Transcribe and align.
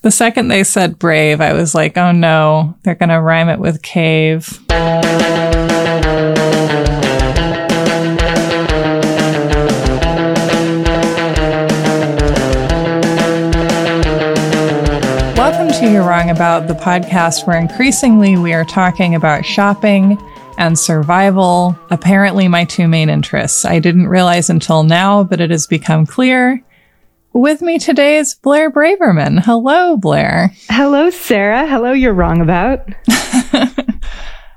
The 0.00 0.12
second 0.12 0.46
they 0.46 0.62
said 0.62 0.96
brave, 0.96 1.40
I 1.40 1.54
was 1.54 1.74
like, 1.74 1.96
oh 1.96 2.12
no, 2.12 2.76
they're 2.84 2.94
going 2.94 3.08
to 3.08 3.20
rhyme 3.20 3.48
it 3.48 3.58
with 3.58 3.82
cave. 3.82 4.60
Welcome 15.36 15.72
to 15.80 15.90
You're 15.90 16.06
Wrong 16.06 16.30
About, 16.30 16.68
the 16.68 16.74
podcast 16.74 17.48
where 17.48 17.58
increasingly 17.58 18.36
we 18.36 18.52
are 18.52 18.64
talking 18.64 19.16
about 19.16 19.44
shopping 19.44 20.16
and 20.58 20.78
survival, 20.78 21.76
apparently 21.90 22.46
my 22.46 22.64
two 22.64 22.86
main 22.86 23.10
interests. 23.10 23.64
I 23.64 23.80
didn't 23.80 24.06
realize 24.06 24.48
until 24.48 24.84
now, 24.84 25.24
but 25.24 25.40
it 25.40 25.50
has 25.50 25.66
become 25.66 26.06
clear. 26.06 26.62
With 27.38 27.62
me 27.62 27.78
today 27.78 28.16
is 28.16 28.34
Blair 28.34 28.68
Braverman. 28.68 29.44
Hello, 29.44 29.96
Blair. 29.96 30.50
Hello, 30.68 31.08
Sarah. 31.08 31.68
Hello, 31.68 31.92
You're 31.92 32.12
Wrong 32.12 32.40
About. 32.40 32.80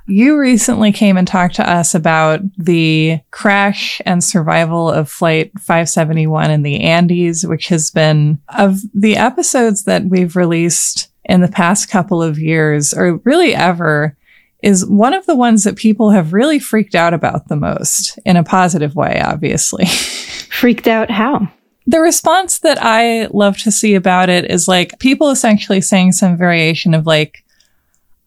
You 0.08 0.38
recently 0.38 0.92
came 0.92 1.16
and 1.16 1.28
talked 1.28 1.56
to 1.56 1.70
us 1.70 1.96
about 1.96 2.42
the 2.58 3.20
crash 3.30 4.02
and 4.06 4.22
survival 4.22 4.90
of 4.90 5.10
Flight 5.10 5.52
571 5.58 6.52
in 6.52 6.64
the 6.64 6.82
Andes, 6.82 7.46
which 7.46 7.68
has 7.68 7.92
been 7.92 8.42
of 8.50 8.80
the 8.94 9.16
episodes 9.16 9.84
that 9.86 10.06
we've 10.06 10.36
released 10.36 11.10
in 11.24 11.40
the 11.40 11.48
past 11.48 11.90
couple 11.90 12.22
of 12.22 12.40
years, 12.40 12.94
or 12.94 13.22
really 13.24 13.56
ever, 13.56 14.18
is 14.62 14.86
one 14.86 15.14
of 15.14 15.28
the 15.28 15.36
ones 15.36 15.64
that 15.64 15.78
people 15.78 16.10
have 16.10 16.34
really 16.34 16.60
freaked 16.60 16.96
out 16.96 17.14
about 17.14 17.48
the 17.48 17.56
most 17.56 18.20
in 18.26 18.36
a 18.36 18.44
positive 18.44 18.96
way, 18.96 19.22
obviously. 19.24 19.86
Freaked 20.50 20.88
out 20.88 21.10
how? 21.10 21.48
The 21.88 22.00
response 22.00 22.60
that 22.60 22.78
I 22.82 23.28
love 23.28 23.58
to 23.60 23.72
see 23.72 23.96
about 23.96 24.30
it 24.30 24.50
is 24.50 24.68
like 24.68 25.00
people 25.00 25.30
essentially 25.30 25.82
saying 25.82 26.12
some 26.14 26.38
variation 26.38 26.94
of 26.94 27.06
like, 27.06 27.44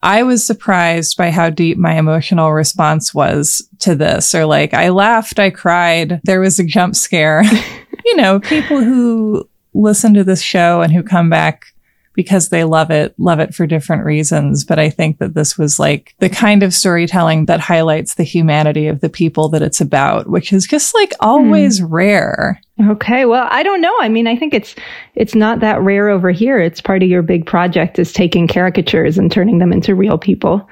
I 0.03 0.23
was 0.23 0.45
surprised 0.45 1.17
by 1.17 1.31
how 1.31 1.49
deep 1.49 1.77
my 1.77 1.97
emotional 1.97 2.51
response 2.51 3.13
was 3.13 3.67
to 3.79 3.95
this, 3.95 4.35
or 4.35 4.45
like, 4.45 4.73
I 4.73 4.89
laughed, 4.89 5.39
I 5.39 5.49
cried, 5.49 6.21
there 6.23 6.41
was 6.41 6.59
a 6.59 6.63
jump 6.63 6.95
scare. 6.95 7.43
you 8.05 8.15
know, 8.15 8.39
people 8.39 8.81
who 8.81 9.49
listen 9.73 10.13
to 10.13 10.23
this 10.23 10.41
show 10.41 10.81
and 10.81 10.93
who 10.93 11.01
come 11.01 11.29
back 11.29 11.74
because 12.15 12.49
they 12.49 12.63
love 12.63 12.91
it, 12.91 13.13
love 13.17 13.39
it 13.39 13.53
for 13.53 13.67
different 13.67 14.05
reasons. 14.05 14.63
But 14.63 14.79
I 14.79 14.89
think 14.89 15.19
that 15.19 15.33
this 15.33 15.57
was 15.57 15.79
like 15.79 16.15
the 16.19 16.29
kind 16.29 16.63
of 16.63 16.73
storytelling 16.73 17.45
that 17.45 17.59
highlights 17.59 18.15
the 18.15 18.23
humanity 18.23 18.87
of 18.87 19.01
the 19.01 19.09
people 19.09 19.49
that 19.49 19.61
it's 19.61 19.81
about, 19.81 20.29
which 20.29 20.51
is 20.51 20.65
just 20.65 20.95
like 20.95 21.13
always 21.19 21.81
mm. 21.81 21.87
rare. 21.89 22.61
Okay. 22.89 23.25
Well, 23.25 23.47
I 23.51 23.63
don't 23.63 23.81
know. 23.81 23.95
I 24.01 24.09
mean, 24.09 24.27
I 24.27 24.35
think 24.35 24.53
it's, 24.53 24.75
it's 25.15 25.35
not 25.35 25.59
that 25.61 25.81
rare 25.81 26.09
over 26.09 26.31
here. 26.31 26.59
It's 26.59 26.81
part 26.81 27.03
of 27.03 27.09
your 27.09 27.21
big 27.21 27.45
project 27.45 27.99
is 27.99 28.11
taking 28.11 28.47
caricatures 28.47 29.17
and 29.17 29.31
turning 29.31 29.59
them 29.59 29.71
into 29.71 29.95
real 29.95 30.17
people 30.17 30.67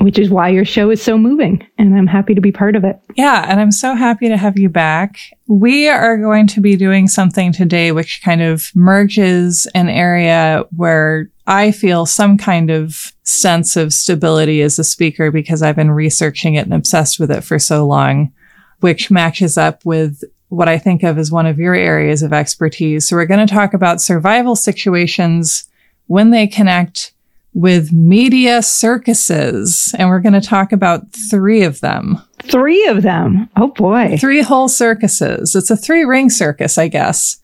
which 0.00 0.18
is 0.18 0.30
why 0.30 0.48
your 0.48 0.64
show 0.64 0.90
is 0.90 1.02
so 1.02 1.16
moving. 1.16 1.66
And 1.78 1.96
I'm 1.96 2.06
happy 2.06 2.34
to 2.34 2.40
be 2.40 2.52
part 2.52 2.76
of 2.76 2.84
it. 2.84 2.98
Yeah. 3.16 3.46
And 3.48 3.60
I'm 3.60 3.72
so 3.72 3.94
happy 3.94 4.28
to 4.28 4.36
have 4.36 4.58
you 4.58 4.68
back. 4.68 5.18
We 5.46 5.88
are 5.88 6.18
going 6.18 6.46
to 6.48 6.60
be 6.60 6.76
doing 6.76 7.08
something 7.08 7.52
today 7.52 7.92
which 7.92 8.20
kind 8.22 8.42
of 8.42 8.70
merges 8.74 9.66
an 9.74 9.88
area 9.88 10.64
where 10.76 11.30
I 11.46 11.70
feel 11.70 12.06
some 12.06 12.38
kind 12.38 12.70
of 12.70 13.12
sense 13.22 13.76
of 13.76 13.92
stability 13.92 14.62
as 14.62 14.78
a 14.78 14.84
speaker 14.84 15.30
because 15.30 15.62
I've 15.62 15.76
been 15.76 15.90
researching 15.90 16.54
it 16.54 16.64
and 16.64 16.74
obsessed 16.74 17.18
with 17.18 17.30
it 17.30 17.44
for 17.44 17.58
so 17.58 17.86
long, 17.86 18.32
which 18.80 19.10
matches 19.10 19.56
up 19.56 19.84
with 19.84 20.22
what 20.48 20.68
I 20.68 20.78
think 20.78 21.02
of 21.02 21.18
as 21.18 21.32
one 21.32 21.46
of 21.46 21.58
your 21.58 21.74
areas 21.74 22.22
of 22.22 22.32
expertise. 22.32 23.08
So 23.08 23.16
we're 23.16 23.26
going 23.26 23.46
to 23.46 23.52
talk 23.52 23.74
about 23.74 24.00
survival 24.00 24.56
situations 24.56 25.68
when 26.06 26.30
they 26.30 26.46
connect 26.46 27.13
with 27.54 27.92
media 27.92 28.60
circuses. 28.60 29.94
And 29.96 30.08
we're 30.08 30.20
going 30.20 30.34
to 30.34 30.40
talk 30.40 30.72
about 30.72 31.02
three 31.30 31.62
of 31.62 31.80
them. 31.80 32.20
Three 32.42 32.86
of 32.86 33.02
them. 33.02 33.48
Oh 33.56 33.68
boy. 33.68 34.16
Three 34.18 34.42
whole 34.42 34.68
circuses. 34.68 35.54
It's 35.54 35.70
a 35.70 35.76
three 35.76 36.04
ring 36.04 36.28
circus, 36.28 36.76
I 36.76 36.88
guess. 36.88 37.38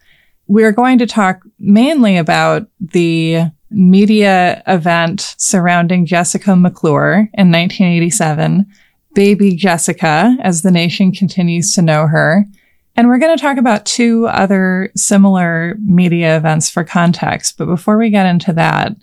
We're 0.48 0.72
going 0.72 0.98
to 0.98 1.06
talk 1.06 1.42
mainly 1.60 2.16
about 2.16 2.66
the 2.80 3.52
media 3.70 4.62
event 4.66 5.36
surrounding 5.38 6.06
Jessica 6.06 6.56
McClure 6.56 7.30
in 7.34 7.52
1987, 7.52 8.66
baby 9.14 9.54
Jessica, 9.54 10.36
as 10.42 10.62
the 10.62 10.72
nation 10.72 11.12
continues 11.12 11.72
to 11.74 11.82
know 11.82 12.08
her. 12.08 12.44
And 12.96 13.06
we're 13.06 13.18
going 13.18 13.36
to 13.36 13.40
talk 13.40 13.58
about 13.58 13.86
two 13.86 14.26
other 14.26 14.90
similar 14.96 15.76
media 15.84 16.36
events 16.36 16.68
for 16.68 16.82
context. 16.82 17.56
But 17.56 17.66
before 17.66 17.96
we 17.96 18.10
get 18.10 18.26
into 18.26 18.52
that, 18.54 18.96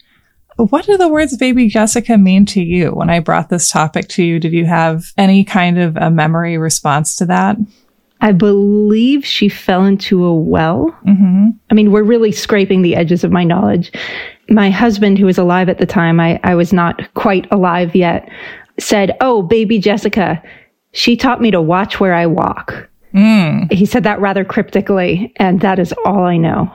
what 0.58 0.86
do 0.86 0.98
the 0.98 1.08
words 1.08 1.36
baby 1.38 1.68
Jessica 1.68 2.18
mean 2.18 2.46
to 2.48 2.62
you? 2.62 2.92
When 2.92 3.10
I 3.10 3.20
brought 3.20 3.50
this 3.50 3.70
topic 3.70 4.08
to 4.10 4.24
you, 4.24 4.40
did 4.40 4.54
you 4.54 4.66
have 4.66 5.12
any 5.18 5.44
kind 5.44 5.80
of 5.80 5.96
a 5.98 6.10
memory 6.10 6.58
response 6.58 7.16
to 7.18 7.26
that? 7.28 7.58
I 8.22 8.32
believe 8.32 9.26
she 9.26 9.50
fell 9.50 9.86
into 9.86 10.26
a 10.26 10.34
well. 10.34 10.98
Mm-hmm. 11.06 11.50
I 11.70 11.74
mean, 11.74 11.92
we're 11.92 12.04
really 12.04 12.32
scraping 12.32 12.82
the 12.82 12.96
edges 12.96 13.24
of 13.24 13.32
my 13.32 13.44
knowledge. 13.44 13.92
My 14.50 14.70
husband, 14.70 15.20
who 15.20 15.26
was 15.26 15.38
alive 15.38 15.70
at 15.70 15.78
the 15.78 15.86
time, 15.86 16.20
I, 16.20 16.40
I 16.44 16.56
was 16.56 16.74
not 16.74 17.14
quite 17.14 17.48
alive 17.52 17.96
yet, 17.96 18.28
said, 18.80 19.16
Oh, 19.22 19.44
baby 19.44 19.78
Jessica, 19.78 20.42
she 20.94 21.16
taught 21.16 21.42
me 21.42 21.52
to 21.52 21.62
watch 21.62 22.00
where 22.00 22.16
I 22.16 22.26
walk. 22.26 22.90
Mm. 23.14 23.72
He 23.72 23.86
said 23.86 24.04
that 24.04 24.20
rather 24.20 24.44
cryptically, 24.44 25.32
and 25.38 25.62
that 25.62 25.80
is 25.80 25.94
all 26.06 26.24
I 26.24 26.38
know. 26.38 26.74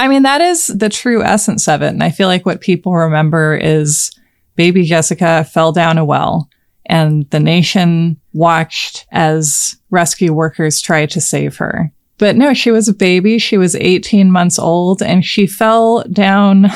I 0.00 0.08
mean, 0.08 0.22
that 0.22 0.40
is 0.40 0.68
the 0.68 0.88
true 0.88 1.22
essence 1.22 1.68
of 1.68 1.82
it. 1.82 1.88
And 1.88 2.02
I 2.02 2.08
feel 2.08 2.26
like 2.26 2.46
what 2.46 2.62
people 2.62 2.94
remember 2.94 3.54
is 3.54 4.10
baby 4.56 4.82
Jessica 4.82 5.44
fell 5.44 5.72
down 5.72 5.98
a 5.98 6.06
well 6.06 6.48
and 6.86 7.28
the 7.28 7.38
nation 7.38 8.18
watched 8.32 9.06
as 9.12 9.76
rescue 9.90 10.32
workers 10.32 10.80
tried 10.80 11.10
to 11.10 11.20
save 11.20 11.58
her. 11.58 11.92
But 12.16 12.34
no, 12.36 12.54
she 12.54 12.70
was 12.70 12.88
a 12.88 12.94
baby. 12.94 13.38
She 13.38 13.58
was 13.58 13.76
18 13.76 14.30
months 14.30 14.58
old 14.58 15.02
and 15.02 15.22
she 15.22 15.46
fell 15.46 16.02
down 16.04 16.68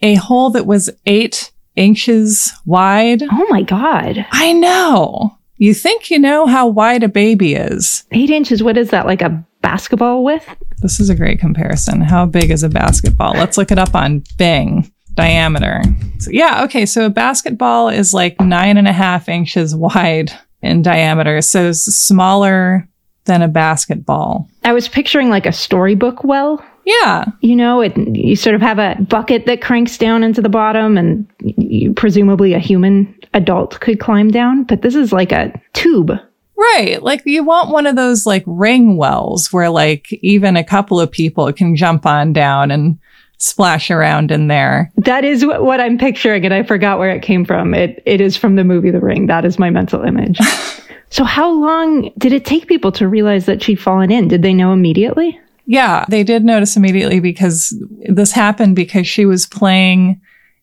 a 0.00 0.14
hole 0.14 0.50
that 0.50 0.66
was 0.66 0.90
eight 1.06 1.50
inches 1.74 2.52
wide. 2.64 3.24
Oh 3.24 3.46
my 3.50 3.62
God. 3.62 4.24
I 4.30 4.52
know. 4.52 5.36
You 5.56 5.74
think 5.74 6.08
you 6.08 6.20
know 6.20 6.46
how 6.46 6.68
wide 6.68 7.02
a 7.02 7.08
baby 7.08 7.54
is. 7.54 8.04
Eight 8.12 8.30
inches. 8.30 8.62
What 8.62 8.78
is 8.78 8.90
that? 8.90 9.06
Like 9.06 9.22
a 9.22 9.44
basketball 9.62 10.24
with. 10.24 10.46
This 10.82 11.00
is 11.00 11.10
a 11.10 11.14
great 11.14 11.38
comparison. 11.40 12.00
How 12.00 12.26
big 12.26 12.50
is 12.50 12.62
a 12.62 12.68
basketball? 12.68 13.34
Let's 13.34 13.58
look 13.58 13.70
it 13.70 13.78
up 13.78 13.94
on 13.94 14.24
Bing. 14.38 14.90
Diameter. 15.14 15.82
So, 16.18 16.30
yeah, 16.30 16.62
okay. 16.64 16.86
So 16.86 17.06
a 17.06 17.10
basketball 17.10 17.88
is 17.88 18.14
like 18.14 18.40
nine 18.40 18.76
and 18.78 18.86
a 18.86 18.92
half 18.92 19.28
inches 19.28 19.74
wide 19.74 20.32
in 20.62 20.82
diameter. 20.82 21.42
So 21.42 21.70
it's 21.70 21.82
smaller 21.82 22.88
than 23.24 23.42
a 23.42 23.48
basketball. 23.48 24.48
I 24.64 24.72
was 24.72 24.88
picturing 24.88 25.28
like 25.28 25.46
a 25.46 25.52
storybook 25.52 26.24
well. 26.24 26.64
Yeah. 26.84 27.24
You 27.40 27.56
know, 27.56 27.80
it, 27.80 27.96
you 27.96 28.36
sort 28.36 28.54
of 28.54 28.62
have 28.62 28.78
a 28.78 28.96
bucket 29.02 29.46
that 29.46 29.60
cranks 29.60 29.98
down 29.98 30.24
into 30.24 30.40
the 30.40 30.48
bottom 30.48 30.96
and 30.96 31.26
you, 31.40 31.92
presumably 31.92 32.54
a 32.54 32.58
human 32.58 33.14
adult 33.34 33.80
could 33.80 34.00
climb 34.00 34.28
down, 34.28 34.64
but 34.64 34.82
this 34.82 34.94
is 34.94 35.12
like 35.12 35.32
a 35.32 35.52
tube 35.72 36.12
Right. 36.60 37.02
Like 37.02 37.22
you 37.24 37.42
want 37.42 37.70
one 37.70 37.86
of 37.86 37.96
those 37.96 38.26
like 38.26 38.44
ring 38.46 38.98
wells 38.98 39.50
where 39.50 39.70
like 39.70 40.12
even 40.22 40.56
a 40.56 40.64
couple 40.64 41.00
of 41.00 41.10
people 41.10 41.50
can 41.54 41.74
jump 41.74 42.04
on 42.04 42.34
down 42.34 42.70
and 42.70 42.98
splash 43.38 43.90
around 43.90 44.30
in 44.30 44.48
there. 44.48 44.92
That 44.98 45.24
is 45.24 45.44
what 45.46 45.80
I'm 45.80 45.96
picturing 45.96 46.44
and 46.44 46.52
I 46.52 46.62
forgot 46.62 46.98
where 46.98 47.10
it 47.10 47.22
came 47.22 47.46
from. 47.46 47.72
It 47.72 48.02
it 48.04 48.20
is 48.20 48.36
from 48.36 48.56
the 48.56 48.64
movie 48.64 48.90
The 48.90 49.00
Ring. 49.00 49.26
That 49.26 49.46
is 49.46 49.58
my 49.58 49.70
mental 49.70 50.02
image. 50.02 50.38
so 51.10 51.24
how 51.24 51.50
long 51.50 52.10
did 52.18 52.34
it 52.34 52.44
take 52.44 52.66
people 52.66 52.92
to 52.92 53.08
realize 53.08 53.46
that 53.46 53.62
she'd 53.62 53.80
fallen 53.80 54.10
in? 54.10 54.28
Did 54.28 54.42
they 54.42 54.52
know 54.52 54.74
immediately? 54.74 55.40
Yeah, 55.64 56.04
they 56.10 56.24
did 56.24 56.44
notice 56.44 56.76
immediately 56.76 57.20
because 57.20 57.72
this 58.02 58.32
happened 58.32 58.76
because 58.76 59.08
she 59.08 59.24
was 59.24 59.46
playing 59.46 60.20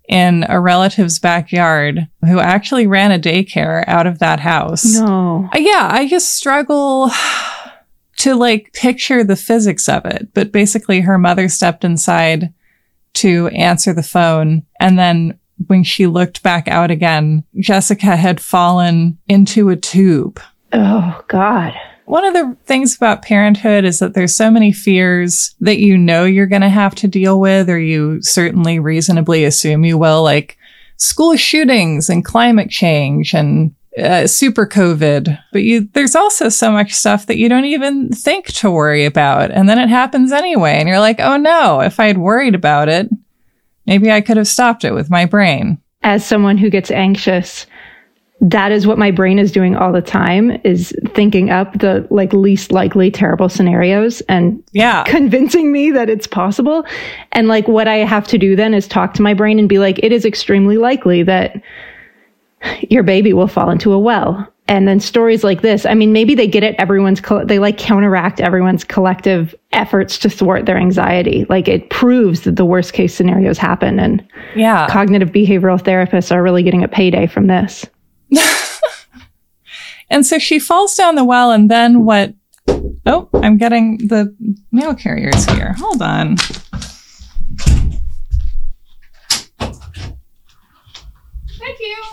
in 0.08 0.46
a 0.48 0.60
relative's 0.60 1.20
backyard 1.20 2.08
who 2.22 2.40
actually 2.40 2.88
ran 2.88 3.12
a 3.12 3.20
daycare 3.20 3.84
out 3.88 4.08
of 4.08 4.20
that 4.20 4.40
house. 4.40 4.86
No. 4.86 5.50
Yeah, 5.54 5.90
I 5.92 6.08
just 6.08 6.34
struggle 6.34 7.12
to 8.18 8.36
like 8.36 8.74
picture 8.74 9.24
the 9.24 9.36
physics 9.36 9.90
of 9.90 10.06
it. 10.06 10.30
But 10.34 10.52
basically, 10.52 11.02
her 11.02 11.18
mother 11.18 11.50
stepped 11.50 11.84
inside 11.84 12.54
to 13.16 13.48
answer 13.50 13.94
the 13.94 14.04
phone. 14.04 14.64
And 14.80 14.98
then 14.98 15.40
when 15.68 15.84
she 15.84 16.08
looked 16.08 16.44
back 16.44 16.68
out 16.68 16.92
again, 16.92 17.44
Jessica 17.60 18.16
had 18.16 18.40
fallen 18.40 19.18
into 19.28 19.70
a 19.70 19.76
tube. 19.76 20.40
Oh, 20.72 21.24
God. 21.28 21.74
One 22.08 22.26
of 22.26 22.34
the 22.34 22.58
things 22.66 22.96
about 22.96 23.22
parenthood 23.22 23.86
is 23.86 24.00
that 24.00 24.14
there's 24.14 24.36
so 24.36 24.50
many 24.50 24.72
fears 24.72 25.56
that 25.60 25.78
you 25.78 25.98
know 25.98 26.26
you're 26.26 26.48
going 26.48 26.62
to 26.62 26.70
have 26.70 26.96
to 26.96 27.08
deal 27.08 27.40
with, 27.40 27.70
or 27.70 27.80
you 27.80 28.22
certainly 28.22 28.80
reasonably 28.80 29.44
assume 29.44 29.86
you 29.86 29.98
will, 29.98 30.24
like 30.24 30.58
school 30.98 31.36
shootings 31.36 32.10
and 32.10 32.26
climate 32.26 32.70
change 32.70 33.34
and 33.34 33.76
uh, 33.98 34.26
super 34.26 34.66
COVID. 34.66 35.38
But 35.52 35.64
you, 35.64 35.88
there's 35.94 36.16
also 36.16 36.50
so 36.50 36.72
much 36.72 36.94
stuff 36.94 37.28
that 37.28 37.38
you 37.38 37.50
don't 37.50 37.66
even 37.66 38.10
think 38.10 38.48
to 38.54 38.72
worry 38.72 39.06
about. 39.06 39.52
And 39.52 39.68
then 39.68 39.78
it 39.78 39.90
happens 39.90 40.32
anyway. 40.32 40.80
And 40.80 40.88
you're 40.88 41.00
like, 41.00 41.20
oh 41.20 41.38
no, 41.38 41.82
if 41.82 42.00
I 42.00 42.08
had 42.08 42.18
worried 42.18 42.56
about 42.56 42.90
it, 42.90 43.10
Maybe 43.88 44.12
I 44.12 44.22
could 44.22 44.38
have 44.38 44.50
stopped 44.50 44.84
it 44.84 44.94
with 44.94 45.10
my 45.10 45.26
brain. 45.26 45.80
As 46.04 46.26
someone 46.26 46.58
who 46.58 46.70
gets 46.70 46.92
anxious, 46.92 47.66
that 48.40 48.72
is 48.72 48.86
what 48.86 49.00
my 49.00 49.10
brain 49.10 49.40
is 49.40 49.52
doing 49.52 49.76
all 49.76 49.92
the 49.92 50.02
time 50.02 50.62
is 50.64 50.94
thinking 51.16 51.50
up 51.50 51.80
the 51.80 52.06
like 52.12 52.34
least 52.34 52.72
likely 52.72 53.10
terrible 53.10 53.50
scenarios 53.50 54.22
and 54.22 54.64
yeah. 54.74 55.04
convincing 55.06 55.72
me 55.72 55.90
that 55.92 56.10
it's 56.10 56.28
possible. 56.28 56.86
And 57.32 57.48
like 57.48 57.68
what 57.68 57.88
i 57.88 57.96
have 57.96 58.28
to 58.28 58.38
do 58.38 58.56
then 58.56 58.74
is 58.74 58.88
talk 58.88 59.14
to 59.16 59.22
my 59.22 59.34
brain 59.34 59.58
and 59.58 59.68
be 59.68 59.80
like 59.80 60.00
it 60.04 60.12
is 60.12 60.24
extremely 60.24 60.78
likely 60.78 61.24
that 61.24 61.62
your 62.90 63.04
baby 63.04 63.34
will 63.34 63.48
fall 63.48 63.70
into 63.70 63.92
a 63.94 64.00
well. 64.00 64.48
And 64.70 64.86
then 64.86 65.00
stories 65.00 65.44
like 65.44 65.62
this 65.62 65.88
i 65.88 65.96
mean 65.96 66.14
maybe 66.14 66.36
they 66.36 66.48
get 66.48 66.64
it 66.64 66.76
everyone's 66.78 67.22
they 67.46 67.58
like 67.58 67.80
counteract 67.80 68.40
everyone's 68.40 68.84
collective 68.84 69.56
efforts 69.72 70.20
to 70.20 70.30
thwart 70.30 70.68
their 70.68 70.78
anxiety. 70.78 71.48
Like 71.50 71.68
it 71.68 71.90
proves 71.90 72.42
that 72.42 72.56
the 72.56 72.66
worst 72.66 72.94
case 72.94 73.16
scenarios 73.16 73.58
happen 73.58 74.00
and 74.00 74.24
yeah. 74.56 74.88
cognitive 74.90 75.32
behavioral 75.32 75.82
therapists 75.82 76.32
are 76.32 76.44
really 76.44 76.62
getting 76.62 76.84
a 76.84 76.88
payday 76.88 77.26
from 77.26 77.48
this 77.48 77.84
and 80.10 80.26
so 80.26 80.40
she 80.40 80.60
falls 80.60 80.96
down 80.96 81.16
the 81.16 81.24
well, 81.24 81.52
and 81.52 81.70
then 81.70 82.06
what? 82.06 82.34
Oh, 83.06 83.30
I'm 83.34 83.58
getting 83.58 83.98
the 83.98 84.36
mail 84.72 84.94
carriers 84.94 85.46
here. 85.46 85.74
Hold 85.78 86.02
on. 86.02 86.38
Thank 91.60 91.80
you. 91.80 92.04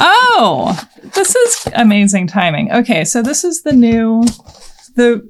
Oh, 0.00 0.88
this 1.14 1.34
is 1.34 1.68
amazing 1.74 2.28
timing. 2.28 2.72
Okay, 2.72 3.04
so 3.04 3.20
this 3.22 3.44
is 3.44 3.62
the 3.62 3.72
new, 3.72 4.22
the 4.94 5.28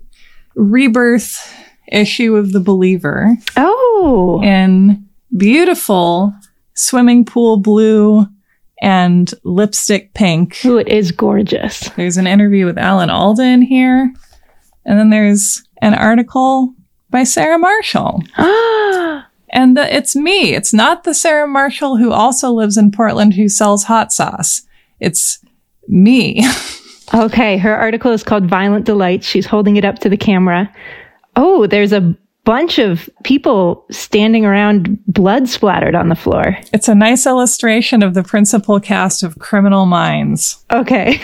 rebirth 0.55 1.55
issue 1.91 2.37
of 2.37 2.53
The 2.53 2.61
Believer. 2.61 3.35
Oh. 3.57 4.41
In 4.45 5.09
beautiful 5.37 6.35
swimming 6.79 7.25
pool 7.25 7.59
blue 7.59 8.27
and 8.81 9.33
lipstick 9.45 10.15
pink. 10.15 10.65
Ooh, 10.65 10.79
it 10.79 10.89
is 10.89 11.11
gorgeous. 11.11 11.89
There's 11.91 12.17
an 12.17 12.27
interview 12.27 12.67
with 12.67 12.79
Alan 12.79 13.11
Alda 13.11 13.59
here. 13.59 14.13
And 14.85 14.99
then 14.99 15.11
there's 15.11 15.63
an 15.83 15.95
article 15.95 16.75
by 17.11 17.25
Sarah 17.25 17.59
Marshall. 17.59 18.23
Ah. 18.37 19.25
And 19.51 19.79
the, 19.79 19.97
it's 19.97 20.15
me. 20.15 20.55
It's 20.55 20.75
not 20.75 21.05
the 21.05 21.15
Sarah 21.15 21.49
Marshall 21.49 21.97
who 21.97 22.13
also 22.13 22.51
lives 22.51 22.77
in 22.77 22.91
Portland 22.91 23.33
who 23.33 23.49
sells 23.49 23.85
hot 23.85 24.13
sauce. 24.13 24.61
It's 25.01 25.43
me. 25.89 26.47
okay. 27.15 27.57
Her 27.57 27.75
article 27.75 28.13
is 28.13 28.23
called 28.23 28.45
Violent 28.45 28.85
Delights. 28.85 29.27
She's 29.27 29.47
holding 29.47 29.77
it 29.77 29.87
up 29.87 30.01
to 30.01 30.11
the 30.11 30.19
camera. 30.19 30.71
Oh, 31.35 31.67
there's 31.67 31.95
a 31.95 32.15
bunch 32.49 32.79
of 32.79 33.11
people 33.25 33.85
standing 33.91 34.47
around 34.47 34.99
blood 35.05 35.47
splattered 35.51 35.95
on 35.95 36.09
the 36.09 36.15
floor. 36.15 36.57
It's 36.73 36.89
a 36.89 36.95
nice 36.95 37.27
illustration 37.27 38.03
of 38.03 38.15
the 38.15 38.23
principal 38.23 38.81
cast 38.81 39.23
of 39.23 39.39
Criminal 39.39 39.85
Minds. 39.85 40.65
Okay. 40.73 41.21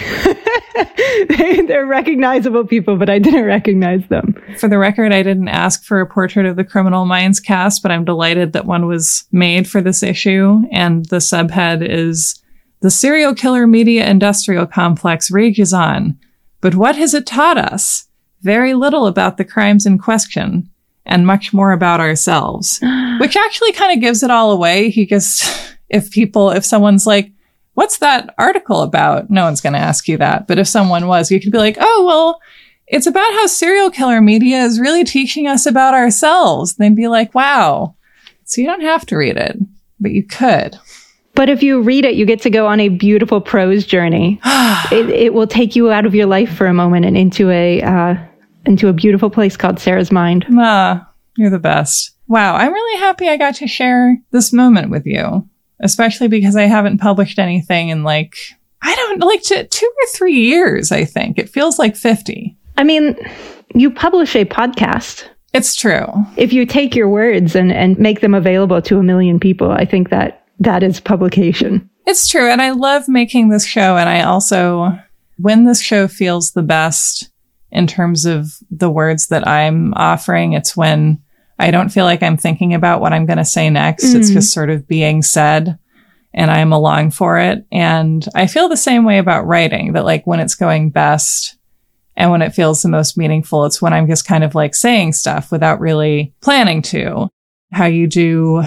They're 1.67 1.87
recognizable 1.87 2.67
people, 2.67 2.99
but 2.99 3.09
I 3.09 3.19
didn't 3.19 3.47
recognize 3.47 4.07
them. 4.09 4.35
For 4.59 4.69
the 4.69 4.77
record, 4.77 5.15
I 5.15 5.23
didn't 5.23 5.49
ask 5.49 5.83
for 5.85 6.03
a 6.03 6.07
portrait 6.07 6.45
of 6.45 6.57
the 6.57 6.65
Criminal 6.65 7.07
Minds 7.07 7.41
cast, 7.41 7.83
but 7.83 7.91
I'm 7.91 8.05
delighted 8.05 8.53
that 8.53 8.67
one 8.67 8.87
was 8.87 9.25
made 9.33 9.67
for 9.67 9.81
this 9.81 10.03
issue. 10.03 10.61
And 10.73 11.07
the 11.07 11.21
subhead 11.21 11.89
is 11.89 12.39
The 12.83 12.91
serial 12.91 13.35
killer 13.35 13.67
media 13.67 14.07
industrial 14.07 14.67
complex 14.67 15.31
rages 15.31 15.73
on. 15.73 16.19
But 16.61 16.75
what 16.75 16.97
has 16.97 17.15
it 17.15 17.27
taught 17.27 17.57
us? 17.57 18.09
Very 18.43 18.75
little 18.75 19.07
about 19.07 19.39
the 19.39 19.45
crimes 19.47 19.87
in 19.87 19.97
question 19.97 20.69
and 21.07 21.27
much 21.27 21.53
more 21.53 21.73
about 21.73 22.01
ourselves, 22.01 22.81
which 23.21 23.37
actually 23.37 23.73
kind 23.73 23.93
of 23.93 24.01
gives 24.01 24.23
it 24.23 24.31
all 24.31 24.51
away. 24.51 24.91
He 24.91 25.07
just, 25.07 25.77
if 25.89 26.11
people, 26.11 26.51
if 26.51 26.65
someone's 26.65 27.07
like, 27.07 27.31
what's 27.75 27.99
that 27.99 28.35
article 28.39 28.83
about? 28.83 29.31
No 29.31 29.45
one's 29.45 29.61
going 29.61 29.75
to 29.75 29.79
ask 29.79 30.09
you 30.09 30.17
that. 30.19 30.47
But 30.47 30.59
if 30.59 30.69
someone 30.69 31.07
was, 31.07 31.31
you 31.31 31.41
could 31.41 31.53
be 31.53 31.59
like, 31.59 31.77
oh, 31.81 32.05
well, 32.07 32.41
it's 32.87 33.07
about 33.07 33.33
how 33.33 33.47
serial 33.47 33.91
killer 33.91 34.21
media 34.21 34.63
is 34.63 34.81
really 34.81 35.05
teaching 35.05 35.47
us 35.47 35.67
about 35.67 35.95
ourselves. 35.95 36.75
they'd 36.75 36.97
be 36.97 37.09
like, 37.09 37.35
wow. 37.35 37.95
So 38.45 38.61
you 38.61 38.67
don't 38.67 38.83
have 38.83 39.07
to 39.07 39.17
read 39.17 39.37
it, 39.37 39.57
but 40.01 40.13
you 40.13 40.23
could. 40.23 40.77
But 41.35 41.49
if 41.49 41.63
you 41.63 41.83
read 41.83 42.05
it, 42.05 42.15
you 42.15 42.27
get 42.27 42.43
to 42.43 42.51
go 42.51 42.67
on 42.67 42.79
a 42.79 42.91
beautiful 42.91 43.41
prose 43.41 43.85
journey. 43.85 44.41
it, 44.93 45.09
it, 45.11 45.35
will 45.35 45.49
take 45.49 45.75
you 45.75 45.91
out 45.91 46.07
of 46.07 46.15
your 46.15 46.27
life 46.27 46.55
for 46.55 46.67
a 46.67 46.75
moment 46.75 47.07
and 47.07 47.17
into 47.17 47.51
a, 47.51 47.83
uh, 47.83 48.17
into 48.67 48.89
a 48.89 48.93
beautiful 48.93 49.31
place 49.31 49.57
called 49.57 49.79
Sarah's 49.79 50.13
Mind. 50.13 50.47
Ah, 50.53 51.09
you're 51.37 51.51
the 51.51 51.59
best. 51.59 52.13
Wow, 52.27 52.57
I'm 52.57 52.73
really 52.73 53.01
happy 53.01 53.29
I 53.29 53.37
got 53.37 53.57
to 53.57 53.67
share 53.67 54.17
this 54.31 54.53
moment 54.53 54.91
with 54.91 55.05
you, 55.07 55.49
especially 55.81 56.29
because 56.29 56.57
I 56.57 56.63
haven't 56.63 56.99
published 56.99 57.39
anything 57.39 57.91
in 57.91 58.03
like, 58.03 58.37
I 58.83 58.95
don't 58.95 59.21
like 59.21 59.43
to, 59.45 59.67
two 59.67 59.87
or 59.87 60.07
three 60.09 60.35
years, 60.35 60.91
I 60.91 61.05
think. 61.05 61.39
It 61.39 61.51
feels 61.51 61.79
like 61.79 61.97
50. 61.97 62.57
I 62.77 62.85
mean, 62.85 63.17
you 63.75 63.91
publish 63.91 64.35
a 64.37 64.45
podcast. 64.45 65.29
It's 65.53 65.77
true. 65.77 66.07
If 66.37 66.53
you 66.53 66.67
take 66.67 66.97
your 66.97 67.09
words 67.09 67.55
and, 67.55 67.73
and 67.73 67.99
make 67.99 68.21
them 68.21 68.35
available 68.35 68.83
to 68.83 68.99
a 68.99 69.03
million 69.03 69.39
people, 69.39 69.71
I 69.71 69.85
think 69.85 70.11
that 70.11 70.47
that 70.59 70.83
is 70.83 71.01
publication. 71.01 71.89
It's 72.07 72.27
true. 72.27 72.51
And 72.51 72.61
I 72.61 72.71
love 72.71 73.09
making 73.09 73.49
this 73.49 73.65
show. 73.65 73.97
And 73.97 74.09
I 74.09 74.23
also, 74.23 74.99
when 75.39 75.65
this 75.65 75.81
show 75.81 76.09
feels 76.09 76.53
the 76.53 76.63
best, 76.63 77.31
in 77.75 77.87
terms 77.89 78.25
of 78.25 78.57
the 78.71 78.91
words 78.91 79.27
that 79.27 79.47
I'm 79.47 79.93
offering. 79.95 80.53
It's 80.53 80.77
when 80.77 81.21
I 81.59 81.71
don't 81.71 81.91
feel 81.91 82.05
like 82.05 82.23
I'm 82.23 82.37
thinking 82.37 82.73
about 82.73 83.01
what 83.01 83.13
I'm 83.13 83.27
going 83.27 83.39
to 83.39 83.45
say 83.45 83.69
next. 83.69 84.05
Mm. 84.05 84.15
It's 84.15 84.31
just 84.31 84.53
sort 84.53 84.71
of 84.71 84.87
being 84.87 85.23
said 85.23 85.79
and 86.33 86.51
I'm 86.51 86.73
along 86.73 87.11
for 87.11 87.39
it. 87.39 87.67
And 87.71 88.27
I 88.35 88.47
feel 88.47 88.69
the 88.69 88.77
same 88.77 89.05
way 89.05 89.19
about 89.19 89.47
writing 89.47 89.93
that 89.93 90.05
like 90.05 90.27
when 90.27 90.41
it's 90.41 90.55
going 90.55 90.91
best 90.91 91.57
and 92.17 92.31
when 92.31 92.43
it 92.43 92.55
feels 92.55 92.83
the 92.83 92.89
most 92.89 93.19
meaningful, 93.19 93.65
it's 93.65 93.83
when 93.83 93.93
I'm 93.93 94.09
just 94.09 94.27
kind 94.27 94.45
of 94.45 94.55
like 94.55 94.75
saying 94.75 95.13
stuff 95.13 95.51
without 95.51 95.81
really 95.81 96.33
planning 96.41 96.81
to. 96.83 97.29
How 97.73 97.87
you 97.87 98.07
do 98.07 98.63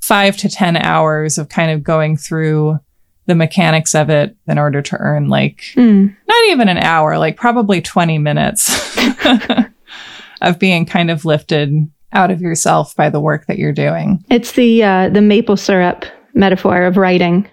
five 0.00 0.36
to 0.38 0.48
10 0.48 0.78
hours 0.78 1.36
of 1.36 1.50
kind 1.50 1.70
of 1.70 1.82
going 1.82 2.16
through 2.16 2.78
the 3.28 3.34
mechanics 3.34 3.94
of 3.94 4.08
it 4.08 4.34
in 4.48 4.58
order 4.58 4.80
to 4.80 4.96
earn 4.96 5.28
like 5.28 5.58
mm. 5.74 6.16
not 6.26 6.44
even 6.48 6.68
an 6.68 6.78
hour, 6.78 7.18
like 7.18 7.36
probably 7.36 7.82
20 7.82 8.16
minutes 8.16 8.98
of 10.40 10.58
being 10.58 10.86
kind 10.86 11.10
of 11.10 11.26
lifted 11.26 11.70
out 12.14 12.30
of 12.30 12.40
yourself 12.40 12.96
by 12.96 13.10
the 13.10 13.20
work 13.20 13.46
that 13.46 13.58
you're 13.58 13.70
doing. 13.70 14.24
It's 14.30 14.52
the 14.52 14.82
uh, 14.82 15.08
the 15.10 15.20
maple 15.20 15.58
syrup 15.58 16.06
metaphor 16.32 16.84
of 16.84 16.96
writing. 16.96 17.46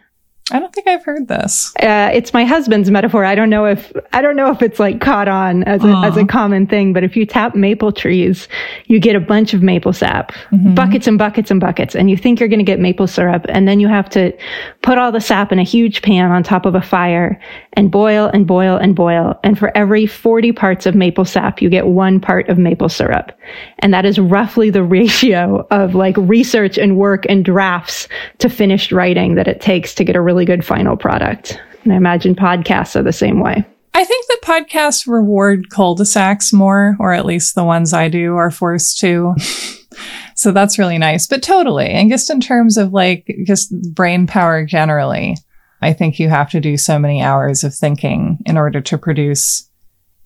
I 0.51 0.59
don't 0.59 0.71
think 0.71 0.87
I've 0.87 1.03
heard 1.03 1.27
this. 1.27 1.73
Uh, 1.81 2.11
it's 2.13 2.31
my 2.31 2.45
husband's 2.45 2.91
metaphor. 2.91 3.25
I 3.25 3.33
don't 3.33 3.49
know 3.49 3.65
if 3.65 3.91
I 4.13 4.21
don't 4.21 4.35
know 4.35 4.51
if 4.51 4.61
it's 4.61 4.79
like 4.79 5.01
caught 5.01 5.27
on 5.27 5.63
as 5.63 5.83
a, 5.83 5.87
as 6.05 6.17
a 6.17 6.25
common 6.25 6.67
thing. 6.67 6.93
But 6.93 7.03
if 7.03 7.17
you 7.17 7.25
tap 7.25 7.55
maple 7.55 7.91
trees, 7.91 8.47
you 8.85 8.99
get 8.99 9.15
a 9.15 9.19
bunch 9.19 9.55
of 9.55 9.63
maple 9.63 9.91
sap, 9.91 10.33
mm-hmm. 10.51 10.75
buckets 10.75 11.07
and 11.07 11.17
buckets 11.17 11.49
and 11.49 11.59
buckets, 11.59 11.95
and 11.95 12.11
you 12.11 12.17
think 12.17 12.39
you're 12.39 12.49
going 12.49 12.59
to 12.59 12.65
get 12.65 12.79
maple 12.79 13.07
syrup, 13.07 13.47
and 13.49 13.67
then 13.67 13.79
you 13.79 13.87
have 13.87 14.07
to 14.09 14.37
put 14.83 14.99
all 14.99 15.11
the 15.11 15.19
sap 15.19 15.51
in 15.51 15.57
a 15.57 15.63
huge 15.63 16.03
pan 16.03 16.29
on 16.29 16.43
top 16.43 16.67
of 16.67 16.75
a 16.75 16.81
fire 16.81 17.41
and 17.73 17.89
boil 17.89 18.27
and 18.27 18.45
boil 18.45 18.77
and 18.77 18.95
boil. 18.95 19.39
And 19.43 19.57
for 19.57 19.75
every 19.75 20.05
40 20.05 20.51
parts 20.51 20.85
of 20.85 20.93
maple 20.93 21.25
sap, 21.25 21.59
you 21.59 21.71
get 21.71 21.87
one 21.87 22.19
part 22.19 22.49
of 22.49 22.59
maple 22.59 22.89
syrup, 22.89 23.31
and 23.79 23.91
that 23.95 24.05
is 24.05 24.19
roughly 24.19 24.69
the 24.69 24.83
ratio 24.83 25.65
of 25.71 25.95
like 25.95 26.15
research 26.17 26.77
and 26.77 26.97
work 26.97 27.25
and 27.27 27.43
drafts 27.43 28.07
to 28.37 28.47
finished 28.47 28.91
writing 28.91 29.33
that 29.33 29.47
it 29.47 29.59
takes 29.59 29.95
to 29.95 30.03
get 30.03 30.15
a 30.15 30.21
really 30.21 30.34
really 30.35 30.45
good 30.45 30.65
final 30.65 30.97
product. 30.97 31.57
And 31.83 31.93
I 31.93 31.95
imagine 31.95 32.35
podcasts 32.35 32.97
are 32.97 33.03
the 33.03 33.13
same 33.13 33.39
way. 33.39 33.65
I 33.93 34.03
think 34.03 34.27
that 34.27 34.41
podcasts 34.43 35.07
reward 35.07 35.69
cul-de-sacs 35.69 36.51
more, 36.51 36.97
or 36.99 37.13
at 37.13 37.25
least 37.25 37.55
the 37.55 37.63
ones 37.63 37.93
I 37.93 38.09
do 38.09 38.35
are 38.35 38.51
forced 38.51 38.99
to. 38.99 39.33
so 40.35 40.51
that's 40.51 40.77
really 40.77 40.97
nice. 40.97 41.25
But 41.25 41.41
totally. 41.41 41.87
And 41.87 42.11
just 42.11 42.29
in 42.29 42.41
terms 42.41 42.75
of 42.75 42.91
like 42.91 43.33
just 43.45 43.71
brain 43.93 44.27
power 44.27 44.65
generally, 44.65 45.37
I 45.81 45.93
think 45.93 46.19
you 46.19 46.27
have 46.27 46.49
to 46.49 46.59
do 46.59 46.75
so 46.75 46.99
many 46.99 47.21
hours 47.21 47.63
of 47.63 47.73
thinking 47.73 48.39
in 48.45 48.57
order 48.57 48.81
to 48.81 48.97
produce 48.97 49.69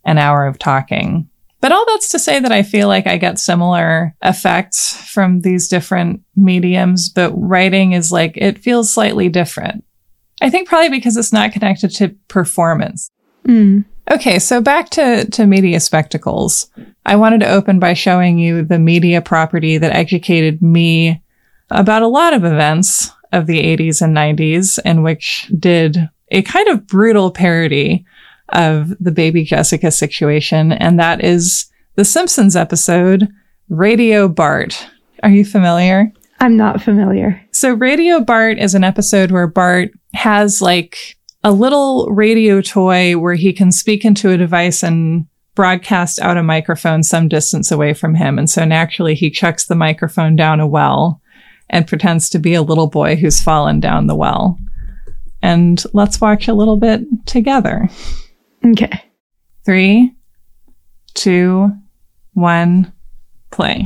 an 0.05 0.17
hour 0.17 0.47
of 0.47 0.57
talking. 0.57 1.29
But 1.61 1.71
all 1.71 1.85
that's 1.85 2.09
to 2.09 2.19
say 2.19 2.39
that 2.39 2.51
I 2.51 2.63
feel 2.63 2.87
like 2.87 3.05
I 3.05 3.17
get 3.17 3.37
similar 3.37 4.15
effects 4.23 4.95
from 5.13 5.41
these 5.41 5.67
different 5.67 6.21
mediums, 6.35 7.09
but 7.09 7.31
writing 7.35 7.91
is 7.91 8.11
like, 8.11 8.33
it 8.37 8.57
feels 8.57 8.91
slightly 8.91 9.29
different. 9.29 9.83
I 10.41 10.49
think 10.49 10.67
probably 10.67 10.89
because 10.89 11.17
it's 11.17 11.33
not 11.33 11.51
connected 11.51 11.89
to 11.95 12.09
performance. 12.27 13.09
Mm. 13.47 13.85
Okay, 14.11 14.39
so 14.39 14.61
back 14.61 14.89
to, 14.91 15.25
to 15.25 15.45
media 15.45 15.79
spectacles. 15.79 16.69
I 17.05 17.15
wanted 17.15 17.41
to 17.41 17.51
open 17.51 17.79
by 17.79 17.93
showing 17.93 18.37
you 18.39 18.63
the 18.63 18.79
media 18.79 19.21
property 19.21 19.77
that 19.77 19.95
educated 19.95 20.61
me 20.61 21.21
about 21.69 22.01
a 22.01 22.07
lot 22.07 22.33
of 22.33 22.43
events 22.43 23.11
of 23.31 23.45
the 23.45 23.59
80s 23.59 24.01
and 24.01 24.15
90s 24.15 24.79
in 24.83 25.03
which 25.03 25.51
did 25.57 26.09
a 26.31 26.41
kind 26.41 26.67
of 26.69 26.87
brutal 26.87 27.31
parody 27.31 28.05
of 28.49 28.97
the 28.99 29.11
baby 29.11 29.43
Jessica 29.43 29.91
situation. 29.91 30.71
And 30.71 30.99
that 30.99 31.23
is 31.23 31.69
the 31.95 32.05
Simpsons 32.05 32.55
episode, 32.55 33.27
Radio 33.69 34.27
Bart. 34.27 34.87
Are 35.21 35.29
you 35.29 35.45
familiar? 35.45 36.11
I'm 36.39 36.57
not 36.57 36.81
familiar. 36.81 37.41
So 37.51 37.73
Radio 37.73 38.21
Bart 38.21 38.57
is 38.57 38.73
an 38.73 38.83
episode 38.83 39.29
where 39.31 39.47
Bart 39.47 39.91
has 40.13 40.61
like 40.61 41.17
a 41.43 41.51
little 41.51 42.07
radio 42.07 42.61
toy 42.61 43.17
where 43.17 43.35
he 43.35 43.53
can 43.53 43.71
speak 43.71 44.03
into 44.03 44.29
a 44.31 44.37
device 44.37 44.83
and 44.83 45.25
broadcast 45.55 46.19
out 46.19 46.37
a 46.37 46.43
microphone 46.43 47.03
some 47.03 47.27
distance 47.27 47.71
away 47.71 47.93
from 47.93 48.15
him. 48.15 48.37
And 48.37 48.49
so 48.49 48.65
naturally 48.65 49.13
he 49.13 49.29
chucks 49.29 49.65
the 49.65 49.75
microphone 49.75 50.35
down 50.35 50.59
a 50.59 50.67
well 50.67 51.21
and 51.69 51.87
pretends 51.87 52.29
to 52.29 52.39
be 52.39 52.53
a 52.53 52.61
little 52.61 52.87
boy 52.87 53.15
who's 53.15 53.41
fallen 53.41 53.79
down 53.79 54.07
the 54.07 54.15
well. 54.15 54.57
And 55.41 55.83
let's 55.93 56.19
watch 56.19 56.47
a 56.47 56.53
little 56.53 56.77
bit 56.77 57.01
together. 57.25 57.89
Okay. 58.65 59.03
Three, 59.65 60.15
two, 61.13 61.71
one, 62.33 62.91
play. 63.51 63.85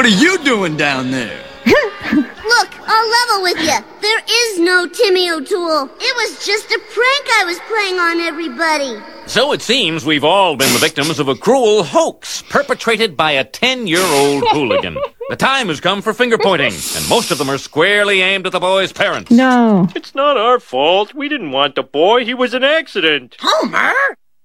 What 0.00 0.06
are 0.06 0.18
you 0.18 0.38
doing 0.44 0.78
down 0.78 1.10
there? 1.10 1.44
Look, 1.66 2.88
I'll 2.88 3.10
level 3.10 3.42
with 3.42 3.58
you. 3.58 3.84
There 4.00 4.22
is 4.26 4.58
no 4.58 4.88
Timmy 4.88 5.30
O'Toole. 5.30 5.90
It 6.00 6.16
was 6.16 6.46
just 6.46 6.70
a 6.70 6.78
prank 6.78 7.26
I 7.34 7.44
was 7.44 7.58
playing 7.68 7.98
on 7.98 8.18
everybody. 8.20 8.98
So 9.26 9.52
it 9.52 9.60
seems 9.60 10.06
we've 10.06 10.24
all 10.24 10.56
been 10.56 10.72
the 10.72 10.78
victims 10.78 11.18
of 11.18 11.28
a 11.28 11.34
cruel 11.34 11.82
hoax 11.82 12.40
perpetrated 12.48 13.14
by 13.14 13.32
a 13.32 13.44
10 13.44 13.86
year 13.86 14.00
old 14.00 14.42
hooligan. 14.52 14.96
The 15.28 15.36
time 15.36 15.68
has 15.68 15.80
come 15.80 16.00
for 16.00 16.14
finger 16.14 16.38
pointing, 16.38 16.72
and 16.72 17.06
most 17.10 17.30
of 17.30 17.36
them 17.36 17.50
are 17.50 17.58
squarely 17.58 18.22
aimed 18.22 18.46
at 18.46 18.52
the 18.52 18.58
boy's 18.58 18.94
parents. 18.94 19.30
No. 19.30 19.86
It's 19.94 20.14
not 20.14 20.38
our 20.38 20.58
fault. 20.58 21.12
We 21.12 21.28
didn't 21.28 21.50
want 21.50 21.74
the 21.74 21.82
boy. 21.82 22.24
He 22.24 22.32
was 22.32 22.54
an 22.54 22.64
accident. 22.64 23.36
Homer? 23.38 23.92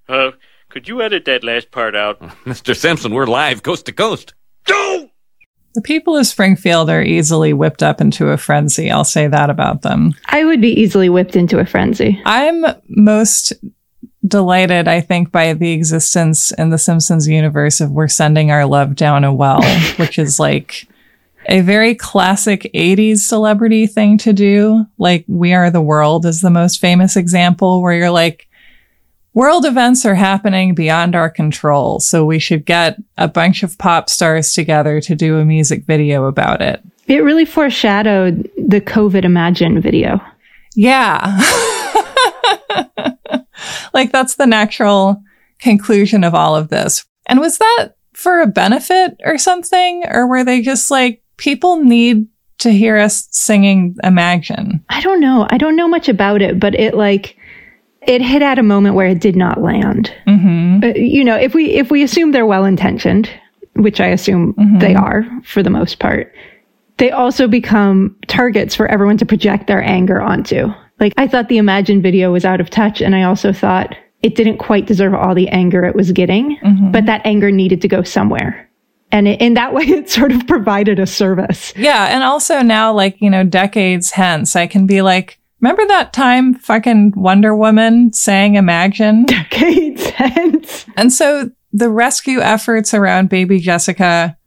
Uh, 0.09 0.31
could 0.67 0.89
you 0.89 1.01
edit 1.01 1.23
that 1.23 1.45
last 1.45 1.71
part 1.71 1.95
out? 1.95 2.19
Mr. 2.43 2.75
Simpson, 2.75 3.13
we're 3.13 3.25
live 3.25 3.63
coast 3.63 3.85
to 3.85 3.93
coast. 3.93 4.33
Go! 4.65 5.11
The 5.75 5.81
people 5.81 6.15
of 6.15 6.25
Springfield 6.25 6.89
are 6.89 7.03
easily 7.03 7.51
whipped 7.51 7.83
up 7.83 7.99
into 7.99 8.29
a 8.29 8.37
frenzy. 8.37 8.89
I'll 8.89 9.03
say 9.03 9.27
that 9.27 9.49
about 9.49 9.81
them. 9.81 10.13
I 10.27 10.45
would 10.45 10.61
be 10.61 10.71
easily 10.71 11.09
whipped 11.09 11.35
into 11.35 11.59
a 11.59 11.65
frenzy. 11.65 12.21
I'm 12.25 12.63
most 12.87 13.51
delighted, 14.25 14.87
I 14.87 15.01
think, 15.01 15.33
by 15.33 15.51
the 15.51 15.73
existence 15.73 16.53
in 16.53 16.69
the 16.69 16.77
Simpsons 16.77 17.27
universe 17.27 17.81
of 17.81 17.91
we're 17.91 18.07
sending 18.07 18.51
our 18.51 18.65
love 18.65 18.95
down 18.95 19.25
a 19.25 19.33
well, 19.33 19.61
which 19.97 20.17
is 20.17 20.39
like 20.39 20.87
a 21.47 21.59
very 21.59 21.93
classic 21.93 22.71
80s 22.73 23.17
celebrity 23.17 23.85
thing 23.85 24.17
to 24.19 24.31
do. 24.31 24.85
Like 24.97 25.25
We 25.27 25.53
Are 25.53 25.69
the 25.69 25.81
World 25.81 26.25
is 26.25 26.39
the 26.39 26.49
most 26.49 26.79
famous 26.79 27.17
example 27.17 27.81
where 27.81 27.93
you're 27.93 28.11
like, 28.11 28.47
world 29.35 29.65
events 29.65 30.05
are 30.05 30.15
happening 30.15 30.73
beyond 30.73 31.15
our 31.15 31.29
control. 31.29 31.99
So 31.99 32.25
we 32.25 32.39
should 32.39 32.65
get 32.65 32.97
a 33.17 33.27
bunch 33.27 33.61
of 33.61 33.77
pop 33.77 34.09
stars 34.09 34.53
together 34.53 34.99
to 35.01 35.13
do 35.13 35.37
a 35.37 35.45
music 35.45 35.85
video 35.85 36.25
about 36.25 36.61
it. 36.61 36.81
It 37.05 37.23
really 37.23 37.45
foreshadowed 37.45 38.49
the 38.57 38.81
COVID 38.81 39.23
Imagine 39.25 39.79
video. 39.79 40.19
Yeah. 40.75 41.37
like 43.93 44.11
that's 44.11 44.35
the 44.35 44.47
natural 44.47 45.21
conclusion 45.59 46.23
of 46.23 46.33
all 46.33 46.55
of 46.55 46.69
this. 46.69 47.05
And 47.27 47.39
was 47.39 47.59
that 47.59 47.89
for 48.13 48.41
a 48.41 48.47
benefit 48.47 49.19
or 49.23 49.37
something? 49.37 50.05
Or 50.09 50.25
were 50.27 50.43
they 50.43 50.61
just 50.61 50.89
like, 50.89 51.21
people 51.37 51.83
need 51.83 52.27
to 52.59 52.71
hear 52.71 52.97
us 52.97 53.27
singing 53.31 53.97
Imagine? 54.03 54.83
I 54.89 55.01
don't 55.01 55.19
know. 55.19 55.45
I 55.49 55.57
don't 55.57 55.75
know 55.75 55.87
much 55.87 56.07
about 56.07 56.41
it, 56.41 56.59
but 56.59 56.73
it 56.75 56.93
like, 56.93 57.37
it 58.07 58.21
hit 58.21 58.41
at 58.41 58.59
a 58.59 58.63
moment 58.63 58.95
where 58.95 59.07
it 59.07 59.19
did 59.19 59.35
not 59.35 59.61
land. 59.61 60.13
Mm-hmm. 60.27 60.83
Uh, 60.83 60.87
you 60.95 61.23
know, 61.23 61.35
if 61.35 61.53
we 61.53 61.71
if 61.71 61.91
we 61.91 62.03
assume 62.03 62.31
they're 62.31 62.45
well 62.45 62.65
intentioned, 62.65 63.29
which 63.73 63.99
I 63.99 64.07
assume 64.07 64.55
they 64.79 64.95
are 64.95 65.25
for 65.43 65.61
the 65.61 65.69
most 65.69 65.99
part, 65.99 66.33
they 66.97 67.11
also 67.11 67.47
become 67.47 68.15
targets 68.27 68.75
for 68.75 68.87
everyone 68.87 69.17
to 69.17 69.25
project 69.25 69.67
their 69.67 69.83
anger 69.83 70.21
onto. 70.21 70.67
Like 70.99 71.13
I 71.17 71.27
thought 71.27 71.49
the 71.49 71.57
Imagine 71.57 72.01
video 72.01 72.31
was 72.31 72.45
out 72.45 72.61
of 72.61 72.69
touch, 72.69 73.01
and 73.01 73.15
I 73.15 73.23
also 73.23 73.51
thought 73.51 73.95
it 74.21 74.35
didn't 74.35 74.57
quite 74.57 74.87
deserve 74.87 75.13
all 75.13 75.35
the 75.35 75.49
anger 75.49 75.83
it 75.83 75.95
was 75.95 76.11
getting, 76.11 76.57
but 76.91 77.05
that 77.05 77.21
anger 77.25 77.51
needed 77.51 77.81
to 77.81 77.87
go 77.87 78.01
somewhere. 78.01 78.69
And 79.11 79.27
it, 79.27 79.41
in 79.41 79.53
that 79.53 79.73
way, 79.75 79.83
it 79.83 80.09
sort 80.09 80.31
of 80.31 80.47
provided 80.47 80.99
a 80.99 81.05
service. 81.05 81.73
Yeah. 81.75 82.07
And 82.09 82.23
also 82.23 82.61
now, 82.61 82.93
like, 82.93 83.21
you 83.21 83.29
know, 83.29 83.43
decades 83.43 84.11
hence, 84.11 84.55
I 84.55 84.67
can 84.67 84.87
be 84.87 85.01
like, 85.01 85.39
remember 85.65 85.87
that 85.87 86.13
time 86.13 86.53
fucking 86.53 87.11
Wonder 87.15 87.55
Woman 87.55 88.13
sang 88.13 88.53
Imagine? 88.53 89.25
Decades 89.25 90.11
hence. 90.11 90.85
And 90.95 91.11
so 91.11 91.49
the 91.73 91.89
rescue 91.89 92.39
efforts 92.39 92.93
around 92.93 93.29
baby 93.29 93.59
Jessica 93.59 94.37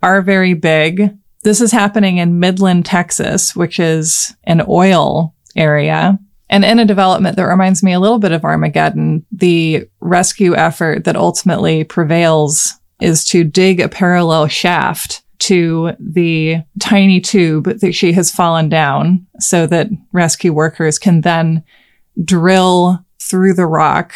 are 0.00 0.22
very 0.22 0.54
big. 0.54 1.10
This 1.42 1.60
is 1.60 1.72
happening 1.72 2.18
in 2.18 2.38
Midland, 2.38 2.86
Texas, 2.86 3.56
which 3.56 3.80
is 3.80 4.32
an 4.44 4.62
oil 4.68 5.34
area. 5.56 6.20
And 6.48 6.64
in 6.64 6.78
a 6.78 6.84
development 6.84 7.34
that 7.34 7.48
reminds 7.48 7.82
me 7.82 7.92
a 7.92 7.98
little 7.98 8.20
bit 8.20 8.30
of 8.30 8.44
Armageddon, 8.44 9.26
the 9.32 9.88
rescue 9.98 10.54
effort 10.54 11.02
that 11.02 11.16
ultimately 11.16 11.82
prevails 11.82 12.74
is 13.00 13.24
to 13.30 13.42
dig 13.42 13.80
a 13.80 13.88
parallel 13.88 14.46
shaft 14.46 15.23
to 15.40 15.92
the 15.98 16.58
tiny 16.80 17.20
tube 17.20 17.64
that 17.80 17.94
she 17.94 18.12
has 18.12 18.30
fallen 18.30 18.68
down 18.68 19.26
so 19.40 19.66
that 19.66 19.88
rescue 20.12 20.52
workers 20.52 20.98
can 20.98 21.20
then 21.20 21.62
drill 22.22 23.04
through 23.20 23.54
the 23.54 23.66
rock 23.66 24.14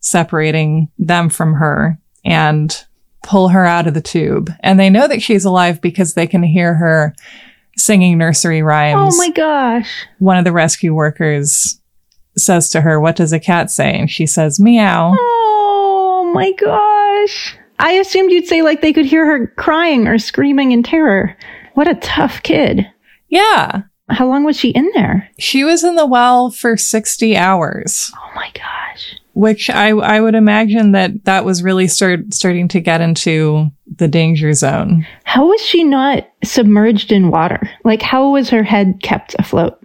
separating 0.00 0.88
them 0.98 1.28
from 1.28 1.54
her 1.54 1.98
and 2.24 2.84
pull 3.22 3.48
her 3.48 3.64
out 3.64 3.86
of 3.86 3.94
the 3.94 4.00
tube. 4.00 4.50
And 4.60 4.78
they 4.78 4.90
know 4.90 5.08
that 5.08 5.22
she's 5.22 5.44
alive 5.44 5.80
because 5.80 6.14
they 6.14 6.26
can 6.26 6.42
hear 6.42 6.74
her 6.74 7.14
singing 7.76 8.18
nursery 8.18 8.62
rhymes. 8.62 9.14
Oh 9.14 9.18
my 9.18 9.30
gosh. 9.30 10.06
One 10.18 10.36
of 10.36 10.44
the 10.44 10.52
rescue 10.52 10.94
workers 10.94 11.80
says 12.36 12.70
to 12.70 12.80
her, 12.80 13.00
What 13.00 13.16
does 13.16 13.32
a 13.32 13.40
cat 13.40 13.70
say? 13.70 13.92
And 13.98 14.10
she 14.10 14.26
says, 14.26 14.60
Meow. 14.60 15.14
Oh 15.18 16.30
my 16.34 16.52
gosh. 16.52 17.56
I 17.82 17.92
assumed 17.92 18.30
you'd 18.32 18.46
say 18.46 18.62
like 18.62 18.80
they 18.80 18.92
could 18.92 19.04
hear 19.06 19.26
her 19.26 19.48
crying 19.58 20.06
or 20.08 20.18
screaming 20.18 20.72
in 20.72 20.82
terror. 20.82 21.36
What 21.74 21.88
a 21.88 21.94
tough 21.96 22.42
kid. 22.42 22.86
Yeah. 23.28 23.82
How 24.08 24.26
long 24.28 24.44
was 24.44 24.56
she 24.58 24.70
in 24.70 24.90
there? 24.94 25.28
She 25.38 25.64
was 25.64 25.82
in 25.84 25.94
the 25.96 26.06
well 26.06 26.50
for 26.50 26.76
60 26.76 27.36
hours, 27.36 28.10
Oh 28.14 28.30
my 28.34 28.50
gosh. 28.54 29.14
which 29.32 29.70
I, 29.70 29.88
I 29.90 30.20
would 30.20 30.34
imagine 30.34 30.92
that 30.92 31.24
that 31.24 31.44
was 31.44 31.62
really 31.62 31.88
start, 31.88 32.34
starting 32.34 32.68
to 32.68 32.80
get 32.80 33.00
into 33.00 33.70
the 33.96 34.08
danger 34.08 34.52
zone. 34.52 35.06
How 35.24 35.46
was 35.46 35.60
she 35.62 35.82
not 35.82 36.28
submerged 36.44 37.10
in 37.10 37.30
water? 37.30 37.70
Like, 37.84 38.02
how 38.02 38.30
was 38.32 38.50
her 38.50 38.62
head 38.62 39.00
kept 39.02 39.34
afloat? 39.38 39.78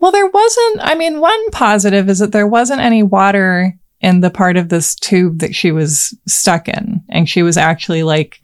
Well, 0.00 0.10
there 0.12 0.26
wasn't, 0.28 0.80
I 0.80 0.94
mean, 0.94 1.20
one 1.20 1.50
positive 1.50 2.08
is 2.08 2.18
that 2.20 2.32
there 2.32 2.46
wasn't 2.48 2.80
any 2.80 3.02
water 3.02 3.78
in 4.00 4.20
the 4.20 4.30
part 4.30 4.56
of 4.56 4.68
this 4.68 4.94
tube 4.94 5.40
that 5.40 5.54
she 5.54 5.72
was 5.72 6.16
stuck 6.26 6.68
in. 6.68 7.02
And 7.08 7.28
she 7.28 7.42
was 7.42 7.56
actually 7.56 8.02
like 8.02 8.40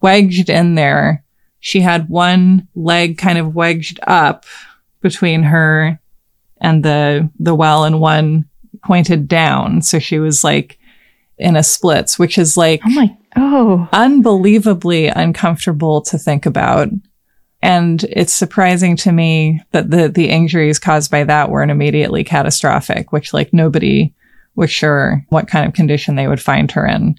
wedged 0.00 0.50
in 0.50 0.74
there. 0.74 1.24
She 1.60 1.80
had 1.80 2.08
one 2.08 2.68
leg 2.74 3.18
kind 3.18 3.38
of 3.38 3.54
wedged 3.54 4.00
up 4.06 4.44
between 5.00 5.44
her 5.44 5.98
and 6.60 6.84
the, 6.84 7.30
the 7.38 7.54
well 7.54 7.84
and 7.84 8.00
one 8.00 8.44
pointed 8.84 9.28
down. 9.28 9.82
So 9.82 9.98
she 9.98 10.18
was 10.18 10.44
like 10.44 10.78
in 11.38 11.56
a 11.56 11.62
splits, 11.62 12.18
which 12.18 12.36
is 12.36 12.56
like, 12.56 12.80
Oh 12.84 12.90
my, 12.90 13.16
oh. 13.36 13.88
unbelievably 13.92 15.08
uncomfortable 15.08 16.02
to 16.02 16.18
think 16.18 16.44
about. 16.44 16.88
And 17.62 18.04
it's 18.04 18.34
surprising 18.34 18.96
to 18.98 19.12
me 19.12 19.62
that 19.70 19.90
the, 19.90 20.08
the 20.08 20.28
injuries 20.28 20.80
caused 20.80 21.10
by 21.10 21.24
that 21.24 21.48
weren't 21.48 21.70
immediately 21.70 22.24
catastrophic, 22.24 23.12
which 23.12 23.32
like 23.32 23.52
nobody 23.52 24.12
was 24.54 24.70
sure 24.70 25.24
what 25.28 25.48
kind 25.48 25.66
of 25.66 25.74
condition 25.74 26.16
they 26.16 26.28
would 26.28 26.40
find 26.40 26.70
her 26.72 26.86
in. 26.86 27.18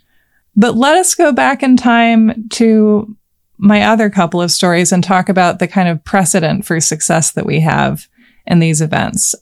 But 0.56 0.76
let 0.76 0.98
us 0.98 1.16
go 1.16 1.32
back 1.32 1.64
in 1.64 1.78
time 1.78 2.48
to 2.50 3.16
my 3.58 3.84
other 3.84 4.10
couple 4.10 4.42
of 4.42 4.52
stories 4.52 4.92
and 4.92 5.04
talk 5.04 5.30
about 5.30 5.60
the 5.60 5.68
kind 5.68 5.88
of 5.88 6.04
precedent 6.04 6.66
for 6.66 6.80
success 6.80 7.32
that 7.32 7.46
we 7.46 7.60
have 7.62 8.08
in 8.46 8.60
these 8.60 8.82
events. 8.82 9.36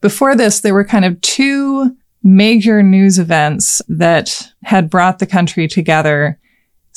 Before 0.00 0.34
this, 0.34 0.60
there 0.60 0.74
were 0.74 0.84
kind 0.84 1.04
of 1.04 1.20
two 1.20 1.96
major 2.22 2.82
news 2.82 3.18
events 3.18 3.80
that 3.88 4.52
had 4.64 4.90
brought 4.90 5.18
the 5.18 5.26
country 5.26 5.68
together. 5.68 6.38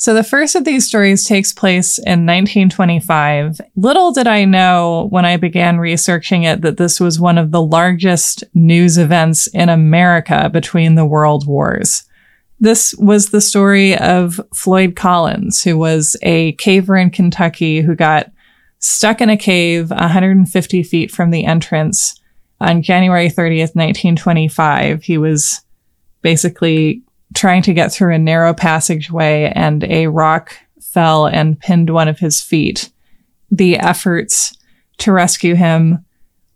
So 0.02 0.14
the 0.14 0.24
first 0.24 0.56
of 0.56 0.64
these 0.64 0.84
stories 0.84 1.24
takes 1.24 1.52
place 1.52 1.96
in 1.96 2.26
1925. 2.26 3.60
Little 3.76 4.10
did 4.10 4.26
I 4.26 4.44
know 4.44 5.06
when 5.10 5.24
I 5.24 5.36
began 5.36 5.78
researching 5.78 6.42
it 6.42 6.62
that 6.62 6.76
this 6.76 6.98
was 6.98 7.20
one 7.20 7.38
of 7.38 7.52
the 7.52 7.62
largest 7.62 8.42
news 8.52 8.98
events 8.98 9.46
in 9.46 9.68
America 9.68 10.50
between 10.52 10.96
the 10.96 11.06
world 11.06 11.46
wars. 11.46 12.02
This 12.58 12.96
was 12.98 13.28
the 13.28 13.40
story 13.40 13.96
of 13.96 14.40
Floyd 14.52 14.96
Collins, 14.96 15.62
who 15.62 15.78
was 15.78 16.16
a 16.22 16.54
caver 16.54 17.00
in 17.00 17.10
Kentucky 17.10 17.80
who 17.80 17.94
got 17.94 18.28
stuck 18.80 19.20
in 19.20 19.30
a 19.30 19.36
cave 19.36 19.90
150 19.90 20.82
feet 20.82 21.12
from 21.12 21.30
the 21.30 21.44
entrance 21.44 22.20
on 22.60 22.82
January 22.82 23.28
30th, 23.28 23.76
1925. 23.76 25.04
He 25.04 25.16
was 25.16 25.60
basically 26.22 27.04
trying 27.34 27.62
to 27.62 27.74
get 27.74 27.92
through 27.92 28.14
a 28.14 28.18
narrow 28.18 28.54
passageway 28.54 29.52
and 29.54 29.84
a 29.84 30.06
rock 30.08 30.56
fell 30.80 31.26
and 31.26 31.58
pinned 31.58 31.90
one 31.90 32.08
of 32.08 32.18
his 32.18 32.42
feet. 32.42 32.90
The 33.50 33.78
efforts 33.78 34.56
to 34.98 35.12
rescue 35.12 35.54
him 35.54 36.04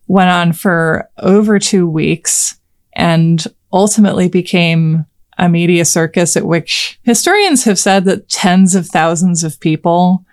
went 0.07 0.31
on 0.31 0.53
for 0.53 1.11
over 1.19 1.59
two 1.59 1.89
weeks 1.89 2.59
and 2.93 3.45
ultimately 3.73 4.29
became 4.29 5.07
a 5.39 5.49
media 5.49 5.85
circus 5.85 6.37
at 6.37 6.47
which 6.47 6.99
historians 7.03 7.65
have 7.65 7.79
said 7.79 8.05
that 8.05 8.29
tens 8.29 8.75
of 8.75 8.87
thousands 8.87 9.45
of 9.45 9.61
people 9.61 10.25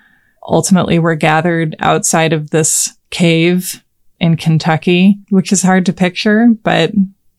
ultimately 0.44 1.00
were 1.00 1.16
gathered 1.16 1.76
outside 1.80 2.34
of 2.34 2.50
this 2.52 2.96
cave 3.10 3.84
in 4.20 4.38
Kentucky, 4.38 5.18
which 5.30 5.52
is 5.52 5.62
hard 5.62 5.86
to 5.86 5.94
picture, 5.94 6.48
but 6.64 6.92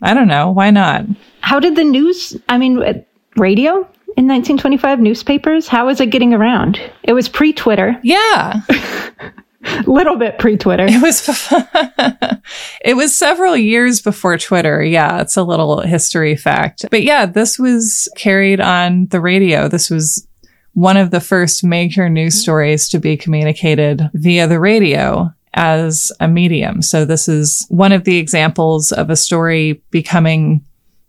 I 0.04 0.14
don't 0.14 0.28
know. 0.28 0.50
Why 0.50 0.70
not? 0.70 1.04
How 1.40 1.58
did 1.60 1.76
the 1.76 1.84
news, 1.84 2.36
I 2.48 2.58
mean, 2.58 2.82
uh, 2.82 2.92
radio 3.36 3.72
in 4.16 4.28
1925, 4.28 5.00
newspapers, 5.00 5.66
how 5.66 5.86
was 5.86 6.00
it 6.00 6.10
getting 6.10 6.32
around? 6.32 6.80
It 7.02 7.12
was 7.14 7.28
pre 7.28 7.52
Twitter, 7.52 7.98
Yeah. 8.02 8.60
little 9.86 10.16
bit 10.16 10.38
pre 10.38 10.56
Twitter. 10.56 10.86
It 10.88 11.00
was 11.02 11.26
it 12.84 12.94
was 12.94 13.16
several 13.16 13.56
years 13.56 14.00
before 14.00 14.38
Twitter. 14.38 14.82
Yeah, 14.82 15.20
it's 15.20 15.36
a 15.36 15.42
little 15.42 15.80
history 15.80 16.36
fact. 16.36 16.84
But 16.90 17.02
yeah, 17.02 17.26
this 17.26 17.58
was 17.58 18.08
carried 18.16 18.60
on 18.60 19.06
the 19.06 19.20
radio. 19.20 19.68
This 19.68 19.90
was 19.90 20.26
one 20.74 20.96
of 20.96 21.10
the 21.10 21.20
first 21.20 21.64
major 21.64 22.08
news 22.08 22.34
stories 22.40 22.88
to 22.90 22.98
be 22.98 23.16
communicated 23.16 24.10
via 24.12 24.46
the 24.46 24.60
radio 24.60 25.32
as 25.54 26.12
a 26.20 26.28
medium. 26.28 26.82
So 26.82 27.04
this 27.04 27.28
is 27.28 27.66
one 27.68 27.92
of 27.92 28.04
the 28.04 28.18
examples 28.18 28.92
of 28.92 29.08
a 29.08 29.16
story 29.16 29.82
becoming 29.90 30.64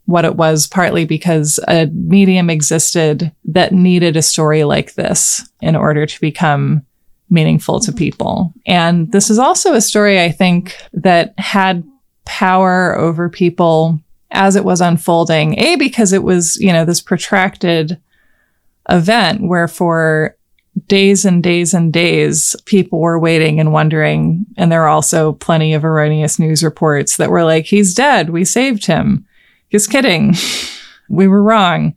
what 0.05 0.25
it 0.25 0.35
was 0.35 0.67
partly 0.67 1.03
because 1.05 1.59
a 1.67 1.87
medium 1.87 2.49
existed 2.49 3.31
that 3.45 3.73
needed 3.73 4.15
a 4.15 4.21
story 4.21 4.63
like 4.63 4.93
this 4.93 5.47
in 5.61 5.75
order 5.75 6.05
to 6.05 6.21
become 6.21 6.85
meaningful 7.29 7.79
to 7.79 7.91
mm-hmm. 7.91 7.97
people. 7.97 8.53
And 8.65 9.11
this 9.11 9.29
is 9.29 9.39
also 9.39 9.73
a 9.73 9.81
story 9.81 10.21
I 10.21 10.31
think 10.31 10.77
that 10.93 11.33
had 11.39 11.83
power 12.25 12.97
over 12.97 13.29
people 13.29 13.99
as 14.31 14.55
it 14.55 14.65
was 14.65 14.81
unfolding. 14.81 15.59
A, 15.59 15.75
because 15.75 16.13
it 16.13 16.23
was, 16.23 16.55
you 16.57 16.71
know, 16.71 16.85
this 16.85 17.01
protracted 17.01 17.99
event 18.89 19.41
where 19.41 19.67
for 19.67 20.37
days 20.87 21.25
and 21.25 21.41
days 21.41 21.73
and 21.73 21.91
days, 21.91 22.55
people 22.65 22.99
were 22.99 23.19
waiting 23.19 23.59
and 23.59 23.71
wondering. 23.71 24.45
And 24.57 24.71
there 24.71 24.81
were 24.81 24.87
also 24.87 25.33
plenty 25.33 25.73
of 25.73 25.85
erroneous 25.85 26.37
news 26.37 26.63
reports 26.63 27.17
that 27.17 27.29
were 27.29 27.43
like, 27.43 27.65
he's 27.65 27.93
dead. 27.93 28.29
We 28.29 28.45
saved 28.45 28.85
him. 28.85 29.25
Just 29.71 29.89
kidding. 29.89 30.35
we 31.09 31.27
were 31.27 31.43
wrong. 31.43 31.95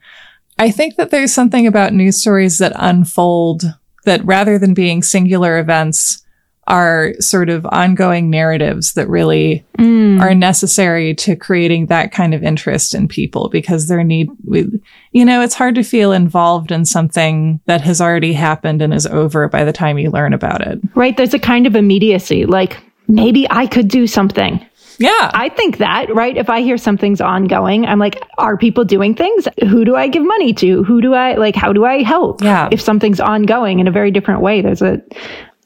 I 0.58 0.70
think 0.70 0.96
that 0.96 1.10
there's 1.10 1.32
something 1.32 1.66
about 1.66 1.92
news 1.92 2.20
stories 2.20 2.58
that 2.58 2.72
unfold 2.76 3.62
that 4.04 4.24
rather 4.24 4.58
than 4.58 4.74
being 4.74 5.02
singular 5.02 5.58
events 5.58 6.24
are 6.68 7.14
sort 7.18 7.50
of 7.50 7.66
ongoing 7.66 8.30
narratives 8.30 8.92
that 8.92 9.08
really 9.08 9.66
mm. 9.78 10.20
are 10.20 10.34
necessary 10.34 11.14
to 11.14 11.34
creating 11.34 11.86
that 11.86 12.12
kind 12.12 12.34
of 12.34 12.42
interest 12.42 12.94
in 12.94 13.08
people 13.08 13.48
because 13.48 13.88
there 13.88 14.04
need 14.04 14.30
we, 14.44 14.66
you 15.12 15.24
know 15.24 15.42
it's 15.42 15.54
hard 15.54 15.74
to 15.74 15.82
feel 15.82 16.12
involved 16.12 16.70
in 16.70 16.84
something 16.84 17.60
that 17.66 17.80
has 17.80 18.00
already 18.00 18.32
happened 18.32 18.80
and 18.80 18.94
is 18.94 19.06
over 19.06 19.48
by 19.48 19.64
the 19.64 19.72
time 19.72 19.98
you 19.98 20.10
learn 20.10 20.32
about 20.32 20.66
it 20.66 20.78
Right? 20.94 21.16
There's 21.16 21.34
a 21.34 21.38
kind 21.38 21.66
of 21.66 21.76
immediacy, 21.76 22.44
like 22.44 22.76
maybe 23.06 23.46
I 23.50 23.66
could 23.66 23.88
do 23.88 24.06
something. 24.06 24.64
yeah 24.98 25.30
I 25.32 25.48
think 25.48 25.78
that, 25.78 26.12
right? 26.14 26.36
If 26.36 26.50
I 26.50 26.60
hear 26.60 26.76
something's 26.76 27.20
ongoing, 27.20 27.86
I'm 27.86 27.98
like, 27.98 28.20
are 28.36 28.56
people 28.56 28.84
doing 28.84 29.14
things? 29.14 29.46
Who 29.60 29.84
do 29.84 29.96
I 29.96 30.08
give 30.08 30.24
money 30.24 30.52
to? 30.54 30.82
Who 30.84 31.00
do 31.00 31.14
I 31.14 31.34
like? 31.34 31.54
How 31.54 31.72
do 31.72 31.84
I 31.84 32.02
help? 32.02 32.42
Yeah. 32.42 32.68
If 32.72 32.80
something's 32.80 33.20
ongoing 33.20 33.78
in 33.78 33.86
a 33.86 33.92
very 33.92 34.10
different 34.10 34.40
way, 34.40 34.60
there's 34.60 34.82
a, 34.82 35.00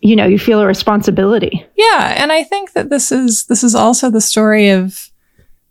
you 0.03 0.17
know, 0.17 0.27
you 0.27 0.39
feel 0.39 0.61
a 0.61 0.67
responsibility. 0.67 1.65
Yeah, 1.77 2.15
and 2.19 2.33
I 2.33 2.43
think 2.43 2.73
that 2.73 2.91
this 2.91 3.13
is 3.13 3.47
this 3.47 3.63
is 3.63 3.75
also 3.75 4.11
the 4.11 4.21
story 4.21 4.71
of 4.71 5.11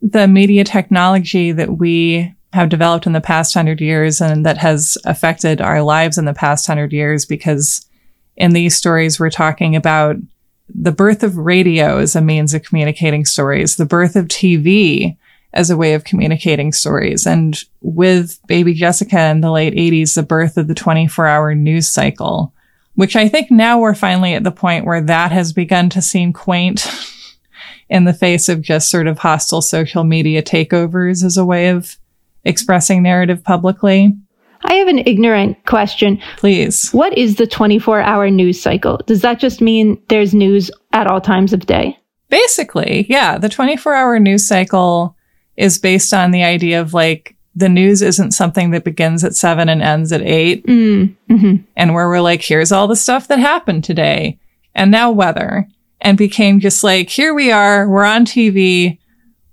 the 0.02 0.28
media 0.28 0.64
technology 0.64 1.52
that 1.52 1.78
we 1.78 2.34
have 2.54 2.70
developed 2.70 3.06
in 3.06 3.14
the 3.14 3.22
past 3.22 3.54
hundred 3.54 3.82
years 3.82 4.22
and 4.22 4.46
that 4.46 4.58
has 4.58 4.98
affected 5.06 5.62
our 5.62 5.82
lives 5.82 6.18
in 6.18 6.26
the 6.26 6.34
past 6.34 6.66
hundred 6.66 6.94
years 6.94 7.26
because 7.26 7.86
in 8.38 8.54
these 8.54 8.76
stories 8.76 9.20
we're 9.20 9.30
talking 9.30 9.76
about 9.76 10.16
the 10.74 10.92
birth 10.92 11.24
of 11.24 11.38
radio 11.38 11.98
as 11.98 12.16
a 12.16 12.22
means 12.22 12.54
of 12.54 12.64
communicating 12.64 13.26
stories, 13.26 13.76
the 13.76 13.86
birth 13.86 14.16
of 14.16 14.28
TV 14.28 15.18
as 15.54 15.70
a 15.70 15.76
way 15.76 15.94
of 15.94 16.06
communicating 16.06 16.72
stories, 16.72 17.28
and 17.28 17.66
with 17.82 18.40
baby 18.48 18.74
Jessica 18.74 19.26
in 19.26 19.42
the 19.42 19.52
late 19.52 19.74
80s, 19.74 20.16
the 20.16 20.24
birth 20.24 20.56
of 20.56 20.70
the 20.70 20.74
24 20.74 21.28
hour 21.28 21.54
news 21.54 21.90
cycle 21.90 22.54
which 22.96 23.16
I 23.16 23.28
think 23.28 23.50
now 23.50 23.80
we're 23.80 23.96
finally 23.96 24.34
at 24.34 24.44
the 24.44 24.52
point 24.52 24.86
where 24.86 25.02
that 25.02 25.32
has 25.32 25.54
begun 25.54 25.90
to 25.90 26.02
seem 26.02 26.34
quaint 26.34 26.88
in 27.90 28.06
the 28.06 28.14
face 28.14 28.50
of 28.50 28.62
just 28.62 28.90
sort 28.90 29.08
of 29.08 29.20
hostile 29.20 29.62
social 29.62 30.04
media 30.04 30.42
takeovers 30.42 31.24
as 31.24 31.38
a 31.38 31.46
way 31.46 31.70
of 31.70 31.98
expressing 32.44 33.04
narrative 33.04 33.44
publicly. 33.44 34.16
I 34.64 34.76
have 34.76 34.88
an 34.88 35.00
ignorant 35.00 35.66
question. 35.66 36.22
Please. 36.38 36.92
What 36.92 37.18
is 37.18 37.36
the 37.36 37.48
24 37.48 38.02
hour 38.02 38.30
news 38.30 38.62
cycle? 38.62 39.00
Does 39.08 39.22
that 39.22 39.40
just 39.40 39.62
mean 39.62 40.02
there's 40.10 40.34
news 40.34 40.70
at 40.94 41.08
all 41.08 41.22
times 41.22 41.54
of 41.54 41.66
day? 41.66 41.98
Basically, 42.30 43.06
yeah, 43.10 43.38
the 43.38 43.50
24 43.50 43.94
hour 43.94 44.20
news 44.20 44.48
cycle 44.48 45.18
is 45.58 45.80
based 45.80 46.14
on 46.14 46.32
the 46.32 46.44
idea 46.44 46.80
of 46.80 46.94
like 46.94 47.36
the 47.56 47.70
news 47.70 48.02
isn't 48.02 48.32
something 48.32 48.72
that 48.72 48.84
begins 48.84 49.24
at 49.24 49.36
seven 49.36 49.68
and 49.70 49.82
ends 49.82 50.12
at 50.12 50.22
8 50.22 50.66
Mm, 50.66 51.16
hmm 51.30 51.56
and 51.76 51.94
where 51.94 52.08
we're 52.08 52.22
like, 52.22 52.42
here's 52.42 52.72
all 52.72 52.88
the 52.88 52.96
stuff 52.96 53.28
that 53.28 53.40
happened 53.40 53.84
today 53.84 54.40
and 54.74 54.92
now 54.92 55.12
weather 55.12 55.68
and 56.00 56.18
became 56.18 56.60
just 56.60 56.84
like, 56.84 57.10
here 57.10 57.34
we 57.34 57.52
are, 57.52 57.88
we're 57.90 58.06
on 58.06 58.26
TV. 58.26 58.98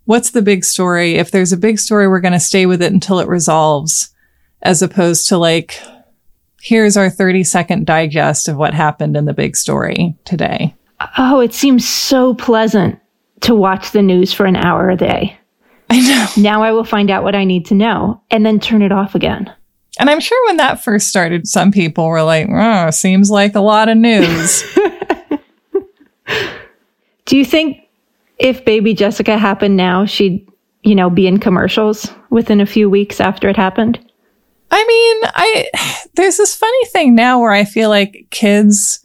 What's 0.05 0.31
the 0.31 0.43
big 0.43 0.65
story? 0.65 1.17
If 1.17 1.31
there's 1.31 1.53
a 1.53 1.57
big 1.59 1.79
story, 1.79 2.09
we're 2.09 2.21
going 2.21 2.33
to 2.33 2.41
stay 2.41 2.65
with 2.67 2.81
it 2.81 2.93
until 2.93 3.19
it 3.19 3.29
resolves 3.29 4.15
as 4.63 4.81
opposed 4.81 5.29
to 5.29 5.37
like, 5.39 5.81
here's 6.61 6.97
our 6.97 7.11
30 7.11 7.45
second 7.45 7.87
digest 7.87 8.49
of 8.49 8.57
what 8.57 8.75
happened 8.75 9.17
in 9.17 9.25
the 9.27 9.35
big 9.35 9.57
story 9.57 10.15
today. 10.25 10.75
Oh, 11.19 11.41
it 11.41 11.53
seems 11.53 11.87
so 11.87 12.35
pleasant 12.35 12.99
to 13.41 13.55
watch 13.55 13.91
the 13.91 14.03
news 14.03 14.33
for 14.33 14.47
an 14.47 14.57
hour 14.57 14.91
a 14.91 14.97
day. 14.97 15.39
I 15.91 16.01
know. 16.01 16.27
Now 16.37 16.63
I 16.63 16.73
will 16.73 16.85
find 16.85 17.11
out 17.11 17.25
what 17.25 17.35
I 17.35 17.45
need 17.45 17.67
to 17.67 17.75
know 17.75 18.21
and 18.31 18.45
then 18.45 18.61
turn 18.61 18.83
it 18.83 18.93
off 18.93 19.15
again. 19.15 19.53
And 19.99 20.11
I'm 20.11 20.21
sure 20.21 20.47
when 20.47 20.59
that 20.59 20.83
first 20.85 21.09
started, 21.09 21.49
some 21.49 21.73
people 21.73 22.07
were 22.07 22.23
like, 22.23 22.47
oh, 22.51 22.91
seems 22.91 23.31
like 23.31 23.55
a 23.55 23.61
lot 23.61 23.89
of 23.89 23.97
news. 23.97 24.63
Do 27.25 27.37
you 27.37 27.45
think 27.45 27.79
if 28.39 28.65
baby 28.65 28.95
Jessica 28.95 29.37
happened 29.39 29.77
now, 29.77 30.05
she'd, 30.05 30.47
you 30.83 30.95
know, 30.95 31.11
be 31.11 31.27
in 31.27 31.41
commercials 31.41 32.13
within 32.31 32.61
a 32.61 32.67
few 32.67 32.89
weeks 32.89 33.21
after 33.21 33.49
it 33.49 33.57
happened? 33.57 33.99
I 34.71 34.85
mean, 34.85 35.31
I 35.35 35.67
there's 36.15 36.37
this 36.37 36.55
funny 36.55 36.85
thing 36.87 37.15
now 37.15 37.41
where 37.41 37.53
I 37.53 37.65
feel 37.65 37.89
like 37.89 38.27
kids 38.31 39.01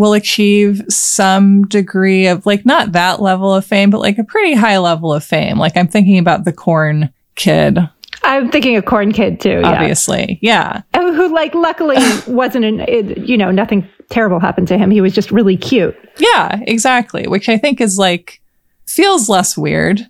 will 0.00 0.14
achieve 0.14 0.82
some 0.88 1.64
degree 1.64 2.26
of 2.26 2.46
like 2.46 2.64
not 2.64 2.92
that 2.92 3.20
level 3.20 3.54
of 3.54 3.66
fame, 3.66 3.90
but 3.90 4.00
like 4.00 4.16
a 4.16 4.24
pretty 4.24 4.54
high 4.54 4.78
level 4.78 5.12
of 5.12 5.22
fame. 5.22 5.58
Like 5.58 5.76
I'm 5.76 5.88
thinking 5.88 6.18
about 6.18 6.46
the 6.46 6.54
corn 6.54 7.12
kid, 7.36 7.78
I'm 8.22 8.50
thinking 8.50 8.76
a 8.76 8.82
corn 8.82 9.12
kid 9.12 9.40
too. 9.40 9.60
Obviously. 9.62 10.38
Yeah. 10.40 10.82
Oh, 10.94 11.12
Who, 11.12 11.34
like, 11.34 11.54
luckily 11.54 11.98
wasn't 12.26 12.64
an, 12.64 12.80
it, 12.80 13.18
you 13.18 13.36
know, 13.36 13.50
nothing 13.50 13.86
terrible 14.08 14.40
happened 14.40 14.68
to 14.68 14.78
him. 14.78 14.90
He 14.90 15.02
was 15.02 15.12
just 15.12 15.30
really 15.30 15.56
cute. 15.56 15.96
Yeah, 16.18 16.60
exactly. 16.62 17.26
Which 17.26 17.48
I 17.48 17.58
think 17.58 17.80
is 17.80 17.98
like 17.98 18.40
feels 18.86 19.28
less 19.28 19.56
weird. 19.56 20.06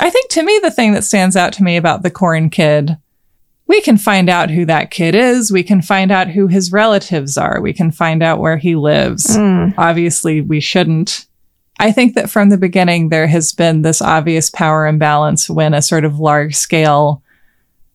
I 0.00 0.10
think 0.10 0.30
to 0.32 0.42
me 0.42 0.58
the 0.62 0.70
thing 0.70 0.92
that 0.92 1.04
stands 1.04 1.34
out 1.34 1.52
to 1.54 1.62
me 1.62 1.76
about 1.76 2.02
the 2.02 2.10
corn 2.10 2.50
kid, 2.50 2.96
we 3.70 3.80
can 3.80 3.96
find 3.96 4.28
out 4.28 4.50
who 4.50 4.64
that 4.64 4.90
kid 4.90 5.14
is. 5.14 5.52
We 5.52 5.62
can 5.62 5.80
find 5.80 6.10
out 6.10 6.26
who 6.26 6.48
his 6.48 6.72
relatives 6.72 7.38
are. 7.38 7.60
We 7.60 7.72
can 7.72 7.92
find 7.92 8.20
out 8.20 8.40
where 8.40 8.56
he 8.56 8.74
lives. 8.74 9.36
Hmm. 9.36 9.68
Obviously, 9.78 10.40
we 10.40 10.58
shouldn't. 10.58 11.26
I 11.78 11.92
think 11.92 12.16
that 12.16 12.28
from 12.28 12.48
the 12.48 12.58
beginning 12.58 13.10
there 13.10 13.28
has 13.28 13.52
been 13.52 13.82
this 13.82 14.02
obvious 14.02 14.50
power 14.50 14.88
imbalance 14.88 15.48
when 15.48 15.72
a 15.72 15.82
sort 15.82 16.04
of 16.04 16.18
large 16.18 16.56
scale 16.56 17.22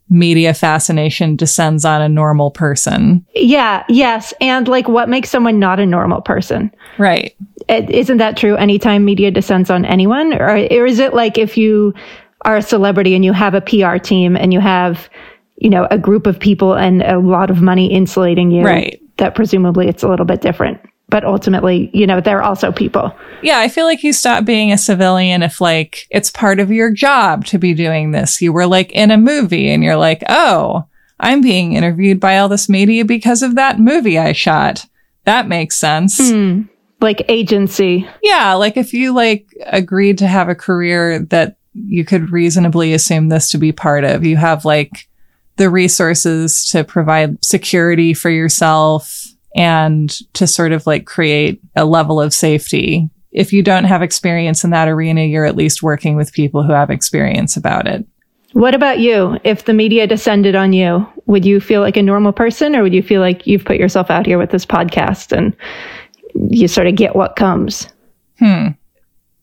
media 0.09 0.53
fascination 0.53 1.35
descends 1.35 1.83
on 1.83 2.01
a 2.01 2.07
normal 2.07 2.51
person. 2.51 3.25
Yeah. 3.35 3.83
Yes. 3.89 4.33
And 4.39 4.69
like, 4.69 4.87
what 4.87 5.09
makes 5.09 5.29
someone 5.29 5.59
not 5.59 5.81
a 5.81 5.85
normal 5.85 6.21
person? 6.21 6.73
Right. 6.97 7.35
is 7.67 7.89
isn't 7.89 8.17
that 8.19 8.37
true 8.37 8.55
anytime 8.55 9.03
media 9.03 9.29
descends 9.29 9.69
on 9.69 9.83
anyone? 9.83 10.33
Or, 10.33 10.51
or 10.51 10.85
is 10.85 10.99
it 10.99 11.13
like 11.13 11.37
if 11.37 11.57
you 11.57 11.93
are 12.45 12.55
a 12.55 12.61
celebrity 12.61 13.13
and 13.13 13.25
you 13.25 13.33
have 13.33 13.55
a 13.55 13.61
PR 13.61 13.97
team 13.97 14.37
and 14.37 14.53
you 14.53 14.61
have, 14.61 15.09
you 15.57 15.69
know, 15.69 15.87
a 15.91 15.97
group 15.97 16.27
of 16.27 16.39
people 16.39 16.73
and 16.73 17.01
a 17.03 17.19
lot 17.19 17.49
of 17.49 17.61
money 17.61 17.91
insulating 17.91 18.51
you, 18.51 18.63
Right. 18.63 18.99
that 19.17 19.35
presumably 19.35 19.87
it's 19.87 20.03
a 20.03 20.07
little 20.07 20.25
bit 20.25 20.41
different. 20.41 20.79
But 21.07 21.23
ultimately, 21.23 21.91
you 21.93 22.07
know, 22.07 22.19
they're 22.19 22.41
also 22.41 22.71
people. 22.71 23.15
Yeah, 23.43 23.59
I 23.59 23.67
feel 23.67 23.85
like 23.85 24.03
you 24.03 24.11
stop 24.11 24.43
being 24.43 24.71
a 24.71 24.77
civilian 24.77 25.43
if 25.43 25.61
like 25.61 26.07
it's 26.09 26.31
part 26.31 26.59
of 26.59 26.71
your 26.71 26.91
job 26.91 27.45
to 27.45 27.59
be 27.59 27.73
doing 27.75 28.09
this. 28.11 28.41
You 28.41 28.51
were 28.51 28.65
like 28.65 28.91
in 28.91 29.11
a 29.11 29.17
movie 29.17 29.69
and 29.69 29.83
you're 29.83 29.97
like, 29.97 30.23
oh, 30.29 30.85
I'm 31.19 31.41
being 31.41 31.73
interviewed 31.73 32.19
by 32.19 32.39
all 32.39 32.49
this 32.49 32.67
media 32.67 33.05
because 33.05 33.43
of 33.43 33.53
that 33.55 33.79
movie 33.79 34.17
I 34.17 34.31
shot. 34.33 34.85
That 35.25 35.47
makes 35.47 35.75
sense. 35.77 36.17
Hmm. 36.19 36.63
Like 37.01 37.23
agency. 37.29 38.07
Yeah, 38.23 38.53
like 38.55 38.75
if 38.75 38.91
you 38.91 39.13
like 39.13 39.45
agreed 39.67 40.17
to 40.17 40.27
have 40.27 40.49
a 40.49 40.55
career 40.55 41.19
that 41.19 41.57
you 41.73 42.03
could 42.03 42.31
reasonably 42.31 42.93
assume 42.93 43.29
this 43.29 43.49
to 43.51 43.57
be 43.59 43.71
part 43.71 44.05
of, 44.05 44.25
you 44.25 44.37
have 44.37 44.65
like 44.65 45.07
the 45.57 45.69
resources 45.69 46.65
to 46.69 46.83
provide 46.83 47.43
security 47.43 48.13
for 48.13 48.29
yourself 48.29 49.25
and 49.55 50.19
to 50.33 50.45
sort 50.45 50.73
of 50.73 50.85
like 50.85 51.05
create 51.05 51.61
a 51.75 51.85
level 51.85 52.21
of 52.21 52.33
safety. 52.33 53.09
If 53.31 53.53
you 53.53 53.63
don't 53.63 53.85
have 53.85 54.01
experience 54.01 54.63
in 54.63 54.69
that 54.71 54.87
arena, 54.87 55.23
you're 55.23 55.45
at 55.45 55.55
least 55.55 55.83
working 55.83 56.15
with 56.15 56.33
people 56.33 56.63
who 56.63 56.73
have 56.73 56.89
experience 56.89 57.55
about 57.55 57.87
it. 57.87 58.05
What 58.53 58.73
about 58.73 58.99
you? 58.99 59.37
If 59.43 59.65
the 59.65 59.73
media 59.73 60.07
descended 60.07 60.55
on 60.55 60.71
you, 60.71 61.05
would 61.25 61.45
you 61.45 61.59
feel 61.59 61.81
like 61.81 61.97
a 61.97 62.01
normal 62.01 62.31
person 62.31 62.75
or 62.75 62.83
would 62.83 62.93
you 62.93 63.03
feel 63.03 63.19
like 63.19 63.45
you've 63.45 63.65
put 63.65 63.77
yourself 63.77 64.09
out 64.09 64.25
here 64.25 64.37
with 64.37 64.51
this 64.51 64.65
podcast 64.65 65.35
and 65.35 65.55
you 66.49 66.69
sort 66.69 66.87
of 66.87 66.95
get 66.95 67.15
what 67.15 67.35
comes? 67.35 67.89
Hmm. 68.39 68.69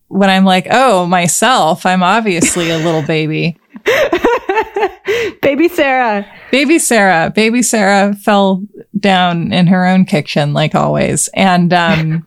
When 0.09 0.31
I'm 0.31 0.45
like, 0.45 0.67
oh, 0.71 1.07
myself, 1.07 1.85
I'm 1.85 2.03
obviously 2.03 2.71
a 2.71 2.79
little 2.79 3.03
baby. 3.03 3.59
Baby 5.43 5.69
Sarah. 5.69 6.27
Baby 6.51 6.79
Sarah, 6.79 7.33
baby 7.35 7.63
Sarah 7.63 8.15
fell 8.15 8.63
down 8.99 9.53
in 9.53 9.67
her 9.67 9.87
own 9.87 10.05
kitchen, 10.05 10.53
like 10.53 10.75
always. 10.75 11.29
And 11.35 11.73
um, 11.73 12.27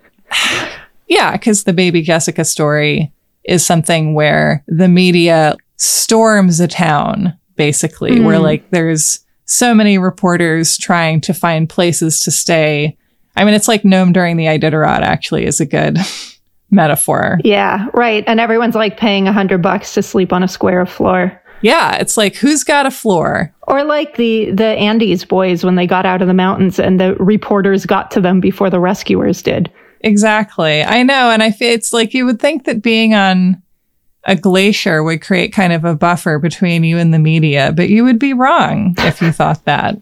yeah, 1.08 1.34
because 1.34 1.63
the 1.63 1.74
baby 1.74 2.02
Jessica 2.02 2.44
story 2.44 3.12
is 3.44 3.65
something 3.65 4.13
where 4.13 4.63
the 4.68 4.88
media 4.88 5.56
storms 5.78 6.60
a 6.60 6.68
town, 6.68 7.38
basically, 7.56 8.20
where 8.20 8.39
like 8.39 8.70
there's 8.72 9.20
so 9.46 9.74
many 9.74 9.98
reporters 9.98 10.78
trying 10.78 11.22
to 11.22 11.34
find 11.34 11.70
places 11.70 12.20
to 12.22 12.32
stay. 12.32 12.98
I 13.36 13.46
mean, 13.46 13.54
it's 13.54 13.68
like 13.68 13.86
Nome 13.86 14.12
during 14.12 14.38
the 14.38 14.46
Iditarod, 14.46 15.02
actually, 15.02 15.46
is 15.46 15.60
a 15.60 15.65
good 15.65 15.98
metaphor. 16.72 17.39
Yeah, 17.44 17.88
right. 17.94 18.24
And 18.28 18.39
everyone's 18.39 18.76
like 18.76 18.98
paying 18.98 19.28
a 19.28 19.34
hundred 19.34 19.62
bucks 19.62 19.94
to 19.94 20.04
sleep 20.04 20.34
on 20.34 20.44
a 20.44 20.48
square 20.48 20.82
of 20.82 20.89
floor. 20.89 21.41
Yeah, 21.62 21.96
it's 21.96 22.18
like, 22.18 22.36
who's 22.36 22.63
got 22.63 22.86
a 22.86 22.91
floor? 22.91 23.54
Or 23.63 23.84
like 23.84 24.18
the 24.18 24.52
the 24.52 24.65
Andes 24.65 25.26
boys 25.26 25.63
when 25.63 25.76
they 25.76 25.88
got 25.88 26.06
out 26.06 26.22
of 26.22 26.28
the 26.28 26.34
mountains 26.34 26.80
and 26.80 27.00
the 27.00 27.15
reporters 27.15 27.86
got 27.86 28.12
to 28.12 28.22
them 28.22 28.39
before 28.39 28.70
the 28.70 28.80
rescuers 28.80 29.41
did. 29.41 29.72
Exactly. 30.02 30.84
I 30.84 31.02
know. 31.02 31.32
And 31.32 31.41
I 31.41 31.52
feel 31.52 31.72
it's 31.72 31.91
like 31.91 32.13
you 32.13 32.26
would 32.26 32.39
think 32.39 32.65
that 32.65 32.84
being 32.84 33.15
on 33.15 33.62
a 34.26 34.36
glacier 34.36 35.04
would 35.04 35.22
create 35.22 35.54
kind 35.54 35.74
of 35.74 35.86
a 35.86 35.96
buffer 35.96 36.38
between 36.39 36.84
you 36.84 36.98
and 36.98 37.13
the 37.13 37.20
media, 37.20 37.72
but 37.76 37.89
you 37.89 38.04
would 38.04 38.20
be 38.20 38.34
wrong 38.34 38.96
if 39.00 39.22
you 39.22 39.32
thought 39.32 39.65
that. 39.65 39.98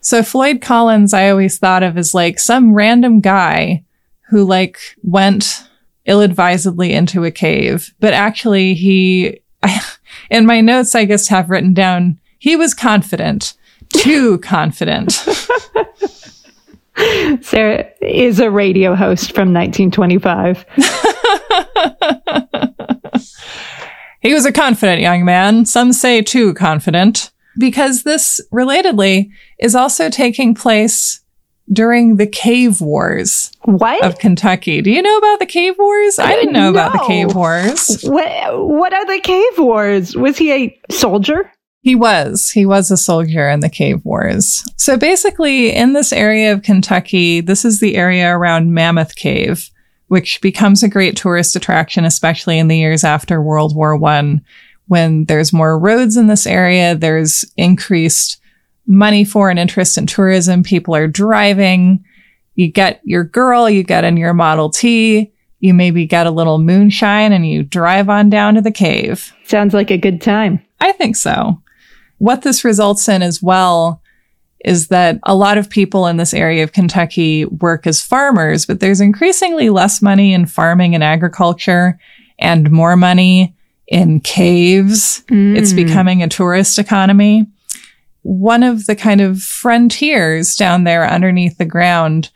So 0.00 0.22
Floyd 0.22 0.60
Collins, 0.60 1.14
I 1.14 1.30
always 1.30 1.58
thought 1.58 1.82
of 1.82 1.96
as 1.96 2.14
like 2.14 2.38
some 2.38 2.74
random 2.74 3.20
guy 3.20 3.84
who 4.28 4.44
like 4.44 4.78
went 5.02 5.64
ill-advisedly 6.06 6.92
into 6.92 7.24
a 7.24 7.30
cave, 7.30 7.94
but 8.00 8.12
actually 8.12 8.74
he, 8.74 9.40
in 10.30 10.46
my 10.46 10.60
notes, 10.60 10.94
I 10.94 11.04
guess 11.04 11.28
have 11.28 11.50
written 11.50 11.74
down, 11.74 12.18
he 12.38 12.56
was 12.56 12.74
confident, 12.74 13.54
too 13.88 14.38
confident. 14.42 15.12
Sarah 17.42 17.90
is 18.00 18.38
a 18.38 18.50
radio 18.50 18.94
host 18.94 19.34
from 19.34 19.52
1925. 19.52 20.64
He 24.24 24.32
was 24.32 24.46
a 24.46 24.52
confident 24.52 25.02
young 25.02 25.26
man, 25.26 25.66
some 25.66 25.92
say 25.92 26.22
too 26.22 26.54
confident, 26.54 27.30
because 27.58 28.04
this, 28.04 28.40
relatedly, 28.50 29.28
is 29.58 29.74
also 29.74 30.08
taking 30.08 30.54
place 30.54 31.20
during 31.72 32.16
the 32.16 32.26
cave 32.26 32.80
wars 32.80 33.50
What? 33.64 34.04
of 34.04 34.18
Kentucky. 34.18 34.82
Do 34.82 34.90
you 34.90 35.02
know 35.02 35.16
about 35.16 35.38
the 35.38 35.46
cave 35.46 35.74
wars? 35.78 36.18
I 36.18 36.34
didn't 36.34 36.52
know 36.52 36.70
about 36.70 36.92
the 36.92 37.04
cave 37.06 37.34
wars. 37.34 38.02
What 38.02 38.68
what 38.68 38.92
are 38.92 39.06
the 39.06 39.20
cave 39.20 39.58
wars? 39.58 40.14
Was 40.16 40.36
he 40.38 40.52
a 40.52 40.80
soldier? 40.90 41.50
He 41.80 41.94
was. 41.94 42.50
He 42.50 42.64
was 42.64 42.90
a 42.90 42.96
soldier 42.96 43.48
in 43.48 43.60
the 43.60 43.68
cave 43.68 44.04
wars. 44.04 44.64
So 44.76 44.96
basically, 44.96 45.70
in 45.70 45.92
this 45.92 46.14
area 46.14 46.52
of 46.52 46.62
Kentucky, 46.62 47.42
this 47.42 47.64
is 47.64 47.80
the 47.80 47.96
area 47.96 48.34
around 48.34 48.72
Mammoth 48.72 49.16
Cave, 49.16 49.70
which 50.08 50.40
becomes 50.40 50.82
a 50.82 50.88
great 50.88 51.14
tourist 51.14 51.56
attraction, 51.56 52.06
especially 52.06 52.58
in 52.58 52.68
the 52.68 52.78
years 52.78 53.04
after 53.04 53.42
World 53.42 53.76
War 53.76 53.96
One, 53.96 54.42
when 54.86 55.26
there's 55.26 55.52
more 55.52 55.78
roads 55.78 56.16
in 56.16 56.26
this 56.26 56.46
area, 56.46 56.94
there's 56.94 57.44
increased 57.56 58.40
money 58.86 59.24
for 59.24 59.50
and 59.50 59.58
interest 59.58 59.98
in 59.98 60.06
tourism. 60.06 60.62
People 60.62 60.94
are 60.94 61.08
driving. 61.08 62.04
You 62.54 62.68
get 62.68 63.00
your 63.04 63.24
girl, 63.24 63.68
you 63.68 63.82
get 63.82 64.04
in 64.04 64.16
your 64.16 64.34
Model 64.34 64.70
T, 64.70 65.32
you 65.60 65.74
maybe 65.74 66.06
get 66.06 66.26
a 66.26 66.30
little 66.30 66.58
moonshine 66.58 67.32
and 67.32 67.46
you 67.48 67.62
drive 67.62 68.08
on 68.08 68.30
down 68.30 68.54
to 68.54 68.60
the 68.60 68.70
cave. 68.70 69.32
Sounds 69.44 69.74
like 69.74 69.90
a 69.90 69.98
good 69.98 70.20
time. 70.20 70.64
I 70.80 70.92
think 70.92 71.16
so. 71.16 71.60
What 72.18 72.42
this 72.42 72.64
results 72.64 73.08
in 73.08 73.22
as 73.22 73.42
well 73.42 74.00
is 74.64 74.88
that 74.88 75.18
a 75.24 75.34
lot 75.34 75.58
of 75.58 75.68
people 75.68 76.06
in 76.06 76.16
this 76.16 76.32
area 76.32 76.64
of 76.64 76.72
Kentucky 76.72 77.44
work 77.44 77.86
as 77.86 78.00
farmers, 78.00 78.64
but 78.66 78.80
there's 78.80 79.00
increasingly 79.00 79.68
less 79.68 80.00
money 80.00 80.32
in 80.32 80.46
farming 80.46 80.94
and 80.94 81.04
agriculture 81.04 81.98
and 82.38 82.70
more 82.70 82.96
money 82.96 83.54
in 83.88 84.20
caves. 84.20 85.22
It's 85.28 85.72
mm. 85.72 85.76
becoming 85.76 86.22
a 86.22 86.28
tourist 86.28 86.78
economy. 86.78 87.46
One 88.24 88.62
of 88.62 88.86
the 88.86 88.96
kind 88.96 89.20
of 89.20 89.40
frontiers 89.40 90.56
down 90.56 90.84
there 90.84 91.06
underneath 91.08 91.58
the 91.58 91.64
ground 91.64 92.30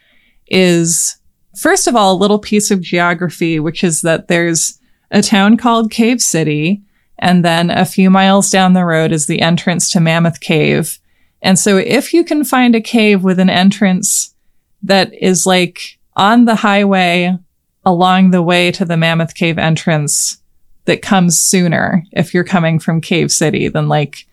is, 0.46 1.18
first 1.57 1.87
of 1.87 1.96
all, 1.96 2.14
a 2.14 2.16
little 2.16 2.38
piece 2.38 2.70
of 2.70 2.81
geography, 2.81 3.59
which 3.59 3.83
is 3.83 4.03
that 4.03 4.29
there's 4.29 4.79
a 5.11 5.22
town 5.22 5.57
called 5.57 5.90
Cave 5.90 6.20
City. 6.20 6.83
And 7.18 7.44
then 7.44 7.70
a 7.70 7.85
few 7.85 8.11
miles 8.11 8.51
down 8.51 8.74
the 8.74 8.85
road 8.85 9.12
is 9.12 9.27
the 9.27 9.40
entrance 9.40 9.90
to 9.90 10.01
Mammoth 10.01 10.40
Cave. 10.40 11.01
And 11.42 11.59
so 11.59 11.77
if 11.77 12.12
you 12.12 12.22
can 12.22 12.44
find 12.44 12.74
a 12.74 12.81
cave 12.81 13.24
with 13.24 13.38
an 13.38 13.51
entrance 13.51 14.35
that 14.83 15.12
is 15.14 15.46
like 15.46 15.98
on 16.16 16.44
the 16.44 16.57
highway 16.57 17.37
along 17.85 18.31
the 18.31 18.42
way 18.42 18.70
to 18.72 18.85
the 18.85 18.96
Mammoth 18.96 19.35
Cave 19.35 19.59
entrance 19.59 20.38
that 20.85 21.03
comes 21.03 21.40
sooner 21.40 22.05
if 22.12 22.35
you're 22.35 22.44
coming 22.44 22.79
from 22.79 23.01
Cave 23.01 23.31
City, 23.31 23.68
then 23.68 23.88
like 23.88 24.27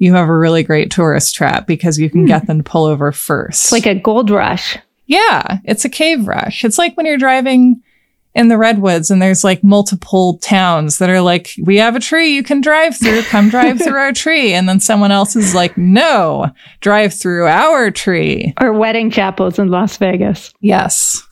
you 0.00 0.14
have 0.14 0.28
a 0.28 0.36
really 0.36 0.62
great 0.62 0.90
tourist 0.90 1.34
trap 1.34 1.66
because 1.66 1.98
you 1.98 2.08
can 2.08 2.24
get 2.24 2.40
hmm. 2.40 2.46
them 2.46 2.58
to 2.58 2.64
pull 2.64 2.86
over 2.86 3.12
first. 3.12 3.66
It's 3.66 3.72
like 3.72 3.86
a 3.86 3.94
gold 3.94 4.30
rush. 4.30 4.76
Yeah, 5.06 5.58
it's 5.64 5.84
a 5.84 5.90
cave 5.90 6.26
rush. 6.26 6.64
It's 6.64 6.78
like 6.78 6.96
when 6.96 7.04
you're 7.04 7.18
driving 7.18 7.82
in 8.34 8.48
the 8.48 8.56
redwoods 8.56 9.10
and 9.10 9.20
there's 9.20 9.44
like 9.44 9.62
multiple 9.62 10.38
towns 10.38 10.98
that 10.98 11.10
are 11.10 11.20
like, 11.20 11.52
we 11.62 11.76
have 11.76 11.96
a 11.96 12.00
tree 12.00 12.34
you 12.34 12.42
can 12.42 12.62
drive 12.62 12.96
through. 12.96 13.22
Come 13.24 13.50
drive 13.50 13.78
through 13.82 13.98
our 13.98 14.12
tree. 14.12 14.54
And 14.54 14.66
then 14.66 14.80
someone 14.80 15.10
else 15.10 15.36
is 15.36 15.54
like, 15.54 15.76
no, 15.76 16.50
drive 16.80 17.12
through 17.12 17.46
our 17.46 17.90
tree. 17.90 18.54
Or 18.58 18.72
wedding 18.72 19.10
chapels 19.10 19.58
in 19.58 19.68
Las 19.68 19.98
Vegas. 19.98 20.54
Yes. 20.60 21.26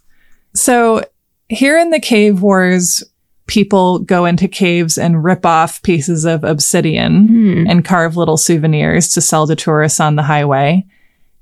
So 0.55 1.05
here 1.49 1.79
in 1.79 1.91
the 1.91 2.01
cave 2.01 2.43
wars, 2.43 3.03
people 3.49 3.99
go 4.01 4.25
into 4.27 4.47
caves 4.47 4.97
and 4.97 5.25
rip 5.25 5.45
off 5.45 5.83
pieces 5.83 6.25
of 6.25 6.45
obsidian 6.45 7.27
hmm. 7.27 7.65
and 7.67 7.85
carve 7.85 8.17
little 8.17 8.37
souvenirs 8.37 9.09
to 9.09 9.21
sell 9.21 9.47
to 9.47 9.57
tourists 9.57 9.99
on 9.99 10.15
the 10.15 10.23
highway. 10.23 10.87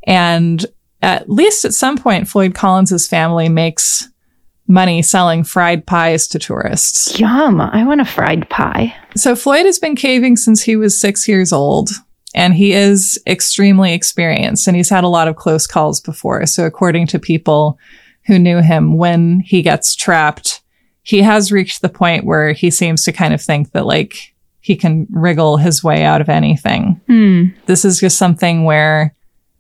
And 0.05 0.65
at 1.03 1.29
least 1.29 1.65
at 1.65 1.75
some 1.75 1.99
point, 1.99 2.29
Floyd 2.29 2.55
Collins's 2.55 3.07
family 3.07 3.49
makes 3.49 4.09
money 4.69 5.03
selling 5.03 5.45
fried 5.45 5.87
pies 5.87 6.27
to 6.29 6.39
tourists. 6.39 7.19
Yum. 7.19 7.61
I 7.61 7.85
want 7.85 8.01
a 8.01 8.05
fried 8.05 8.49
pie. 8.49 8.95
So 9.15 9.37
Floyd 9.37 9.67
has 9.67 9.79
been 9.79 9.97
caving 9.97 10.37
since 10.37 10.63
he 10.63 10.77
was 10.77 10.99
six 10.99 11.29
years 11.29 11.53
old, 11.53 11.91
and 12.35 12.55
he 12.55 12.73
is 12.73 13.21
extremely 13.27 13.93
experienced, 13.93 14.67
and 14.67 14.77
he's 14.77 14.89
had 14.89 15.05
a 15.05 15.09
lot 15.09 15.29
of 15.29 15.37
close 15.37 15.67
calls 15.67 16.01
before. 16.01 16.47
So 16.47 16.67
according 16.67 17.09
to 17.09 17.19
people 17.19 17.79
who 18.27 18.39
knew 18.39 18.61
him, 18.61 18.97
when 18.97 19.41
he 19.41 19.63
gets 19.63 19.95
trapped, 19.95 20.63
he 21.07 21.23
has 21.23 21.53
reached 21.53 21.83
the 21.83 21.89
point 21.89 22.25
where 22.25 22.53
he 22.53 22.69
seems 22.69 23.05
to 23.05 23.13
kind 23.13 23.33
of 23.33 23.41
think 23.41 23.71
that 23.71 23.87
like 23.87 24.35
he 24.61 24.75
can 24.75 25.07
wriggle 25.11 25.57
his 25.57 25.85
way 25.85 26.03
out 26.03 26.21
of 26.21 26.29
anything. 26.29 27.01
Hmm. 27.07 27.45
This 27.67 27.85
is 27.85 28.01
just 28.01 28.19
something 28.19 28.65
where 28.65 29.15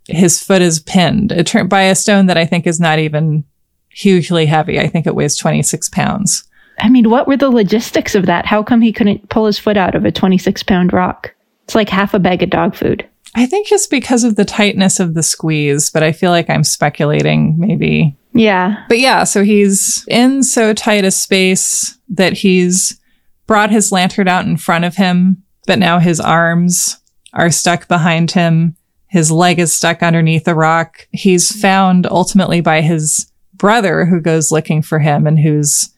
his 0.08 0.42
foot 0.42 0.60
is 0.60 0.80
pinned 0.80 1.46
tur- 1.46 1.62
by 1.62 1.82
a 1.82 1.94
stone 1.94 2.26
that 2.26 2.36
I 2.36 2.46
think 2.46 2.66
is 2.66 2.80
not 2.80 2.98
even 2.98 3.44
hugely 3.90 4.46
heavy. 4.46 4.80
I 4.80 4.88
think 4.88 5.06
it 5.06 5.14
weighs 5.14 5.36
26 5.36 5.88
pounds. 5.90 6.42
I 6.80 6.88
mean, 6.88 7.10
what 7.10 7.28
were 7.28 7.36
the 7.36 7.48
logistics 7.48 8.16
of 8.16 8.26
that? 8.26 8.44
How 8.44 8.64
come 8.64 8.80
he 8.80 8.92
couldn't 8.92 9.28
pull 9.28 9.46
his 9.46 9.56
foot 9.58 9.76
out 9.76 9.94
of 9.94 10.04
a 10.04 10.10
26 10.10 10.64
pound 10.64 10.92
rock? 10.92 11.32
It's 11.62 11.76
like 11.76 11.88
half 11.88 12.12
a 12.12 12.18
bag 12.18 12.42
of 12.42 12.50
dog 12.50 12.74
food. 12.74 13.08
I 13.36 13.44
think 13.44 13.68
just 13.68 13.90
because 13.90 14.24
of 14.24 14.36
the 14.36 14.46
tightness 14.46 14.98
of 14.98 15.12
the 15.12 15.22
squeeze, 15.22 15.90
but 15.90 16.02
I 16.02 16.12
feel 16.12 16.30
like 16.30 16.48
I'm 16.48 16.64
speculating 16.64 17.54
maybe. 17.58 18.16
Yeah. 18.32 18.82
But 18.88 18.98
yeah, 18.98 19.24
so 19.24 19.44
he's 19.44 20.06
in 20.08 20.42
so 20.42 20.72
tight 20.72 21.04
a 21.04 21.10
space 21.10 21.98
that 22.08 22.32
he's 22.32 22.98
brought 23.46 23.70
his 23.70 23.92
lantern 23.92 24.26
out 24.26 24.46
in 24.46 24.56
front 24.56 24.86
of 24.86 24.96
him, 24.96 25.42
but 25.66 25.78
now 25.78 25.98
his 25.98 26.18
arms 26.18 26.98
are 27.34 27.50
stuck 27.50 27.88
behind 27.88 28.30
him. 28.30 28.74
His 29.08 29.30
leg 29.30 29.58
is 29.58 29.72
stuck 29.72 30.02
underneath 30.02 30.48
a 30.48 30.54
rock. 30.54 31.06
He's 31.12 31.60
found 31.60 32.06
ultimately 32.06 32.62
by 32.62 32.80
his 32.80 33.30
brother 33.52 34.06
who 34.06 34.20
goes 34.20 34.50
looking 34.50 34.80
for 34.80 34.98
him 34.98 35.26
and 35.26 35.38
who's 35.38 35.90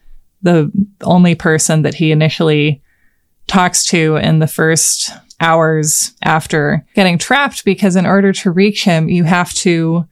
the 0.43 0.73
only 1.03 1.37
person 1.37 1.83
that 1.83 1.95
he 1.95 2.11
initially 2.11 2.83
talks 3.47 3.85
to 3.87 4.17
in 4.17 4.41
the 4.41 4.47
first 4.47 5.13
hours 5.41 6.13
after 6.23 6.85
getting 6.95 7.19
trapped 7.19 7.65
because 7.65 7.97
in 7.97 8.07
order 8.07 8.33
to 8.33 8.51
reach 8.51 8.85
him, 8.85 9.09
you 9.09 9.25
have 9.25 9.53
to 9.55 10.07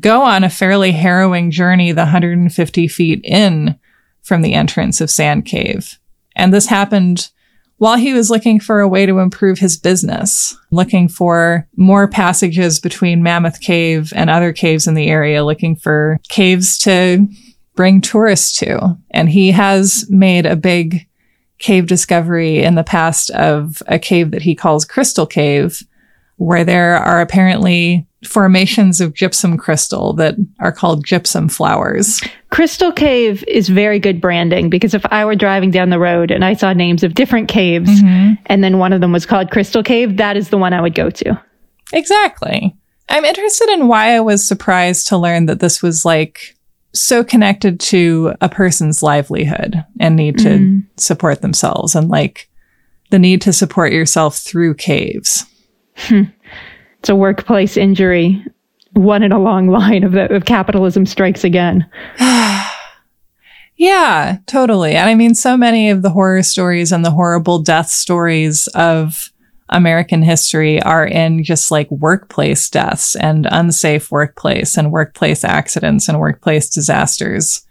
go 0.00 0.22
on 0.22 0.42
a 0.44 0.50
fairly 0.50 0.92
harrowing 0.92 1.50
journey 1.50 1.92
the 1.92 2.02
150 2.02 2.88
feet 2.88 3.20
in 3.24 3.78
from 4.22 4.42
the 4.42 4.54
entrance 4.54 5.00
of 5.00 5.10
Sand 5.10 5.44
Cave. 5.44 5.98
And 6.34 6.52
this 6.52 6.66
happened 6.66 7.30
while 7.78 7.96
he 7.96 8.14
was 8.14 8.30
looking 8.30 8.60
for 8.60 8.80
a 8.80 8.88
way 8.88 9.04
to 9.04 9.18
improve 9.18 9.58
his 9.58 9.76
business, 9.76 10.56
looking 10.70 11.08
for 11.08 11.68
more 11.76 12.08
passages 12.08 12.80
between 12.80 13.22
Mammoth 13.22 13.60
Cave 13.60 14.12
and 14.14 14.30
other 14.30 14.52
caves 14.52 14.86
in 14.86 14.94
the 14.94 15.08
area, 15.08 15.44
looking 15.44 15.76
for 15.76 16.18
caves 16.28 16.78
to 16.78 17.28
bring 17.74 18.00
tourists 18.00 18.56
to. 18.58 18.96
And 19.10 19.28
he 19.28 19.50
has 19.50 20.08
made 20.08 20.46
a 20.46 20.56
big 20.56 21.06
cave 21.58 21.86
discovery 21.86 22.62
in 22.62 22.74
the 22.74 22.84
past 22.84 23.30
of 23.30 23.82
a 23.86 23.98
cave 23.98 24.30
that 24.32 24.42
he 24.42 24.54
calls 24.54 24.84
Crystal 24.84 25.26
Cave, 25.26 25.82
where 26.36 26.64
there 26.64 26.96
are 26.96 27.20
apparently 27.20 28.06
formations 28.26 29.00
of 29.00 29.14
gypsum 29.14 29.56
crystal 29.56 30.12
that 30.14 30.34
are 30.60 30.72
called 30.72 31.04
gypsum 31.04 31.48
flowers. 31.48 32.22
Crystal 32.50 32.92
Cave 32.92 33.44
is 33.46 33.68
very 33.68 33.98
good 33.98 34.20
branding 34.20 34.70
because 34.70 34.94
if 34.94 35.04
I 35.10 35.24
were 35.24 35.36
driving 35.36 35.70
down 35.70 35.90
the 35.90 35.98
road 35.98 36.30
and 36.30 36.44
I 36.44 36.54
saw 36.54 36.72
names 36.72 37.02
of 37.02 37.14
different 37.14 37.48
caves 37.48 37.90
mm-hmm. 37.90 38.34
and 38.46 38.64
then 38.64 38.78
one 38.78 38.92
of 38.92 39.00
them 39.00 39.12
was 39.12 39.26
called 39.26 39.50
Crystal 39.50 39.82
Cave, 39.82 40.16
that 40.16 40.36
is 40.36 40.48
the 40.48 40.58
one 40.58 40.72
I 40.72 40.80
would 40.80 40.94
go 40.94 41.10
to. 41.10 41.42
Exactly. 41.92 42.74
I'm 43.08 43.24
interested 43.24 43.68
in 43.70 43.88
why 43.88 44.16
I 44.16 44.20
was 44.20 44.46
surprised 44.46 45.08
to 45.08 45.18
learn 45.18 45.46
that 45.46 45.60
this 45.60 45.82
was 45.82 46.04
like 46.04 46.56
so 46.94 47.24
connected 47.24 47.80
to 47.80 48.34
a 48.40 48.48
person's 48.48 49.02
livelihood 49.02 49.84
and 50.00 50.16
need 50.16 50.38
to 50.38 50.48
mm. 50.48 50.84
support 50.96 51.42
themselves 51.42 51.94
and 51.94 52.08
like 52.08 52.48
the 53.10 53.18
need 53.18 53.40
to 53.42 53.52
support 53.52 53.92
yourself 53.92 54.38
through 54.38 54.74
caves. 54.74 55.44
Hmm. 55.96 56.22
It's 57.00 57.08
a 57.08 57.16
workplace 57.16 57.76
injury, 57.76 58.44
one 58.92 59.22
in 59.22 59.32
a 59.32 59.38
long 59.38 59.68
line 59.68 60.04
of, 60.04 60.12
the, 60.12 60.32
of 60.34 60.44
capitalism 60.44 61.04
strikes 61.06 61.44
again. 61.44 61.88
Yeah, 63.76 64.38
totally. 64.46 64.94
And 64.94 65.10
I 65.10 65.14
mean, 65.14 65.34
so 65.34 65.56
many 65.56 65.90
of 65.90 66.02
the 66.02 66.10
horror 66.10 66.42
stories 66.42 66.92
and 66.92 67.04
the 67.04 67.10
horrible 67.10 67.58
death 67.58 67.88
stories 67.88 68.68
of 68.68 69.32
American 69.70 70.22
history 70.22 70.80
are 70.82 71.06
in 71.06 71.42
just 71.42 71.70
like 71.70 71.90
workplace 71.90 72.68
deaths 72.68 73.16
and 73.16 73.46
unsafe 73.50 74.10
workplace 74.10 74.76
and 74.76 74.92
workplace 74.92 75.44
accidents 75.44 76.08
and 76.08 76.20
workplace 76.20 76.68
disasters. 76.68 77.66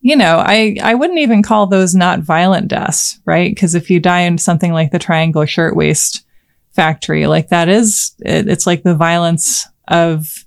You 0.00 0.14
know, 0.14 0.38
I, 0.38 0.76
I 0.82 0.94
wouldn't 0.94 1.18
even 1.18 1.42
call 1.42 1.66
those 1.66 1.94
not 1.94 2.20
violent 2.20 2.68
deaths, 2.68 3.18
right? 3.24 3.50
Because 3.50 3.74
if 3.74 3.90
you 3.90 3.98
die 3.98 4.20
in 4.20 4.38
something 4.38 4.72
like 4.72 4.92
the 4.92 4.98
Triangle 4.98 5.44
Shirtwaist 5.44 6.24
Factory, 6.72 7.26
like 7.26 7.48
that 7.48 7.68
is, 7.68 8.14
it, 8.20 8.48
it's 8.48 8.66
like 8.66 8.82
the 8.82 8.94
violence 8.94 9.66
of 9.88 10.44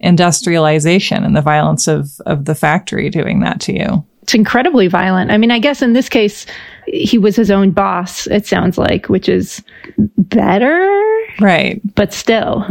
industrialization 0.00 1.24
and 1.24 1.36
the 1.36 1.40
violence 1.40 1.86
of, 1.86 2.10
of 2.26 2.44
the 2.44 2.54
factory 2.54 3.08
doing 3.08 3.40
that 3.40 3.60
to 3.60 3.72
you. 3.72 4.04
It's 4.22 4.34
incredibly 4.34 4.88
violent. 4.88 5.30
I 5.30 5.38
mean, 5.38 5.50
I 5.50 5.58
guess 5.58 5.82
in 5.82 5.94
this 5.94 6.08
case, 6.08 6.46
he 6.86 7.18
was 7.18 7.34
his 7.34 7.50
own 7.50 7.70
boss, 7.70 8.26
it 8.26 8.46
sounds 8.46 8.78
like, 8.78 9.08
which 9.08 9.28
is 9.28 9.62
better, 10.34 10.90
Right. 11.40 11.80
but 11.94 12.12
still. 12.12 12.66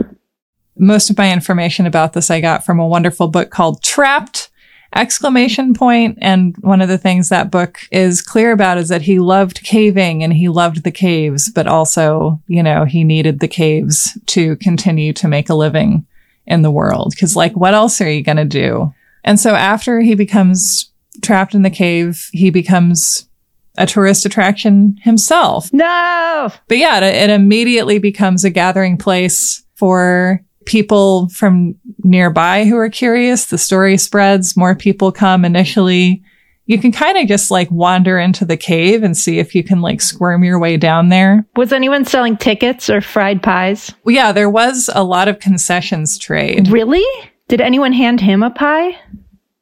most 0.77 1.09
of 1.09 1.17
my 1.17 1.31
information 1.31 1.85
about 1.85 2.13
this 2.13 2.31
I 2.31 2.41
got 2.41 2.65
from 2.65 2.79
a 2.79 2.87
wonderful 2.87 3.27
book 3.27 3.51
called 3.51 3.83
Trapped 3.83 4.49
exclamation 4.95 5.73
point 5.73 6.17
and 6.21 6.55
one 6.61 6.81
of 6.81 6.89
the 6.89 6.97
things 6.97 7.29
that 7.29 7.49
book 7.51 7.79
is 7.91 8.21
clear 8.21 8.51
about 8.51 8.77
is 8.77 8.89
that 8.89 9.01
he 9.03 9.19
loved 9.19 9.63
caving 9.63 10.21
and 10.21 10.33
he 10.33 10.49
loved 10.49 10.83
the 10.83 10.91
caves 10.91 11.49
but 11.49 11.65
also 11.65 12.41
you 12.47 12.61
know 12.61 12.83
he 12.83 13.03
needed 13.05 13.39
the 13.39 13.47
caves 13.47 14.17
to 14.25 14.57
continue 14.57 15.13
to 15.13 15.29
make 15.29 15.49
a 15.49 15.53
living 15.53 16.05
in 16.45 16.61
the 16.61 16.71
world 16.71 17.13
cuz 17.17 17.37
like 17.37 17.55
what 17.55 17.73
else 17.73 18.01
are 18.01 18.11
you 18.11 18.21
going 18.21 18.35
to 18.35 18.43
do 18.43 18.93
and 19.23 19.39
so 19.39 19.55
after 19.55 20.01
he 20.01 20.13
becomes 20.13 20.91
trapped 21.21 21.55
in 21.55 21.61
the 21.61 21.69
cave 21.69 22.27
he 22.33 22.49
becomes 22.49 23.29
a 23.77 23.85
tourist 23.85 24.25
attraction 24.25 24.95
himself 25.01 25.71
No! 25.73 26.51
but 26.67 26.77
yeah, 26.77 26.99
it, 26.99 27.03
it 27.03 27.29
immediately 27.29 27.99
becomes 27.99 28.43
a 28.43 28.49
gathering 28.49 28.97
place 28.97 29.63
for 29.75 30.43
people 30.65 31.29
from 31.29 31.75
nearby 32.03 32.65
who 32.65 32.77
are 32.77 32.89
curious. 32.89 33.45
The 33.45 33.57
story 33.57 33.97
spreads, 33.97 34.55
more 34.55 34.75
people 34.75 35.11
come 35.11 35.43
initially. 35.43 36.21
You 36.67 36.77
can 36.77 36.91
kind 36.91 37.17
of 37.17 37.27
just 37.27 37.49
like 37.49 37.69
wander 37.71 38.19
into 38.19 38.45
the 38.45 38.55
cave 38.57 39.03
and 39.03 39.17
see 39.17 39.39
if 39.39 39.55
you 39.55 39.63
can 39.63 39.81
like 39.81 39.99
squirm 40.01 40.43
your 40.43 40.59
way 40.59 40.77
down 40.77 41.09
there. 41.09 41.45
Was 41.55 41.73
anyone 41.73 42.05
selling 42.05 42.37
tickets 42.37 42.89
or 42.89 43.01
fried 43.01 43.41
pies? 43.41 43.91
Well, 44.03 44.13
yeah, 44.15 44.31
there 44.31 44.49
was 44.49 44.89
a 44.93 45.03
lot 45.03 45.27
of 45.27 45.39
concessions 45.39 46.17
trade. 46.17 46.67
Really? 46.69 47.03
Did 47.47 47.59
anyone 47.59 47.91
hand 47.93 48.21
him 48.21 48.43
a 48.43 48.51
pie? 48.51 48.97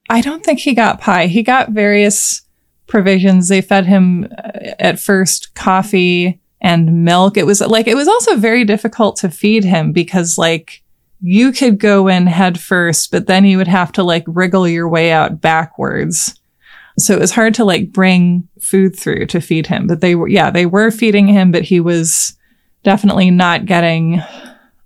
I 0.09 0.21
don't 0.21 0.43
think 0.43 0.59
he 0.59 0.73
got 0.73 0.99
pie. 0.99 1.27
He 1.27 1.41
got 1.43 1.69
various 1.71 2.41
provisions. 2.89 3.47
They 3.47 3.62
fed 3.62 3.86
him 3.86 4.28
uh, 4.38 4.73
at 4.80 4.99
first 4.99 5.56
coffee 5.56 6.39
and 6.62 7.06
milk. 7.06 7.38
It 7.38 7.45
was 7.45 7.62
like, 7.62 7.88
it 7.88 7.95
was 7.95 8.08
also 8.08 8.36
very 8.36 8.65
difficult 8.65 9.15
to 9.17 9.30
feed 9.30 9.63
him 9.63 9.93
because 9.93 10.38
like 10.38 10.84
you 11.21 11.52
could 11.52 11.80
go 11.80 12.08
in 12.08 12.28
head 12.28 12.60
first, 12.60 13.12
but 13.12 13.28
then 13.28 13.45
you 13.45 13.58
would 13.58 13.67
have 13.67 13.91
to 13.93 14.04
like 14.04 14.23
wriggle 14.28 14.67
your 14.67 14.89
way 14.89 15.12
out 15.12 15.39
backwards. 15.39 16.38
So 16.97 17.13
it 17.13 17.19
was 17.19 17.32
hard 17.32 17.54
to 17.56 17.63
like 17.63 17.91
bring 17.91 18.47
food 18.60 18.97
through 18.97 19.28
to 19.28 19.39
feed 19.39 19.67
him, 19.67 19.88
but 19.88 20.02
they 20.02 20.15
were, 20.15 20.28
yeah, 20.28 20.52
they 20.52 20.65
were 20.65 20.91
feeding 20.91 21.28
him, 21.28 21.52
but 21.52 21.63
he 21.63 21.80
was 21.80 22.38
definitely 22.84 23.32
not 23.32 23.65
getting 23.65 24.21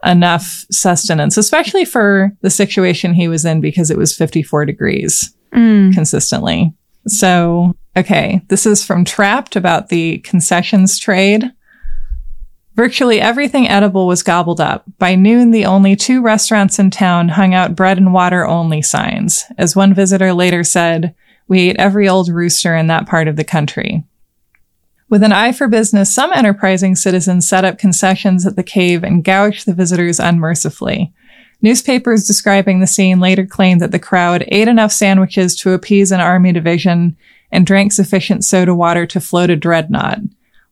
enough 0.06 0.66
sustenance, 0.70 1.38
especially 1.38 1.86
for 1.86 2.32
the 2.42 2.50
situation 2.50 3.14
he 3.14 3.28
was 3.28 3.46
in 3.46 3.62
because 3.62 3.90
it 3.90 3.98
was 3.98 4.16
54 4.16 4.66
degrees 4.66 5.34
consistently. 5.94 6.74
So, 7.08 7.76
okay, 7.96 8.42
this 8.48 8.66
is 8.66 8.86
from 8.86 9.06
Trapped 9.06 9.56
about 9.56 9.90
the 9.90 10.20
concessions 10.20 10.98
trade. 10.98 11.52
Virtually 12.76 13.22
everything 13.22 13.68
edible 13.68 14.08
was 14.08 14.24
gobbled 14.24 14.60
up. 14.60 14.84
By 14.98 15.16
noon, 15.16 15.52
the 15.52 15.66
only 15.66 15.96
two 15.96 16.22
restaurants 16.22 16.80
in 16.80 16.90
town 16.90 17.30
hung 17.30 17.54
out 17.54 17.76
bread 17.76 17.98
and 17.98 18.14
water 18.14 18.46
only 18.46 18.82
signs. 18.82 19.46
As 19.58 19.76
one 19.76 19.94
visitor 19.94 20.34
later 20.34 20.64
said, 20.64 21.14
we 21.48 21.70
ate 21.70 21.76
every 21.78 22.10
old 22.10 22.30
rooster 22.30 22.76
in 22.76 22.88
that 22.88 23.08
part 23.08 23.28
of 23.28 23.36
the 23.36 23.44
country. 23.44 24.04
With 25.08 25.22
an 25.22 25.32
eye 25.32 25.52
for 25.52 25.68
business, 25.68 26.12
some 26.12 26.34
enterprising 26.34 26.96
citizens 26.96 27.48
set 27.48 27.64
up 27.64 27.78
concessions 27.78 28.48
at 28.48 28.56
the 28.56 28.64
cave 28.64 29.04
and 29.04 29.24
gouged 29.24 29.68
the 29.68 29.74
visitors 29.74 30.20
unmercifully. 30.20 31.14
Newspapers 31.62 32.26
describing 32.26 32.80
the 32.80 32.88
scene 32.88 33.20
later 33.20 33.46
claimed 33.46 33.82
that 33.82 33.92
the 33.92 34.00
crowd 34.00 34.44
ate 34.48 34.68
enough 34.68 34.92
sandwiches 34.92 35.56
to 35.58 35.72
appease 35.72 36.12
an 36.12 36.20
army 36.20 36.52
division 36.52 37.16
and 37.54 37.66
drank 37.66 37.94
sufficient 37.94 38.44
soda 38.44 38.76
water 38.76 39.06
to 39.06 39.22
float 39.22 39.50
a 39.50 39.56
dreadnought. 39.56 40.20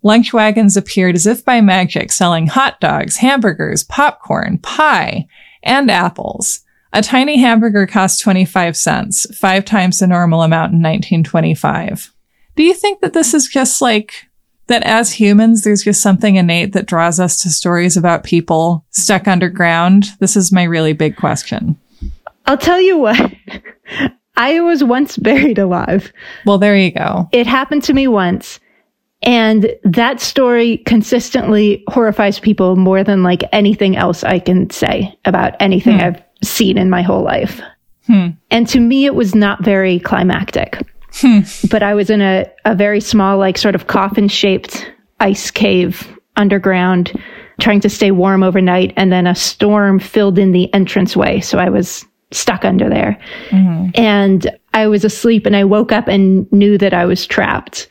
Lunch 0.04 0.34
wagons 0.34 0.76
appeared 0.76 1.16
as 1.16 1.28
if 1.28 1.46
by 1.46 1.62
magic, 1.62 2.12
selling 2.12 2.48
hot 2.48 2.82
dogs, 2.82 3.18
hamburgers, 3.18 3.84
popcorn, 3.84 4.58
pie, 4.58 5.28
and 5.62 5.92
apples. 5.92 6.62
A 6.92 7.04
tiny 7.04 7.38
hamburger 7.38 7.86
cost 7.86 8.20
25 8.22 8.76
cents, 8.76 9.38
five 9.38 9.64
times 9.64 10.00
the 10.00 10.08
normal 10.08 10.42
amount 10.42 10.74
in 10.74 10.82
1925. 10.82 12.12
Do 12.56 12.64
you 12.64 12.74
think 12.74 13.02
that 13.02 13.14
this 13.14 13.34
is 13.34 13.48
just 13.48 13.82
like 13.82 14.28
that 14.68 14.84
as 14.84 15.14
humans, 15.14 15.64
there's 15.64 15.84
just 15.84 16.02
something 16.02 16.36
innate 16.36 16.74
that 16.74 16.88
draws 16.88 17.20
us 17.20 17.38
to 17.38 17.50
stories 17.50 17.96
about 17.96 18.24
people 18.24 18.86
stuck 18.90 19.28
underground? 19.28 20.08
This 20.20 20.36
is 20.36 20.52
my 20.52 20.64
really 20.64 20.94
big 20.94 21.16
question. 21.16 21.78
I'll 22.48 22.58
tell 22.58 22.82
you 22.82 22.98
what. 22.98 23.32
I 24.36 24.60
was 24.62 24.84
once 24.84 25.18
buried 25.18 25.58
alive. 25.58 26.12
Well, 26.46 26.58
there 26.58 26.78
you 26.78 26.92
go. 26.92 27.30
It 27.32 27.48
happened 27.48 27.84
to 27.84 27.94
me 27.94 28.08
once. 28.08 28.60
And 29.24 29.76
that 29.84 30.20
story 30.20 30.78
consistently 30.80 31.84
horrifies 31.90 32.40
people 32.40 32.76
more 32.76 33.04
than 33.04 33.22
like 33.22 33.44
anything 33.52 33.96
else 33.96 34.24
I 34.24 34.40
can 34.40 34.70
say 34.72 35.16
about 35.26 35.54
anything 35.60 36.00
hmm. 36.00 36.06
I've 36.06 36.24
seen 36.44 36.78
in 36.78 36.90
my 36.90 37.04
whole 37.04 37.22
life. 37.22 37.62
Hmm. 38.08 38.30
And 38.50 38.68
to 38.70 38.80
me, 38.80 39.06
it 39.06 39.14
was 39.14 39.36
not 39.36 39.64
very 39.64 40.00
climactic. 40.00 40.82
Hmm. 41.14 41.42
But 41.70 41.84
I 41.84 41.94
was 41.94 42.10
in 42.10 42.22
a, 42.22 42.50
a 42.66 42.74
very 42.74 43.00
small, 43.00 43.38
like 43.38 43.60
sort 43.60 43.76
of 43.76 43.88
coffin 43.88 44.28
shaped 44.28 44.92
ice 45.20 45.52
cave 45.52 46.18
underground, 46.36 47.14
trying 47.60 47.82
to 47.82 47.90
stay 47.90 48.10
warm 48.10 48.42
overnight, 48.42 48.94
and 48.98 49.12
then 49.12 49.28
a 49.28 49.36
storm 49.36 50.00
filled 50.00 50.40
in 50.40 50.52
the 50.52 50.70
entranceway. 50.74 51.42
So 51.42 51.60
I 51.60 51.70
was 51.70 52.06
stuck 52.32 52.66
under 52.66 52.90
there. 52.90 53.18
Mm-hmm. 53.50 53.90
And 53.96 54.58
I 54.74 54.88
was 54.88 55.04
asleep 55.04 55.46
and 55.46 55.56
I 55.56 55.64
woke 55.64 55.92
up 55.92 56.08
and 56.08 56.52
knew 56.52 56.78
that 56.78 56.94
I 56.94 57.06
was 57.06 57.26
trapped. 57.26 57.88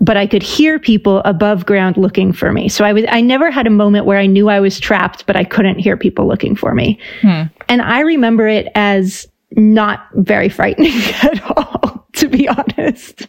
But 0.00 0.16
I 0.16 0.28
could 0.28 0.44
hear 0.44 0.78
people 0.78 1.22
above 1.24 1.66
ground 1.66 1.96
looking 1.96 2.32
for 2.32 2.52
me. 2.52 2.68
So 2.68 2.84
I 2.84 2.92
was 2.92 3.04
I 3.08 3.20
never 3.20 3.50
had 3.50 3.66
a 3.66 3.70
moment 3.70 4.06
where 4.06 4.18
I 4.18 4.26
knew 4.26 4.48
I 4.48 4.60
was 4.60 4.78
trapped, 4.78 5.26
but 5.26 5.34
I 5.34 5.42
couldn't 5.42 5.80
hear 5.80 5.96
people 5.96 6.28
looking 6.28 6.54
for 6.54 6.72
me. 6.72 7.00
Hmm. 7.20 7.44
And 7.68 7.82
I 7.82 8.00
remember 8.00 8.46
it 8.46 8.68
as 8.76 9.26
not 9.52 10.06
very 10.14 10.48
frightening 10.48 10.92
at 11.22 11.42
all, 11.50 12.06
to 12.12 12.28
be 12.28 12.46
honest. 12.48 13.26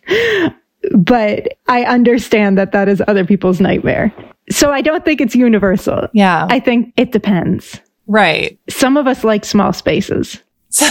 But 0.96 1.58
I 1.68 1.86
understand 1.86 2.58
that 2.60 2.72
that 2.72 2.88
is 2.88 3.02
other 3.08 3.26
people's 3.26 3.60
nightmare. 3.60 4.14
So 4.52 4.72
I 4.72 4.82
don't 4.82 5.04
think 5.04 5.22
it's 5.22 5.36
universal. 5.36 6.08
Yeah. 6.14 6.46
I 6.50 6.60
think 6.60 6.94
it 6.98 7.12
depends. 7.12 7.80
right. 8.08 8.60
Some 8.70 8.96
of 8.98 9.08
us 9.08 9.24
like 9.24 9.44
small 9.44 9.74
spaces. 9.74 10.42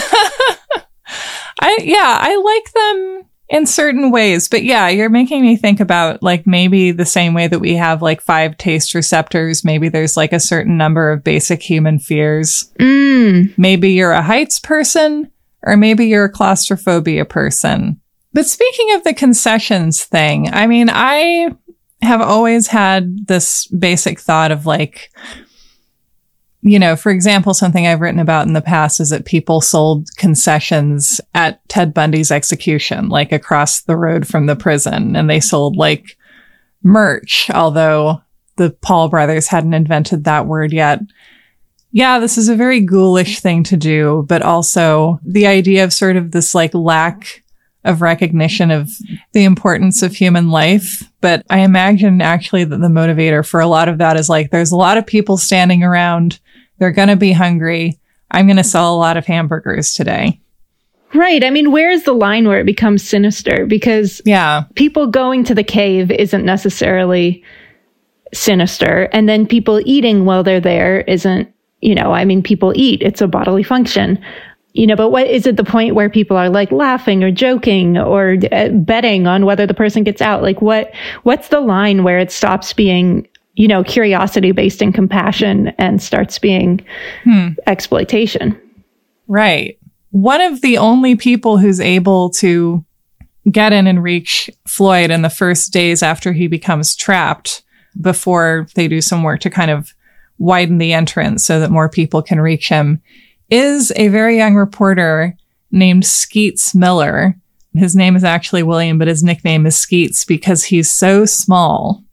I 1.61 1.77
yeah, 1.81 2.17
I 2.21 2.35
like 2.35 2.73
them 2.73 3.29
in 3.49 3.65
certain 3.65 4.11
ways, 4.11 4.47
but 4.47 4.63
yeah, 4.63 4.87
you're 4.89 5.09
making 5.09 5.41
me 5.41 5.55
think 5.55 5.79
about 5.79 6.21
like 6.21 6.45
maybe 6.45 6.91
the 6.91 7.05
same 7.05 7.33
way 7.33 7.47
that 7.47 7.59
we 7.59 7.73
have 7.75 8.01
like 8.01 8.21
five 8.21 8.57
taste 8.57 8.93
receptors, 8.93 9.65
maybe 9.65 9.89
there's 9.89 10.15
like 10.15 10.33
a 10.33 10.39
certain 10.39 10.77
number 10.77 11.11
of 11.11 11.23
basic 11.23 11.61
human 11.61 11.97
fears. 11.97 12.71
Mm. 12.79 13.57
Maybe 13.57 13.91
you're 13.91 14.11
a 14.11 14.21
heights 14.21 14.59
person 14.59 15.31
or 15.63 15.75
maybe 15.75 16.05
you're 16.05 16.25
a 16.25 16.31
claustrophobia 16.31 17.25
person. 17.25 17.99
But 18.33 18.45
speaking 18.45 18.93
of 18.93 19.03
the 19.03 19.15
concessions 19.15 20.03
thing, 20.03 20.53
I 20.53 20.67
mean, 20.67 20.89
I 20.91 21.55
have 22.03 22.21
always 22.21 22.67
had 22.67 23.27
this 23.27 23.65
basic 23.67 24.19
thought 24.19 24.51
of 24.51 24.67
like 24.67 25.11
you 26.61 26.77
know, 26.77 26.95
for 26.95 27.11
example, 27.11 27.53
something 27.53 27.87
I've 27.87 28.01
written 28.01 28.19
about 28.19 28.47
in 28.47 28.53
the 28.53 28.61
past 28.61 28.99
is 28.99 29.09
that 29.11 29.25
people 29.25 29.61
sold 29.61 30.09
concessions 30.17 31.21
at 31.33 31.67
Ted 31.69 31.93
Bundy's 31.93 32.31
execution, 32.31 33.09
like 33.09 33.31
across 33.31 33.81
the 33.81 33.95
road 33.95 34.27
from 34.27 34.45
the 34.45 34.55
prison, 34.55 35.15
and 35.15 35.29
they 35.29 35.39
sold 35.39 35.77
like 35.77 36.17
merch, 36.83 37.49
although 37.49 38.21
the 38.57 38.71
Paul 38.81 39.07
brothers 39.07 39.47
hadn't 39.47 39.73
invented 39.73 40.25
that 40.25 40.47
word 40.47 40.73
yet. 40.73 40.99
Yeah, 41.91 42.19
this 42.19 42.37
is 42.37 42.49
a 42.49 42.55
very 42.55 42.81
ghoulish 42.81 43.39
thing 43.39 43.63
to 43.63 43.77
do, 43.77 44.25
but 44.27 44.41
also 44.41 45.19
the 45.23 45.47
idea 45.47 45.83
of 45.83 45.93
sort 45.93 46.17
of 46.17 46.31
this 46.31 46.53
like 46.53 46.73
lack 46.73 47.43
of 47.85 48.01
recognition 48.01 48.69
of 48.69 48.91
the 49.31 49.45
importance 49.45 50.03
of 50.03 50.13
human 50.13 50.49
life. 50.49 51.09
But 51.21 51.45
I 51.49 51.59
imagine 51.59 52.21
actually 52.21 52.65
that 52.65 52.77
the 52.77 52.87
motivator 52.87 53.47
for 53.47 53.59
a 53.59 53.67
lot 53.67 53.87
of 53.87 53.97
that 53.99 54.17
is 54.17 54.29
like 54.29 54.51
there's 54.51 54.71
a 54.71 54.77
lot 54.77 54.97
of 54.97 55.07
people 55.07 55.37
standing 55.37 55.83
around. 55.83 56.39
They're 56.79 56.91
going 56.91 57.09
to 57.09 57.15
be 57.15 57.31
hungry. 57.31 57.99
I'm 58.31 58.47
going 58.47 58.57
to 58.57 58.63
sell 58.63 58.93
a 58.93 58.97
lot 58.97 59.17
of 59.17 59.25
hamburgers 59.25 59.93
today. 59.93 60.39
Right. 61.13 61.43
I 61.43 61.49
mean, 61.49 61.71
where's 61.71 62.03
the 62.03 62.13
line 62.13 62.47
where 62.47 62.59
it 62.59 62.65
becomes 62.65 63.07
sinister? 63.07 63.65
Because 63.65 64.21
Yeah. 64.25 64.63
people 64.75 65.07
going 65.07 65.43
to 65.45 65.55
the 65.55 65.63
cave 65.63 66.11
isn't 66.11 66.45
necessarily 66.45 67.43
sinister. 68.33 69.09
And 69.11 69.27
then 69.27 69.47
people 69.47 69.81
eating 69.85 70.25
while 70.25 70.43
they're 70.43 70.59
there 70.59 71.01
isn't, 71.01 71.51
you 71.81 71.95
know, 71.95 72.11
I 72.13 72.25
mean, 72.25 72.43
people 72.43 72.73
eat, 72.75 73.01
it's 73.01 73.21
a 73.21 73.27
bodily 73.27 73.63
function. 73.63 74.23
You 74.73 74.85
know, 74.85 74.95
but 74.95 75.09
what 75.09 75.25
is 75.25 75.47
it 75.47 75.57
the 75.57 75.63
point 75.63 75.95
where 75.95 76.11
people 76.11 76.37
are 76.37 76.47
like 76.49 76.71
laughing 76.71 77.23
or 77.23 77.31
joking 77.31 77.97
or 77.97 78.37
uh, 78.51 78.69
betting 78.69 79.25
on 79.25 79.45
whether 79.47 79.65
the 79.65 79.73
person 79.73 80.03
gets 80.03 80.21
out? 80.21 80.43
Like 80.43 80.61
what, 80.61 80.91
what's 81.23 81.47
the 81.47 81.59
line 81.59 82.03
where 82.03 82.19
it 82.19 82.31
stops 82.31 82.71
being, 82.71 83.27
you 83.59 83.67
know, 83.67 83.83
curiosity 83.83 84.53
based 84.53 84.81
in 84.81 84.93
compassion 84.93 85.67
and 85.77 86.01
starts 86.01 86.39
being 86.39 86.79
hmm. 87.25 87.49
exploitation? 87.67 88.57
Right. 89.27 89.77
One 90.11 90.39
of 90.39 90.61
the 90.61 90.77
only 90.77 91.17
people 91.17 91.57
who's 91.57 91.81
able 91.81 92.29
to 92.35 92.85
get 93.51 93.73
in 93.73 93.85
and 93.85 94.01
reach 94.01 94.49
Floyd 94.65 95.11
in 95.11 95.23
the 95.23 95.29
first 95.29 95.73
days 95.73 96.01
after 96.01 96.31
he 96.31 96.47
becomes 96.47 96.95
trapped 96.95 97.61
before 97.99 98.65
they 98.75 98.87
do 98.87 99.01
some 99.01 99.23
work 99.23 99.41
to 99.41 99.49
kind 99.49 99.71
of 99.71 99.93
widen 100.37 100.77
the 100.77 100.93
entrance 100.93 101.43
so 101.43 101.59
that 101.59 101.69
more 101.69 101.89
people 101.89 102.21
can 102.21 102.39
reach 102.39 102.69
him 102.69 103.01
is 103.49 103.91
a 103.97 104.07
very 104.07 104.37
young 104.37 104.55
reporter 104.55 105.35
named 105.69 106.05
Skeets 106.05 106.73
Miller. 106.73 107.35
His 107.73 107.93
name 107.93 108.15
is 108.15 108.23
actually 108.23 108.63
William, 108.63 108.97
but 108.97 109.09
his 109.09 109.21
nickname 109.21 109.65
is 109.65 109.77
Skeets 109.77 110.23
because 110.23 110.63
he's 110.63 110.89
so 110.89 111.25
small. 111.25 112.05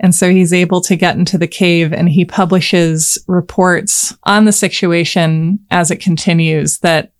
And 0.00 0.14
so 0.14 0.30
he's 0.30 0.52
able 0.52 0.80
to 0.82 0.96
get 0.96 1.16
into 1.16 1.38
the 1.38 1.46
cave 1.46 1.92
and 1.92 2.08
he 2.08 2.24
publishes 2.24 3.16
reports 3.26 4.16
on 4.24 4.44
the 4.44 4.52
situation 4.52 5.60
as 5.70 5.90
it 5.90 6.00
continues 6.00 6.78
that 6.78 7.12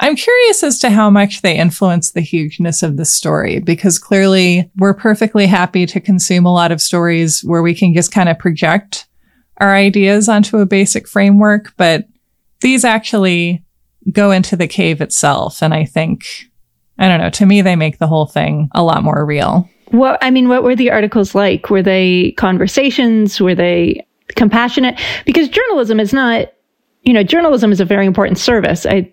I'm 0.00 0.16
curious 0.16 0.62
as 0.62 0.78
to 0.80 0.90
how 0.90 1.08
much 1.08 1.42
they 1.42 1.56
influence 1.56 2.12
the 2.12 2.20
hugeness 2.20 2.82
of 2.82 2.96
the 2.96 3.04
story 3.04 3.60
because 3.60 3.98
clearly 3.98 4.70
we're 4.76 4.94
perfectly 4.94 5.46
happy 5.46 5.86
to 5.86 6.00
consume 6.00 6.44
a 6.44 6.52
lot 6.52 6.72
of 6.72 6.80
stories 6.80 7.42
where 7.42 7.62
we 7.62 7.74
can 7.74 7.94
just 7.94 8.12
kind 8.12 8.28
of 8.28 8.38
project 8.38 9.06
our 9.58 9.74
ideas 9.74 10.28
onto 10.28 10.58
a 10.58 10.66
basic 10.66 11.08
framework, 11.08 11.72
but 11.76 12.06
these 12.60 12.84
actually 12.84 13.64
go 14.10 14.30
into 14.30 14.56
the 14.56 14.66
cave 14.66 15.00
itself. 15.00 15.62
And 15.62 15.72
I 15.72 15.84
think, 15.84 16.26
I 16.98 17.08
don't 17.08 17.20
know, 17.20 17.30
to 17.30 17.46
me, 17.46 17.62
they 17.62 17.76
make 17.76 17.98
the 17.98 18.08
whole 18.08 18.26
thing 18.26 18.68
a 18.74 18.82
lot 18.82 19.04
more 19.04 19.24
real. 19.24 19.68
What 19.88 20.18
I 20.22 20.30
mean, 20.30 20.48
what 20.48 20.62
were 20.62 20.76
the 20.76 20.90
articles 20.90 21.34
like? 21.34 21.70
Were 21.70 21.82
they 21.82 22.32
conversations? 22.32 23.40
Were 23.40 23.54
they 23.54 24.06
compassionate? 24.34 25.00
Because 25.24 25.48
journalism 25.48 26.00
is 26.00 26.12
not, 26.12 26.52
you 27.02 27.12
know, 27.12 27.22
journalism 27.22 27.72
is 27.72 27.80
a 27.80 27.84
very 27.84 28.06
important 28.06 28.38
service. 28.38 28.86
I 28.86 29.12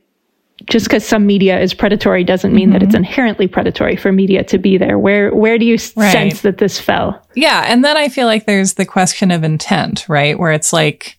just 0.65 0.85
because 0.85 1.05
some 1.05 1.25
media 1.25 1.59
is 1.59 1.73
predatory 1.73 2.23
doesn't 2.23 2.53
mean 2.53 2.71
that 2.71 2.83
it's 2.83 2.93
mm-hmm. 2.93 3.03
inherently 3.03 3.47
predatory 3.47 3.95
for 3.95 4.11
media 4.11 4.43
to 4.43 4.57
be 4.57 4.77
there. 4.77 4.99
Where 4.99 5.33
where 5.33 5.57
do 5.57 5.65
you 5.65 5.77
Right. 5.95 6.11
sense 6.11 6.41
that 6.41 6.57
this 6.57 6.79
fell? 6.79 7.21
Yeah. 7.35 7.65
And 7.67 7.83
then 7.83 7.97
I 7.97 8.09
feel 8.09 8.27
like 8.27 8.45
there's 8.45 8.75
the 8.75 8.85
question 8.85 9.31
of 9.31 9.43
intent, 9.43 10.07
right? 10.07 10.37
Where 10.37 10.51
it's 10.51 10.71
like 10.73 11.17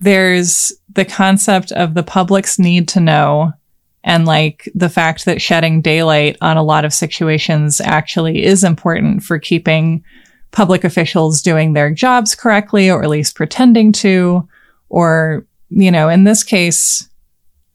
there's 0.00 0.72
the 0.92 1.04
concept 1.04 1.72
of 1.72 1.94
the 1.94 2.02
public's 2.02 2.58
need 2.58 2.88
to 2.88 3.00
know 3.00 3.52
and 4.06 4.24
like 4.24 4.70
the 4.74 4.88
fact 4.88 5.26
that 5.26 5.42
shedding 5.42 5.82
daylight 5.82 6.38
on 6.40 6.56
a 6.56 6.62
lot 6.62 6.86
of 6.86 6.94
situations 6.94 7.80
actually 7.82 8.42
is 8.42 8.64
important 8.64 9.22
for 9.22 9.38
keeping 9.38 10.02
public 10.52 10.84
officials 10.84 11.42
doing 11.42 11.74
their 11.74 11.90
jobs 11.90 12.34
correctly 12.34 12.88
or 12.88 13.02
at 13.02 13.10
least 13.10 13.34
pretending 13.34 13.92
to 13.92 14.48
or 14.88 15.44
you 15.68 15.90
know 15.90 16.08
in 16.08 16.24
this 16.24 16.42
case 16.42 17.10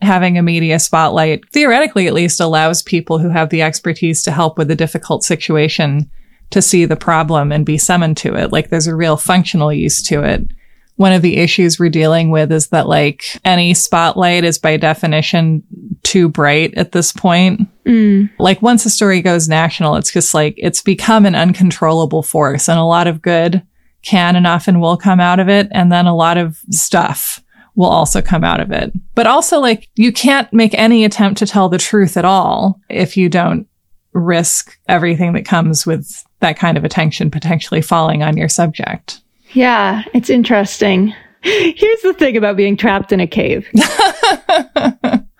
having 0.01 0.37
a 0.37 0.41
media 0.41 0.79
spotlight 0.79 1.47
theoretically 1.51 2.07
at 2.07 2.13
least 2.13 2.39
allows 2.39 2.81
people 2.81 3.19
who 3.19 3.29
have 3.29 3.49
the 3.49 3.61
expertise 3.61 4.23
to 4.23 4.31
help 4.31 4.57
with 4.57 4.71
a 4.71 4.75
difficult 4.75 5.23
situation 5.23 6.09
to 6.51 6.61
see 6.61 6.85
the 6.85 6.95
problem 6.95 7.51
and 7.51 7.65
be 7.65 7.77
summoned 7.77 8.17
to 8.17 8.35
it. 8.35 8.51
Like 8.51 8.69
there's 8.69 8.87
a 8.87 8.95
real 8.95 9.17
functional 9.17 9.73
use 9.73 10.03
to 10.03 10.23
it. 10.23 10.51
One 10.97 11.13
of 11.13 11.21
the 11.21 11.37
issues 11.37 11.79
we're 11.79 11.89
dealing 11.89 12.29
with 12.29 12.51
is 12.51 12.67
that 12.67 12.87
like 12.87 13.23
any 13.43 13.73
spotlight 13.73 14.43
is 14.43 14.59
by 14.59 14.77
definition 14.77 15.63
too 16.11 16.27
bright 16.27 16.73
at 16.73 16.91
this 16.91 17.13
point. 17.13 17.61
Mm. 17.85 18.29
Like 18.37 18.61
once 18.61 18.85
a 18.85 18.89
story 18.89 19.21
goes 19.21 19.47
national, 19.47 19.95
it's 19.95 20.11
just 20.11 20.33
like 20.33 20.55
it's 20.57 20.81
become 20.81 21.25
an 21.25 21.35
uncontrollable 21.35 22.21
force 22.21 22.67
and 22.67 22.77
a 22.77 22.83
lot 22.83 23.07
of 23.07 23.21
good 23.21 23.63
can 24.01 24.35
and 24.35 24.45
often 24.45 24.81
will 24.81 24.97
come 24.97 25.21
out 25.21 25.39
of 25.39 25.47
it. 25.47 25.69
And 25.71 25.89
then 25.89 26.07
a 26.07 26.15
lot 26.15 26.37
of 26.37 26.59
stuff 26.69 27.41
will 27.75 27.87
also 27.87 28.21
come 28.21 28.43
out 28.43 28.59
of 28.59 28.73
it. 28.73 28.91
But 29.15 29.25
also 29.25 29.59
like 29.59 29.87
you 29.95 30.11
can't 30.11 30.51
make 30.51 30.73
any 30.73 31.05
attempt 31.05 31.39
to 31.39 31.47
tell 31.47 31.69
the 31.69 31.77
truth 31.77 32.17
at 32.17 32.25
all 32.25 32.81
if 32.89 33.15
you 33.15 33.29
don't 33.29 33.65
risk 34.11 34.77
everything 34.89 35.31
that 35.31 35.45
comes 35.45 35.85
with 35.85 36.25
that 36.41 36.59
kind 36.59 36.77
of 36.77 36.83
attention 36.83 37.31
potentially 37.31 37.81
falling 37.81 38.21
on 38.21 38.35
your 38.35 38.49
subject. 38.49 39.21
Yeah, 39.53 40.03
it's 40.13 40.29
interesting. 40.29 41.15
Here's 41.41 42.01
the 42.01 42.13
thing 42.19 42.35
about 42.35 42.57
being 42.57 42.75
trapped 42.75 43.13
in 43.13 43.21
a 43.21 43.27
cave. 43.27 43.65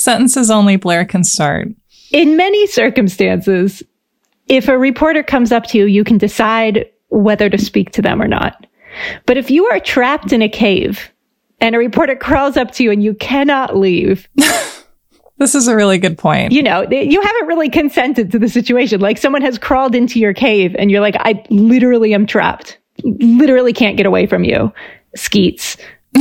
Sentences 0.00 0.50
only 0.50 0.76
Blair 0.76 1.04
can 1.04 1.22
start. 1.24 1.68
in 2.10 2.34
many 2.34 2.66
circumstances, 2.68 3.82
if 4.48 4.66
a 4.66 4.78
reporter 4.78 5.22
comes 5.22 5.52
up 5.52 5.66
to 5.66 5.76
you, 5.78 5.84
you 5.84 6.04
can 6.04 6.16
decide 6.16 6.86
whether 7.10 7.50
to 7.50 7.58
speak 7.58 7.90
to 7.90 8.00
them 8.00 8.22
or 8.22 8.26
not. 8.26 8.66
But 9.26 9.36
if 9.36 9.50
you 9.50 9.66
are 9.66 9.78
trapped 9.78 10.32
in 10.32 10.40
a 10.40 10.48
cave 10.48 11.10
and 11.60 11.74
a 11.74 11.78
reporter 11.78 12.16
crawls 12.16 12.56
up 12.56 12.70
to 12.72 12.82
you 12.82 12.90
and 12.90 13.02
you 13.04 13.12
cannot 13.12 13.76
leave, 13.76 14.26
This 15.38 15.54
is 15.54 15.68
a 15.68 15.76
really 15.76 15.96
good 15.98 16.16
point. 16.18 16.52
you 16.52 16.62
know, 16.62 16.82
you 16.90 17.20
haven't 17.20 17.46
really 17.46 17.68
consented 17.70 18.30
to 18.32 18.38
the 18.38 18.48
situation. 18.48 19.00
Like 19.00 19.16
someone 19.18 19.42
has 19.42 19.58
crawled 19.58 19.94
into 19.94 20.18
your 20.18 20.34
cave 20.34 20.74
and 20.78 20.90
you're 20.90 21.00
like, 21.00 21.16
I 21.18 21.44
literally 21.50 22.12
am 22.14 22.26
trapped. 22.26 22.78
Literally 23.04 23.72
can't 23.74 23.96
get 23.96 24.04
away 24.06 24.26
from 24.26 24.44
you. 24.44 24.72
Skeets. 25.14 25.76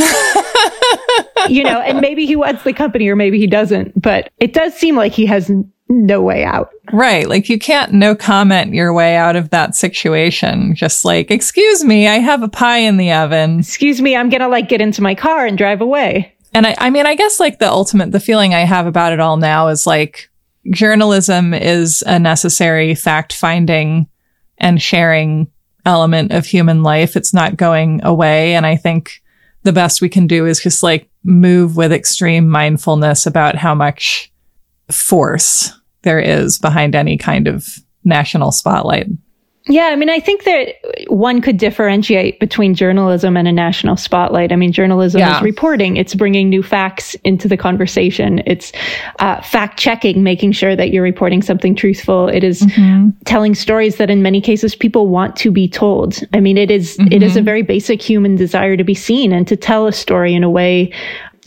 you 1.50 1.64
know, 1.64 1.82
and 1.82 2.02
maybe 2.02 2.26
he 2.26 2.36
wants 2.36 2.64
the 2.64 2.74
company 2.74 3.08
or 3.08 3.16
maybe 3.16 3.40
he 3.40 3.48
doesn't, 3.48 4.00
but 4.00 4.32
it 4.38 4.54
does 4.54 4.74
seem 4.74 4.96
like 4.96 5.12
he 5.12 5.26
has 5.26 5.52
no 5.90 6.22
way 6.22 6.44
out. 6.44 6.70
Right. 6.94 7.28
Like 7.28 7.50
you 7.50 7.58
can't 7.58 7.94
no 7.94 8.16
comment 8.16 8.74
your 8.74 8.94
way 8.94 9.16
out 9.16 9.36
of 9.36 9.50
that 9.50 9.76
situation. 9.76 10.76
Just 10.76 11.04
like, 11.04 11.32
excuse 11.32 11.84
me, 11.84 12.08
I 12.08 12.20
have 12.20 12.44
a 12.44 12.48
pie 12.48 12.78
in 12.78 12.98
the 12.98 13.12
oven. 13.12 13.60
Excuse 13.60 14.02
me, 14.02 14.16
I'm 14.16 14.30
going 14.30 14.42
to 14.42 14.48
like 14.48 14.70
get 14.70 14.82
into 14.82 15.02
my 15.02 15.16
car 15.16 15.46
and 15.46 15.58
drive 15.58 15.82
away. 15.82 16.36
And 16.54 16.66
I, 16.66 16.76
I 16.78 16.90
mean, 16.90 17.06
I 17.06 17.16
guess 17.16 17.40
like 17.40 17.60
the 17.60 17.70
ultimate, 17.70 18.12
the 18.12 18.20
feeling 18.20 18.54
I 18.54 18.62
have 18.62 18.88
about 18.88 19.14
it 19.14 19.20
all 19.20 19.38
now 19.38 19.68
is 19.68 19.86
like 19.86 20.30
journalism 20.72 21.54
is 21.54 22.04
a 22.06 22.20
necessary 22.20 22.96
fact 22.96 23.34
finding 23.34 24.08
and 24.58 24.82
sharing 24.82 25.52
element 25.86 26.32
of 26.32 26.46
human 26.46 26.84
life. 26.84 27.16
It's 27.16 27.34
not 27.34 27.58
going 27.58 28.02
away. 28.04 28.56
And 28.56 28.66
I 28.66 28.76
think 28.76 29.22
the 29.64 29.74
best 29.74 30.01
we 30.01 30.10
can 30.10 30.28
do 30.28 30.45
is 30.45 30.62
just 30.62 30.84
like 30.84 31.10
move 31.24 31.76
with 31.76 31.91
extreme 31.91 32.47
mindfulness 32.47 33.26
about 33.26 33.55
how 33.55 33.76
much 33.76 34.32
force 34.91 35.72
there 36.03 36.20
is 36.20 36.57
behind 36.57 36.95
any 36.95 37.18
kind 37.18 37.47
of 37.47 37.68
national 38.03 38.51
spotlight. 38.51 39.07
Yeah, 39.72 39.89
I 39.91 39.95
mean, 39.95 40.09
I 40.09 40.20
think 40.20 40.45
that 40.45 40.76
one 41.09 41.41
could 41.41 41.57
differentiate 41.57 42.39
between 42.39 42.74
journalism 42.74 43.38
and 43.38 43.47
a 43.47 43.51
national 43.51 43.97
spotlight. 43.97 44.51
I 44.51 44.55
mean, 44.55 44.72
journalism 44.72 45.20
Yeah. 45.20 45.38
is 45.38 45.43
reporting, 45.43 45.95
it's 45.95 46.15
bringing 46.15 46.49
new 46.49 46.63
facts 46.63 47.15
into 47.24 47.47
the 47.47 47.55
conversation, 47.55 48.41
it's 48.47 48.72
uh, 49.20 49.39
fact 49.41 49.78
checking, 49.78 50.24
making 50.24 50.53
sure 50.53 50.76
that 50.76 50.89
you're 50.89 51.03
reporting 51.03 51.43
something 51.43 51.76
truthful. 51.76 52.30
It 52.30 52.43
is 52.43 52.65
telling 53.26 53.53
stories 53.53 53.97
that, 53.97 54.09
in 54.09 54.24
many 54.24 54.41
cases, 54.41 54.74
people 54.76 55.07
want 55.07 55.36
to 55.38 55.51
be 55.51 55.67
told. 55.67 56.20
I 56.34 56.39
mean, 56.39 56.57
it 56.57 56.72
is- 56.72 56.97
it 57.11 57.22
is 57.22 57.38
a 57.38 57.41
very 57.41 57.61
basic 57.61 58.01
human 58.01 58.36
desire 58.36 58.76
to 58.76 58.84
be 58.84 58.95
seen 58.95 59.32
and 59.32 59.47
to 59.47 59.55
tell 59.55 59.86
a 59.86 59.91
story 59.93 60.34
in 60.34 60.43
a 60.43 60.49
way 60.49 60.91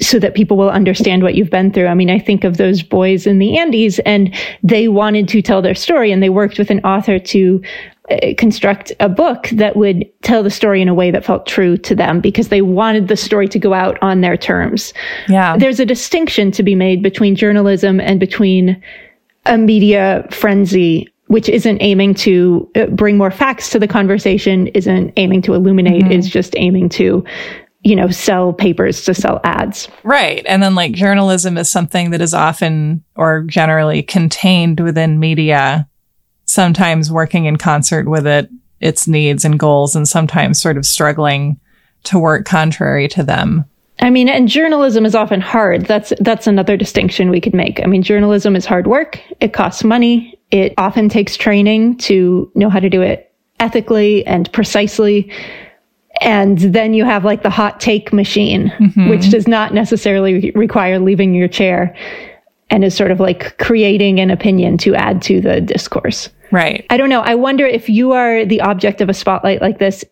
so 0.00 0.18
that 0.18 0.34
people 0.34 0.56
will 0.56 0.70
understand 0.70 1.22
what 1.22 1.34
you've 1.34 1.50
been 1.50 1.70
through. 1.70 1.86
I 1.86 1.94
mean, 1.94 2.10
I 2.10 2.18
think 2.18 2.44
of 2.44 2.56
those 2.56 2.82
boys 2.82 3.26
in 3.26 3.38
the 3.38 3.58
Andes 3.58 3.98
and 4.00 4.34
they 4.62 4.88
wanted 4.88 5.28
to 5.28 5.42
tell 5.42 5.60
their 5.60 5.74
story 5.74 6.10
and 6.10 6.22
they 6.22 6.30
worked 6.30 6.58
with 6.58 6.70
an 6.70 6.80
author 6.80 7.18
to 7.18 7.60
construct 8.36 8.92
a 9.00 9.08
book 9.08 9.48
that 9.52 9.76
would 9.76 10.04
tell 10.22 10.42
the 10.42 10.50
story 10.50 10.82
in 10.82 10.88
a 10.88 10.94
way 10.94 11.10
that 11.10 11.24
felt 11.24 11.46
true 11.46 11.76
to 11.78 11.94
them 11.94 12.20
because 12.20 12.48
they 12.48 12.60
wanted 12.60 13.08
the 13.08 13.16
story 13.16 13.48
to 13.48 13.58
go 13.58 13.72
out 13.72 13.96
on 14.02 14.20
their 14.20 14.36
terms. 14.36 14.92
Yeah. 15.28 15.56
There's 15.56 15.80
a 15.80 15.86
distinction 15.86 16.50
to 16.52 16.62
be 16.62 16.74
made 16.74 17.02
between 17.02 17.36
journalism 17.36 18.00
and 18.00 18.18
between 18.18 18.82
a 19.46 19.56
media 19.56 20.26
frenzy 20.30 21.08
which 21.28 21.48
isn't 21.48 21.80
aiming 21.80 22.12
to 22.12 22.70
uh, 22.74 22.86
bring 22.86 23.16
more 23.16 23.30
facts 23.30 23.70
to 23.70 23.78
the 23.78 23.88
conversation, 23.88 24.66
isn't 24.68 25.14
aiming 25.16 25.40
to 25.40 25.54
illuminate, 25.54 26.10
is 26.12 26.28
just 26.28 26.54
aiming 26.58 26.90
to, 26.90 27.24
you 27.84 27.96
know, 27.96 28.10
sell 28.10 28.52
papers 28.52 29.02
to 29.04 29.14
sell 29.14 29.40
ads. 29.42 29.88
Right. 30.02 30.44
And 30.46 30.62
then 30.62 30.74
like 30.74 30.92
journalism 30.92 31.56
is 31.56 31.72
something 31.72 32.10
that 32.10 32.20
is 32.20 32.34
often 32.34 33.02
or 33.16 33.44
generally 33.44 34.02
contained 34.02 34.80
within 34.80 35.18
media, 35.18 35.88
sometimes 36.52 37.10
working 37.10 37.46
in 37.46 37.56
concert 37.56 38.08
with 38.08 38.26
it, 38.26 38.48
its 38.80 39.08
needs 39.08 39.44
and 39.44 39.58
goals, 39.58 39.96
and 39.96 40.06
sometimes 40.06 40.60
sort 40.60 40.76
of 40.76 40.86
struggling 40.86 41.58
to 42.04 42.18
work 42.18 42.44
contrary 42.44 43.08
to 43.08 43.22
them. 43.22 43.64
I 44.00 44.10
mean, 44.10 44.28
and 44.28 44.48
journalism 44.48 45.06
is 45.06 45.14
often 45.14 45.40
hard. 45.40 45.86
That's 45.86 46.12
that's 46.20 46.46
another 46.46 46.76
distinction 46.76 47.30
we 47.30 47.40
could 47.40 47.54
make. 47.54 47.80
I 47.82 47.86
mean, 47.86 48.02
journalism 48.02 48.56
is 48.56 48.66
hard 48.66 48.86
work. 48.86 49.20
It 49.40 49.52
costs 49.52 49.84
money. 49.84 50.38
It 50.50 50.74
often 50.76 51.08
takes 51.08 51.36
training 51.36 51.98
to 51.98 52.50
know 52.54 52.68
how 52.68 52.80
to 52.80 52.90
do 52.90 53.00
it 53.00 53.32
ethically 53.60 54.26
and 54.26 54.52
precisely. 54.52 55.30
And 56.20 56.58
then 56.58 56.94
you 56.94 57.04
have 57.04 57.24
like 57.24 57.42
the 57.42 57.50
hot 57.50 57.80
take 57.80 58.12
machine, 58.12 58.72
mm-hmm. 58.78 59.08
which 59.08 59.30
does 59.30 59.46
not 59.46 59.72
necessarily 59.72 60.34
re- 60.34 60.52
require 60.54 60.98
leaving 60.98 61.34
your 61.34 61.48
chair 61.48 61.96
and 62.70 62.84
is 62.84 62.96
sort 62.96 63.10
of 63.10 63.20
like 63.20 63.56
creating 63.58 64.18
an 64.18 64.30
opinion 64.30 64.78
to 64.78 64.94
add 64.94 65.22
to 65.22 65.40
the 65.40 65.60
discourse. 65.60 66.28
Right. 66.52 66.86
I 66.90 66.98
don't 66.98 67.08
know. 67.08 67.22
I 67.22 67.34
wonder 67.34 67.66
if 67.66 67.88
you 67.88 68.12
are 68.12 68.44
the 68.44 68.60
object 68.60 69.00
of 69.00 69.08
a 69.08 69.14
spotlight 69.14 69.62
like 69.62 69.78
this, 69.78 70.04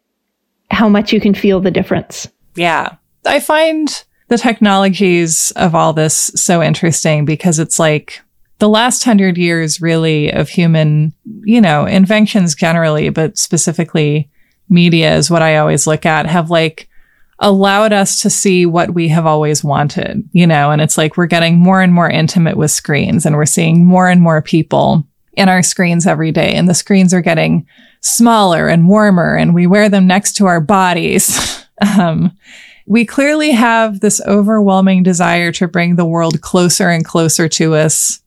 how 0.71 0.89
much 0.89 1.13
you 1.13 1.21
can 1.21 1.35
feel 1.35 1.61
the 1.61 1.71
difference. 1.71 2.27
Yeah. 2.57 2.97
I 3.27 3.41
find 3.41 4.05
the 4.29 4.39
technologies 4.39 5.53
of 5.57 5.75
all 5.75 5.93
this 5.93 6.31
so 6.35 6.63
interesting 6.63 7.27
because 7.27 7.59
it's 7.59 7.79
like 7.79 8.23
the 8.59 8.71
last 8.71 9.05
hundred 9.05 9.37
years 9.37 9.83
really 9.83 10.33
of 10.33 10.49
human, 10.49 11.13
you 11.43 11.61
know, 11.61 11.85
inventions 11.85 12.55
generally, 12.55 13.11
but 13.11 13.37
specifically 13.37 14.31
media 14.71 15.17
is 15.17 15.31
what 15.31 15.43
I 15.43 15.59
always 15.59 15.87
look 15.87 16.07
at, 16.07 16.27
have 16.27 16.49
like 16.49 16.89
allowed 17.39 17.93
us 17.93 18.21
to 18.21 18.31
see 18.31 18.65
what 18.65 18.95
we 18.95 19.09
have 19.09 19.27
always 19.27 19.65
wanted, 19.65 20.29
you 20.33 20.47
know, 20.47 20.71
and 20.71 20.81
it's 20.81 20.97
like 20.97 21.17
we're 21.17 21.27
getting 21.27 21.59
more 21.59 21.83
and 21.83 21.93
more 21.93 22.09
intimate 22.09 22.57
with 22.57 22.71
screens 22.71 23.27
and 23.27 23.37
we're 23.37 23.47
seeing 23.47 23.85
more 23.85 24.09
and 24.09 24.23
more 24.23 24.41
people 24.41 25.07
in 25.35 25.49
our 25.49 25.63
screens 25.63 26.07
every 26.07 26.33
day. 26.33 26.55
And 26.55 26.69
the 26.69 26.75
screens 26.75 27.15
are 27.15 27.21
getting 27.21 27.67
smaller 28.01 28.69
and 28.69 28.89
warmer 28.89 29.37
and 29.37 29.55
we 29.55 29.67
wear 29.67 29.89
them 29.89 30.07
next 30.07 30.33
to 30.37 30.47
our 30.47 30.61
bodies. 30.61 31.65
um, 31.99 32.37
we 32.87 33.05
clearly 33.05 33.53
have 33.53 34.01
this 34.01 34.21
overwhelming 34.27 35.03
desire 35.03 35.53
to 35.53 35.69
bring 35.69 35.97
the 35.97 36.05
world 36.05 36.41
closer 36.41 36.89
and 36.89 37.05
closer 37.05 37.49
to 37.49 37.75
us. 37.75 38.21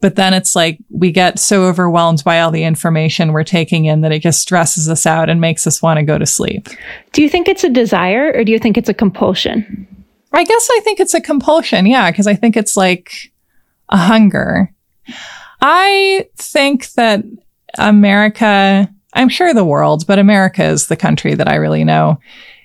But 0.00 0.16
then 0.16 0.34
it's 0.34 0.54
like 0.54 0.78
we 0.90 1.12
get 1.12 1.38
so 1.38 1.64
overwhelmed 1.64 2.24
by 2.24 2.40
all 2.40 2.50
the 2.50 2.64
information 2.64 3.32
we're 3.32 3.44
taking 3.44 3.86
in 3.86 4.00
that 4.02 4.12
it 4.12 4.20
just 4.20 4.40
stresses 4.40 4.88
us 4.88 5.06
out 5.06 5.30
and 5.30 5.40
makes 5.40 5.66
us 5.66 5.80
want 5.80 5.98
to 5.98 6.02
go 6.02 6.18
to 6.18 6.26
sleep. 6.26 6.68
Do 7.12 7.22
you 7.22 7.28
think 7.28 7.48
it's 7.48 7.64
a 7.64 7.70
desire 7.70 8.32
or 8.34 8.44
do 8.44 8.52
you 8.52 8.58
think 8.58 8.76
it's 8.76 8.88
a 8.88 8.94
compulsion? 8.94 9.86
I 10.32 10.44
guess 10.44 10.68
I 10.72 10.80
think 10.80 11.00
it's 11.00 11.14
a 11.14 11.20
compulsion. 11.20 11.86
Yeah. 11.86 12.10
Cause 12.10 12.26
I 12.26 12.34
think 12.34 12.56
it's 12.56 12.76
like 12.76 13.32
a 13.88 13.96
hunger. 13.96 14.74
I 15.66 16.28
think 16.36 16.90
that 16.92 17.24
America, 17.78 18.92
I'm 19.14 19.30
sure 19.30 19.54
the 19.54 19.64
world, 19.64 20.06
but 20.06 20.18
America 20.18 20.62
is 20.62 20.88
the 20.88 20.96
country 20.96 21.32
that 21.32 21.48
I 21.48 21.54
really 21.54 21.84
know 21.84 22.20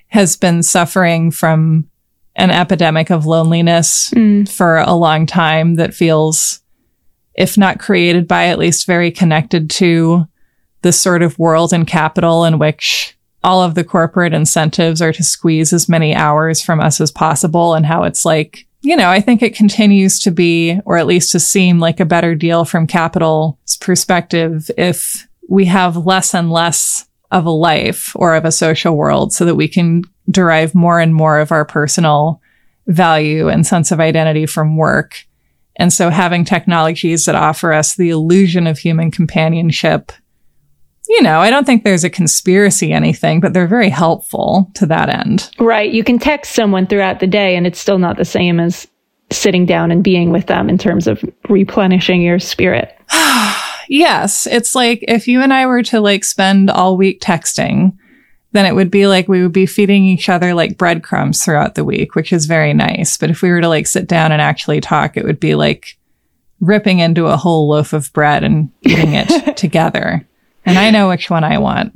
has 0.08 0.36
been 0.36 0.62
suffering 0.62 1.30
from 1.30 1.88
an 2.36 2.50
epidemic 2.50 3.08
of 3.08 3.24
loneliness 3.24 4.10
mm. 4.10 4.46
for 4.46 4.76
a 4.76 4.92
long 4.92 5.24
time 5.24 5.76
that 5.76 5.94
feels, 5.94 6.60
if 7.34 7.56
not 7.56 7.78
created 7.78 8.28
by, 8.28 8.48
at 8.48 8.58
least 8.58 8.86
very 8.86 9.10
connected 9.10 9.70
to 9.70 10.26
the 10.82 10.92
sort 10.92 11.22
of 11.22 11.38
world 11.38 11.72
and 11.72 11.86
capital 11.86 12.44
in 12.44 12.58
which 12.58 13.16
all 13.42 13.62
of 13.62 13.74
the 13.74 13.84
corporate 13.84 14.34
incentives 14.34 15.00
are 15.00 15.14
to 15.14 15.22
squeeze 15.22 15.72
as 15.72 15.88
many 15.88 16.14
hours 16.14 16.60
from 16.60 16.80
us 16.80 17.00
as 17.00 17.10
possible 17.10 17.72
and 17.72 17.86
how 17.86 18.02
it's 18.02 18.26
like, 18.26 18.66
you 18.82 18.96
know, 18.96 19.10
I 19.10 19.20
think 19.20 19.42
it 19.42 19.54
continues 19.54 20.18
to 20.20 20.30
be, 20.30 20.80
or 20.84 20.96
at 20.96 21.06
least 21.06 21.32
to 21.32 21.40
seem 21.40 21.80
like 21.80 22.00
a 22.00 22.06
better 22.06 22.34
deal 22.34 22.64
from 22.64 22.86
capital's 22.86 23.76
perspective 23.80 24.70
if 24.78 25.28
we 25.48 25.66
have 25.66 25.96
less 25.96 26.34
and 26.34 26.50
less 26.50 27.06
of 27.30 27.44
a 27.44 27.50
life 27.50 28.14
or 28.16 28.34
of 28.34 28.44
a 28.44 28.52
social 28.52 28.96
world 28.96 29.32
so 29.32 29.44
that 29.44 29.54
we 29.54 29.68
can 29.68 30.02
derive 30.30 30.74
more 30.74 30.98
and 30.98 31.14
more 31.14 31.38
of 31.38 31.52
our 31.52 31.64
personal 31.64 32.40
value 32.86 33.48
and 33.48 33.66
sense 33.66 33.92
of 33.92 34.00
identity 34.00 34.46
from 34.46 34.76
work. 34.76 35.26
And 35.76 35.92
so 35.92 36.10
having 36.10 36.44
technologies 36.44 37.24
that 37.26 37.34
offer 37.34 37.72
us 37.72 37.94
the 37.94 38.10
illusion 38.10 38.66
of 38.66 38.78
human 38.78 39.10
companionship 39.10 40.12
you 41.10 41.22
know, 41.22 41.40
I 41.40 41.50
don't 41.50 41.64
think 41.64 41.82
there's 41.82 42.04
a 42.04 42.10
conspiracy 42.10 42.92
anything, 42.92 43.40
but 43.40 43.52
they're 43.52 43.66
very 43.66 43.88
helpful 43.88 44.70
to 44.74 44.86
that 44.86 45.08
end. 45.08 45.50
Right. 45.58 45.90
You 45.90 46.04
can 46.04 46.20
text 46.20 46.54
someone 46.54 46.86
throughout 46.86 47.18
the 47.18 47.26
day 47.26 47.56
and 47.56 47.66
it's 47.66 47.80
still 47.80 47.98
not 47.98 48.16
the 48.16 48.24
same 48.24 48.60
as 48.60 48.86
sitting 49.32 49.66
down 49.66 49.90
and 49.90 50.04
being 50.04 50.30
with 50.30 50.46
them 50.46 50.68
in 50.68 50.78
terms 50.78 51.08
of 51.08 51.24
replenishing 51.48 52.22
your 52.22 52.38
spirit. 52.38 52.96
Yes, 53.92 54.46
it's 54.46 54.76
like 54.76 55.04
if 55.08 55.26
you 55.26 55.42
and 55.42 55.52
I 55.52 55.66
were 55.66 55.82
to 55.82 56.00
like 56.00 56.22
spend 56.22 56.70
all 56.70 56.96
week 56.96 57.20
texting, 57.20 57.96
then 58.52 58.64
it 58.64 58.76
would 58.76 58.88
be 58.88 59.08
like 59.08 59.26
we 59.26 59.42
would 59.42 59.52
be 59.52 59.66
feeding 59.66 60.04
each 60.04 60.28
other 60.28 60.54
like 60.54 60.78
breadcrumbs 60.78 61.44
throughout 61.44 61.74
the 61.74 61.84
week, 61.84 62.14
which 62.14 62.32
is 62.32 62.46
very 62.46 62.72
nice. 62.72 63.16
But 63.18 63.30
if 63.30 63.42
we 63.42 63.50
were 63.50 63.60
to 63.60 63.68
like 63.68 63.88
sit 63.88 64.06
down 64.06 64.30
and 64.30 64.40
actually 64.40 64.80
talk, 64.80 65.16
it 65.16 65.24
would 65.24 65.40
be 65.40 65.56
like 65.56 65.98
ripping 66.60 67.00
into 67.00 67.26
a 67.26 67.36
whole 67.36 67.68
loaf 67.68 67.92
of 67.92 68.12
bread 68.12 68.44
and 68.44 68.70
eating 68.82 69.12
it 69.12 69.56
together. 69.56 70.24
And 70.66 70.78
I 70.78 70.90
know 70.90 71.08
which 71.08 71.30
one 71.30 71.44
I 71.44 71.58
want. 71.58 71.92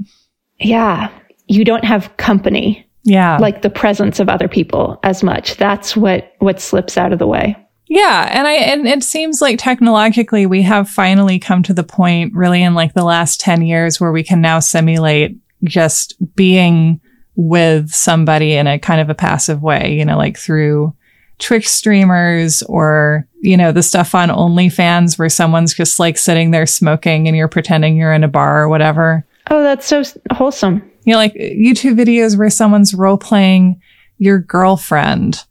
Yeah. 0.59 1.11
You 1.47 1.65
don't 1.65 1.85
have 1.85 2.17
company, 2.17 2.87
Yeah. 3.03 3.37
like 3.39 3.63
the 3.63 3.71
presence 3.71 4.21
of 4.21 4.29
other 4.29 4.49
people 4.49 4.99
as 5.03 5.23
much. 5.23 5.57
That's 5.57 5.97
what, 5.97 6.33
what 6.39 6.61
slips 6.61 6.97
out 6.97 7.13
of 7.13 7.19
the 7.19 7.27
way. 7.27 7.57
Yeah, 7.87 8.29
and 8.33 8.47
I 8.49 8.53
and 8.55 8.89
it 8.89 9.05
seems 9.05 9.43
like 9.43 9.59
technologically 9.59 10.47
we 10.47 10.63
have 10.63 10.89
finally 10.89 11.39
come 11.39 11.63
to 11.65 11.75
the 11.75 11.85
point 11.85 12.33
really 12.35 12.63
in 12.63 12.75
like 12.75 12.95
the 12.95 13.05
last 13.05 13.41
10 13.41 13.61
years 13.63 14.01
where 14.01 14.11
we 14.11 14.25
can 14.25 14.41
now 14.41 14.59
simulate 14.59 15.37
just 15.65 16.15
being 16.35 16.99
with 17.37 17.91
somebody 17.91 18.55
in 18.55 18.67
a 18.67 18.79
kind 18.79 19.03
of 19.03 19.11
a 19.11 19.15
passive 19.15 19.63
way, 19.63 19.95
you 19.99 20.05
know, 20.05 20.17
like 20.17 20.39
through 20.39 20.95
Twitch 21.39 21.69
streamers 21.69 22.63
or, 22.63 23.27
you 23.41 23.57
know, 23.57 23.73
the 23.73 23.83
stuff 23.83 24.15
on 24.15 24.29
OnlyFans 24.29 25.19
where 25.19 25.29
someone's 25.29 25.75
just 25.75 25.99
like 25.99 26.17
sitting 26.17 26.51
there 26.51 26.67
smoking 26.67 27.27
and 27.27 27.37
you're 27.37 27.49
pretending 27.49 27.97
you're 27.97 28.13
in 28.13 28.25
a 28.25 28.29
bar 28.29 28.63
or 28.63 28.69
whatever. 28.69 29.25
Oh, 29.51 29.63
that's 29.63 29.87
so 29.87 30.03
wholesome. 30.33 30.91
You 31.05 31.13
know, 31.13 31.19
like 31.19 31.35
YouTube 31.35 31.97
videos 31.97 32.37
where 32.39 32.51
someone's 32.51 32.95
role 32.95 33.19
playing 33.19 33.81
your 34.19 34.39
girlfriend. 34.39 35.45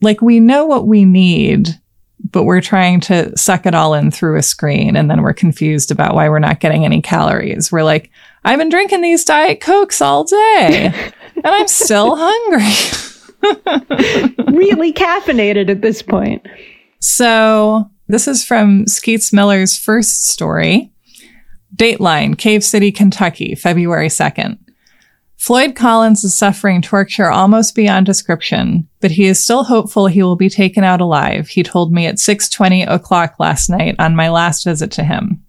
Like 0.00 0.22
we 0.22 0.40
know 0.40 0.64
what 0.66 0.86
we 0.86 1.04
need, 1.04 1.68
but 2.30 2.44
we're 2.44 2.60
trying 2.60 3.00
to 3.00 3.36
suck 3.36 3.66
it 3.66 3.74
all 3.74 3.94
in 3.94 4.10
through 4.10 4.38
a 4.38 4.42
screen. 4.42 4.96
And 4.96 5.10
then 5.10 5.22
we're 5.22 5.34
confused 5.34 5.90
about 5.90 6.14
why 6.14 6.28
we're 6.28 6.38
not 6.38 6.60
getting 6.60 6.84
any 6.84 7.02
calories. 7.02 7.70
We're 7.70 7.82
like, 7.82 8.10
I've 8.44 8.58
been 8.58 8.68
drinking 8.68 9.02
these 9.02 9.24
Diet 9.24 9.60
Cokes 9.60 10.00
all 10.00 10.24
day 10.24 11.12
and 11.36 11.46
I'm 11.46 11.68
still 11.68 12.16
hungry. 12.16 13.10
really 14.52 14.92
caffeinated 14.92 15.68
at 15.70 15.82
this 15.82 16.02
point. 16.02 16.46
So 17.00 17.90
this 18.08 18.28
is 18.28 18.44
from 18.44 18.86
Skeets 18.86 19.32
Miller's 19.32 19.78
first 19.78 20.26
story. 20.26 20.90
Dateline, 21.74 22.38
Cave 22.38 22.62
City, 22.62 22.92
Kentucky, 22.92 23.54
February 23.54 24.08
2nd. 24.08 24.58
Floyd 25.36 25.74
Collins 25.74 26.24
is 26.24 26.34
suffering 26.34 26.80
torture 26.80 27.30
almost 27.30 27.74
beyond 27.74 28.06
description, 28.06 28.88
but 29.00 29.10
he 29.10 29.26
is 29.26 29.42
still 29.42 29.64
hopeful 29.64 30.06
he 30.06 30.22
will 30.22 30.36
be 30.36 30.48
taken 30.48 30.84
out 30.84 31.02
alive, 31.02 31.48
he 31.48 31.62
told 31.62 31.92
me 31.92 32.06
at 32.06 32.18
6:20 32.18 32.84
o'clock 32.88 33.34
last 33.38 33.68
night 33.68 33.96
on 33.98 34.16
my 34.16 34.30
last 34.30 34.64
visit 34.64 34.90
to 34.92 35.04
him. 35.04 35.42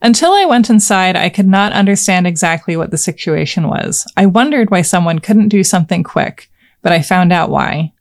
Until 0.00 0.32
I 0.32 0.46
went 0.46 0.70
inside, 0.70 1.16
I 1.16 1.28
could 1.28 1.46
not 1.46 1.72
understand 1.72 2.26
exactly 2.26 2.76
what 2.76 2.90
the 2.90 2.96
situation 2.96 3.68
was. 3.68 4.06
I 4.16 4.26
wondered 4.26 4.70
why 4.70 4.82
someone 4.82 5.18
couldn't 5.18 5.48
do 5.48 5.64
something 5.64 6.02
quick, 6.02 6.48
but 6.84 6.92
I 6.92 7.02
found 7.02 7.32
out 7.32 7.50
why. 7.50 7.92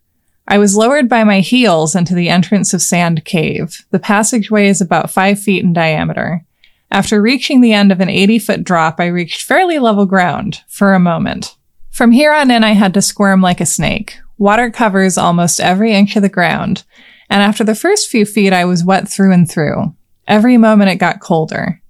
I 0.46 0.58
was 0.58 0.76
lowered 0.76 1.08
by 1.08 1.24
my 1.24 1.40
heels 1.40 1.96
into 1.96 2.14
the 2.14 2.28
entrance 2.28 2.74
of 2.74 2.82
Sand 2.82 3.24
Cave. 3.24 3.86
The 3.92 3.98
passageway 3.98 4.68
is 4.68 4.82
about 4.82 5.10
five 5.10 5.40
feet 5.40 5.64
in 5.64 5.72
diameter. 5.72 6.46
After 6.92 7.22
reaching 7.22 7.62
the 7.62 7.72
end 7.72 7.94
of 7.94 8.02
an 8.02 8.10
80 8.10 8.40
foot 8.40 8.64
drop, 8.66 9.00
I 9.00 9.06
reached 9.06 9.42
fairly 9.42 9.80
level 9.80 10.06
ground 10.06 10.62
for 10.68 10.94
a 10.94 11.00
moment. 11.00 11.56
From 11.92 12.12
here 12.12 12.34
on 12.34 12.52
in, 12.52 12.64
I 12.64 12.74
had 12.74 12.94
to 12.96 13.02
squirm 13.02 13.42
like 13.42 13.62
a 13.62 13.66
snake. 13.66 14.18
Water 14.38 14.70
covers 14.70 15.18
almost 15.18 15.62
every 15.62 15.94
inch 15.94 16.18
of 16.18 16.22
the 16.22 16.30
ground, 16.30 16.84
and 17.30 17.42
after 17.42 17.64
the 17.64 17.76
first 17.76 18.10
few 18.10 18.26
feet, 18.26 18.52
I 18.52 18.66
was 18.66 18.84
wet 18.84 19.08
through 19.08 19.32
and 19.32 19.50
through. 19.50 19.96
Every 20.28 20.58
moment 20.58 20.92
it 20.92 20.98
got 20.98 21.22
colder. 21.22 21.82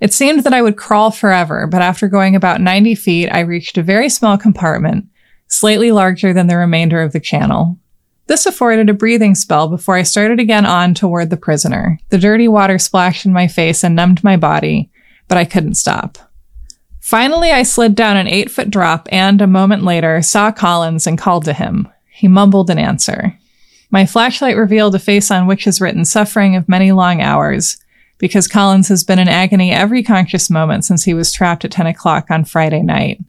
It 0.00 0.12
seemed 0.12 0.44
that 0.44 0.54
I 0.54 0.62
would 0.62 0.76
crawl 0.76 1.10
forever, 1.10 1.66
but 1.66 1.82
after 1.82 2.06
going 2.06 2.36
about 2.36 2.60
90 2.60 2.94
feet, 2.94 3.28
I 3.28 3.40
reached 3.40 3.76
a 3.76 3.82
very 3.82 4.08
small 4.08 4.38
compartment, 4.38 5.06
slightly 5.48 5.90
larger 5.90 6.32
than 6.32 6.46
the 6.46 6.56
remainder 6.56 7.02
of 7.02 7.12
the 7.12 7.20
channel. 7.20 7.78
This 8.26 8.44
afforded 8.44 8.90
a 8.90 8.94
breathing 8.94 9.34
spell 9.34 9.68
before 9.68 9.96
I 9.96 10.02
started 10.02 10.38
again 10.38 10.66
on 10.66 10.92
toward 10.92 11.30
the 11.30 11.38
prisoner. 11.38 11.98
The 12.10 12.18
dirty 12.18 12.46
water 12.46 12.78
splashed 12.78 13.24
in 13.24 13.32
my 13.32 13.48
face 13.48 13.82
and 13.82 13.96
numbed 13.96 14.22
my 14.22 14.36
body, 14.36 14.90
but 15.28 15.38
I 15.38 15.46
couldn't 15.46 15.74
stop. 15.74 16.18
Finally, 17.00 17.50
I 17.50 17.62
slid 17.62 17.94
down 17.94 18.18
an 18.18 18.28
eight 18.28 18.50
foot 18.50 18.68
drop 18.70 19.08
and, 19.10 19.40
a 19.40 19.46
moment 19.46 19.82
later, 19.82 20.20
saw 20.20 20.52
Collins 20.52 21.06
and 21.06 21.16
called 21.16 21.46
to 21.46 21.54
him. 21.54 21.88
He 22.10 22.28
mumbled 22.28 22.68
an 22.68 22.78
answer. 22.78 23.38
My 23.90 24.04
flashlight 24.04 24.58
revealed 24.58 24.94
a 24.94 24.98
face 24.98 25.30
on 25.30 25.46
which 25.46 25.66
is 25.66 25.80
written 25.80 26.04
suffering 26.04 26.54
of 26.54 26.68
many 26.68 26.92
long 26.92 27.22
hours, 27.22 27.78
because 28.18 28.46
Collins 28.46 28.88
has 28.88 29.04
been 29.04 29.18
in 29.18 29.28
agony 29.28 29.72
every 29.72 30.02
conscious 30.02 30.50
moment 30.50 30.84
since 30.84 31.04
he 31.04 31.14
was 31.14 31.32
trapped 31.32 31.64
at 31.64 31.70
10 31.70 31.86
o'clock 31.86 32.30
on 32.30 32.44
Friday 32.44 32.82
night 32.82 33.20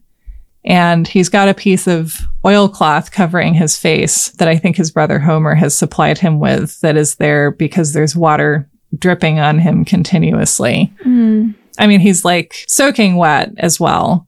and 0.64 1.08
he's 1.08 1.28
got 1.28 1.48
a 1.48 1.54
piece 1.54 1.86
of 1.86 2.18
oilcloth 2.44 3.12
covering 3.12 3.54
his 3.54 3.76
face 3.76 4.28
that 4.32 4.48
I 4.48 4.56
think 4.56 4.76
his 4.76 4.90
brother 4.90 5.18
Homer 5.18 5.54
has 5.54 5.76
supplied 5.76 6.18
him 6.18 6.38
with 6.38 6.80
that 6.80 6.96
is 6.96 7.14
there 7.16 7.50
because 7.50 7.92
there's 7.92 8.14
water 8.14 8.68
dripping 8.98 9.38
on 9.38 9.58
him 9.58 9.84
continuously. 9.84 10.92
Mm. 11.04 11.54
I 11.78 11.86
mean, 11.86 12.00
he's 12.00 12.24
like 12.24 12.64
soaking 12.68 13.16
wet 13.16 13.52
as 13.58 13.80
well. 13.80 14.26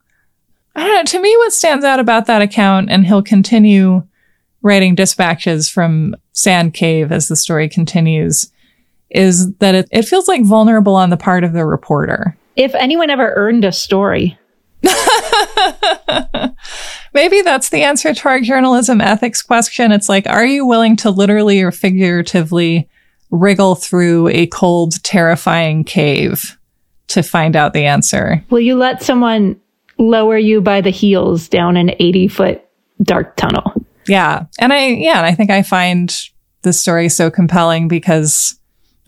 I 0.74 0.86
don't 0.86 0.94
know. 0.94 1.04
To 1.04 1.20
me, 1.20 1.36
what 1.38 1.52
stands 1.52 1.84
out 1.84 2.00
about 2.00 2.26
that 2.26 2.40
account, 2.40 2.90
and 2.90 3.06
he'll 3.06 3.22
continue 3.22 4.06
writing 4.62 4.94
dispatches 4.94 5.68
from 5.68 6.16
Sand 6.32 6.72
Cave 6.72 7.12
as 7.12 7.28
the 7.28 7.36
story 7.36 7.68
continues, 7.68 8.50
is 9.10 9.52
that 9.56 9.74
it, 9.74 9.88
it 9.90 10.02
feels 10.02 10.28
like 10.28 10.44
vulnerable 10.44 10.94
on 10.94 11.10
the 11.10 11.16
part 11.18 11.44
of 11.44 11.52
the 11.52 11.66
reporter. 11.66 12.38
If 12.56 12.74
anyone 12.74 13.10
ever 13.10 13.32
earned 13.34 13.64
a 13.64 13.72
story, 13.72 14.38
Maybe 17.14 17.42
that's 17.42 17.68
the 17.68 17.82
answer 17.82 18.14
to 18.14 18.28
our 18.28 18.40
journalism 18.40 19.00
ethics 19.00 19.42
question. 19.42 19.92
It's 19.92 20.08
like, 20.08 20.26
are 20.26 20.44
you 20.44 20.66
willing 20.66 20.96
to 20.96 21.10
literally 21.10 21.62
or 21.62 21.70
figuratively 21.70 22.88
wriggle 23.30 23.74
through 23.74 24.28
a 24.28 24.46
cold, 24.48 25.02
terrifying 25.02 25.84
cave 25.84 26.58
to 27.08 27.22
find 27.22 27.56
out 27.56 27.72
the 27.72 27.84
answer? 27.84 28.44
Will 28.50 28.60
you 28.60 28.76
let 28.76 29.02
someone 29.02 29.60
lower 29.98 30.38
you 30.38 30.60
by 30.60 30.80
the 30.80 30.90
heels 30.90 31.48
down 31.48 31.76
an 31.76 31.92
80 31.98 32.28
foot 32.28 32.64
dark 33.02 33.36
tunnel? 33.36 33.72
Yeah. 34.06 34.46
And 34.58 34.72
I, 34.72 34.86
yeah, 34.88 35.18
and 35.18 35.26
I 35.26 35.34
think 35.34 35.50
I 35.50 35.62
find 35.62 36.14
this 36.62 36.80
story 36.80 37.08
so 37.08 37.30
compelling 37.30 37.88
because 37.88 38.58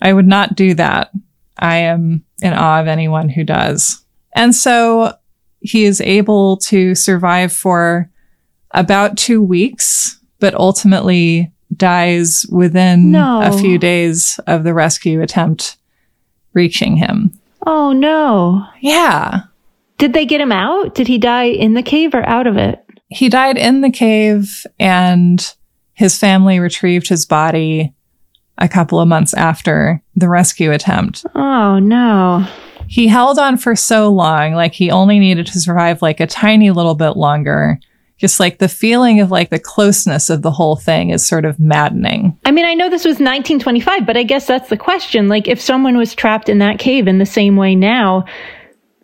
I 0.01 0.13
would 0.13 0.27
not 0.27 0.55
do 0.55 0.73
that. 0.75 1.11
I 1.57 1.77
am 1.77 2.23
in 2.41 2.53
awe 2.53 2.81
of 2.81 2.87
anyone 2.87 3.29
who 3.29 3.43
does. 3.43 4.03
And 4.35 4.53
so 4.53 5.13
he 5.65 5.85
is 5.85 6.01
able 6.01 6.57
to 6.57 6.95
survive 6.95 7.51
for 7.51 8.09
about 8.71 9.17
two 9.17 9.41
weeks, 9.41 10.19
but 10.39 10.53
ultimately 10.55 11.51
dies 11.75 12.45
within 12.51 13.11
No. 13.11 13.41
a 13.41 13.57
few 13.57 13.77
days 13.77 14.39
of 14.47 14.63
the 14.63 14.73
rescue 14.73 15.21
attempt 15.21 15.77
reaching 16.53 16.97
him. 16.97 17.31
Oh 17.65 17.91
no. 17.91 18.65
Yeah. 18.81 19.41
Did 19.97 20.13
they 20.13 20.25
get 20.25 20.41
him 20.41 20.51
out? 20.51 20.93
Did 20.93 21.07
he 21.07 21.17
die 21.17 21.45
in 21.45 21.73
the 21.73 21.81
cave 21.83 22.13
or 22.13 22.23
out 22.27 22.47
of 22.47 22.57
it? 22.57 22.79
He 23.09 23.29
died 23.29 23.57
in 23.57 23.81
the 23.81 23.89
cave 23.91 24.65
and 24.79 25.53
his 25.93 26.17
family 26.19 26.59
retrieved 26.59 27.07
his 27.07 27.25
body 27.25 27.93
a 28.57 28.67
couple 28.69 28.99
of 28.99 29.07
months 29.07 29.33
after 29.33 30.01
the 30.15 30.29
rescue 30.29 30.71
attempt. 30.71 31.25
Oh 31.35 31.79
no. 31.79 32.45
He 32.87 33.07
held 33.07 33.39
on 33.39 33.57
for 33.57 33.75
so 33.75 34.09
long, 34.09 34.53
like 34.53 34.73
he 34.73 34.91
only 34.91 35.19
needed 35.19 35.47
to 35.47 35.59
survive 35.59 36.01
like 36.01 36.19
a 36.19 36.27
tiny 36.27 36.71
little 36.71 36.95
bit 36.95 37.17
longer. 37.17 37.79
Just 38.17 38.39
like 38.39 38.59
the 38.59 38.69
feeling 38.69 39.19
of 39.19 39.29
like 39.29 39.49
the 39.49 39.59
closeness 39.59 40.29
of 40.29 40.41
the 40.41 40.51
whole 40.51 40.77
thing 40.77 41.09
is 41.09 41.25
sort 41.25 41.43
of 41.43 41.59
maddening. 41.59 42.39
I 42.45 42.51
mean, 42.51 42.63
I 42.63 42.73
know 42.73 42.89
this 42.89 43.03
was 43.03 43.15
1925, 43.15 44.05
but 44.05 44.15
I 44.15 44.23
guess 44.23 44.47
that's 44.47 44.69
the 44.69 44.77
question. 44.77 45.27
Like, 45.27 45.49
if 45.49 45.59
someone 45.59 45.97
was 45.97 46.15
trapped 46.15 46.47
in 46.47 46.59
that 46.59 46.79
cave 46.79 47.09
in 47.09 47.17
the 47.17 47.25
same 47.25 47.57
way 47.57 47.75
now, 47.75 48.23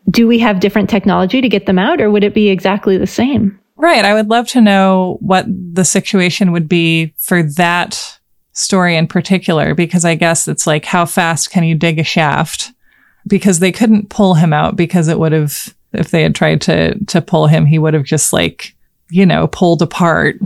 do 0.10 0.28
we 0.28 0.40
have 0.40 0.62
different 0.62 0.90
technology 0.90 1.42
to 1.42 1.50
get 1.50 1.66
them 1.66 1.78
out, 1.78 2.00
or 2.00 2.10
would 2.10 2.24
it 2.24 2.34
be 2.34 2.48
exactly 2.48 2.98
the 2.98 3.06
same? 3.06 3.60
Right. 3.76 4.06
I 4.06 4.14
would 4.14 4.30
love 4.30 4.48
to 4.50 4.62
know 4.62 5.18
what 5.20 5.46
the 5.48 5.86
situation 5.86 6.54
would 6.54 6.70
be 6.70 7.14
for 7.18 7.44
that 7.44 8.18
story 8.54 8.96
in 8.96 9.08
particular, 9.08 9.76
because 9.76 10.06
I 10.06 10.16
guess 10.16 10.48
it's 10.48 10.66
like, 10.66 10.86
how 10.86 11.06
fast 11.06 11.52
can 11.52 11.66
you 11.66 11.76
dig 11.76 12.00
a 12.00 12.04
shaft? 12.04 12.72
Because 13.28 13.60
they 13.60 13.72
couldn't 13.72 14.10
pull 14.10 14.34
him 14.34 14.52
out 14.52 14.76
because 14.76 15.08
it 15.08 15.20
would 15.20 15.32
have, 15.32 15.76
if 15.94 16.10
they 16.10 16.24
had 16.24 16.36
tried 16.36 16.62
to, 16.62 16.98
to 17.06 17.22
pull 17.22 17.48
him, 17.48 17.66
he 17.66 17.78
would 17.78 17.94
have 17.94 18.04
just 18.04 18.34
like, 18.34 18.76
you 19.10 19.26
know, 19.26 19.48
pulled 19.48 19.82
apart. 19.82 20.38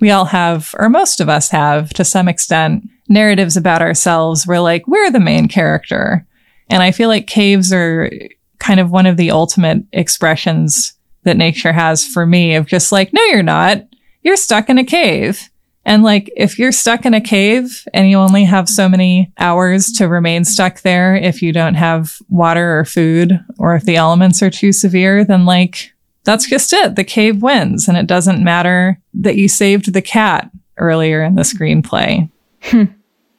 We 0.00 0.10
all 0.10 0.24
have, 0.24 0.74
or 0.78 0.88
most 0.88 1.20
of 1.20 1.28
us 1.28 1.48
have 1.50 1.90
to 1.90 2.04
some 2.04 2.28
extent, 2.28 2.88
narratives 3.08 3.56
about 3.56 3.82
ourselves 3.82 4.46
where 4.46 4.60
like, 4.60 4.88
we're 4.88 5.10
the 5.10 5.20
main 5.20 5.46
character. 5.46 6.26
And 6.68 6.82
I 6.82 6.90
feel 6.90 7.08
like 7.08 7.26
caves 7.26 7.72
are 7.72 8.10
kind 8.58 8.80
of 8.80 8.90
one 8.90 9.06
of 9.06 9.16
the 9.16 9.30
ultimate 9.30 9.84
expressions 9.92 10.94
that 11.24 11.36
nature 11.36 11.72
has 11.72 12.04
for 12.04 12.26
me 12.26 12.56
of 12.56 12.66
just 12.66 12.90
like, 12.90 13.12
no, 13.12 13.22
you're 13.26 13.42
not. 13.42 13.82
You're 14.22 14.36
stuck 14.36 14.68
in 14.68 14.78
a 14.78 14.84
cave. 14.84 15.50
And 15.84 16.02
like, 16.04 16.32
if 16.36 16.58
you're 16.58 16.72
stuck 16.72 17.04
in 17.04 17.12
a 17.12 17.20
cave 17.20 17.86
and 17.92 18.08
you 18.08 18.16
only 18.18 18.44
have 18.44 18.68
so 18.68 18.88
many 18.88 19.32
hours 19.38 19.90
to 19.92 20.06
remain 20.06 20.44
stuck 20.44 20.82
there, 20.82 21.16
if 21.16 21.42
you 21.42 21.52
don't 21.52 21.74
have 21.74 22.18
water 22.28 22.78
or 22.78 22.84
food, 22.84 23.40
or 23.58 23.74
if 23.74 23.84
the 23.84 23.96
elements 23.96 24.42
are 24.42 24.50
too 24.50 24.72
severe, 24.72 25.24
then 25.24 25.44
like, 25.44 25.92
that's 26.24 26.48
just 26.48 26.72
it. 26.72 26.94
The 26.94 27.02
cave 27.02 27.42
wins. 27.42 27.88
And 27.88 27.96
it 27.96 28.06
doesn't 28.06 28.44
matter 28.44 29.00
that 29.14 29.36
you 29.36 29.48
saved 29.48 29.92
the 29.92 30.02
cat 30.02 30.48
earlier 30.76 31.22
in 31.22 31.34
the 31.34 31.42
screenplay. 31.42 32.30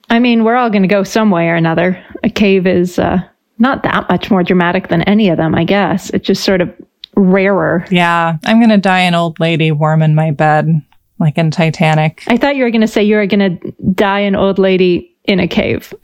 I 0.09 0.19
mean, 0.19 0.43
we're 0.43 0.55
all 0.55 0.69
going 0.69 0.81
to 0.81 0.87
go 0.89 1.03
some 1.03 1.31
way 1.31 1.47
or 1.47 1.55
another. 1.55 2.03
A 2.23 2.29
cave 2.29 2.67
is 2.67 2.99
uh, 2.99 3.19
not 3.57 3.83
that 3.83 4.09
much 4.09 4.29
more 4.29 4.43
dramatic 4.43 4.89
than 4.89 5.01
any 5.03 5.29
of 5.29 5.37
them, 5.37 5.55
I 5.55 5.63
guess. 5.63 6.09
It's 6.09 6.27
just 6.27 6.43
sort 6.43 6.59
of 6.59 6.69
rarer. 7.15 7.85
Yeah. 7.89 8.37
I'm 8.43 8.59
going 8.59 8.69
to 8.69 8.77
die 8.77 8.99
an 8.99 9.15
old 9.15 9.39
lady 9.39 9.71
warm 9.71 10.01
in 10.01 10.13
my 10.13 10.31
bed, 10.31 10.81
like 11.23 11.37
in 11.37 11.49
Titanic. 11.49 12.23
I 12.27 12.37
thought 12.37 12.55
you 12.55 12.63
were 12.63 12.71
going 12.71 12.81
to 12.81 12.87
say 12.87 13.03
you 13.03 13.15
were 13.15 13.25
going 13.25 13.59
to 13.59 13.71
die 13.93 14.19
an 14.19 14.35
old 14.35 14.59
lady 14.59 15.17
in 15.25 15.39
a 15.39 15.47
cave. 15.47 15.93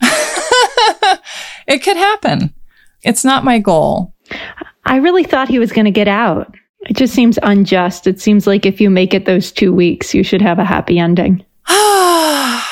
It 1.70 1.84
could 1.84 1.96
happen. 1.96 2.52
It's 3.04 3.24
not 3.24 3.44
my 3.44 3.60
goal. 3.60 4.12
I 4.84 4.96
really 4.96 5.22
thought 5.22 5.48
he 5.48 5.60
was 5.60 5.70
going 5.70 5.84
to 5.84 5.92
get 5.92 6.08
out. 6.08 6.52
It 6.80 6.96
just 6.96 7.14
seems 7.14 7.38
unjust. 7.44 8.08
It 8.08 8.20
seems 8.20 8.46
like 8.46 8.66
if 8.66 8.80
you 8.80 8.90
make 8.90 9.14
it 9.14 9.24
those 9.24 9.52
two 9.52 9.72
weeks, 9.72 10.12
you 10.12 10.24
should 10.24 10.42
have 10.42 10.58
a 10.58 10.64
happy 10.64 10.98
ending. 10.98 11.44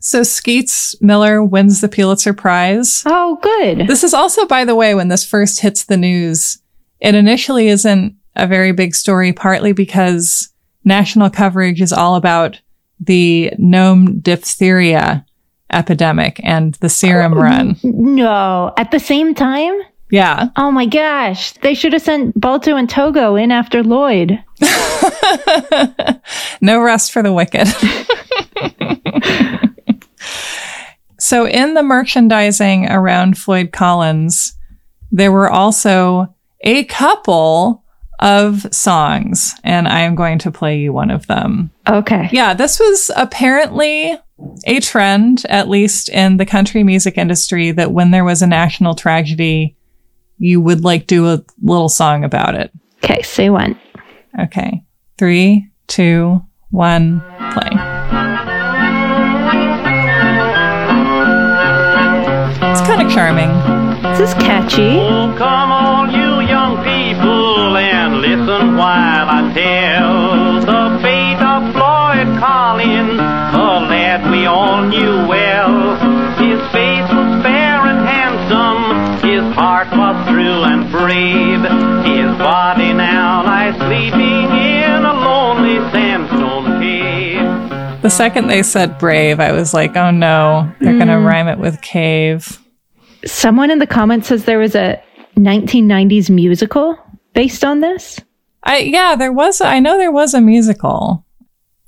so 0.00 0.24
Skeets 0.24 1.00
Miller 1.00 1.44
wins 1.44 1.80
the 1.80 1.88
Pulitzer 1.88 2.34
Prize. 2.34 3.04
Oh, 3.06 3.38
good. 3.40 3.86
This 3.86 4.02
is 4.02 4.14
also, 4.14 4.46
by 4.46 4.64
the 4.64 4.74
way, 4.74 4.96
when 4.96 5.08
this 5.08 5.24
first 5.24 5.60
hits 5.60 5.84
the 5.84 5.96
news, 5.96 6.58
it 6.98 7.14
initially 7.14 7.68
isn't 7.68 8.16
a 8.34 8.48
very 8.48 8.72
big 8.72 8.96
story, 8.96 9.32
partly 9.32 9.72
because 9.72 10.51
national 10.84 11.30
coverage 11.30 11.80
is 11.80 11.92
all 11.92 12.16
about 12.16 12.60
the 13.00 13.52
Nome 13.58 14.20
diphtheria 14.20 15.24
epidemic 15.72 16.40
and 16.44 16.74
the 16.74 16.88
serum 16.88 17.34
oh, 17.34 17.40
run. 17.40 17.76
No, 17.82 18.72
at 18.76 18.90
the 18.90 19.00
same 19.00 19.34
time? 19.34 19.80
Yeah. 20.10 20.50
Oh 20.56 20.70
my 20.70 20.84
gosh. 20.84 21.52
They 21.52 21.74
should 21.74 21.94
have 21.94 22.02
sent 22.02 22.38
Balto 22.38 22.76
and 22.76 22.88
Togo 22.88 23.34
in 23.34 23.50
after 23.50 23.82
Lloyd. 23.82 24.38
no 26.60 26.80
rest 26.80 27.12
for 27.12 27.22
the 27.22 27.32
wicked. 27.32 27.66
so, 31.18 31.46
in 31.46 31.72
the 31.72 31.82
merchandising 31.82 32.90
around 32.90 33.38
Floyd 33.38 33.72
Collins, 33.72 34.54
there 35.10 35.32
were 35.32 35.50
also 35.50 36.34
a 36.60 36.84
couple 36.84 37.81
of 38.22 38.72
songs, 38.72 39.54
and 39.64 39.88
I 39.88 40.00
am 40.00 40.14
going 40.14 40.38
to 40.38 40.52
play 40.52 40.78
you 40.78 40.92
one 40.92 41.10
of 41.10 41.26
them. 41.26 41.70
Okay. 41.88 42.28
Yeah, 42.32 42.54
this 42.54 42.78
was 42.78 43.10
apparently 43.16 44.16
a 44.64 44.80
trend, 44.80 45.44
at 45.48 45.68
least 45.68 46.08
in 46.08 46.36
the 46.36 46.46
country 46.46 46.84
music 46.84 47.18
industry, 47.18 47.72
that 47.72 47.92
when 47.92 48.12
there 48.12 48.24
was 48.24 48.40
a 48.40 48.46
national 48.46 48.94
tragedy, 48.94 49.76
you 50.38 50.60
would 50.60 50.84
like 50.84 51.06
do 51.06 51.28
a 51.28 51.44
little 51.62 51.88
song 51.88 52.24
about 52.24 52.54
it. 52.54 52.70
Okay, 53.04 53.22
say 53.22 53.50
one. 53.50 53.78
Okay. 54.38 54.84
Three, 55.18 55.68
two, 55.88 56.40
one, 56.70 57.20
play. 57.52 57.70
It's 62.70 62.80
kind 62.82 63.02
of 63.02 63.12
charming. 63.12 63.50
This 64.02 64.30
is 64.30 64.34
catchy. 64.34 65.00
Oh, 65.40 66.21
tell 69.54 70.60
the 70.60 70.98
fate 71.02 71.42
of 71.42 71.62
Floyd 71.72 72.38
Collins, 72.38 73.18
a 73.20 73.68
lad 73.88 74.30
we 74.30 74.46
all 74.46 74.82
knew 74.86 75.26
well. 75.28 75.96
His 76.40 76.60
face 76.72 77.08
was 77.12 77.42
fair 77.42 77.84
and 77.86 78.06
handsome, 78.06 79.28
his 79.28 79.42
heart 79.54 79.88
was 79.92 80.16
true 80.28 80.64
and 80.64 80.90
brave. 80.90 81.60
His 82.04 82.36
body 82.38 82.92
now 82.92 83.44
lies 83.44 83.76
sleeping 83.76 84.48
in 84.58 85.04
a 85.04 85.14
lonely 85.14 85.78
sandstone 85.92 86.80
cave. 86.80 88.02
The 88.02 88.10
second 88.10 88.48
they 88.48 88.62
said 88.62 88.98
brave, 88.98 89.38
I 89.38 89.52
was 89.52 89.72
like, 89.74 89.96
oh 89.96 90.10
no, 90.10 90.72
they're 90.80 90.94
going 90.94 91.08
to 91.08 91.18
hmm. 91.18 91.26
rhyme 91.26 91.48
it 91.48 91.58
with 91.58 91.80
cave. 91.82 92.58
Someone 93.24 93.70
in 93.70 93.78
the 93.78 93.86
comments 93.86 94.28
says 94.28 94.44
there 94.44 94.58
was 94.58 94.74
a 94.74 95.02
1990s 95.36 96.28
musical 96.28 96.96
based 97.34 97.64
on 97.64 97.80
this. 97.80 98.18
I 98.62 98.78
yeah, 98.78 99.16
there 99.16 99.32
was 99.32 99.60
I 99.60 99.80
know 99.80 99.98
there 99.98 100.12
was 100.12 100.34
a 100.34 100.40
musical. 100.40 101.24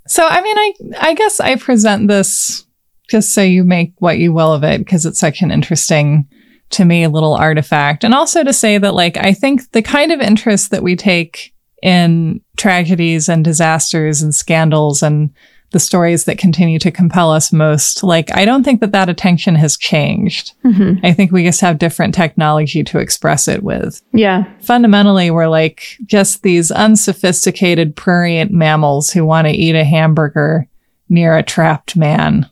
So 0.06 0.26
I 0.26 0.40
mean 0.42 0.56
I 0.58 0.74
I 1.00 1.14
guess 1.14 1.40
I 1.40 1.56
present 1.56 2.08
this 2.08 2.66
just 3.08 3.34
so 3.34 3.42
you 3.42 3.64
make 3.64 3.92
what 3.98 4.18
you 4.18 4.32
will 4.32 4.52
of 4.52 4.64
it 4.64 4.78
because 4.78 5.04
it's 5.06 5.20
such 5.20 5.42
an 5.42 5.50
interesting 5.50 6.26
to 6.70 6.84
me 6.84 7.06
little 7.06 7.34
artifact 7.34 8.02
and 8.02 8.14
also 8.14 8.42
to 8.42 8.52
say 8.52 8.78
that 8.78 8.94
like 8.94 9.16
I 9.16 9.32
think 9.32 9.70
the 9.72 9.82
kind 9.82 10.10
of 10.10 10.20
interest 10.20 10.70
that 10.70 10.82
we 10.82 10.96
take 10.96 11.54
in 11.82 12.40
tragedies 12.56 13.28
and 13.28 13.44
disasters 13.44 14.22
and 14.22 14.34
scandals 14.34 15.02
and 15.02 15.30
the 15.74 15.80
stories 15.80 16.24
that 16.24 16.38
continue 16.38 16.78
to 16.78 16.90
compel 16.92 17.32
us 17.32 17.52
most 17.52 18.02
like 18.04 18.34
I 18.34 18.44
don't 18.44 18.62
think 18.62 18.80
that 18.80 18.92
that 18.92 19.08
attention 19.08 19.56
has 19.56 19.76
changed. 19.76 20.52
Mm-hmm. 20.64 21.04
I 21.04 21.12
think 21.12 21.32
we 21.32 21.42
just 21.44 21.60
have 21.62 21.78
different 21.78 22.14
technology 22.14 22.84
to 22.84 22.98
express 23.00 23.48
it 23.48 23.62
with 23.64 24.00
Yeah. 24.12 24.44
fundamentally 24.60 25.30
we're 25.32 25.48
like 25.48 25.98
just 26.06 26.42
these 26.44 26.70
unsophisticated 26.70 27.96
prurient 27.96 28.52
mammals 28.52 29.10
who 29.10 29.24
want 29.26 29.48
to 29.48 29.52
eat 29.52 29.74
a 29.74 29.84
hamburger 29.84 30.68
near 31.08 31.36
a 31.36 31.42
trapped 31.42 31.96
man. 31.96 32.48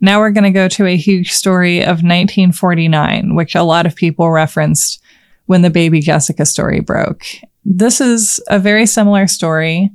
Now 0.00 0.18
we're 0.18 0.30
going 0.32 0.44
to 0.44 0.50
go 0.50 0.66
to 0.68 0.86
a 0.86 0.96
huge 0.96 1.32
story 1.32 1.80
of 1.80 2.02
1949, 2.02 3.34
which 3.36 3.54
a 3.54 3.62
lot 3.62 3.86
of 3.86 3.94
people 3.94 4.30
referenced 4.30 5.00
when 5.46 5.62
the 5.62 5.70
baby 5.70 6.00
Jessica 6.00 6.44
story 6.46 6.80
broke. 6.80 7.24
This 7.64 8.00
is 8.00 8.42
a 8.48 8.58
very 8.58 8.86
similar 8.86 9.26
story 9.26 9.90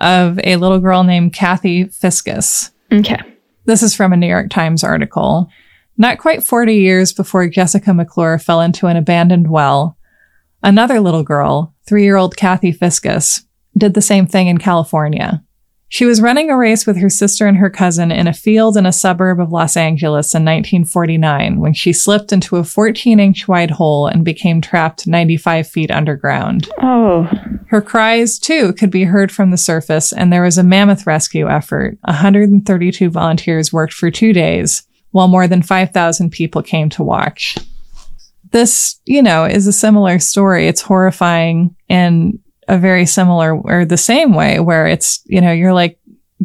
of 0.00 0.40
a 0.44 0.56
little 0.56 0.78
girl 0.78 1.04
named 1.04 1.32
Kathy 1.32 1.84
Fiscus. 1.84 2.70
Okay. 2.92 3.18
This 3.66 3.82
is 3.82 3.94
from 3.94 4.12
a 4.12 4.16
New 4.16 4.26
York 4.26 4.50
Times 4.50 4.82
article. 4.82 5.48
Not 5.96 6.18
quite 6.18 6.42
40 6.42 6.74
years 6.74 7.12
before 7.12 7.48
Jessica 7.48 7.92
McClure 7.92 8.38
fell 8.38 8.60
into 8.60 8.86
an 8.86 8.96
abandoned 8.96 9.50
well, 9.50 9.96
another 10.62 11.00
little 11.00 11.22
girl, 11.22 11.74
three 11.86 12.04
year 12.04 12.16
old 12.16 12.36
Kathy 12.36 12.72
Fiscus, 12.72 13.44
did 13.76 13.94
the 13.94 14.02
same 14.02 14.26
thing 14.26 14.48
in 14.48 14.58
California. 14.58 15.44
She 15.92 16.04
was 16.04 16.20
running 16.20 16.50
a 16.50 16.56
race 16.56 16.86
with 16.86 16.96
her 16.98 17.10
sister 17.10 17.48
and 17.48 17.56
her 17.56 17.68
cousin 17.68 18.12
in 18.12 18.28
a 18.28 18.32
field 18.32 18.76
in 18.76 18.86
a 18.86 18.92
suburb 18.92 19.40
of 19.40 19.50
Los 19.50 19.76
Angeles 19.76 20.32
in 20.36 20.44
1949 20.44 21.58
when 21.58 21.74
she 21.74 21.92
slipped 21.92 22.32
into 22.32 22.56
a 22.56 22.64
14 22.64 23.18
inch 23.18 23.48
wide 23.48 23.72
hole 23.72 24.06
and 24.06 24.24
became 24.24 24.60
trapped 24.60 25.08
95 25.08 25.66
feet 25.66 25.90
underground. 25.90 26.68
Oh, 26.80 27.28
Her 27.66 27.82
cries, 27.82 28.38
too, 28.38 28.72
could 28.74 28.92
be 28.92 29.02
heard 29.02 29.32
from 29.32 29.50
the 29.50 29.56
surface, 29.56 30.12
and 30.12 30.32
there 30.32 30.44
was 30.44 30.58
a 30.58 30.62
mammoth 30.62 31.08
rescue 31.08 31.48
effort. 31.48 31.98
132 32.02 33.10
volunteers 33.10 33.72
worked 33.72 33.92
for 33.92 34.12
two 34.12 34.32
days, 34.32 34.84
while 35.10 35.26
more 35.26 35.48
than 35.48 35.60
5,000 35.60 36.30
people 36.30 36.62
came 36.62 36.88
to 36.90 37.02
watch. 37.02 37.58
This, 38.52 39.00
you 39.06 39.22
know, 39.22 39.44
is 39.44 39.66
a 39.66 39.72
similar 39.72 40.20
story. 40.20 40.68
It's 40.68 40.82
horrifying 40.82 41.74
in 41.88 42.38
a 42.70 42.78
very 42.78 43.04
similar 43.06 43.54
or 43.56 43.84
the 43.84 43.96
same 43.96 44.34
way, 44.34 44.60
where 44.60 44.86
it's, 44.86 45.22
you 45.26 45.40
know, 45.40 45.52
you're 45.52 45.72
like, 45.74 45.98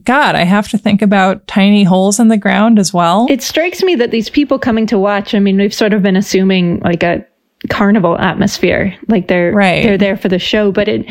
God, 0.03 0.35
I 0.35 0.43
have 0.43 0.67
to 0.69 0.77
think 0.77 1.01
about 1.01 1.47
tiny 1.47 1.83
holes 1.85 2.19
in 2.19 2.27
the 2.27 2.37
ground 2.37 2.79
as 2.79 2.93
well. 2.93 3.27
it 3.29 3.41
strikes 3.41 3.81
me 3.81 3.95
that 3.95 4.11
these 4.11 4.29
people 4.29 4.59
coming 4.59 4.85
to 4.87 4.99
watch, 4.99 5.33
I 5.33 5.39
mean, 5.39 5.57
we've 5.57 5.73
sort 5.73 5.93
of 5.93 6.01
been 6.03 6.17
assuming 6.17 6.79
like 6.81 7.03
a 7.03 7.25
carnival 7.69 8.17
atmosphere, 8.19 8.93
like 9.07 9.27
they're 9.27 9.51
Right. 9.53 9.83
they're 9.83 9.97
there 9.97 10.17
for 10.17 10.27
the 10.27 10.39
show, 10.39 10.71
but 10.71 10.87
it 10.87 11.05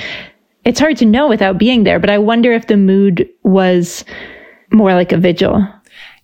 it's 0.65 0.81
hard 0.81 0.97
to 0.99 1.05
know 1.07 1.29
without 1.29 1.59
being 1.59 1.85
there, 1.85 1.99
but 1.99 2.11
I 2.11 2.19
wonder 2.19 2.53
if 2.53 2.67
the 2.67 2.77
mood 2.77 3.29
was 3.43 4.05
more 4.73 4.95
like 4.95 5.13
a 5.13 5.19
vigil. 5.19 5.67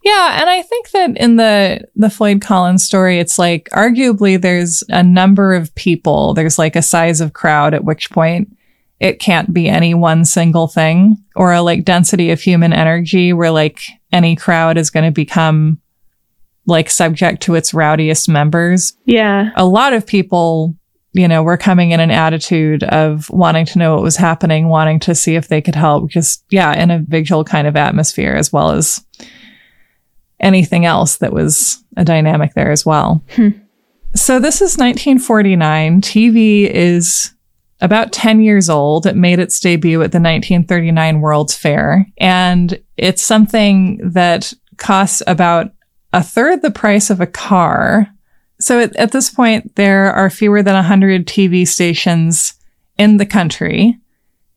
Yeah, 0.03 0.39
and 0.41 0.49
I 0.49 0.63
think 0.63 0.91
that 0.91 1.17
in 1.19 1.37
the 1.37 1.87
the 1.95 2.11
Floyd 2.11 2.41
Collins 2.41 2.83
story, 2.85 3.19
it's 3.19 3.39
like 3.39 3.69
arguably 3.73 4.41
there's 4.41 4.83
a 4.89 5.03
number 5.03 5.55
of 5.55 5.75
people. 5.75 6.33
There's 6.35 6.59
like 6.59 6.77
a 6.77 6.83
size 6.83 7.21
of 7.21 7.33
crowd 7.33 7.75
at 7.75 7.85
which 7.85 8.11
point 8.11 8.55
it 9.01 9.19
can't 9.19 9.53
be 9.53 9.69
any 9.69 9.95
one 9.95 10.25
single 10.25 10.69
thing 10.69 11.17
or 11.35 11.53
a 11.53 11.63
like 11.63 11.85
density 11.85 12.31
of 12.31 12.41
human 12.41 12.73
energy 12.73 13.33
where 13.33 13.51
like 13.51 13.81
any 14.13 14.37
crowd 14.37 14.77
is 14.77 14.91
going 14.91 15.07
to 15.07 15.11
become 15.11 15.81
like 16.67 16.91
subject 16.91 17.43
to 17.43 17.55
its 17.55 17.73
rowdiest 17.73 18.29
members. 18.29 18.93
Yeah. 19.07 19.51
A 19.57 19.65
lot 19.65 19.95
of 19.95 20.07
people, 20.07 20.77
you 21.13 21.27
know, 21.27 21.43
were 21.43 21.57
coming 21.57 21.93
in 21.93 22.01
an 22.01 22.11
attitude 22.11 22.85
of 22.85 23.29
wanting 23.31 23.65
to 23.67 23.79
know 23.79 23.95
what 23.95 24.03
was 24.03 24.17
happening, 24.17 24.69
wanting 24.69 25.01
to 25.01 25.15
see 25.15 25.35
if 25.35 25.49
they 25.49 25.63
could 25.63 25.75
help, 25.75 26.11
just 26.11 26.45
yeah, 26.51 26.81
in 26.81 26.91
a 26.91 27.01
vigil 27.01 27.43
kind 27.43 27.67
of 27.67 27.77
atmosphere 27.77 28.35
as 28.35 28.53
well 28.53 28.71
as 28.71 29.03
anything 30.41 30.85
else 30.85 31.17
that 31.17 31.33
was 31.33 31.83
a 31.97 32.05
dynamic 32.05 32.53
there 32.53 32.71
as 32.71 32.85
well. 32.85 33.25
Hmm. 33.35 33.49
So 34.15 34.39
this 34.39 34.57
is 34.57 34.77
1949. 34.77 36.03
TV 36.03 36.69
is 36.69 37.33
about 37.81 38.13
10 38.13 38.41
years 38.41 38.69
old. 38.69 39.07
It 39.07 39.17
made 39.17 39.39
its 39.39 39.59
debut 39.61 40.03
at 40.03 40.13
the 40.13 40.19
1939 40.19 41.21
World's 41.21 41.57
Fair, 41.57 42.07
and 42.19 42.81
it's 42.97 43.23
something 43.23 43.99
that 44.11 44.53
costs 44.77 45.23
about 45.27 45.73
a 46.13 46.23
third 46.23 46.63
the 46.63 46.71
price 46.71 47.11
of 47.11 47.21
a 47.21 47.27
car. 47.27 48.09
So 48.59 48.81
at, 48.81 48.95
at 48.97 49.13
this 49.13 49.31
point, 49.31 49.77
there 49.77 50.13
are 50.13 50.29
fewer 50.29 50.63
than 50.63 50.75
100 50.75 51.27
TV 51.27 51.67
stations 51.67 52.55
in 52.99 53.17
the 53.17 53.27
country, 53.27 53.99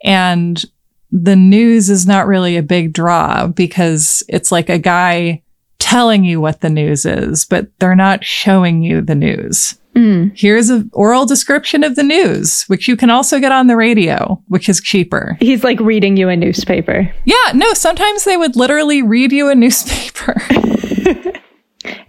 and 0.03 0.63
the 1.11 1.35
news 1.35 1.89
is 1.89 2.07
not 2.07 2.27
really 2.27 2.57
a 2.57 2.63
big 2.63 2.91
draw 2.91 3.47
because 3.47 4.23
it's 4.27 4.51
like 4.51 4.67
a 4.67 4.79
guy 4.79 5.43
telling 5.77 6.23
you 6.23 6.41
what 6.41 6.61
the 6.61 6.69
news 6.69 7.05
is, 7.05 7.45
but 7.45 7.67
they're 7.79 7.95
not 7.95 8.23
showing 8.23 8.81
you 8.81 8.99
the 9.01 9.15
news. 9.15 9.77
Mm. 9.95 10.31
Here's 10.35 10.69
an 10.69 10.89
oral 10.93 11.25
description 11.25 11.83
of 11.83 11.95
the 11.95 12.03
news, 12.03 12.63
which 12.63 12.87
you 12.87 12.95
can 12.95 13.09
also 13.09 13.39
get 13.39 13.51
on 13.51 13.67
the 13.67 13.75
radio, 13.75 14.41
which 14.47 14.67
is 14.67 14.81
cheaper. 14.81 15.37
He's 15.39 15.63
like 15.63 15.79
reading 15.79 16.17
you 16.17 16.29
a 16.29 16.35
newspaper. 16.35 17.13
Yeah, 17.25 17.51
no, 17.53 17.73
sometimes 17.73 18.23
they 18.23 18.35
would 18.37 18.55
literally 18.55 19.01
read 19.03 19.31
you 19.31 19.49
a 19.49 19.55
newspaper. 19.55 20.41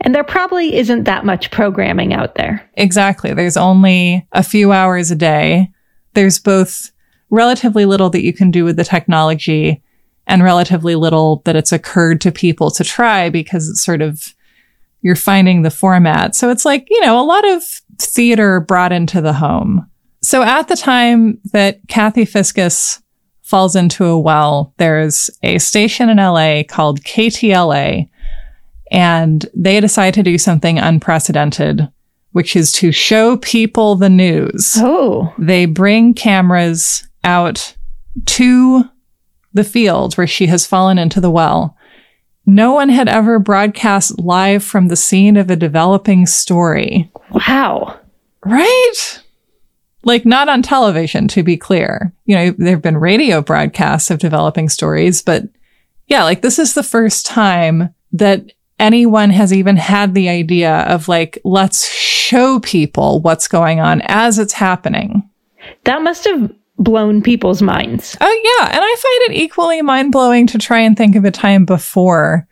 And 0.02 0.14
there 0.14 0.22
probably 0.22 0.76
isn't 0.76 1.04
that 1.04 1.24
much 1.24 1.50
programming 1.50 2.12
out 2.12 2.34
there. 2.36 2.68
exactly. 2.74 3.32
There's 3.32 3.56
only 3.56 4.26
a 4.32 4.42
few 4.42 4.70
hours 4.70 5.10
a 5.10 5.16
day. 5.16 5.70
There's 6.12 6.38
both 6.38 6.92
relatively 7.30 7.86
little 7.86 8.10
that 8.10 8.22
you 8.22 8.32
can 8.32 8.50
do 8.50 8.64
with 8.64 8.76
the 8.76 8.84
technology 8.84 9.82
and 10.26 10.44
relatively 10.44 10.94
little 10.94 11.42
that 11.44 11.56
it's 11.56 11.72
occurred 11.72 12.20
to 12.20 12.30
people 12.30 12.70
to 12.72 12.84
try 12.84 13.30
because 13.30 13.68
it's 13.68 13.82
sort 13.82 14.02
of 14.02 14.34
you're 15.04 15.14
finding 15.14 15.60
the 15.62 15.70
format. 15.70 16.34
So 16.34 16.48
it's 16.50 16.64
like, 16.64 16.86
you 16.88 16.98
know, 17.02 17.20
a 17.20 17.22
lot 17.22 17.46
of 17.46 17.62
theater 17.98 18.58
brought 18.58 18.90
into 18.90 19.20
the 19.20 19.34
home. 19.34 19.86
So 20.22 20.42
at 20.42 20.68
the 20.68 20.76
time 20.76 21.38
that 21.52 21.78
Kathy 21.88 22.24
Fiscus 22.24 23.02
falls 23.42 23.76
into 23.76 24.06
a 24.06 24.18
well, 24.18 24.72
there's 24.78 25.28
a 25.42 25.58
station 25.58 26.08
in 26.08 26.16
LA 26.16 26.62
called 26.66 27.02
KTLA. 27.02 28.08
and 28.90 29.46
they 29.54 29.78
decide 29.78 30.14
to 30.14 30.22
do 30.22 30.38
something 30.38 30.78
unprecedented, 30.78 31.86
which 32.32 32.56
is 32.56 32.72
to 32.72 32.90
show 32.90 33.36
people 33.36 33.96
the 33.96 34.08
news. 34.08 34.76
Oh, 34.78 35.34
They 35.38 35.66
bring 35.66 36.14
cameras 36.14 37.06
out 37.24 37.76
to 38.26 38.84
the 39.52 39.64
field 39.64 40.14
where 40.14 40.26
she 40.26 40.46
has 40.46 40.66
fallen 40.66 40.96
into 40.96 41.20
the 41.20 41.30
well. 41.30 41.76
No 42.46 42.74
one 42.74 42.88
had 42.88 43.08
ever 43.08 43.38
broadcast 43.38 44.18
live 44.20 44.62
from 44.62 44.88
the 44.88 44.96
scene 44.96 45.36
of 45.36 45.50
a 45.50 45.56
developing 45.56 46.26
story. 46.26 47.10
wow. 47.30 47.98
Right? 48.44 49.20
Like 50.02 50.26
not 50.26 50.48
on 50.50 50.60
television, 50.60 51.28
to 51.28 51.42
be 51.42 51.56
clear. 51.56 52.12
You 52.26 52.36
know, 52.36 52.50
there 52.58 52.72
have 52.72 52.82
been 52.82 52.98
radio 52.98 53.40
broadcasts 53.40 54.10
of 54.10 54.18
developing 54.18 54.68
stories, 54.68 55.22
but 55.22 55.44
yeah, 56.08 56.24
like 56.24 56.42
this 56.42 56.58
is 56.58 56.74
the 56.74 56.82
first 56.82 57.24
time 57.24 57.94
that 58.12 58.52
anyone 58.78 59.30
has 59.30 59.52
even 59.52 59.76
had 59.76 60.14
the 60.14 60.28
idea 60.28 60.80
of 60.80 61.08
like, 61.08 61.38
let's 61.44 61.88
show 61.88 62.60
people 62.60 63.20
what's 63.22 63.48
going 63.48 63.80
on 63.80 64.02
as 64.02 64.38
it's 64.38 64.52
happening. 64.52 65.28
That 65.84 66.02
must 66.02 66.24
have 66.24 66.52
blown 66.78 67.22
people's 67.22 67.62
minds. 67.62 68.16
Oh 68.20 68.58
yeah, 68.60 68.66
and 68.66 68.80
I 68.82 68.96
find 68.96 69.30
it 69.30 69.42
equally 69.42 69.82
mind-blowing 69.82 70.46
to 70.48 70.58
try 70.58 70.80
and 70.80 70.96
think 70.96 71.16
of 71.16 71.24
a 71.24 71.30
time 71.30 71.64
before 71.64 72.46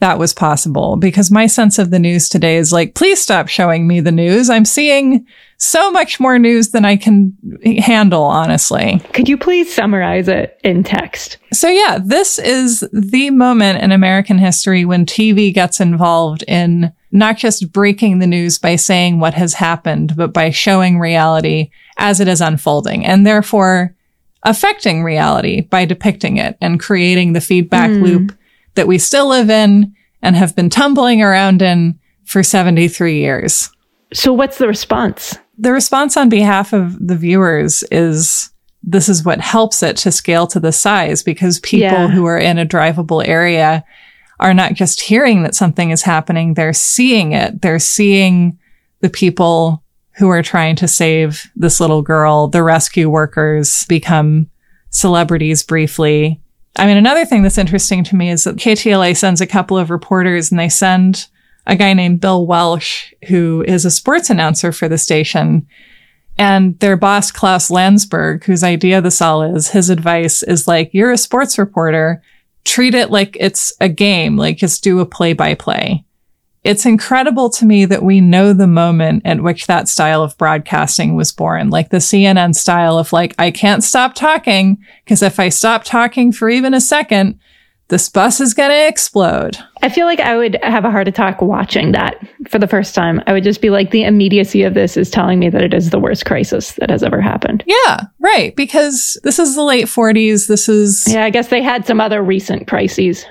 that 0.00 0.18
was 0.18 0.34
possible 0.34 0.96
because 0.96 1.30
my 1.30 1.46
sense 1.46 1.78
of 1.78 1.90
the 1.90 1.98
news 1.98 2.28
today 2.28 2.56
is 2.56 2.72
like 2.72 2.94
please 2.94 3.20
stop 3.20 3.48
showing 3.48 3.86
me 3.86 4.00
the 4.00 4.12
news. 4.12 4.50
I'm 4.50 4.64
seeing 4.64 5.26
so 5.64 5.90
much 5.90 6.20
more 6.20 6.38
news 6.38 6.70
than 6.70 6.84
I 6.84 6.96
can 6.96 7.36
handle, 7.78 8.24
honestly. 8.24 9.00
Could 9.12 9.28
you 9.28 9.38
please 9.38 9.72
summarize 9.72 10.28
it 10.28 10.60
in 10.62 10.84
text? 10.84 11.38
So 11.52 11.68
yeah, 11.68 11.98
this 12.02 12.38
is 12.38 12.86
the 12.92 13.30
moment 13.30 13.82
in 13.82 13.90
American 13.90 14.38
history 14.38 14.84
when 14.84 15.06
TV 15.06 15.52
gets 15.52 15.80
involved 15.80 16.44
in 16.46 16.92
not 17.12 17.38
just 17.38 17.72
breaking 17.72 18.18
the 18.18 18.26
news 18.26 18.58
by 18.58 18.76
saying 18.76 19.20
what 19.20 19.34
has 19.34 19.54
happened, 19.54 20.14
but 20.16 20.32
by 20.32 20.50
showing 20.50 20.98
reality 20.98 21.70
as 21.96 22.20
it 22.20 22.28
is 22.28 22.40
unfolding 22.40 23.06
and 23.06 23.26
therefore 23.26 23.94
affecting 24.42 25.02
reality 25.02 25.62
by 25.62 25.84
depicting 25.84 26.36
it 26.36 26.58
and 26.60 26.80
creating 26.80 27.32
the 27.32 27.40
feedback 27.40 27.90
hmm. 27.90 28.02
loop 28.02 28.38
that 28.74 28.86
we 28.86 28.98
still 28.98 29.28
live 29.28 29.48
in 29.48 29.94
and 30.20 30.36
have 30.36 30.54
been 30.54 30.68
tumbling 30.68 31.22
around 31.22 31.62
in 31.62 31.98
for 32.24 32.42
73 32.42 33.18
years. 33.18 33.70
So, 34.12 34.32
what's 34.32 34.58
the 34.58 34.68
response? 34.68 35.38
The 35.58 35.72
response 35.72 36.16
on 36.16 36.28
behalf 36.28 36.72
of 36.72 37.06
the 37.06 37.16
viewers 37.16 37.82
is 37.90 38.50
this 38.82 39.08
is 39.08 39.24
what 39.24 39.40
helps 39.40 39.82
it 39.82 39.96
to 39.98 40.12
scale 40.12 40.46
to 40.48 40.60
the 40.60 40.72
size 40.72 41.22
because 41.22 41.58
people 41.60 41.88
Yeah. 41.88 42.08
who 42.08 42.24
are 42.26 42.38
in 42.38 42.58
a 42.58 42.66
drivable 42.66 43.26
area 43.26 43.84
are 44.40 44.52
not 44.52 44.74
just 44.74 45.00
hearing 45.00 45.42
that 45.44 45.54
something 45.54 45.90
is 45.90 46.02
happening, 46.02 46.54
they're 46.54 46.72
seeing 46.72 47.32
it. 47.32 47.62
They're 47.62 47.78
seeing 47.78 48.58
the 49.00 49.08
people 49.08 49.82
who 50.16 50.28
are 50.28 50.42
trying 50.42 50.76
to 50.76 50.88
save 50.88 51.50
this 51.56 51.80
little 51.80 52.02
girl, 52.02 52.48
the 52.48 52.62
rescue 52.62 53.08
workers 53.08 53.84
become 53.88 54.48
celebrities 54.90 55.62
briefly. 55.62 56.40
I 56.76 56.86
mean, 56.86 56.96
another 56.96 57.24
thing 57.24 57.42
that's 57.42 57.58
interesting 57.58 58.04
to 58.04 58.16
me 58.16 58.30
is 58.30 58.44
that 58.44 58.56
KTLA 58.56 59.16
sends 59.16 59.40
a 59.40 59.46
couple 59.46 59.78
of 59.78 59.90
reporters 59.90 60.50
and 60.50 60.58
they 60.58 60.68
send 60.68 61.26
a 61.66 61.76
guy 61.76 61.94
named 61.94 62.20
Bill 62.20 62.46
Welsh, 62.46 63.12
who 63.28 63.64
is 63.66 63.84
a 63.84 63.90
sports 63.90 64.30
announcer 64.30 64.72
for 64.72 64.88
the 64.88 64.98
station. 64.98 65.66
And 66.36 66.78
their 66.80 66.96
boss, 66.96 67.30
Klaus 67.30 67.70
Landsberg, 67.70 68.44
whose 68.44 68.64
idea 68.64 69.00
this 69.00 69.22
all 69.22 69.42
is, 69.42 69.68
his 69.68 69.88
advice 69.88 70.42
is 70.42 70.66
like, 70.66 70.92
you're 70.92 71.12
a 71.12 71.18
sports 71.18 71.58
reporter. 71.58 72.22
Treat 72.64 72.94
it 72.94 73.10
like 73.10 73.36
it's 73.38 73.72
a 73.80 73.88
game, 73.88 74.36
like 74.36 74.56
just 74.56 74.82
do 74.82 75.00
a 75.00 75.06
play 75.06 75.32
by 75.32 75.54
play. 75.54 76.04
It's 76.64 76.86
incredible 76.86 77.50
to 77.50 77.66
me 77.66 77.84
that 77.84 78.02
we 78.02 78.22
know 78.22 78.54
the 78.54 78.66
moment 78.66 79.26
at 79.26 79.42
which 79.42 79.66
that 79.66 79.86
style 79.86 80.22
of 80.22 80.36
broadcasting 80.38 81.14
was 81.14 81.30
born, 81.30 81.68
like 81.68 81.90
the 81.90 81.98
CNN 81.98 82.54
style 82.54 82.98
of 82.98 83.12
like, 83.12 83.34
I 83.38 83.50
can't 83.50 83.84
stop 83.84 84.14
talking 84.14 84.82
because 85.04 85.22
if 85.22 85.38
I 85.38 85.50
stop 85.50 85.84
talking 85.84 86.32
for 86.32 86.48
even 86.48 86.72
a 86.72 86.80
second, 86.80 87.38
this 87.88 88.08
bus 88.08 88.40
is 88.40 88.54
going 88.54 88.70
to 88.70 88.88
explode. 88.88 89.58
I 89.82 89.88
feel 89.90 90.06
like 90.06 90.20
I 90.20 90.36
would 90.36 90.58
have 90.62 90.84
a 90.86 90.90
heart 90.90 91.06
attack 91.06 91.42
watching 91.42 91.92
that 91.92 92.16
for 92.48 92.58
the 92.58 92.66
first 92.66 92.94
time. 92.94 93.20
I 93.26 93.32
would 93.34 93.44
just 93.44 93.60
be 93.60 93.68
like, 93.70 93.90
the 93.90 94.04
immediacy 94.04 94.62
of 94.62 94.72
this 94.74 94.96
is 94.96 95.10
telling 95.10 95.38
me 95.38 95.50
that 95.50 95.60
it 95.62 95.74
is 95.74 95.90
the 95.90 95.98
worst 95.98 96.24
crisis 96.24 96.72
that 96.72 96.88
has 96.90 97.02
ever 97.02 97.20
happened. 97.20 97.62
Yeah, 97.66 98.00
right. 98.20 98.56
Because 98.56 99.18
this 99.22 99.38
is 99.38 99.54
the 99.54 99.62
late 99.62 99.84
40s. 99.86 100.48
This 100.48 100.68
is, 100.68 101.04
Yeah, 101.06 101.24
I 101.24 101.30
guess 101.30 101.48
they 101.48 101.62
had 101.62 101.86
some 101.86 102.00
other 102.00 102.22
recent 102.22 102.66
crises. 102.66 103.26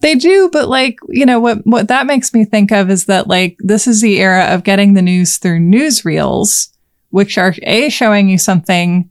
they 0.00 0.14
do, 0.14 0.48
but 0.52 0.68
like, 0.68 0.96
you 1.10 1.26
know, 1.26 1.38
what, 1.40 1.58
what 1.66 1.88
that 1.88 2.06
makes 2.06 2.32
me 2.32 2.44
think 2.46 2.72
of 2.72 2.88
is 2.90 3.04
that 3.06 3.26
like, 3.28 3.56
this 3.60 3.86
is 3.86 4.00
the 4.00 4.18
era 4.20 4.44
of 4.54 4.64
getting 4.64 4.94
the 4.94 5.02
news 5.02 5.36
through 5.36 5.58
newsreels, 5.60 6.72
which 7.10 7.36
are 7.36 7.54
A, 7.64 7.88
showing 7.90 8.28
you 8.30 8.38
something 8.38 9.10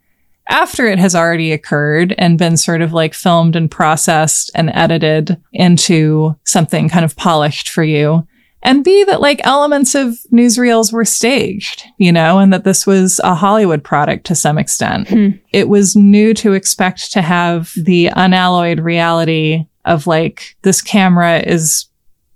after 0.49 0.87
it 0.87 0.99
has 0.99 1.15
already 1.15 1.51
occurred 1.51 2.15
and 2.17 2.37
been 2.37 2.57
sort 2.57 2.81
of 2.81 2.93
like 2.93 3.13
filmed 3.13 3.55
and 3.55 3.69
processed 3.69 4.49
and 4.55 4.69
edited 4.73 5.41
into 5.53 6.35
something 6.45 6.89
kind 6.89 7.05
of 7.05 7.15
polished 7.15 7.69
for 7.69 7.83
you. 7.83 8.27
And 8.63 8.83
B, 8.83 9.03
that 9.05 9.21
like 9.21 9.39
elements 9.45 9.93
of 9.93 10.17
newsreels 10.31 10.91
were 10.91 11.05
staged, 11.05 11.83
you 11.97 12.11
know, 12.11 12.39
and 12.39 12.51
that 12.51 12.63
this 12.63 12.87
was 12.87 13.21
a 13.23 13.35
Hollywood 13.35 13.83
product 13.83 14.25
to 14.25 14.35
some 14.35 14.57
extent. 14.57 15.09
Hmm. 15.09 15.29
It 15.53 15.69
was 15.69 15.95
new 15.95 16.33
to 16.35 16.53
expect 16.53 17.11
to 17.13 17.21
have 17.21 17.71
the 17.75 18.07
unalloyed 18.07 18.79
reality 18.79 19.65
of 19.85 20.07
like, 20.07 20.57
this 20.63 20.81
camera 20.81 21.39
is 21.39 21.85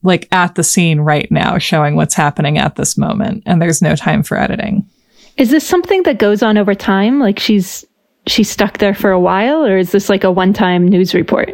like 0.03 0.27
at 0.31 0.55
the 0.55 0.63
scene 0.63 1.01
right 1.01 1.29
now, 1.31 1.57
showing 1.57 1.95
what's 1.95 2.15
happening 2.15 2.57
at 2.57 2.75
this 2.75 2.97
moment. 2.97 3.43
And 3.45 3.61
there's 3.61 3.81
no 3.81 3.95
time 3.95 4.23
for 4.23 4.37
editing. 4.37 4.87
Is 5.37 5.49
this 5.49 5.65
something 5.65 6.03
that 6.03 6.19
goes 6.19 6.43
on 6.43 6.57
over 6.57 6.75
time? 6.75 7.19
Like 7.19 7.39
she's 7.39 7.85
she's 8.31 8.49
stuck 8.49 8.77
there 8.77 8.93
for 8.93 9.11
a 9.11 9.19
while, 9.19 9.65
or 9.65 9.77
is 9.77 9.91
this 9.91 10.09
like 10.09 10.23
a 10.23 10.31
one 10.31 10.53
time 10.53 10.87
news 10.87 11.13
report? 11.13 11.49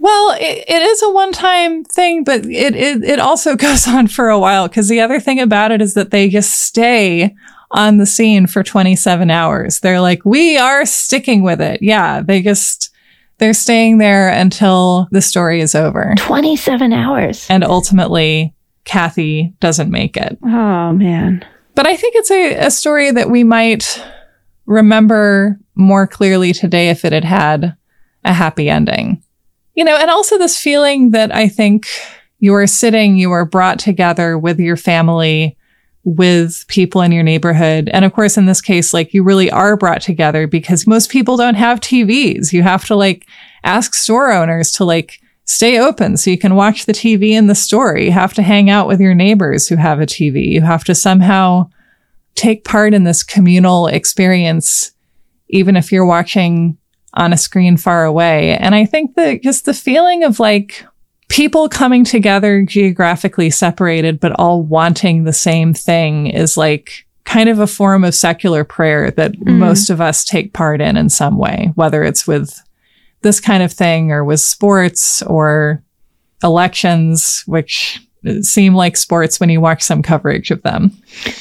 Well, 0.00 0.36
it, 0.38 0.64
it 0.68 0.82
is 0.82 1.02
a 1.02 1.10
one-time 1.10 1.84
thing, 1.84 2.22
but 2.22 2.46
it, 2.46 2.76
it, 2.76 3.02
it 3.02 3.18
also 3.18 3.56
goes 3.56 3.86
on 3.88 4.06
for 4.06 4.28
a 4.28 4.38
while 4.38 4.68
because 4.68 4.88
the 4.88 5.00
other 5.00 5.20
thing 5.20 5.40
about 5.40 5.72
it 5.72 5.82
is 5.82 5.94
that 5.94 6.10
they 6.10 6.28
just 6.28 6.66
stay 6.66 7.34
on 7.70 7.98
the 7.98 8.06
scene 8.06 8.46
for 8.46 8.62
27 8.62 9.30
hours. 9.30 9.80
They're 9.80 10.00
like, 10.00 10.24
we 10.24 10.56
are 10.56 10.86
sticking 10.86 11.42
with 11.42 11.60
it. 11.60 11.82
Yeah. 11.82 12.22
They 12.22 12.40
just, 12.40 12.90
they're 13.38 13.52
staying 13.52 13.98
there 13.98 14.30
until 14.30 15.08
the 15.10 15.20
story 15.20 15.60
is 15.60 15.74
over. 15.74 16.14
27 16.16 16.92
hours. 16.92 17.46
And 17.50 17.64
ultimately, 17.64 18.54
Kathy 18.84 19.52
doesn't 19.60 19.90
make 19.90 20.16
it. 20.16 20.38
Oh, 20.42 20.92
man. 20.92 21.44
But 21.74 21.86
I 21.86 21.96
think 21.96 22.14
it's 22.16 22.30
a, 22.30 22.54
a 22.54 22.70
story 22.70 23.10
that 23.10 23.28
we 23.28 23.44
might 23.44 24.02
remember 24.64 25.58
more 25.78 26.06
clearly 26.06 26.52
today 26.52 26.90
if 26.90 27.04
it 27.04 27.12
had 27.12 27.24
had 27.24 27.76
a 28.24 28.34
happy 28.34 28.68
ending. 28.68 29.22
You 29.74 29.84
know, 29.84 29.96
and 29.96 30.10
also 30.10 30.36
this 30.36 30.58
feeling 30.58 31.12
that 31.12 31.34
I 31.34 31.48
think 31.48 31.86
you 32.40 32.52
are 32.54 32.66
sitting, 32.66 33.16
you 33.16 33.30
are 33.30 33.44
brought 33.44 33.78
together 33.78 34.36
with 34.36 34.58
your 34.58 34.76
family, 34.76 35.56
with 36.04 36.64
people 36.68 37.00
in 37.00 37.12
your 37.12 37.22
neighborhood. 37.22 37.88
And 37.92 38.04
of 38.04 38.12
course, 38.12 38.36
in 38.36 38.46
this 38.46 38.60
case, 38.60 38.92
like 38.92 39.14
you 39.14 39.22
really 39.22 39.50
are 39.50 39.76
brought 39.76 40.02
together 40.02 40.46
because 40.46 40.86
most 40.86 41.10
people 41.10 41.36
don't 41.36 41.54
have 41.54 41.80
TVs. 41.80 42.52
You 42.52 42.62
have 42.62 42.84
to 42.86 42.96
like 42.96 43.26
ask 43.62 43.94
store 43.94 44.32
owners 44.32 44.72
to 44.72 44.84
like 44.84 45.20
stay 45.44 45.78
open 45.78 46.16
so 46.16 46.30
you 46.30 46.38
can 46.38 46.54
watch 46.54 46.86
the 46.86 46.92
TV 46.92 47.30
in 47.30 47.46
the 47.46 47.54
store. 47.54 47.96
You 47.96 48.12
have 48.12 48.34
to 48.34 48.42
hang 48.42 48.68
out 48.68 48.86
with 48.86 49.00
your 49.00 49.14
neighbors 49.14 49.68
who 49.68 49.76
have 49.76 50.00
a 50.00 50.06
TV. 50.06 50.48
You 50.48 50.60
have 50.60 50.84
to 50.84 50.94
somehow 50.94 51.70
take 52.34 52.64
part 52.64 52.94
in 52.94 53.04
this 53.04 53.22
communal 53.22 53.86
experience, 53.86 54.92
even 55.48 55.76
if 55.76 55.92
you're 55.92 56.06
watching 56.06 56.76
on 57.14 57.32
a 57.32 57.38
screen 57.38 57.76
far 57.76 58.04
away. 58.04 58.56
And 58.56 58.74
I 58.74 58.84
think 58.84 59.14
that 59.16 59.42
just 59.42 59.64
the 59.64 59.74
feeling 59.74 60.24
of 60.24 60.38
like 60.38 60.84
people 61.28 61.68
coming 61.68 62.04
together 62.04 62.62
geographically 62.62 63.50
separated, 63.50 64.20
but 64.20 64.32
all 64.38 64.62
wanting 64.62 65.24
the 65.24 65.32
same 65.32 65.74
thing 65.74 66.26
is 66.26 66.56
like 66.56 67.06
kind 67.24 67.48
of 67.48 67.58
a 67.58 67.66
form 67.66 68.04
of 68.04 68.14
secular 68.14 68.64
prayer 68.64 69.10
that 69.12 69.32
mm-hmm. 69.32 69.58
most 69.58 69.90
of 69.90 70.00
us 70.00 70.24
take 70.24 70.54
part 70.54 70.80
in 70.80 70.96
in 70.96 71.10
some 71.10 71.36
way, 71.36 71.72
whether 71.74 72.02
it's 72.02 72.26
with 72.26 72.62
this 73.20 73.40
kind 73.40 73.62
of 73.62 73.72
thing 73.72 74.10
or 74.12 74.24
with 74.24 74.40
sports 74.40 75.22
or 75.22 75.82
elections, 76.42 77.42
which 77.46 78.00
seem 78.40 78.74
like 78.74 78.96
sports 78.96 79.38
when 79.38 79.50
you 79.50 79.60
watch 79.60 79.82
some 79.82 80.02
coverage 80.02 80.50
of 80.50 80.62
them. 80.62 80.90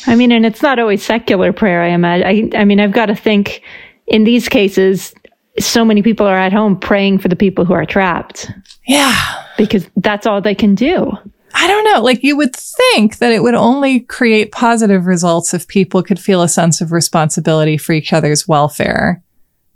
I 0.06 0.16
mean, 0.16 0.32
and 0.32 0.46
it's 0.46 0.62
not 0.62 0.80
always 0.80 1.04
secular 1.04 1.54
prayer, 1.54 1.82
I 1.84 1.90
imagine. 1.90 2.54
I, 2.54 2.62
I 2.62 2.66
mean, 2.66 2.80
I've 2.80 2.92
got 2.92 3.08
to 3.08 3.16
think 3.16 3.62
in 4.08 4.24
these 4.24 4.48
cases, 4.50 5.14
so 5.60 5.84
many 5.84 6.02
people 6.02 6.26
are 6.26 6.38
at 6.38 6.54
home 6.54 6.80
praying 6.80 7.20
for 7.20 7.28
the 7.28 7.36
people 7.36 7.66
who 7.66 7.74
are 7.74 7.86
trapped 7.86 8.52
Yeah. 8.88 9.16
because 9.58 9.88
that's 9.98 10.26
all 10.28 10.42
they 10.42 10.56
can 10.56 10.76
do. 10.76 11.12
I 11.54 11.68
don't 11.68 11.84
know. 11.86 12.02
Like 12.04 12.24
you 12.24 12.38
would 12.38 12.56
think 12.56 13.18
that 13.18 13.32
it 13.32 13.42
would 13.42 13.56
only 13.56 14.02
create 14.02 14.52
positive 14.52 15.06
results 15.08 15.54
if 15.54 15.68
people 15.68 16.04
could 16.04 16.20
feel 16.20 16.44
a 16.44 16.48
sense 16.50 16.82
of 16.82 16.92
responsibility 16.92 17.78
for 17.78 17.94
each 17.94 18.14
other's 18.14 18.48
welfare. 18.48 19.24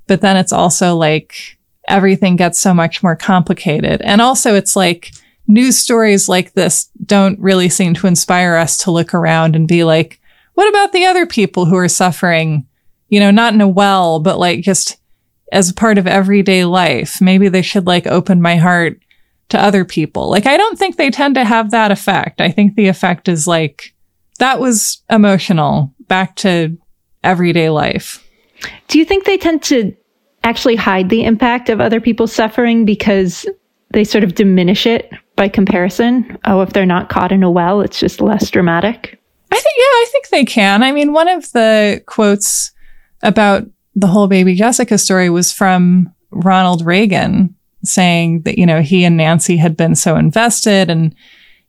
But 0.08 0.22
then 0.22 0.38
it's 0.38 0.54
also 0.54 0.96
like 0.96 1.58
everything 1.88 2.36
gets 2.36 2.60
so 2.60 2.74
much 2.74 3.02
more 3.02 3.16
complicated. 3.16 4.02
And 4.04 4.22
also 4.22 4.54
it's 4.54 4.76
like 4.76 5.12
news 5.48 5.78
stories 5.80 6.30
like 6.30 6.54
this 6.54 6.90
don't 7.04 7.40
really 7.40 7.70
seem 7.70 7.96
to 7.96 8.08
inspire 8.08 8.56
us 8.56 8.78
to 8.78 8.92
look 8.92 9.14
around 9.16 9.56
and 9.56 9.68
be 9.68 9.84
like, 9.84 10.20
what 10.54 10.70
about 10.70 10.92
the 10.94 11.06
other 11.06 11.26
people 11.26 11.66
who 11.66 11.76
are 11.78 11.88
suffering? 11.88 12.68
You 13.12 13.20
know, 13.20 13.30
not 13.30 13.54
in 13.54 13.62
a 13.62 13.68
well, 13.68 14.20
but 14.20 14.40
like 14.40 14.62
just 14.62 14.98
as 15.52 15.72
part 15.72 15.98
of 15.98 16.08
everyday 16.08 16.66
life. 16.66 17.22
Maybe 17.22 17.50
they 17.50 17.62
should 17.62 17.86
like 17.86 18.08
open 18.08 18.42
my 18.42 18.56
heart 18.56 19.00
to 19.50 19.62
other 19.62 19.84
people. 19.84 20.30
Like, 20.30 20.46
I 20.46 20.58
don't 20.58 20.80
think 20.80 20.96
they 20.96 21.12
tend 21.12 21.36
to 21.36 21.44
have 21.44 21.72
that 21.72 21.92
effect. 21.92 22.40
I 22.40 22.50
think 22.50 22.76
the 22.76 22.88
effect 22.88 23.28
is 23.28 23.48
like, 23.48 23.94
that 24.40 24.60
was 24.60 25.04
emotional 25.10 25.94
back 26.08 26.38
to 26.38 26.78
everyday 27.24 27.70
life. 27.70 28.26
Do 28.88 28.98
you 28.98 29.06
think 29.06 29.26
they 29.26 29.38
tend 29.38 29.62
to 29.64 29.94
actually 30.44 30.76
hide 30.78 31.10
the 31.10 31.24
impact 31.24 31.70
of 31.70 31.82
other 31.82 32.00
people's 32.00 32.34
suffering 32.34 32.86
because 32.86 33.46
they 33.92 34.06
sort 34.06 34.24
of 34.24 34.36
diminish 34.36 34.86
it 34.86 35.12
by 35.36 35.50
comparison? 35.50 36.38
Oh, 36.46 36.62
if 36.62 36.72
they're 36.72 36.86
not 36.86 37.10
caught 37.10 37.34
in 37.34 37.44
a 37.44 37.52
well, 37.52 37.82
it's 37.82 38.00
just 38.00 38.22
less 38.22 38.50
dramatic. 38.50 39.20
I 39.52 39.56
think, 39.56 39.76
yeah, 39.78 39.84
I 39.84 40.06
think 40.12 40.30
they 40.30 40.46
can. 40.46 40.82
I 40.82 40.94
mean, 40.94 41.12
one 41.12 41.28
of 41.28 41.52
the 41.52 42.02
quotes 42.06 42.72
about 43.24 43.66
the 43.96 44.08
whole 44.08 44.28
baby 44.28 44.56
Jessica 44.56 44.98
story 44.98 45.30
was 45.30 45.52
from 45.52 46.14
Ronald 46.32 46.86
Reagan 46.86 47.56
saying 47.84 48.44
that, 48.44 48.58
you 48.58 48.66
know, 48.66 48.82
he 48.82 49.04
and 49.04 49.18
Nancy 49.18 49.58
had 49.58 49.76
been 49.76 49.96
so 49.96 50.16
invested 50.16 50.90
and, 50.90 51.16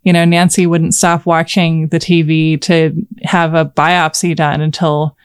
you 0.02 0.12
know, 0.12 0.24
Nancy 0.24 0.66
wouldn't 0.66 0.94
stop 0.94 1.26
watching 1.26 1.88
the 1.88 1.98
TV 1.98 2.60
to 2.62 2.94
have 3.22 3.54
a 3.54 3.64
biopsy 3.64 4.36
done 4.36 4.60
until 4.60 5.16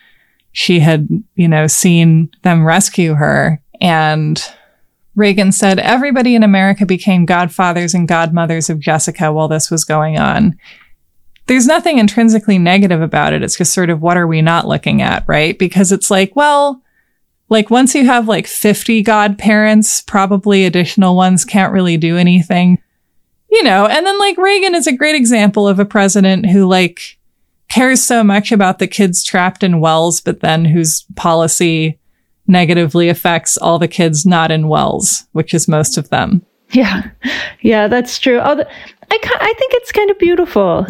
she 0.53 0.79
had, 0.79 1.07
you 1.35 1.47
know, 1.47 1.67
seen 1.67 2.29
them 2.43 2.65
rescue 2.65 3.13
her. 3.13 3.61
And 3.79 4.41
Reagan 5.15 5.51
said 5.51 5.79
everybody 5.79 6.35
in 6.35 6.43
America 6.43 6.85
became 6.85 7.25
godfathers 7.25 7.93
and 7.93 8.07
godmothers 8.07 8.69
of 8.69 8.79
Jessica 8.79 9.31
while 9.31 9.47
this 9.47 9.69
was 9.69 9.83
going 9.83 10.17
on. 10.17 10.57
There's 11.47 11.67
nothing 11.67 11.97
intrinsically 11.97 12.57
negative 12.59 13.01
about 13.01 13.33
it. 13.33 13.41
It's 13.41 13.57
just 13.57 13.73
sort 13.73 13.89
of 13.89 14.01
what 14.01 14.17
are 14.17 14.27
we 14.27 14.41
not 14.41 14.67
looking 14.67 15.01
at, 15.01 15.23
right? 15.27 15.57
Because 15.57 15.91
it's 15.91 16.11
like, 16.11 16.35
well, 16.35 16.81
like 17.49 17.69
once 17.69 17.95
you 17.95 18.05
have 18.05 18.27
like 18.27 18.47
50 18.47 19.01
godparents, 19.03 20.01
probably 20.01 20.65
additional 20.65 21.15
ones 21.15 21.45
can't 21.45 21.71
really 21.71 21.97
do 21.97 22.17
anything. 22.17 22.81
You 23.49 23.63
know, 23.63 23.85
and 23.85 24.05
then 24.05 24.19
like 24.19 24.37
Reagan 24.37 24.75
is 24.75 24.87
a 24.87 24.91
great 24.91 25.15
example 25.15 25.67
of 25.67 25.79
a 25.79 25.85
president 25.85 26.47
who 26.47 26.67
like 26.67 27.17
cares 27.69 28.03
so 28.03 28.23
much 28.23 28.51
about 28.51 28.79
the 28.79 28.87
kids 28.87 29.23
trapped 29.23 29.63
in 29.63 29.79
wells, 29.79 30.19
but 30.19 30.41
then 30.41 30.65
whose 30.65 31.05
policy 31.15 31.97
negatively 32.45 33.07
affects 33.09 33.57
all 33.57 33.79
the 33.79 33.87
kids 33.87 34.25
not 34.25 34.51
in 34.51 34.67
wells, 34.67 35.25
which 35.31 35.53
is 35.53 35.67
most 35.67 35.97
of 35.97 36.09
them. 36.09 36.45
Yeah. 36.71 37.09
Yeah, 37.61 37.87
that's 37.87 38.19
true. 38.19 38.39
I, 38.39 38.51
I 39.09 39.53
think 39.57 39.73
it's 39.73 39.91
kind 39.91 40.09
of 40.09 40.19
beautiful 40.19 40.85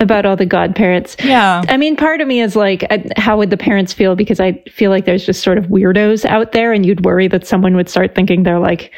about 0.00 0.26
all 0.26 0.36
the 0.36 0.46
godparents. 0.46 1.16
Yeah. 1.22 1.62
I 1.68 1.76
mean, 1.76 1.96
part 1.96 2.20
of 2.20 2.28
me 2.28 2.40
is 2.40 2.56
like, 2.56 2.84
uh, 2.90 2.98
how 3.16 3.38
would 3.38 3.50
the 3.50 3.56
parents 3.56 3.92
feel? 3.92 4.16
Because 4.16 4.40
I 4.40 4.62
feel 4.70 4.90
like 4.90 5.04
there's 5.04 5.24
just 5.24 5.42
sort 5.42 5.56
of 5.58 5.66
weirdos 5.66 6.24
out 6.24 6.52
there, 6.52 6.72
and 6.72 6.84
you'd 6.84 7.04
worry 7.04 7.28
that 7.28 7.46
someone 7.46 7.76
would 7.76 7.88
start 7.88 8.14
thinking 8.14 8.42
they're 8.42 8.58
like, 8.58 8.92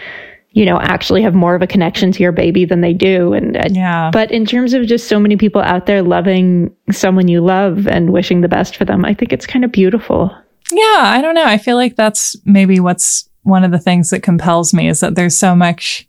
you 0.52 0.64
know, 0.64 0.80
actually 0.80 1.20
have 1.20 1.34
more 1.34 1.54
of 1.54 1.60
a 1.60 1.66
connection 1.66 2.12
to 2.12 2.22
your 2.22 2.32
baby 2.32 2.64
than 2.64 2.80
they 2.80 2.94
do. 2.94 3.34
And 3.34 3.58
uh, 3.58 3.68
yeah. 3.70 4.10
But 4.10 4.30
in 4.30 4.46
terms 4.46 4.72
of 4.72 4.86
just 4.86 5.06
so 5.06 5.20
many 5.20 5.36
people 5.36 5.60
out 5.60 5.84
there 5.84 6.02
loving 6.02 6.74
someone 6.90 7.28
you 7.28 7.42
love 7.42 7.86
and 7.86 8.10
wishing 8.10 8.40
the 8.40 8.48
best 8.48 8.74
for 8.74 8.86
them, 8.86 9.04
I 9.04 9.12
think 9.12 9.34
it's 9.34 9.46
kind 9.46 9.66
of 9.66 9.72
beautiful. 9.72 10.34
Yeah, 10.72 11.02
I 11.02 11.20
don't 11.20 11.34
know. 11.34 11.44
I 11.44 11.58
feel 11.58 11.76
like 11.76 11.94
that's 11.94 12.36
maybe 12.46 12.80
what's 12.80 13.28
one 13.42 13.64
of 13.64 13.70
the 13.70 13.78
things 13.78 14.10
that 14.10 14.22
compels 14.22 14.72
me 14.72 14.88
is 14.88 15.00
that 15.00 15.14
there's 15.14 15.36
so 15.36 15.54
much 15.54 16.08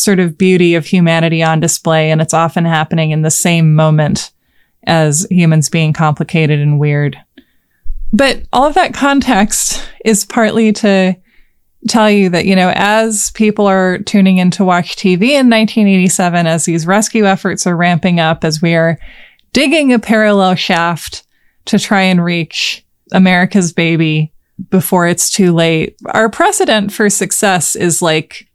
sort 0.00 0.20
of 0.20 0.38
beauty 0.38 0.74
of 0.74 0.86
humanity 0.86 1.42
on 1.42 1.60
display, 1.60 2.10
and 2.10 2.20
it's 2.20 2.34
often 2.34 2.64
happening 2.64 3.10
in 3.10 3.22
the 3.22 3.30
same 3.30 3.74
moment 3.74 4.32
as 4.86 5.26
humans 5.30 5.68
being 5.68 5.92
complicated 5.92 6.58
and 6.58 6.78
weird. 6.78 7.16
But 8.12 8.42
all 8.52 8.66
of 8.66 8.74
that 8.74 8.94
context 8.94 9.86
is 10.04 10.24
partly 10.24 10.72
to 10.74 11.14
tell 11.88 12.10
you 12.10 12.28
that, 12.30 12.44
you 12.44 12.56
know, 12.56 12.72
as 12.74 13.30
people 13.32 13.66
are 13.66 13.98
tuning 13.98 14.38
in 14.38 14.50
to 14.52 14.64
watch 14.64 14.96
TV 14.96 15.30
in 15.30 15.48
1987, 15.48 16.46
as 16.46 16.64
these 16.64 16.86
rescue 16.86 17.26
efforts 17.26 17.66
are 17.66 17.76
ramping 17.76 18.20
up, 18.20 18.44
as 18.44 18.60
we 18.60 18.74
are 18.74 18.98
digging 19.52 19.92
a 19.92 19.98
parallel 19.98 20.54
shaft 20.54 21.24
to 21.66 21.78
try 21.78 22.02
and 22.02 22.22
reach 22.24 22.84
America's 23.12 23.72
baby 23.72 24.32
before 24.68 25.06
it's 25.06 25.30
too 25.30 25.54
late, 25.54 25.96
our 26.06 26.28
precedent 26.28 26.92
for 26.92 27.08
success 27.08 27.74
is 27.76 28.02
like 28.02 28.49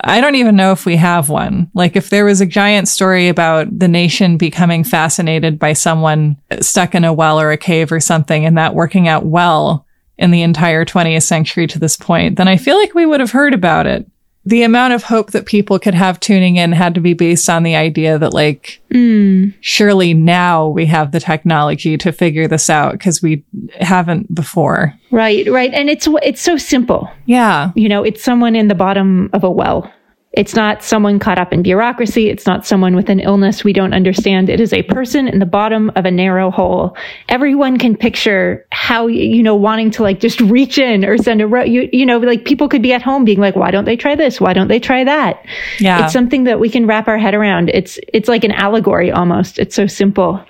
I 0.00 0.20
don't 0.20 0.34
even 0.34 0.56
know 0.56 0.72
if 0.72 0.86
we 0.86 0.96
have 0.96 1.28
one. 1.28 1.70
Like 1.74 1.96
if 1.96 2.10
there 2.10 2.24
was 2.24 2.40
a 2.40 2.46
giant 2.46 2.88
story 2.88 3.28
about 3.28 3.78
the 3.78 3.88
nation 3.88 4.36
becoming 4.36 4.84
fascinated 4.84 5.58
by 5.58 5.72
someone 5.72 6.36
stuck 6.60 6.94
in 6.94 7.04
a 7.04 7.12
well 7.12 7.40
or 7.40 7.50
a 7.52 7.56
cave 7.56 7.92
or 7.92 8.00
something 8.00 8.44
and 8.44 8.58
that 8.58 8.74
working 8.74 9.08
out 9.08 9.24
well 9.24 9.86
in 10.18 10.30
the 10.30 10.42
entire 10.42 10.84
20th 10.84 11.22
century 11.22 11.66
to 11.66 11.78
this 11.78 11.96
point, 11.96 12.36
then 12.36 12.48
I 12.48 12.56
feel 12.56 12.76
like 12.76 12.94
we 12.94 13.06
would 13.06 13.20
have 13.20 13.32
heard 13.32 13.54
about 13.54 13.86
it. 13.86 14.06
The 14.46 14.62
amount 14.62 14.92
of 14.92 15.04
hope 15.04 15.30
that 15.30 15.46
people 15.46 15.78
could 15.78 15.94
have 15.94 16.20
tuning 16.20 16.56
in 16.56 16.72
had 16.72 16.94
to 16.94 17.00
be 17.00 17.14
based 17.14 17.48
on 17.48 17.62
the 17.62 17.76
idea 17.76 18.18
that 18.18 18.34
like, 18.34 18.82
mm. 18.90 19.54
surely 19.60 20.12
now 20.12 20.68
we 20.68 20.86
have 20.86 21.12
the 21.12 21.20
technology 21.20 21.96
to 21.96 22.12
figure 22.12 22.46
this 22.46 22.68
out 22.68 22.92
because 22.92 23.22
we 23.22 23.42
haven't 23.80 24.34
before. 24.34 24.94
Right, 25.10 25.50
right. 25.50 25.72
And 25.72 25.88
it's, 25.88 26.06
it's 26.22 26.42
so 26.42 26.56
simple. 26.56 27.10
Yeah. 27.24 27.72
You 27.74 27.88
know, 27.88 28.02
it's 28.02 28.22
someone 28.22 28.54
in 28.54 28.68
the 28.68 28.74
bottom 28.74 29.30
of 29.32 29.44
a 29.44 29.50
well. 29.50 29.90
It's 30.36 30.54
not 30.54 30.82
someone 30.82 31.20
caught 31.20 31.38
up 31.38 31.52
in 31.52 31.62
bureaucracy. 31.62 32.28
It's 32.28 32.44
not 32.44 32.66
someone 32.66 32.96
with 32.96 33.08
an 33.08 33.20
illness 33.20 33.62
we 33.62 33.72
don't 33.72 33.94
understand. 33.94 34.48
It 34.48 34.60
is 34.60 34.72
a 34.72 34.82
person 34.82 35.28
in 35.28 35.38
the 35.38 35.46
bottom 35.46 35.92
of 35.94 36.04
a 36.04 36.10
narrow 36.10 36.50
hole. 36.50 36.96
Everyone 37.28 37.78
can 37.78 37.96
picture 37.96 38.66
how, 38.72 39.06
you 39.06 39.42
know, 39.42 39.54
wanting 39.54 39.92
to 39.92 40.02
like 40.02 40.18
just 40.18 40.40
reach 40.40 40.76
in 40.76 41.04
or 41.04 41.18
send 41.18 41.40
a, 41.40 41.46
ro- 41.46 41.62
you, 41.62 41.88
you 41.92 42.04
know, 42.04 42.18
like 42.18 42.44
people 42.44 42.68
could 42.68 42.82
be 42.82 42.92
at 42.92 43.00
home 43.00 43.24
being 43.24 43.38
like, 43.38 43.54
why 43.54 43.70
don't 43.70 43.84
they 43.84 43.96
try 43.96 44.16
this? 44.16 44.40
Why 44.40 44.52
don't 44.52 44.68
they 44.68 44.80
try 44.80 45.04
that? 45.04 45.44
Yeah. 45.78 46.04
It's 46.04 46.12
something 46.12 46.44
that 46.44 46.58
we 46.58 46.68
can 46.68 46.86
wrap 46.86 47.06
our 47.06 47.18
head 47.18 47.34
around. 47.34 47.70
It's, 47.70 47.98
it's 48.12 48.28
like 48.28 48.42
an 48.42 48.52
allegory 48.52 49.12
almost. 49.12 49.60
It's 49.60 49.76
so 49.76 49.86
simple 49.86 50.44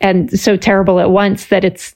and 0.00 0.36
so 0.38 0.56
terrible 0.56 0.98
at 0.98 1.10
once 1.10 1.46
that 1.46 1.64
it's 1.64 1.94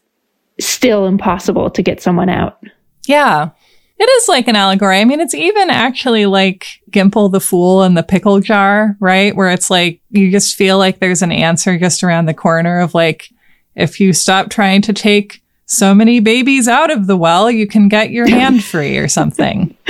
still 0.60 1.06
impossible 1.06 1.70
to 1.70 1.82
get 1.82 2.00
someone 2.00 2.28
out. 2.28 2.58
Yeah. 3.06 3.50
It 3.98 4.04
is 4.04 4.28
like 4.28 4.46
an 4.46 4.56
allegory. 4.56 5.00
I 5.00 5.04
mean, 5.04 5.20
it's 5.20 5.34
even 5.34 5.70
actually 5.70 6.26
like 6.26 6.66
Gimpel 6.90 7.32
the 7.32 7.40
Fool 7.40 7.82
in 7.82 7.94
the 7.94 8.02
pickle 8.02 8.40
jar, 8.40 8.96
right? 9.00 9.34
Where 9.34 9.50
it's 9.50 9.70
like, 9.70 10.00
you 10.10 10.30
just 10.30 10.54
feel 10.54 10.76
like 10.76 10.98
there's 10.98 11.22
an 11.22 11.32
answer 11.32 11.78
just 11.78 12.04
around 12.04 12.26
the 12.26 12.34
corner 12.34 12.80
of 12.80 12.94
like, 12.94 13.30
if 13.74 13.98
you 13.98 14.12
stop 14.12 14.50
trying 14.50 14.82
to 14.82 14.92
take 14.92 15.42
so 15.66 15.94
many 15.94 16.20
babies 16.20 16.68
out 16.68 16.90
of 16.90 17.08
the 17.08 17.16
well, 17.16 17.50
you 17.50 17.66
can 17.66 17.88
get 17.88 18.10
your 18.10 18.28
hand 18.28 18.62
free 18.64 18.96
or 18.96 19.08
something. 19.08 19.76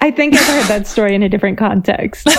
I 0.00 0.10
think 0.10 0.34
I've 0.34 0.46
heard 0.46 0.68
that 0.68 0.86
story 0.86 1.14
in 1.14 1.22
a 1.22 1.28
different 1.28 1.58
context. 1.58 2.22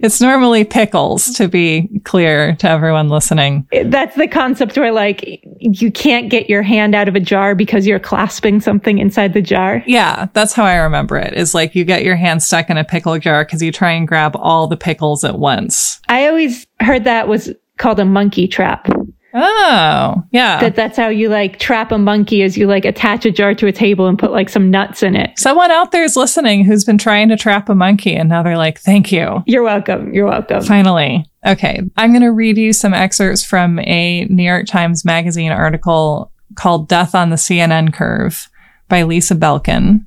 it's 0.00 0.20
normally 0.20 0.64
pickles, 0.64 1.26
to 1.34 1.46
be 1.46 1.88
clear 2.04 2.56
to 2.56 2.68
everyone 2.68 3.10
listening. 3.10 3.66
That's 3.84 4.16
the 4.16 4.28
concept 4.28 4.78
where, 4.78 4.92
like, 4.92 5.42
you 5.60 5.90
can't 5.90 6.30
get 6.30 6.48
your 6.48 6.62
hand 6.62 6.94
out 6.94 7.06
of 7.06 7.14
a 7.14 7.20
jar 7.20 7.54
because 7.54 7.86
you're 7.86 8.00
clasping 8.00 8.60
something 8.60 8.98
inside 8.98 9.34
the 9.34 9.42
jar. 9.42 9.82
Yeah, 9.86 10.28
that's 10.32 10.54
how 10.54 10.64
I 10.64 10.76
remember 10.76 11.18
it. 11.18 11.34
Is 11.34 11.54
like 11.54 11.74
you 11.74 11.84
get 11.84 12.02
your 12.02 12.16
hand 12.16 12.42
stuck 12.42 12.70
in 12.70 12.78
a 12.78 12.84
pickle 12.84 13.18
jar 13.18 13.44
because 13.44 13.62
you 13.62 13.72
try 13.72 13.92
and 13.92 14.08
grab 14.08 14.34
all 14.36 14.66
the 14.66 14.76
pickles 14.76 15.22
at 15.22 15.38
once. 15.38 16.00
I 16.08 16.26
always 16.28 16.66
heard 16.80 17.04
that 17.04 17.28
was 17.28 17.52
called 17.76 18.00
a 18.00 18.04
monkey 18.04 18.48
trap. 18.48 18.88
Oh, 19.34 20.24
yeah. 20.30 20.60
That 20.60 20.74
that's 20.74 20.96
how 20.96 21.08
you 21.08 21.28
like 21.28 21.58
trap 21.58 21.92
a 21.92 21.98
monkey 21.98 22.42
is 22.42 22.56
you 22.56 22.66
like 22.66 22.84
attach 22.84 23.26
a 23.26 23.30
jar 23.30 23.54
to 23.54 23.66
a 23.66 23.72
table 23.72 24.06
and 24.06 24.18
put 24.18 24.30
like 24.30 24.48
some 24.48 24.70
nuts 24.70 25.02
in 25.02 25.14
it. 25.14 25.38
Someone 25.38 25.70
out 25.70 25.92
there 25.92 26.04
is 26.04 26.16
listening 26.16 26.64
who's 26.64 26.84
been 26.84 26.98
trying 26.98 27.28
to 27.28 27.36
trap 27.36 27.68
a 27.68 27.74
monkey 27.74 28.14
and 28.14 28.28
now 28.28 28.42
they're 28.42 28.56
like, 28.56 28.78
thank 28.78 29.12
you. 29.12 29.42
You're 29.46 29.62
welcome. 29.62 30.14
You're 30.14 30.26
welcome. 30.26 30.62
Finally. 30.62 31.26
Okay. 31.46 31.80
I'm 31.96 32.10
going 32.10 32.22
to 32.22 32.32
read 32.32 32.56
you 32.56 32.72
some 32.72 32.94
excerpts 32.94 33.44
from 33.44 33.78
a 33.80 34.24
New 34.26 34.42
York 34.42 34.66
Times 34.66 35.04
Magazine 35.04 35.52
article 35.52 36.32
called 36.54 36.88
Death 36.88 37.14
on 37.14 37.30
the 37.30 37.36
CNN 37.36 37.92
Curve 37.92 38.48
by 38.88 39.02
Lisa 39.02 39.34
Belkin. 39.34 40.04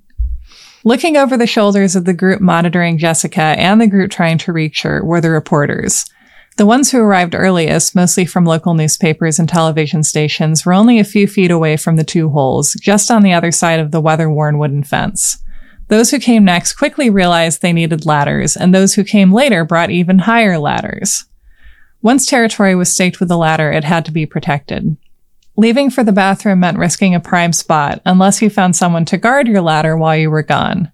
Looking 0.84 1.16
over 1.16 1.38
the 1.38 1.46
shoulders 1.46 1.96
of 1.96 2.06
the 2.06 2.14
group 2.14 2.42
monitoring 2.42 2.98
Jessica 2.98 3.42
and 3.42 3.80
the 3.80 3.88
group 3.88 4.10
trying 4.10 4.40
to 4.40 4.52
reach 4.52 4.82
her 4.82 5.06
were 5.06 5.22
the 5.22 5.30
reporters. 5.30 6.06
The 6.58 6.66
ones 6.66 6.92
who 6.92 7.00
arrived 7.00 7.34
earliest, 7.34 7.96
mostly 7.96 8.26
from 8.26 8.46
local 8.46 8.74
newspapers 8.74 9.40
and 9.40 9.48
television 9.48 10.04
stations, 10.04 10.66
were 10.66 10.74
only 10.74 11.00
a 11.00 11.06
few 11.06 11.28
feet 11.28 11.50
away 11.50 11.78
from 11.78 11.96
the 11.96 12.04
two 12.04 12.30
holes, 12.30 12.74
just 12.74 13.10
on 13.10 13.24
the 13.24 13.34
other 13.34 13.52
side 13.52 13.80
of 13.80 13.92
the 13.92 14.02
weather-worn 14.02 14.58
wooden 14.58 14.84
fence. 14.84 15.42
Those 15.88 16.12
who 16.12 16.20
came 16.20 16.46
next 16.46 16.74
quickly 16.74 17.10
realized 17.10 17.62
they 17.62 17.74
needed 17.74 18.06
ladders, 18.06 18.56
and 18.56 18.76
those 18.76 18.94
who 18.94 19.04
came 19.04 19.34
later 19.34 19.66
brought 19.66 19.92
even 19.92 20.20
higher 20.20 20.60
ladders. 20.60 21.26
Once 22.02 22.26
territory 22.26 22.76
was 22.76 22.92
staked 22.92 23.20
with 23.20 23.32
a 23.32 23.38
ladder, 23.38 23.72
it 23.72 23.84
had 23.84 24.06
to 24.06 24.12
be 24.12 24.26
protected. 24.26 24.98
Leaving 25.58 25.90
for 25.90 26.04
the 26.04 26.12
bathroom 26.12 26.60
meant 26.60 26.78
risking 26.78 27.14
a 27.16 27.20
prime 27.20 27.54
spot, 27.54 28.02
unless 28.06 28.42
you 28.42 28.50
found 28.50 28.76
someone 28.76 29.06
to 29.06 29.18
guard 29.18 29.48
your 29.48 29.62
ladder 29.62 29.98
while 29.98 30.18
you 30.18 30.30
were 30.30 30.44
gone. 30.44 30.91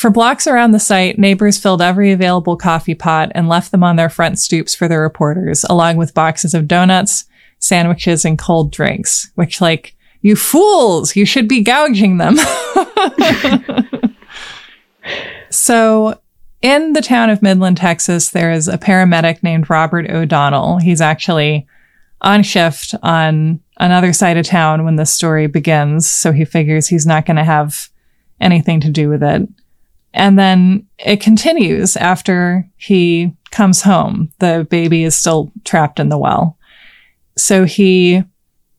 For 0.00 0.08
blocks 0.08 0.46
around 0.46 0.70
the 0.70 0.80
site, 0.80 1.18
neighbors 1.18 1.58
filled 1.58 1.82
every 1.82 2.10
available 2.10 2.56
coffee 2.56 2.94
pot 2.94 3.30
and 3.34 3.50
left 3.50 3.70
them 3.70 3.84
on 3.84 3.96
their 3.96 4.08
front 4.08 4.38
stoops 4.38 4.74
for 4.74 4.88
the 4.88 4.96
reporters, 4.96 5.62
along 5.64 5.98
with 5.98 6.14
boxes 6.14 6.54
of 6.54 6.66
donuts, 6.66 7.26
sandwiches, 7.58 8.24
and 8.24 8.38
cold 8.38 8.72
drinks, 8.72 9.30
which, 9.34 9.60
like, 9.60 9.94
you 10.22 10.36
fools, 10.36 11.16
you 11.16 11.26
should 11.26 11.46
be 11.46 11.62
gouging 11.62 12.16
them. 12.16 12.38
so, 15.50 16.18
in 16.62 16.94
the 16.94 17.02
town 17.02 17.28
of 17.28 17.42
Midland, 17.42 17.76
Texas, 17.76 18.30
there 18.30 18.50
is 18.50 18.68
a 18.68 18.78
paramedic 18.78 19.42
named 19.42 19.68
Robert 19.68 20.08
O'Donnell. 20.08 20.78
He's 20.78 21.02
actually 21.02 21.66
on 22.22 22.42
shift 22.42 22.94
on 23.02 23.60
another 23.76 24.14
side 24.14 24.38
of 24.38 24.46
town 24.46 24.86
when 24.86 24.96
the 24.96 25.04
story 25.04 25.46
begins. 25.46 26.08
So 26.08 26.32
he 26.32 26.46
figures 26.46 26.88
he's 26.88 27.04
not 27.04 27.26
going 27.26 27.36
to 27.36 27.44
have 27.44 27.90
anything 28.40 28.80
to 28.80 28.90
do 28.90 29.10
with 29.10 29.22
it. 29.22 29.46
And 30.12 30.38
then 30.38 30.86
it 30.98 31.20
continues 31.20 31.96
after 31.96 32.68
he 32.76 33.32
comes 33.50 33.82
home. 33.82 34.32
The 34.38 34.66
baby 34.68 35.04
is 35.04 35.14
still 35.14 35.52
trapped 35.64 36.00
in 36.00 36.08
the 36.08 36.18
well. 36.18 36.56
So 37.36 37.64
he 37.64 38.24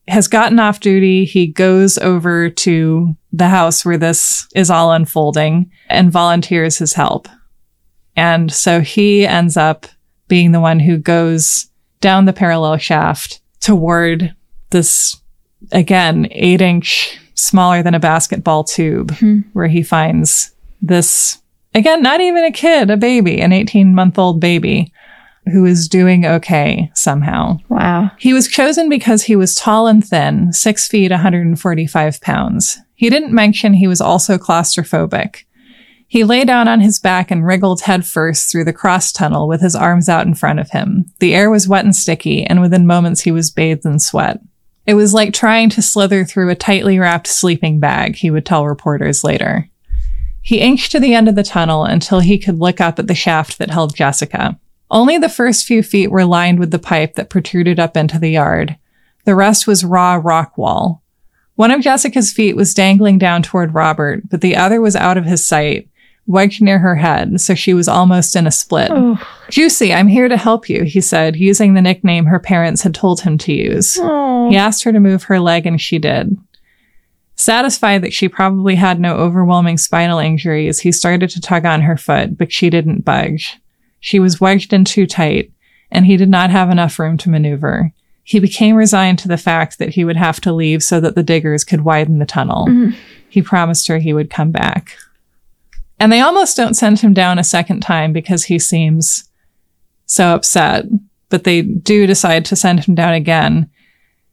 has 0.07 0.27
gotten 0.27 0.59
off 0.59 0.79
duty. 0.79 1.25
He 1.25 1.47
goes 1.47 1.97
over 1.97 2.49
to 2.49 3.15
the 3.31 3.47
house 3.47 3.85
where 3.85 3.97
this 3.97 4.47
is 4.55 4.69
all 4.69 4.91
unfolding 4.91 5.71
and 5.89 6.11
volunteers 6.11 6.77
his 6.77 6.93
help. 6.93 7.27
And 8.15 8.51
so 8.51 8.81
he 8.81 9.25
ends 9.25 9.55
up 9.55 9.87
being 10.27 10.51
the 10.51 10.59
one 10.59 10.79
who 10.79 10.97
goes 10.97 11.69
down 12.01 12.25
the 12.25 12.33
parallel 12.33 12.77
shaft 12.77 13.41
toward 13.61 14.35
this, 14.71 15.21
again, 15.71 16.27
eight 16.31 16.61
inch, 16.61 17.17
smaller 17.35 17.83
than 17.83 17.93
a 17.93 17.99
basketball 17.99 18.63
tube, 18.63 19.11
hmm. 19.15 19.39
where 19.53 19.67
he 19.67 19.83
finds 19.83 20.53
this, 20.81 21.41
again, 21.73 22.01
not 22.01 22.21
even 22.21 22.43
a 22.43 22.51
kid, 22.51 22.89
a 22.89 22.97
baby, 22.97 23.41
an 23.41 23.53
18 23.53 23.93
month 23.93 24.17
old 24.17 24.39
baby 24.39 24.91
who 25.51 25.65
is 25.65 25.87
doing 25.87 26.25
okay 26.25 26.91
somehow. 26.93 27.57
Wow. 27.69 28.11
He 28.19 28.33
was 28.33 28.47
chosen 28.47 28.89
because 28.89 29.23
he 29.23 29.35
was 29.35 29.55
tall 29.55 29.87
and 29.87 30.05
thin, 30.05 30.53
six 30.53 30.87
feet, 30.87 31.11
145 31.11 32.21
pounds. 32.21 32.77
He 32.95 33.09
didn't 33.09 33.33
mention 33.33 33.73
he 33.73 33.87
was 33.87 34.01
also 34.01 34.37
claustrophobic. 34.37 35.43
He 36.07 36.23
lay 36.25 36.43
down 36.43 36.67
on 36.67 36.81
his 36.81 36.99
back 36.99 37.31
and 37.31 37.45
wriggled 37.45 37.81
headfirst 37.81 38.51
through 38.51 38.65
the 38.65 38.73
cross 38.73 39.11
tunnel 39.11 39.47
with 39.47 39.61
his 39.61 39.75
arms 39.75 40.09
out 40.09 40.27
in 40.27 40.35
front 40.35 40.59
of 40.59 40.69
him. 40.69 41.05
The 41.19 41.33
air 41.33 41.49
was 41.49 41.69
wet 41.69 41.85
and 41.85 41.95
sticky, 41.95 42.43
and 42.43 42.59
within 42.59 42.85
moments 42.85 43.21
he 43.21 43.31
was 43.31 43.49
bathed 43.49 43.85
in 43.85 43.97
sweat. 43.97 44.41
It 44.85 44.95
was 44.95 45.13
like 45.13 45.33
trying 45.33 45.69
to 45.69 45.81
slither 45.81 46.25
through 46.25 46.49
a 46.49 46.55
tightly 46.55 46.99
wrapped 46.99 47.27
sleeping 47.27 47.79
bag, 47.79 48.15
he 48.15 48.29
would 48.29 48.45
tell 48.45 48.67
reporters 48.67 49.23
later. 49.23 49.69
He 50.41 50.59
inched 50.59 50.91
to 50.91 50.99
the 50.99 51.13
end 51.13 51.27
of 51.27 51.35
the 51.35 51.43
tunnel 51.43 51.85
until 51.85 52.19
he 52.19 52.37
could 52.37 52.59
look 52.59 52.81
up 52.81 52.99
at 52.99 53.07
the 53.07 53.15
shaft 53.15 53.57
that 53.59 53.69
held 53.69 53.95
Jessica. 53.95 54.59
Only 54.89 55.17
the 55.17 55.29
first 55.29 55.65
few 55.65 55.83
feet 55.83 56.11
were 56.11 56.25
lined 56.25 56.59
with 56.59 56.71
the 56.71 56.79
pipe 56.79 57.15
that 57.15 57.29
protruded 57.29 57.79
up 57.79 57.95
into 57.95 58.19
the 58.19 58.29
yard. 58.31 58.75
The 59.25 59.35
rest 59.35 59.67
was 59.67 59.85
raw 59.85 60.19
rock 60.21 60.57
wall. 60.57 61.01
One 61.55 61.71
of 61.71 61.81
Jessica's 61.81 62.33
feet 62.33 62.55
was 62.55 62.73
dangling 62.73 63.19
down 63.19 63.43
toward 63.43 63.73
Robert, 63.73 64.27
but 64.29 64.41
the 64.41 64.55
other 64.55 64.81
was 64.81 64.95
out 64.95 65.17
of 65.17 65.25
his 65.25 65.45
sight, 65.45 65.87
wedged 66.25 66.61
near 66.61 66.79
her 66.79 66.95
head, 66.95 67.39
so 67.39 67.53
she 67.53 67.73
was 67.73 67.87
almost 67.87 68.35
in 68.35 68.47
a 68.47 68.51
split. 68.51 68.89
Oh. 68.91 69.19
Juicy, 69.49 69.93
I'm 69.93 70.07
here 70.07 70.27
to 70.27 70.37
help 70.37 70.69
you, 70.69 70.83
he 70.83 71.01
said, 71.01 71.35
using 71.35 71.73
the 71.73 71.81
nickname 71.81 72.25
her 72.25 72.39
parents 72.39 72.81
had 72.81 72.95
told 72.95 73.21
him 73.21 73.37
to 73.39 73.53
use. 73.53 73.97
Oh. 74.01 74.49
He 74.49 74.57
asked 74.57 74.83
her 74.83 74.91
to 74.91 74.99
move 74.99 75.23
her 75.23 75.39
leg, 75.39 75.65
and 75.65 75.79
she 75.79 75.99
did. 75.99 76.35
Satisfied 77.41 78.03
that 78.03 78.13
she 78.13 78.29
probably 78.29 78.75
had 78.75 78.99
no 78.99 79.15
overwhelming 79.15 79.79
spinal 79.79 80.19
injuries, 80.19 80.79
he 80.79 80.91
started 80.91 81.31
to 81.31 81.41
tug 81.41 81.65
on 81.65 81.81
her 81.81 81.97
foot, 81.97 82.37
but 82.37 82.51
she 82.51 82.69
didn't 82.69 83.03
budge. 83.03 83.57
She 83.99 84.19
was 84.19 84.39
wedged 84.39 84.73
in 84.73 84.85
too 84.85 85.07
tight, 85.07 85.51
and 85.89 86.05
he 86.05 86.17
did 86.17 86.29
not 86.29 86.51
have 86.51 86.69
enough 86.69 86.99
room 86.99 87.17
to 87.17 87.31
maneuver. 87.31 87.91
He 88.21 88.39
became 88.39 88.75
resigned 88.75 89.17
to 89.19 89.27
the 89.27 89.39
fact 89.39 89.79
that 89.79 89.89
he 89.89 90.05
would 90.05 90.17
have 90.17 90.39
to 90.41 90.53
leave 90.53 90.83
so 90.83 90.99
that 90.99 91.15
the 91.15 91.23
diggers 91.23 91.63
could 91.63 91.81
widen 91.81 92.19
the 92.19 92.27
tunnel. 92.27 92.67
Mm-hmm. 92.67 92.95
He 93.27 93.41
promised 93.41 93.87
her 93.87 93.97
he 93.97 94.13
would 94.13 94.29
come 94.29 94.51
back. 94.51 94.95
And 95.99 96.11
they 96.11 96.21
almost 96.21 96.55
don't 96.55 96.75
send 96.75 96.99
him 96.99 97.11
down 97.11 97.39
a 97.39 97.43
second 97.43 97.79
time 97.79 98.13
because 98.13 98.43
he 98.43 98.59
seems 98.59 99.27
so 100.05 100.35
upset, 100.35 100.85
but 101.29 101.43
they 101.43 101.63
do 101.63 102.05
decide 102.05 102.45
to 102.45 102.55
send 102.55 102.81
him 102.81 102.93
down 102.93 103.15
again. 103.15 103.67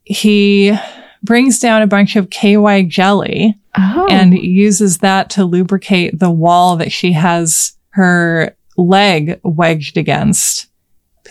He 0.05 0.77
brings 1.23 1.59
down 1.59 1.83
a 1.83 1.87
bunch 1.87 2.17
of 2.17 2.31
KY 2.31 2.83
jelly 2.89 3.55
Oh. 3.81 4.09
and 4.11 4.35
uses 4.37 4.99
that 4.99 5.31
to 5.31 5.45
lubricate 5.45 6.19
the 6.19 6.31
wall 6.31 6.77
that 6.77 6.91
she 6.91 7.13
has 7.13 7.73
her 7.91 8.57
leg 8.77 9.39
wedged 9.45 9.97
against. 9.97 10.67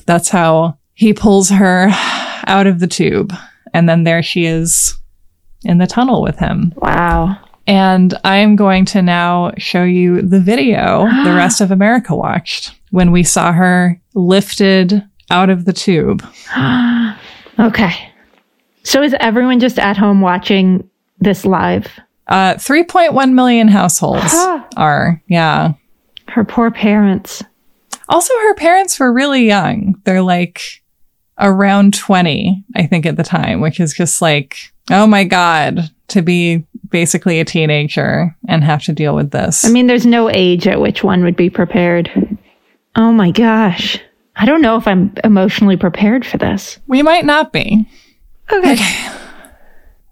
That's 0.06 0.30
how 0.30 0.78
he 0.94 1.14
pulls 1.14 1.50
her 1.50 1.88
out 2.46 2.68
of 2.68 2.80
the 2.80 2.88
tube. 2.88 3.34
And 3.74 3.90
then 3.90 4.04
there 4.06 4.24
she 4.24 4.46
is 4.46 4.98
in 5.66 5.78
the 5.80 5.88
tunnel 5.88 6.22
with 6.22 6.38
him. 6.40 6.74
wow. 6.78 7.38
And 7.70 8.14
I 8.24 8.38
am 8.38 8.56
going 8.56 8.86
to 8.86 9.02
now 9.02 9.52
show 9.58 9.84
you 9.84 10.22
the 10.22 10.40
video 10.40 11.00
the 11.26 11.34
rest 11.36 11.60
of 11.60 11.70
America 11.72 12.16
watched 12.16 12.72
when 12.92 13.12
we 13.12 13.24
saw 13.24 13.52
her 13.52 14.00
lifted 14.14 15.04
out 15.30 15.50
of 15.50 15.66
the 15.66 15.74
tube. 15.74 16.24
Okay. 17.60 17.92
So 18.88 19.04
is 19.04 19.14
everyone 19.20 19.60
just 19.60 19.78
at 19.80 19.98
home 19.98 20.22
watching 20.22 20.90
this 21.20 21.46
live? 21.46 21.88
Uh, 22.28 22.54
3.1 22.54 23.34
million 23.34 23.68
households 23.68 24.34
are, 24.78 25.22
yeah. 25.28 25.74
Her 26.30 26.46
poor 26.46 26.72
parents. 26.72 27.44
Also, 28.08 28.34
her 28.34 28.54
parents 28.54 28.98
were 28.98 29.12
really 29.12 29.46
young. 29.46 30.00
They're 30.06 30.22
like 30.22 30.82
around 31.38 31.96
20, 31.96 32.64
I 32.78 32.88
think, 32.88 33.06
at 33.06 33.18
the 33.18 33.24
time, 33.24 33.60
which 33.60 33.82
is 33.82 33.94
just 33.94 34.22
like, 34.22 34.56
oh 34.90 35.06
my 35.06 35.26
God, 35.26 35.92
to 36.08 36.22
be 36.22 36.66
basically 36.90 37.42
a 37.42 37.46
teenager 37.46 38.38
and 38.48 38.64
have 38.64 38.84
to 38.84 38.94
deal 38.94 39.14
with 39.16 39.32
this. 39.32 39.66
I 39.66 39.70
mean, 39.70 39.88
there's 39.88 40.06
no 40.06 40.30
age 40.30 40.66
at 40.66 40.80
which 40.80 41.04
one 41.04 41.26
would 41.26 41.36
be 41.36 41.50
prepared. 41.50 42.10
Oh 42.96 43.12
my 43.12 43.32
gosh. 43.32 44.00
I 44.38 44.46
don't 44.46 44.62
know 44.62 44.78
if 44.78 44.88
I'm 44.88 45.14
emotionally 45.26 45.76
prepared 45.76 46.26
for 46.26 46.38
this. 46.38 46.80
we 46.88 47.02
might 47.02 47.26
not 47.26 47.52
be. 47.52 47.86
Okay. 48.52 49.10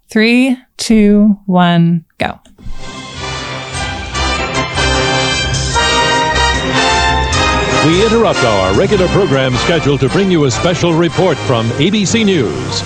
Three, 0.08 0.56
two, 0.76 1.38
one, 1.46 2.04
go. 2.18 2.40
We 7.86 8.04
interrupt 8.04 8.40
our 8.40 8.74
regular 8.74 9.06
program 9.08 9.54
schedule 9.54 9.96
to 9.98 10.08
bring 10.08 10.28
you 10.28 10.44
a 10.46 10.50
special 10.50 10.92
report 10.92 11.38
from 11.38 11.68
ABC 11.70 12.24
News. 12.24 12.82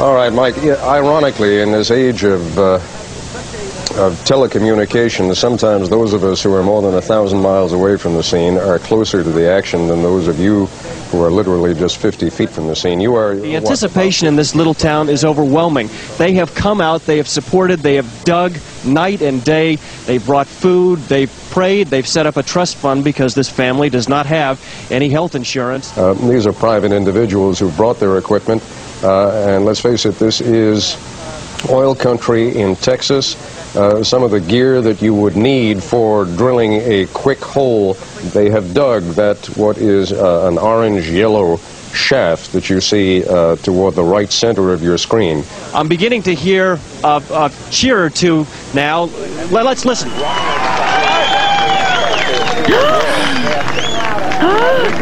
All 0.00 0.14
right, 0.14 0.32
Mike. 0.32 0.56
Ironically, 0.58 1.60
in 1.60 1.72
this 1.72 1.90
age 1.90 2.24
of, 2.24 2.58
uh, 2.58 2.74
of 2.76 4.14
telecommunications, 4.24 5.36
sometimes 5.36 5.90
those 5.90 6.14
of 6.14 6.24
us 6.24 6.42
who 6.42 6.54
are 6.54 6.62
more 6.62 6.80
than 6.80 6.94
a 6.94 7.02
thousand 7.02 7.40
miles 7.40 7.74
away 7.74 7.98
from 7.98 8.14
the 8.14 8.22
scene 8.22 8.56
are 8.56 8.78
closer 8.78 9.22
to 9.22 9.30
the 9.30 9.46
action 9.46 9.88
than 9.88 10.02
those 10.02 10.26
of 10.26 10.38
you 10.38 10.68
who 11.10 11.22
are 11.22 11.30
literally 11.30 11.74
just 11.74 11.98
50 11.98 12.30
feet 12.30 12.50
from 12.50 12.66
the 12.66 12.76
scene. 12.76 13.00
You 13.00 13.14
are. 13.14 13.34
The 13.34 13.56
anticipation 13.56 14.28
in 14.28 14.36
this 14.36 14.54
little 14.54 14.74
town 14.74 15.08
is 15.08 15.24
overwhelming. 15.24 15.88
They 16.18 16.34
have 16.34 16.54
come 16.54 16.80
out, 16.80 17.02
they 17.06 17.16
have 17.16 17.28
supported, 17.28 17.80
they 17.80 17.94
have 17.96 18.24
dug 18.24 18.56
night 18.84 19.22
and 19.22 19.42
day. 19.42 19.76
They've 20.06 20.24
brought 20.24 20.46
food, 20.46 20.98
they've 21.00 21.32
prayed, 21.50 21.88
they've 21.88 22.06
set 22.06 22.26
up 22.26 22.36
a 22.36 22.42
trust 22.42 22.76
fund 22.76 23.04
because 23.04 23.34
this 23.34 23.48
family 23.48 23.90
does 23.90 24.08
not 24.08 24.26
have 24.26 24.60
any 24.90 25.08
health 25.08 25.34
insurance. 25.34 25.96
Uh, 25.96 26.14
these 26.14 26.46
are 26.46 26.52
private 26.52 26.92
individuals 26.92 27.58
who 27.58 27.70
brought 27.72 27.98
their 27.98 28.18
equipment, 28.18 28.62
uh, 29.02 29.30
and 29.48 29.64
let's 29.64 29.80
face 29.80 30.04
it, 30.04 30.18
this 30.18 30.40
is 30.40 30.96
oil 31.68 31.94
country 31.94 32.56
in 32.56 32.76
Texas. 32.76 33.34
Uh, 33.74 34.02
some 34.02 34.22
of 34.22 34.30
the 34.30 34.40
gear 34.40 34.80
that 34.80 35.02
you 35.02 35.14
would 35.14 35.36
need 35.36 35.82
for 35.82 36.24
drilling 36.24 36.72
a 36.74 37.06
quick 37.08 37.38
hole, 37.40 37.94
they 38.32 38.48
have 38.50 38.72
dug 38.74 39.02
that 39.14 39.44
what 39.56 39.78
is 39.78 40.12
uh, 40.12 40.48
an 40.48 40.58
orange-yellow 40.58 41.58
shaft 41.92 42.52
that 42.52 42.70
you 42.70 42.80
see 42.80 43.24
uh, 43.28 43.56
toward 43.56 43.94
the 43.94 44.02
right 44.02 44.30
center 44.32 44.72
of 44.72 44.82
your 44.82 44.98
screen. 44.98 45.44
I'm 45.74 45.88
beginning 45.88 46.22
to 46.24 46.34
hear 46.34 46.78
a, 47.04 47.22
a 47.30 47.52
cheer 47.70 48.04
or 48.04 48.10
two 48.10 48.46
now. 48.74 49.04
Let, 49.50 49.64
let's 49.64 49.84
listen. 49.84 50.08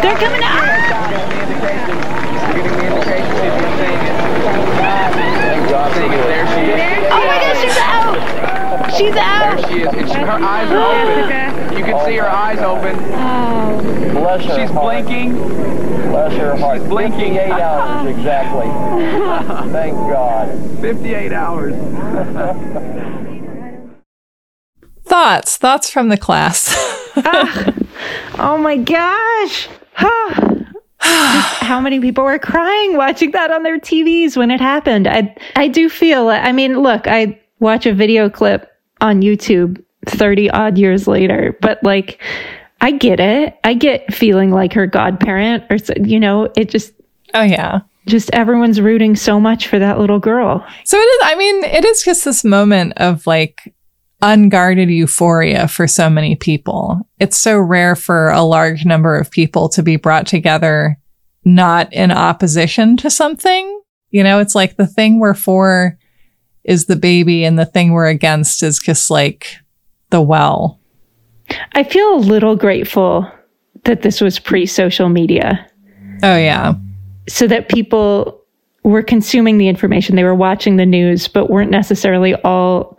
They're 0.03 0.17
coming 0.19 0.43
out. 0.43 0.67
My 4.77 5.69
gosh, 5.71 5.95
she's 5.95 6.03
out. 6.03 6.46
She's 8.97 9.15
out. 9.17 9.57
There 9.59 9.69
she 9.69 9.83
is. 9.83 9.89
And 9.89 10.09
she, 10.09 10.15
her 10.15 10.31
eyes 10.31 10.71
are 10.71 11.13
open. 11.13 11.79
You 11.79 11.85
can 11.85 12.05
see 12.07 12.17
her 12.17 12.29
eyes 12.29 12.59
open. 12.59 12.97
Oh. 13.15 14.11
Bless 14.13 14.45
her 14.45 14.55
She's 14.61 14.71
heart. 14.71 15.05
blinking. 15.05 15.33
Bless 16.11 16.33
her 16.39 16.57
heart. 16.57 16.81
She's 16.81 16.89
blinking. 16.89 17.35
58 17.35 17.51
hours 17.51 18.09
exactly. 18.17 19.73
Thank 19.73 19.95
God. 19.95 20.81
58 20.81 21.33
hours. 21.33 21.75
Thoughts, 25.05 25.57
thoughts 25.57 25.89
from 25.89 26.09
the 26.09 26.17
class. 26.17 26.75
ah, 27.17 27.75
oh 28.41 28.59
my 28.59 28.77
gosh. 28.77 29.69
Just 30.01 30.73
how 31.63 31.81
many 31.81 32.01
people 32.01 32.25
were 32.25 32.39
crying 32.41 32.97
watching 32.97 33.31
that 33.31 33.53
on 33.53 33.63
their 33.63 33.79
TVs 33.79 34.37
when 34.37 34.51
it 34.51 34.61
happened. 34.61 35.07
I 35.07 35.35
I 35.55 35.69
do 35.69 35.89
feel 35.89 36.29
I 36.29 36.51
mean, 36.51 36.81
look, 36.81 37.07
I 37.07 37.41
watch 37.61 37.87
a 37.87 37.95
video 37.95 38.29
clip 38.29 38.69
on 39.01 39.23
YouTube 39.23 39.83
30 40.07 40.51
odd 40.51 40.79
years 40.79 41.07
later, 41.07 41.57
but 41.61 41.83
like 41.83 42.23
I 42.81 42.93
get 42.93 43.21
it. 43.21 43.59
I 43.65 43.75
get 43.75 44.13
feeling 44.13 44.51
like 44.51 44.73
her 44.75 44.87
godparent 44.87 45.65
or 45.71 45.77
you 46.03 46.21
know, 46.21 46.51
it 46.57 46.69
just 46.69 46.93
Oh 47.35 47.43
yeah. 47.43 47.81
Just 48.07 48.31
everyone's 48.33 48.81
rooting 48.81 49.17
so 49.17 49.41
much 49.41 49.67
for 49.67 49.79
that 49.79 49.99
little 49.99 50.21
girl. 50.21 50.65
So 50.85 50.97
it 50.97 51.01
is 51.01 51.21
I 51.25 51.35
mean, 51.37 51.65
it 51.65 51.85
is 51.85 52.03
just 52.03 52.25
this 52.25 52.45
moment 52.45 52.93
of 52.97 53.27
like 53.27 53.75
unguarded 54.23 54.89
euphoria 54.91 55.69
for 55.69 55.87
so 55.87 56.09
many 56.09 56.37
people. 56.37 57.01
It's 57.19 57.39
so 57.39 57.59
rare 57.59 57.97
for 57.97 58.31
a 58.31 58.43
large 58.43 58.85
number 58.85 59.17
of 59.17 59.31
people 59.31 59.69
to 59.71 59.83
be 59.83 59.97
brought 59.97 60.27
together 60.27 60.99
not 61.47 61.91
in 61.93 62.11
opposition 62.11 62.97
to 62.99 63.09
something. 63.09 63.81
You 64.11 64.25
know, 64.25 64.41
it's 64.41 64.55
like 64.55 64.77
the 64.77 64.87
thing 64.87 65.21
we're 65.21 65.33
for 65.33 65.97
is 66.67 66.87
the 66.87 66.97
baby 66.97 67.45
and 67.45 67.59
the 67.59 67.65
thing 67.65 67.93
we're 67.93 68.09
against 68.09 68.63
is 68.63 68.79
just 68.79 69.11
like 69.11 69.57
the 70.11 70.21
well. 70.21 70.79
I 71.73 71.85
feel 71.85 72.15
a 72.15 72.19
little 72.19 72.57
grateful 72.57 73.31
that 73.85 74.03
this 74.03 74.21
was 74.21 74.39
pre 74.39 74.67
social 74.67 75.09
media. 75.09 75.67
Oh, 76.23 76.37
yeah. 76.37 76.75
So 77.29 77.47
that 77.47 77.69
people 77.69 78.43
were 78.83 79.03
consuming 79.03 79.59
the 79.59 79.69
information, 79.69 80.17
they 80.17 80.25
were 80.25 80.35
watching 80.35 80.77
the 80.77 80.87
news, 80.87 81.29
but 81.29 81.51
weren't 81.51 81.71
necessarily 81.71 82.35
all 82.43 82.99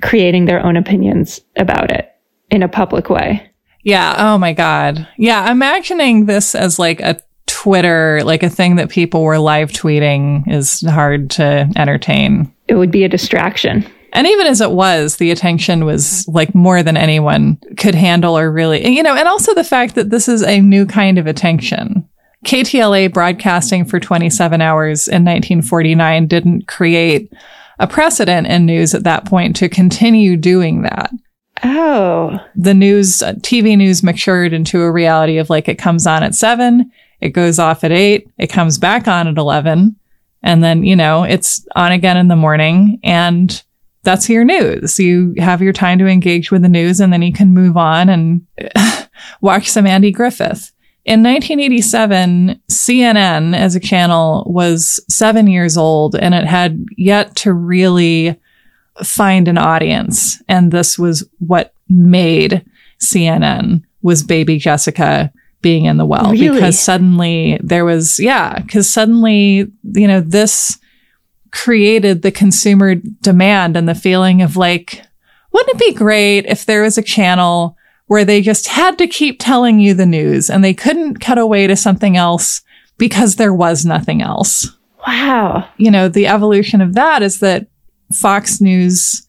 creating 0.00 0.46
their 0.46 0.64
own 0.64 0.76
opinions 0.76 1.40
about 1.56 1.90
it 1.90 2.10
in 2.50 2.62
a 2.62 2.68
public 2.68 3.08
way. 3.08 3.50
Yeah. 3.84 4.14
Oh 4.18 4.38
my 4.38 4.52
God. 4.52 5.06
Yeah. 5.16 5.50
Imagining 5.50 6.26
this 6.26 6.54
as 6.54 6.78
like 6.78 7.00
a 7.00 7.20
Twitter, 7.46 8.20
like 8.24 8.42
a 8.42 8.50
thing 8.50 8.76
that 8.76 8.90
people 8.90 9.22
were 9.22 9.38
live 9.38 9.70
tweeting 9.70 10.50
is 10.50 10.80
hard 10.80 11.30
to 11.30 11.70
entertain. 11.76 12.51
It 12.68 12.76
would 12.76 12.90
be 12.90 13.04
a 13.04 13.08
distraction. 13.08 13.86
And 14.12 14.26
even 14.26 14.46
as 14.46 14.60
it 14.60 14.72
was, 14.72 15.16
the 15.16 15.30
attention 15.30 15.84
was 15.84 16.28
like 16.28 16.54
more 16.54 16.82
than 16.82 16.96
anyone 16.96 17.58
could 17.78 17.94
handle 17.94 18.36
or 18.36 18.52
really, 18.52 18.86
you 18.86 19.02
know, 19.02 19.16
and 19.16 19.26
also 19.26 19.54
the 19.54 19.64
fact 19.64 19.94
that 19.94 20.10
this 20.10 20.28
is 20.28 20.42
a 20.42 20.60
new 20.60 20.84
kind 20.84 21.18
of 21.18 21.26
attention. 21.26 22.06
KTLA 22.44 23.12
broadcasting 23.12 23.84
for 23.84 24.00
27 24.00 24.60
hours 24.60 25.08
in 25.08 25.24
1949 25.24 26.26
didn't 26.26 26.66
create 26.66 27.32
a 27.78 27.86
precedent 27.86 28.46
in 28.46 28.66
news 28.66 28.94
at 28.94 29.04
that 29.04 29.24
point 29.24 29.56
to 29.56 29.68
continue 29.68 30.36
doing 30.36 30.82
that. 30.82 31.10
Oh. 31.64 32.38
The 32.54 32.74
news, 32.74 33.22
uh, 33.22 33.34
TV 33.34 33.78
news 33.78 34.02
matured 34.02 34.52
into 34.52 34.82
a 34.82 34.90
reality 34.90 35.38
of 35.38 35.48
like 35.48 35.68
it 35.68 35.78
comes 35.78 36.06
on 36.06 36.22
at 36.22 36.34
seven, 36.34 36.90
it 37.20 37.30
goes 37.30 37.58
off 37.58 37.84
at 37.84 37.92
eight, 37.92 38.28
it 38.38 38.48
comes 38.48 38.78
back 38.78 39.06
on 39.06 39.28
at 39.28 39.38
11, 39.38 39.96
and 40.42 40.62
then, 40.62 40.84
you 40.84 40.96
know, 40.96 41.24
it's 41.24 41.66
on 41.76 41.92
again 41.92 42.16
in 42.16 42.28
the 42.28 42.36
morning 42.36 42.98
and 43.02 43.62
that's 44.02 44.28
your 44.28 44.44
news. 44.44 44.98
You 44.98 45.34
have 45.38 45.62
your 45.62 45.72
time 45.72 45.98
to 46.00 46.06
engage 46.06 46.50
with 46.50 46.62
the 46.62 46.68
news 46.68 47.00
and 47.00 47.12
then 47.12 47.22
you 47.22 47.32
can 47.32 47.54
move 47.54 47.76
on 47.76 48.08
and 48.08 48.46
watch 49.40 49.68
some 49.70 49.86
Andy 49.86 50.10
Griffith. 50.10 50.72
In 51.04 51.22
1987, 51.22 52.60
CNN 52.70 53.56
as 53.56 53.74
a 53.74 53.80
channel 53.80 54.44
was 54.46 55.00
seven 55.08 55.46
years 55.46 55.76
old 55.76 56.14
and 56.14 56.34
it 56.34 56.44
had 56.44 56.84
yet 56.96 57.34
to 57.36 57.52
really 57.52 58.38
find 59.02 59.48
an 59.48 59.58
audience. 59.58 60.40
And 60.48 60.70
this 60.70 60.98
was 60.98 61.28
what 61.38 61.74
made 61.88 62.64
CNN 63.00 63.82
was 64.02 64.22
baby 64.22 64.58
Jessica 64.58 65.32
being 65.62 65.84
in 65.86 65.96
the 65.96 66.04
well 66.06 66.32
Really? 66.32 66.50
because 66.50 66.78
suddenly 66.78 67.58
there 67.62 67.84
was, 67.84 68.18
yeah, 68.18 68.58
because 68.58 68.88
suddenly, 68.90 69.70
you 69.82 70.08
know, 70.08 70.20
this 70.20 70.78
created 71.52 72.22
the 72.22 72.30
consumer 72.32 72.94
demand 72.94 73.76
and 73.76 73.88
the 73.88 73.94
feeling 73.94 74.42
of 74.42 74.56
like, 74.56 75.02
wouldn't 75.52 75.80
it 75.80 75.86
be 75.86 75.94
great 75.94 76.46
if 76.46 76.66
there 76.66 76.82
was 76.82 76.98
a 76.98 77.02
channel 77.02 77.76
where 78.06 78.24
they 78.24 78.40
just 78.42 78.66
had 78.66 78.98
to 78.98 79.06
keep 79.06 79.36
telling 79.38 79.78
you 79.78 79.94
the 79.94 80.06
news 80.06 80.50
and 80.50 80.64
they 80.64 80.74
couldn't 80.74 81.20
cut 81.20 81.38
away 81.38 81.66
to 81.66 81.76
something 81.76 82.16
else 82.16 82.62
because 82.98 83.36
there 83.36 83.54
was 83.54 83.84
nothing 83.84 84.22
else? 84.22 84.68
Wow. 85.06 85.68
You 85.76 85.90
know, 85.90 86.08
the 86.08 86.26
evolution 86.26 86.80
of 86.80 86.94
that 86.94 87.22
is 87.22 87.40
that 87.40 87.66
Fox 88.12 88.60
News 88.60 89.26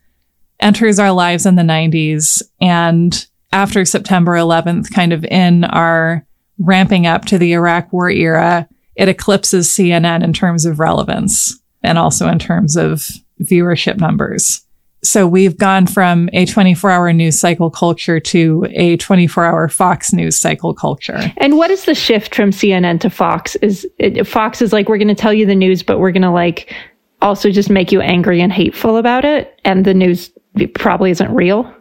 enters 0.60 1.00
our 1.00 1.12
lives 1.12 1.46
in 1.46 1.56
the 1.56 1.62
90s 1.64 2.42
and 2.62 3.26
after 3.54 3.86
September 3.86 4.34
11th, 4.34 4.92
kind 4.92 5.14
of 5.14 5.24
in 5.26 5.64
our 5.64 6.26
ramping 6.58 7.06
up 7.06 7.26
to 7.26 7.38
the 7.38 7.54
Iraq 7.54 7.94
war 7.94 8.10
era, 8.10 8.68
it 8.96 9.08
eclipses 9.08 9.70
CNN 9.70 10.24
in 10.24 10.34
terms 10.34 10.66
of 10.66 10.80
relevance 10.80 11.60
and 11.84 11.98
also 11.98 12.28
in 12.28 12.40
terms 12.40 12.76
of 12.76 13.08
viewership 13.42 14.00
numbers. 14.00 14.66
So 15.04 15.28
we've 15.28 15.58
gone 15.58 15.86
from 15.86 16.30
a 16.34 16.46
24 16.46 16.90
hour 16.90 17.14
news 17.14 17.40
cycle 17.40 17.70
culture 17.70 18.20
to 18.22 18.66
a 18.72 18.98
24 18.98 19.46
hour 19.46 19.68
Fox 19.68 20.14
News 20.14 20.40
cycle 20.40 20.74
culture. 20.74 21.20
And 21.38 21.58
what 21.58 21.70
is 21.70 21.86
the 21.86 21.94
shift 21.94 22.34
from 22.34 22.52
CNN 22.52 23.02
to 23.02 23.10
Fox? 23.10 23.56
Is 23.58 23.86
it, 24.00 24.26
Fox 24.26 24.62
is 24.62 24.74
like 24.74 24.90
we're 24.90 24.98
going 24.98 25.08
to 25.10 25.16
tell 25.16 25.34
you 25.34 25.46
the 25.46 25.56
news, 25.56 25.84
but 25.84 26.00
we're 26.00 26.12
going 26.12 26.22
to 26.24 26.32
like 26.32 26.74
also 27.22 27.52
just 27.52 27.70
make 27.70 27.92
you 27.92 28.02
angry 28.02 28.42
and 28.42 28.52
hateful 28.52 28.98
about 28.98 29.26
it, 29.26 29.60
and 29.66 29.86
the 29.86 29.94
news 29.94 30.32
probably 30.74 31.12
isn't 31.12 31.34
real. 31.34 31.72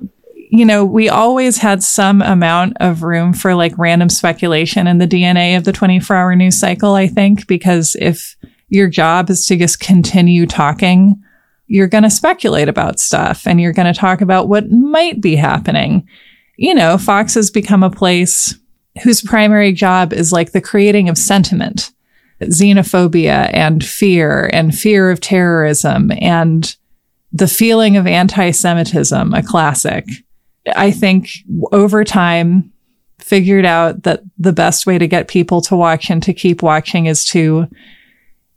You 0.52 0.66
know, 0.66 0.84
we 0.84 1.08
always 1.08 1.56
had 1.56 1.82
some 1.82 2.20
amount 2.20 2.76
of 2.78 3.02
room 3.02 3.32
for 3.32 3.54
like 3.54 3.78
random 3.78 4.10
speculation 4.10 4.86
in 4.86 4.98
the 4.98 5.08
DNA 5.08 5.56
of 5.56 5.64
the 5.64 5.72
24 5.72 6.14
hour 6.14 6.36
news 6.36 6.60
cycle, 6.60 6.92
I 6.92 7.06
think, 7.06 7.46
because 7.46 7.96
if 7.98 8.36
your 8.68 8.86
job 8.86 9.30
is 9.30 9.46
to 9.46 9.56
just 9.56 9.80
continue 9.80 10.44
talking, 10.44 11.18
you're 11.68 11.88
going 11.88 12.04
to 12.04 12.10
speculate 12.10 12.68
about 12.68 13.00
stuff 13.00 13.46
and 13.46 13.62
you're 13.62 13.72
going 13.72 13.90
to 13.90 13.98
talk 13.98 14.20
about 14.20 14.46
what 14.46 14.70
might 14.70 15.22
be 15.22 15.36
happening. 15.36 16.06
You 16.58 16.74
know, 16.74 16.98
Fox 16.98 17.32
has 17.32 17.50
become 17.50 17.82
a 17.82 17.88
place 17.88 18.54
whose 19.02 19.22
primary 19.22 19.72
job 19.72 20.12
is 20.12 20.32
like 20.32 20.52
the 20.52 20.60
creating 20.60 21.08
of 21.08 21.16
sentiment, 21.16 21.92
xenophobia 22.42 23.48
and 23.54 23.82
fear 23.82 24.50
and 24.52 24.74
fear 24.74 25.10
of 25.10 25.18
terrorism 25.18 26.12
and 26.20 26.76
the 27.32 27.48
feeling 27.48 27.96
of 27.96 28.06
anti 28.06 28.50
Semitism, 28.50 29.32
a 29.32 29.42
classic. 29.42 30.04
I 30.76 30.90
think 30.90 31.28
over 31.72 32.04
time 32.04 32.72
figured 33.18 33.64
out 33.64 34.02
that 34.02 34.22
the 34.38 34.52
best 34.52 34.86
way 34.86 34.98
to 34.98 35.06
get 35.06 35.28
people 35.28 35.60
to 35.62 35.76
watch 35.76 36.10
and 36.10 36.22
to 36.24 36.32
keep 36.34 36.62
watching 36.62 37.06
is 37.06 37.24
to 37.26 37.68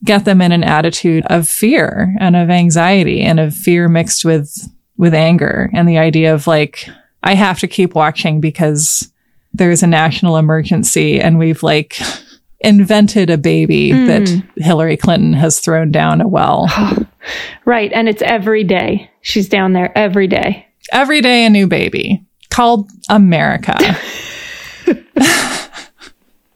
get 0.04 0.26
them 0.26 0.42
in 0.42 0.52
an 0.52 0.64
attitude 0.64 1.24
of 1.28 1.48
fear 1.48 2.16
and 2.20 2.36
of 2.36 2.50
anxiety 2.50 3.22
and 3.22 3.40
of 3.40 3.54
fear 3.56 3.88
mixed 3.90 4.26
with 4.26 4.52
with 4.98 5.14
anger 5.14 5.70
and 5.74 5.88
the 5.90 5.98
idea 5.98 6.34
of 6.34 6.48
like 6.48 6.88
I 7.24 7.34
have 7.36 7.60
to 7.60 7.68
keep 7.68 7.96
watching 7.96 8.40
because 8.40 9.12
there's 9.54 9.84
a 9.84 9.88
national 9.88 10.38
emergency 10.38 11.20
and 11.20 11.40
we've 11.40 11.64
like 11.64 11.98
invented 12.60 13.30
a 13.30 13.38
baby 13.38 13.92
Mm. 13.92 14.08
that 14.08 14.64
Hillary 14.64 14.98
Clinton 14.98 15.34
has 15.34 15.60
thrown 15.60 15.92
down 15.92 16.22
a 16.22 16.28
well. 16.28 16.68
Right. 17.66 17.92
And 17.92 18.08
it's 18.08 18.22
every 18.22 18.64
day. 18.64 19.10
She's 19.22 19.50
down 19.50 19.74
there 19.74 19.92
every 19.98 20.28
day. 20.28 20.68
Every 20.96 21.20
day 21.22 21.46
a 21.46 21.50
new 21.50 21.68
baby 21.68 22.24
called 22.50 22.90
America. 23.10 23.76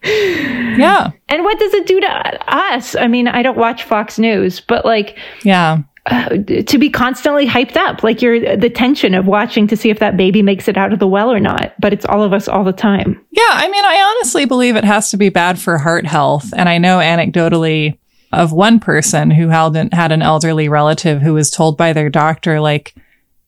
yeah. 0.03 1.11
And 1.27 1.43
what 1.43 1.59
does 1.59 1.73
it 1.73 1.85
do 1.87 1.99
to 1.99 2.07
us? 2.55 2.95
I 2.95 3.07
mean, 3.07 3.27
I 3.27 3.41
don't 3.43 3.57
watch 3.57 3.83
Fox 3.83 4.17
News, 4.17 4.61
but 4.61 4.85
like, 4.85 5.17
Yeah. 5.43 5.79
uh, 6.05 6.29
to 6.65 6.77
be 6.77 6.89
constantly 6.89 7.45
hyped 7.45 7.75
up, 7.75 8.01
like 8.01 8.21
you're 8.21 8.55
the 8.55 8.69
tension 8.69 9.13
of 9.13 9.27
watching 9.27 9.67
to 9.67 9.75
see 9.75 9.89
if 9.89 9.99
that 9.99 10.15
baby 10.17 10.41
makes 10.41 10.67
it 10.69 10.77
out 10.77 10.93
of 10.93 10.99
the 10.99 11.07
well 11.07 11.29
or 11.31 11.39
not. 11.39 11.73
But 11.79 11.91
it's 11.93 12.05
all 12.05 12.23
of 12.23 12.31
us 12.33 12.47
all 12.47 12.63
the 12.63 12.71
time. 12.71 13.19
Yeah, 13.31 13.43
I 13.49 13.67
mean, 13.69 13.83
I 13.83 14.15
honestly 14.17 14.45
believe 14.45 14.75
it 14.77 14.85
has 14.85 15.11
to 15.11 15.17
be 15.17 15.29
bad 15.29 15.59
for 15.59 15.77
heart 15.77 16.05
health. 16.07 16.53
And 16.55 16.69
I 16.69 16.77
know 16.77 16.99
anecdotally 16.99 17.97
of 18.31 18.53
one 18.53 18.79
person 18.79 19.31
who 19.31 19.49
held 19.49 19.75
an, 19.75 19.89
had 19.91 20.11
an 20.13 20.21
elderly 20.21 20.69
relative 20.69 21.21
who 21.21 21.33
was 21.33 21.51
told 21.51 21.77
by 21.77 21.91
their 21.93 22.09
doctor, 22.09 22.61
like, 22.61 22.95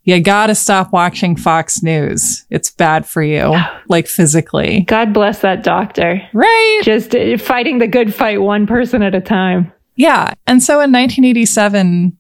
you 0.03 0.19
gotta 0.19 0.55
stop 0.55 0.91
watching 0.91 1.35
Fox 1.35 1.83
News. 1.83 2.45
It's 2.49 2.71
bad 2.71 3.05
for 3.05 3.21
you, 3.21 3.55
like 3.87 4.07
physically. 4.07 4.81
God 4.81 5.13
bless 5.13 5.41
that 5.41 5.63
doctor. 5.63 6.21
Right. 6.33 6.81
Just 6.83 7.15
uh, 7.15 7.37
fighting 7.37 7.77
the 7.77 7.87
good 7.87 8.13
fight 8.13 8.41
one 8.41 8.65
person 8.65 9.03
at 9.03 9.13
a 9.13 9.21
time. 9.21 9.71
Yeah. 9.95 10.33
And 10.47 10.63
so 10.63 10.75
in 10.75 10.91
1987, 10.91 12.17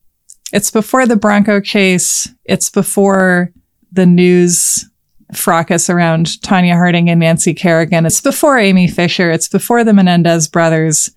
it's 0.53 0.69
before 0.69 1.07
the 1.07 1.15
Bronco 1.15 1.59
chase. 1.59 2.29
It's 2.45 2.69
before 2.69 3.51
the 3.91 4.05
news 4.05 4.87
fracas 5.33 5.89
around 5.89 6.27
Tonya 6.27 6.73
Harding 6.73 7.09
and 7.09 7.21
Nancy 7.21 7.53
Kerrigan. 7.53 8.05
It's 8.05 8.21
before 8.21 8.57
Amy 8.57 8.87
Fisher. 8.87 9.31
It's 9.31 9.47
before 9.47 9.83
the 9.83 9.93
Menendez 9.93 10.47
brothers. 10.47 11.09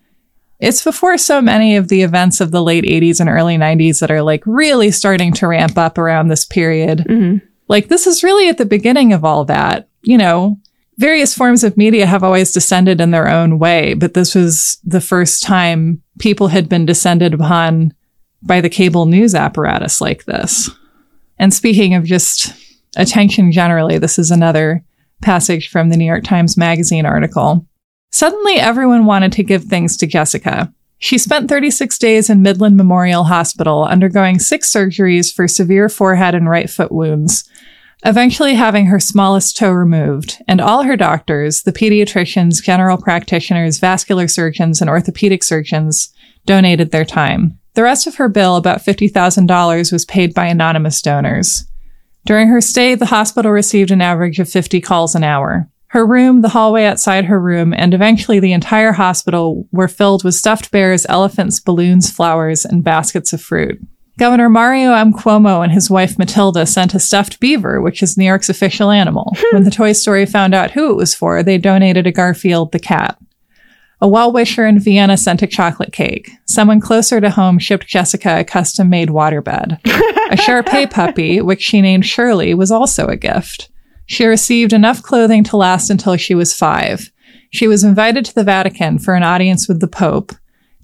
It's 0.61 0.85
before 0.85 1.19
so 1.19 1.43
many 1.43 1.77
of 1.77 1.89
the 1.89 2.03
events 2.03 2.41
of 2.41 2.51
the 2.51 2.63
late 2.63 2.85
80s 2.85 3.21
and 3.21 3.29
early 3.29 3.57
90s 3.57 4.01
that 4.01 4.11
are 4.11 4.23
like 4.23 4.43
really 4.47 4.91
starting 4.91 5.33
to 5.35 5.49
ramp 5.49 5.77
up 5.77 5.99
around 5.99 6.29
this 6.29 6.45
period. 6.47 7.01
Mm-hmm. 7.01 7.45
Like, 7.69 7.89
this 7.89 8.07
is 8.07 8.23
really 8.23 8.49
at 8.49 8.59
the 8.59 8.67
beginning 8.67 9.13
of 9.13 9.25
all 9.25 9.45
that. 9.47 9.89
You 10.03 10.19
know, 10.19 10.59
various 10.99 11.35
forms 11.35 11.65
of 11.65 11.77
media 11.77 12.07
have 12.07 12.23
always 12.23 12.53
descended 12.53 13.01
in 13.01 13.11
their 13.11 13.29
own 13.29 13.59
way, 13.59 13.95
but 13.95 14.15
this 14.15 14.35
was 14.35 14.79
the 14.85 15.01
first 15.01 15.43
time 15.43 16.03
people 16.19 16.49
had 16.49 16.69
been 16.69 16.87
descended 16.87 17.35
upon 17.35 17.95
by 18.43 18.61
the 18.61 18.69
cable 18.69 19.07
news 19.07 19.35
apparatus 19.35 20.01
like 20.01 20.25
this. 20.25 20.71
And 21.39 21.53
speaking 21.53 21.95
of 21.95 22.05
just 22.05 22.53
attention 22.97 23.51
generally, 23.51 23.99
this 23.99 24.19
is 24.19 24.31
another 24.31 24.85
passage 25.23 25.71
from 25.71 25.89
the 25.89 25.97
New 25.97 26.05
York 26.05 26.25
Times 26.25 26.57
Magazine 26.57 27.07
article. 27.07 27.67
Suddenly, 28.15 28.61
everyone 28.61 29.07
wanted 29.07 29.33
to 29.33 29.43
give 29.43 29.65
things 29.65 29.97
to 29.97 30.07
Jessica. 30.07 30.73
She 30.99 31.19
spent 31.19 31.49
36 31.49 31.99
days 31.99 32.31
in 32.31 32.43
Midland 32.43 32.77
Memorial 32.77 33.25
Hospital 33.25 33.83
undergoing 33.83 34.39
six 34.39 34.73
surgeries 34.73 35.35
for 35.35 35.49
severe 35.49 35.89
forehead 35.89 36.33
and 36.33 36.49
right 36.49 36.71
foot 36.71 36.93
wounds, 36.93 37.43
eventually 38.05 38.55
having 38.55 38.87
her 38.87 39.01
smallest 39.01 39.57
toe 39.57 39.73
removed, 39.73 40.41
and 40.47 40.61
all 40.61 40.85
her 40.85 40.97
doctors, 40.97 41.63
the 41.63 41.73
pediatricians, 41.73 42.63
general 42.63 42.99
practitioners, 42.99 43.81
vascular 43.81 44.29
surgeons, 44.29 44.81
and 44.81 44.89
orthopedic 44.89 45.43
surgeons, 45.43 46.15
donated 46.47 46.93
their 46.93 47.05
time. 47.05 47.59
The 47.75 47.83
rest 47.83 48.07
of 48.07 48.15
her 48.15 48.29
bill, 48.29 48.55
about 48.55 48.79
$50,000, 48.79 49.91
was 49.93 50.05
paid 50.05 50.35
by 50.35 50.47
anonymous 50.47 51.03
donors. 51.03 51.65
During 52.25 52.47
her 52.47 52.61
stay, 52.61 52.95
the 52.95 53.07
hospital 53.07 53.51
received 53.51 53.91
an 53.91 54.01
average 54.01 54.39
of 54.39 54.49
50 54.49 54.81
calls 54.81 55.17
an 55.17 55.25
hour. 55.25 55.69
Her 55.95 56.05
room, 56.05 56.41
the 56.41 56.49
hallway 56.49 56.87
outside 56.87 57.27
her 57.27 57.41
room, 57.41 57.73
and 57.73 57.95
eventually 57.95 58.41
the 58.41 58.53
entire 58.53 58.91
hospital 58.91 59.69
were 59.71 59.87
filled 59.87 60.25
with 60.25 60.35
stuffed 60.35 60.73
bears, 60.73 61.07
elephants, 61.09 61.61
balloons, 61.61 62.11
flowers, 62.11 62.65
and 62.65 62.83
baskets 62.83 63.33
of 63.33 63.41
fruit. 63.41 63.81
Governor 64.19 64.49
Mario 64.49 64.93
M. 64.93 65.13
Cuomo 65.13 65.63
and 65.63 65.71
his 65.71 65.89
wife 65.89 66.19
Matilda 66.19 66.67
sent 66.67 66.95
a 66.95 66.99
stuffed 66.99 67.39
beaver, 67.39 67.81
which 67.81 68.03
is 68.03 68.19
New 68.19 68.25
York's 68.25 68.49
official 68.49 68.91
animal. 68.91 69.37
Hmm. 69.37 69.55
when 69.55 69.63
the 69.63 69.71
Toy 69.71 69.93
Story 69.93 70.27
found 70.27 70.53
out 70.53 70.73
who 70.73 70.91
it 70.91 70.97
was 70.97 71.15
for, 71.15 71.45
they 71.45 71.59
donated 71.59 72.09
a 72.09 72.13
Garfield 72.13 72.73
the 72.73 72.81
cat. 72.81 73.17
A 74.01 74.09
well 74.09 74.33
wisher 74.33 74.67
in 74.67 74.81
Vienna 74.81 75.17
sent 75.17 75.43
a 75.43 75.47
chocolate 75.47 75.93
cake. 75.93 76.29
Someone 76.45 76.81
closer 76.81 77.21
to 77.21 77.31
home 77.31 77.61
shipped 77.61 77.87
Jessica 77.87 78.41
a 78.41 78.45
custom 78.45 78.91
made 78.91 79.11
waterbed. 79.11 79.79
a 80.33 80.37
Shar 80.37 80.65
Pei 80.65 80.89
puppy, 80.89 81.41
which 81.41 81.63
she 81.63 81.81
named 81.81 82.05
Shirley, 82.05 82.53
was 82.53 82.73
also 82.73 83.07
a 83.07 83.17
gift. 83.17 83.71
She 84.07 84.27
received 84.27 84.73
enough 84.73 85.03
clothing 85.03 85.45
to 85.45 85.57
last 85.57 85.91
until 85.91 86.17
she 86.17 86.35
was 86.35 86.55
five. 86.55 87.11
She 87.51 87.67
was 87.67 87.85
invited 87.85 88.25
to 88.25 88.35
the 88.35 88.45
Vatican 88.45 88.99
for 88.99 89.15
an 89.15 89.23
audience 89.23 89.69
with 89.69 89.81
the 89.81 89.89
Pope, 89.89 90.33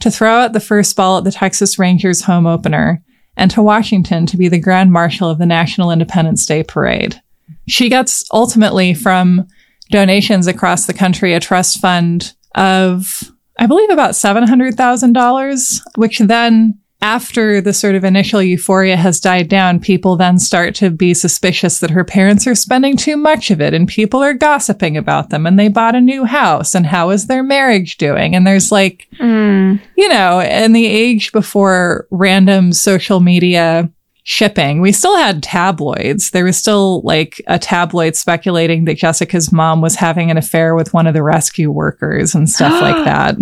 to 0.01 0.11
throw 0.11 0.39
out 0.41 0.53
the 0.53 0.61
first 0.61 0.97
ball 0.97 1.19
at 1.19 1.25
the 1.25 1.33
Texas 1.33 1.79
Rangers 1.79 2.23
home 2.23 2.47
opener, 2.47 3.03
and 3.37 3.51
to 3.51 3.63
Washington 3.63 4.27
to 4.27 4.37
be 4.37 4.49
the 4.49 4.59
Grand 4.59 4.93
Marshal 4.93 5.29
of 5.29 5.39
the 5.39 5.47
National 5.47 5.91
Independence 5.91 6.45
Day 6.47 6.63
Parade. 6.63 7.21
She 7.69 7.89
gets 7.89 8.25
ultimately 8.33 8.95
from 8.95 9.47
donations 9.91 10.47
across 10.47 10.87
the 10.87 10.95
country 10.95 11.35
a 11.35 11.41
trust 11.41 11.79
fund 11.79 12.35
of, 12.55 13.33
I 13.59 13.67
believe, 13.67 13.91
about 13.91 14.13
$700,000, 14.13 15.81
which 15.97 16.19
then 16.19 16.80
after 17.03 17.61
the 17.61 17.73
sort 17.73 17.95
of 17.95 18.05
initial 18.05 18.43
euphoria 18.43 18.97
has 18.97 19.21
died 19.21 19.49
down, 19.49 19.81
people 19.81 20.17
then 20.17 20.39
start 20.39 20.75
to 20.77 20.91
be 20.91 21.15
suspicious 21.15 21.79
that 21.81 21.91
her 21.91 22.05
parents 22.05 22.47
are 22.47 22.55
spending 22.55 22.97
too 22.97 23.17
much 23.17 23.51
of 23.51 23.61
it 23.61 23.73
and 23.73 23.89
people 23.89 24.23
are 24.23 24.35
gossiping 24.35 24.97
about 24.97 25.31
them 25.31 25.47
and 25.47 25.59
they 25.59 25.69
bought 25.69 25.95
a 25.95 26.01
new 26.01 26.25
house 26.25 26.75
and 26.75 26.87
how 26.87 27.09
is 27.11 27.27
their 27.27 27.43
marriage 27.43 27.97
doing? 27.97 28.35
And 28.37 28.47
there's 28.47 28.71
like, 28.71 29.07
Mm. 29.19 29.81
you 29.97 30.09
know, 30.09 30.41
in 30.41 30.73
the 30.73 30.87
age 30.87 31.33
before 31.33 32.07
random 32.11 32.73
social 32.73 33.21
media 33.21 33.91
shipping, 34.23 34.81
we 34.83 34.93
still 34.93 35.17
had 35.17 35.43
tabloids. 35.43 36.31
There 36.31 36.45
was 36.45 36.57
still 36.59 37.01
like 37.03 37.41
a 37.47 37.59
tabloid 37.59 38.15
speculating 38.17 38.85
that 38.85 38.99
Jessica's 38.99 39.51
mom 39.53 39.81
was 39.81 39.95
having 39.97 40.31
an 40.31 40.37
affair 40.37 40.75
with 40.75 40.93
one 40.93 41.07
of 41.07 41.15
the 41.15 41.23
rescue 41.23 41.71
workers 41.71 42.35
and 42.35 42.49
stuff 42.49 42.81
like 42.83 43.05
that. 43.07 43.37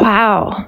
Wow. 0.00 0.66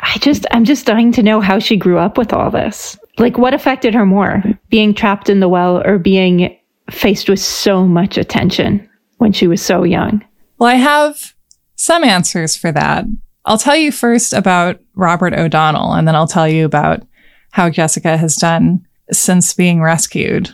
I 0.00 0.18
just, 0.18 0.46
I'm 0.50 0.64
just 0.64 0.86
dying 0.86 1.12
to 1.12 1.22
know 1.22 1.40
how 1.40 1.58
she 1.58 1.76
grew 1.76 1.98
up 1.98 2.18
with 2.18 2.32
all 2.32 2.50
this. 2.50 2.98
Like, 3.18 3.36
what 3.36 3.54
affected 3.54 3.94
her 3.94 4.06
more? 4.06 4.42
Being 4.70 4.94
trapped 4.94 5.28
in 5.28 5.40
the 5.40 5.48
well 5.48 5.84
or 5.84 5.98
being 5.98 6.56
faced 6.90 7.28
with 7.28 7.40
so 7.40 7.86
much 7.86 8.16
attention 8.16 8.88
when 9.18 9.32
she 9.32 9.46
was 9.46 9.62
so 9.62 9.84
young? 9.84 10.24
Well, 10.58 10.70
I 10.70 10.74
have 10.74 11.34
some 11.76 12.02
answers 12.04 12.56
for 12.56 12.72
that. 12.72 13.04
I'll 13.44 13.58
tell 13.58 13.76
you 13.76 13.92
first 13.92 14.32
about 14.32 14.80
Robert 14.94 15.34
O'Donnell, 15.34 15.92
and 15.92 16.06
then 16.06 16.14
I'll 16.14 16.26
tell 16.26 16.48
you 16.48 16.64
about 16.64 17.02
how 17.50 17.70
Jessica 17.70 18.16
has 18.16 18.36
done 18.36 18.86
since 19.10 19.54
being 19.54 19.80
rescued. 19.80 20.50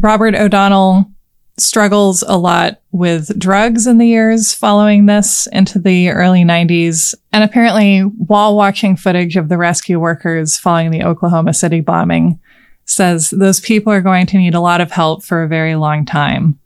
Robert 0.00 0.34
O'Donnell 0.34 1.10
struggles 1.56 2.22
a 2.26 2.36
lot 2.36 2.80
with 2.90 3.38
drugs 3.38 3.86
in 3.86 3.98
the 3.98 4.06
years 4.06 4.52
following 4.52 5.06
this 5.06 5.46
into 5.52 5.78
the 5.78 6.10
early 6.10 6.42
90s. 6.42 7.14
And 7.32 7.44
apparently, 7.44 8.00
while 8.00 8.56
watching 8.56 8.96
footage 8.96 9.36
of 9.36 9.48
the 9.48 9.58
rescue 9.58 10.00
workers 10.00 10.58
following 10.58 10.90
the 10.90 11.04
Oklahoma 11.04 11.54
City 11.54 11.80
bombing, 11.80 12.40
says 12.86 13.30
those 13.30 13.60
people 13.60 13.92
are 13.92 14.00
going 14.00 14.26
to 14.26 14.38
need 14.38 14.54
a 14.54 14.60
lot 14.60 14.80
of 14.80 14.90
help 14.90 15.24
for 15.24 15.42
a 15.42 15.48
very 15.48 15.76
long 15.76 16.04
time, 16.04 16.58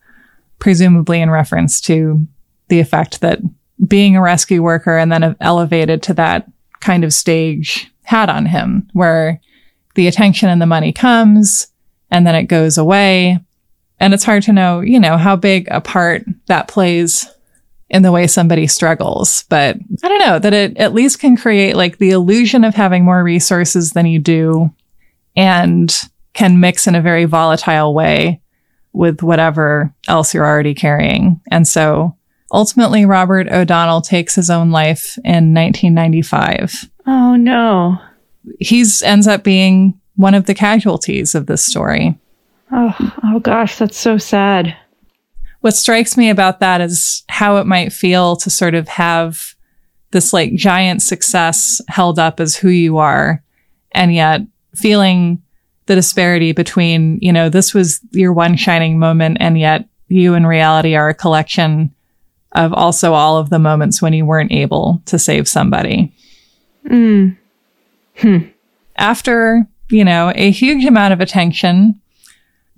presumably 0.58 1.20
in 1.20 1.30
reference 1.30 1.80
to 1.82 2.26
the 2.68 2.80
effect 2.80 3.20
that 3.20 3.40
being 3.86 4.16
a 4.16 4.22
rescue 4.22 4.62
worker 4.62 4.96
and 4.98 5.12
then 5.12 5.36
elevated 5.40 6.02
to 6.02 6.14
that 6.14 6.50
kind 6.80 7.04
of 7.04 7.12
stage 7.12 7.90
had 8.04 8.30
on 8.30 8.46
him, 8.46 8.88
where 8.94 9.40
the 9.94 10.06
attention 10.06 10.48
and 10.48 10.60
the 10.62 10.66
money 10.66 10.92
comes 10.92 11.68
and 12.10 12.26
then 12.26 12.34
it 12.34 12.44
goes 12.44 12.78
away. 12.78 13.38
And 14.00 14.14
it's 14.14 14.24
hard 14.24 14.42
to 14.44 14.52
know, 14.52 14.80
you 14.80 15.00
know, 15.00 15.16
how 15.16 15.36
big 15.36 15.68
a 15.70 15.80
part 15.80 16.24
that 16.46 16.68
plays 16.68 17.28
in 17.90 18.02
the 18.02 18.12
way 18.12 18.26
somebody 18.26 18.66
struggles. 18.66 19.44
But 19.48 19.76
I 20.02 20.08
don't 20.08 20.26
know 20.26 20.38
that 20.38 20.54
it 20.54 20.76
at 20.76 20.94
least 20.94 21.20
can 21.20 21.36
create 21.36 21.74
like 21.74 21.98
the 21.98 22.10
illusion 22.10 22.64
of 22.64 22.74
having 22.74 23.04
more 23.04 23.22
resources 23.24 23.92
than 23.92 24.06
you 24.06 24.18
do 24.18 24.72
and 25.36 25.94
can 26.34 26.60
mix 26.60 26.86
in 26.86 26.94
a 26.94 27.02
very 27.02 27.24
volatile 27.24 27.94
way 27.94 28.40
with 28.92 29.22
whatever 29.22 29.92
else 30.06 30.34
you're 30.34 30.46
already 30.46 30.74
carrying. 30.74 31.40
And 31.50 31.66
so 31.66 32.16
ultimately, 32.52 33.04
Robert 33.04 33.48
O'Donnell 33.48 34.02
takes 34.02 34.34
his 34.34 34.50
own 34.50 34.70
life 34.70 35.16
in 35.24 35.54
1995. 35.54 36.90
Oh, 37.06 37.36
no. 37.36 37.98
He's 38.60 39.02
ends 39.02 39.26
up 39.26 39.44
being 39.44 39.98
one 40.16 40.34
of 40.34 40.46
the 40.46 40.54
casualties 40.54 41.34
of 41.34 41.46
this 41.46 41.64
story. 41.64 42.18
Oh, 42.72 43.14
oh 43.24 43.40
gosh, 43.40 43.78
that's 43.78 43.96
so 43.96 44.18
sad. 44.18 44.76
What 45.60 45.74
strikes 45.74 46.16
me 46.16 46.30
about 46.30 46.60
that 46.60 46.80
is 46.80 47.24
how 47.28 47.56
it 47.56 47.66
might 47.66 47.92
feel 47.92 48.36
to 48.36 48.50
sort 48.50 48.74
of 48.74 48.88
have 48.88 49.54
this 50.10 50.32
like 50.32 50.54
giant 50.54 51.02
success 51.02 51.80
held 51.88 52.18
up 52.18 52.40
as 52.40 52.56
who 52.56 52.68
you 52.68 52.98
are 52.98 53.42
and 53.92 54.14
yet 54.14 54.42
feeling 54.74 55.42
the 55.86 55.94
disparity 55.94 56.52
between, 56.52 57.18
you 57.20 57.32
know, 57.32 57.48
this 57.48 57.74
was 57.74 58.00
your 58.12 58.32
one 58.32 58.56
shining 58.56 58.98
moment 58.98 59.38
and 59.40 59.58
yet 59.58 59.88
you 60.08 60.34
in 60.34 60.46
reality 60.46 60.94
are 60.94 61.08
a 61.08 61.14
collection 61.14 61.94
of 62.52 62.72
also 62.72 63.12
all 63.12 63.36
of 63.36 63.50
the 63.50 63.58
moments 63.58 64.00
when 64.00 64.12
you 64.12 64.24
weren't 64.24 64.52
able 64.52 65.02
to 65.06 65.18
save 65.18 65.48
somebody. 65.48 66.14
Mm. 66.86 67.36
Hmm. 68.16 68.38
After, 68.96 69.66
you 69.90 70.04
know, 70.04 70.32
a 70.34 70.50
huge 70.50 70.84
amount 70.84 71.12
of 71.12 71.20
attention, 71.20 72.00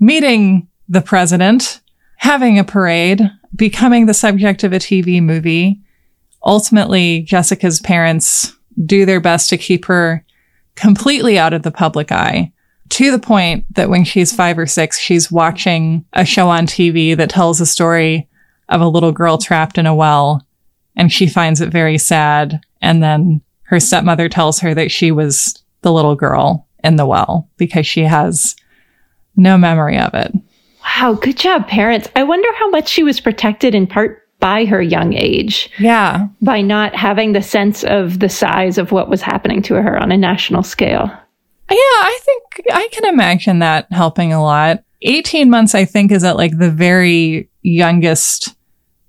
meeting 0.01 0.67
the 0.89 1.03
president, 1.03 1.81
having 2.17 2.59
a 2.59 2.65
parade, 2.65 3.23
becoming 3.55 4.07
the 4.07 4.15
subject 4.15 4.65
of 4.65 4.73
a 4.73 4.79
TV 4.79 5.23
movie. 5.23 5.81
Ultimately, 6.45 7.23
Jessica's 7.23 7.81
parents 7.81 8.57
do 8.85 9.05
their 9.05 9.21
best 9.21 9.51
to 9.51 9.59
keep 9.59 9.85
her 9.85 10.25
completely 10.75 11.39
out 11.39 11.53
of 11.53 11.63
the 11.63 11.71
public 11.71 12.11
eye 12.11 12.53
to 12.91 13.11
the 13.11 13.19
point 13.19 13.65
that 13.75 13.89
when 13.89 14.05
she's 14.05 14.35
five 14.35 14.59
or 14.59 14.67
six, 14.67 14.99
she's 14.99 15.31
watching 15.31 16.05
a 16.13 16.25
show 16.25 16.49
on 16.49 16.67
TV 16.67 17.17
that 17.17 17.31
tells 17.31 17.61
a 17.61 17.67
story 17.67 18.29
of 18.69 18.81
a 18.81 18.89
little 18.89 19.13
girl 19.13 19.39
trapped 19.39 19.79
in 19.79 19.87
a 19.87 19.95
well 19.95 20.45
and 20.97 21.13
she 21.13 21.27
finds 21.27 21.61
it 21.61 21.71
very 21.71 21.99
sad. 21.99 22.61
And 22.83 23.03
then 23.03 23.43
her 23.63 23.79
stepmother 23.79 24.29
tells 24.29 24.59
her 24.61 24.75
that 24.75 24.91
she 24.91 25.13
was 25.13 25.63
the 25.83 25.93
little 25.93 26.17
girl 26.17 26.67
in 26.83 26.97
the 26.97 27.07
well 27.07 27.49
because 27.57 27.87
she 27.87 28.03
has 28.03 28.57
no 29.37 29.57
memory 29.57 29.99
of 29.99 30.15
it. 30.15 30.33
Wow, 30.85 31.15
good 31.15 31.37
job, 31.37 31.69
parents. 31.69 32.09
I 32.17 32.23
wonder 32.23 32.49
how 32.55 32.71
much 32.71 32.89
she 32.89 33.03
was 33.03 33.21
protected 33.21 33.75
in 33.75 33.87
part 33.87 34.27
by 34.41 34.65
her 34.65 34.83
young 34.83 35.13
age. 35.13 35.71
Yeah. 35.79 36.27
By 36.41 36.63
not 36.63 36.97
having 36.97 37.33
the 37.33 37.43
sense 37.43 37.85
of 37.85 38.19
the 38.19 38.29
size 38.29 38.79
of 38.79 38.91
what 38.91 39.09
was 39.09 39.23
happening 39.23 39.63
to 39.63 39.75
her 39.75 40.03
on 40.03 40.11
a 40.11 40.17
national 40.17 40.63
scale. 40.63 41.11
Yeah, 41.71 41.77
I 41.77 42.19
think 42.23 42.67
I 42.73 42.89
can 42.91 43.05
imagine 43.05 43.61
that 43.61 43.87
helping 43.93 44.33
a 44.33 44.43
lot. 44.43 44.83
18 45.03 45.49
months, 45.51 45.75
I 45.75 45.85
think, 45.85 46.11
is 46.11 46.25
at 46.25 46.37
like 46.37 46.59
the 46.59 46.71
very 46.71 47.49
youngest 47.63 48.57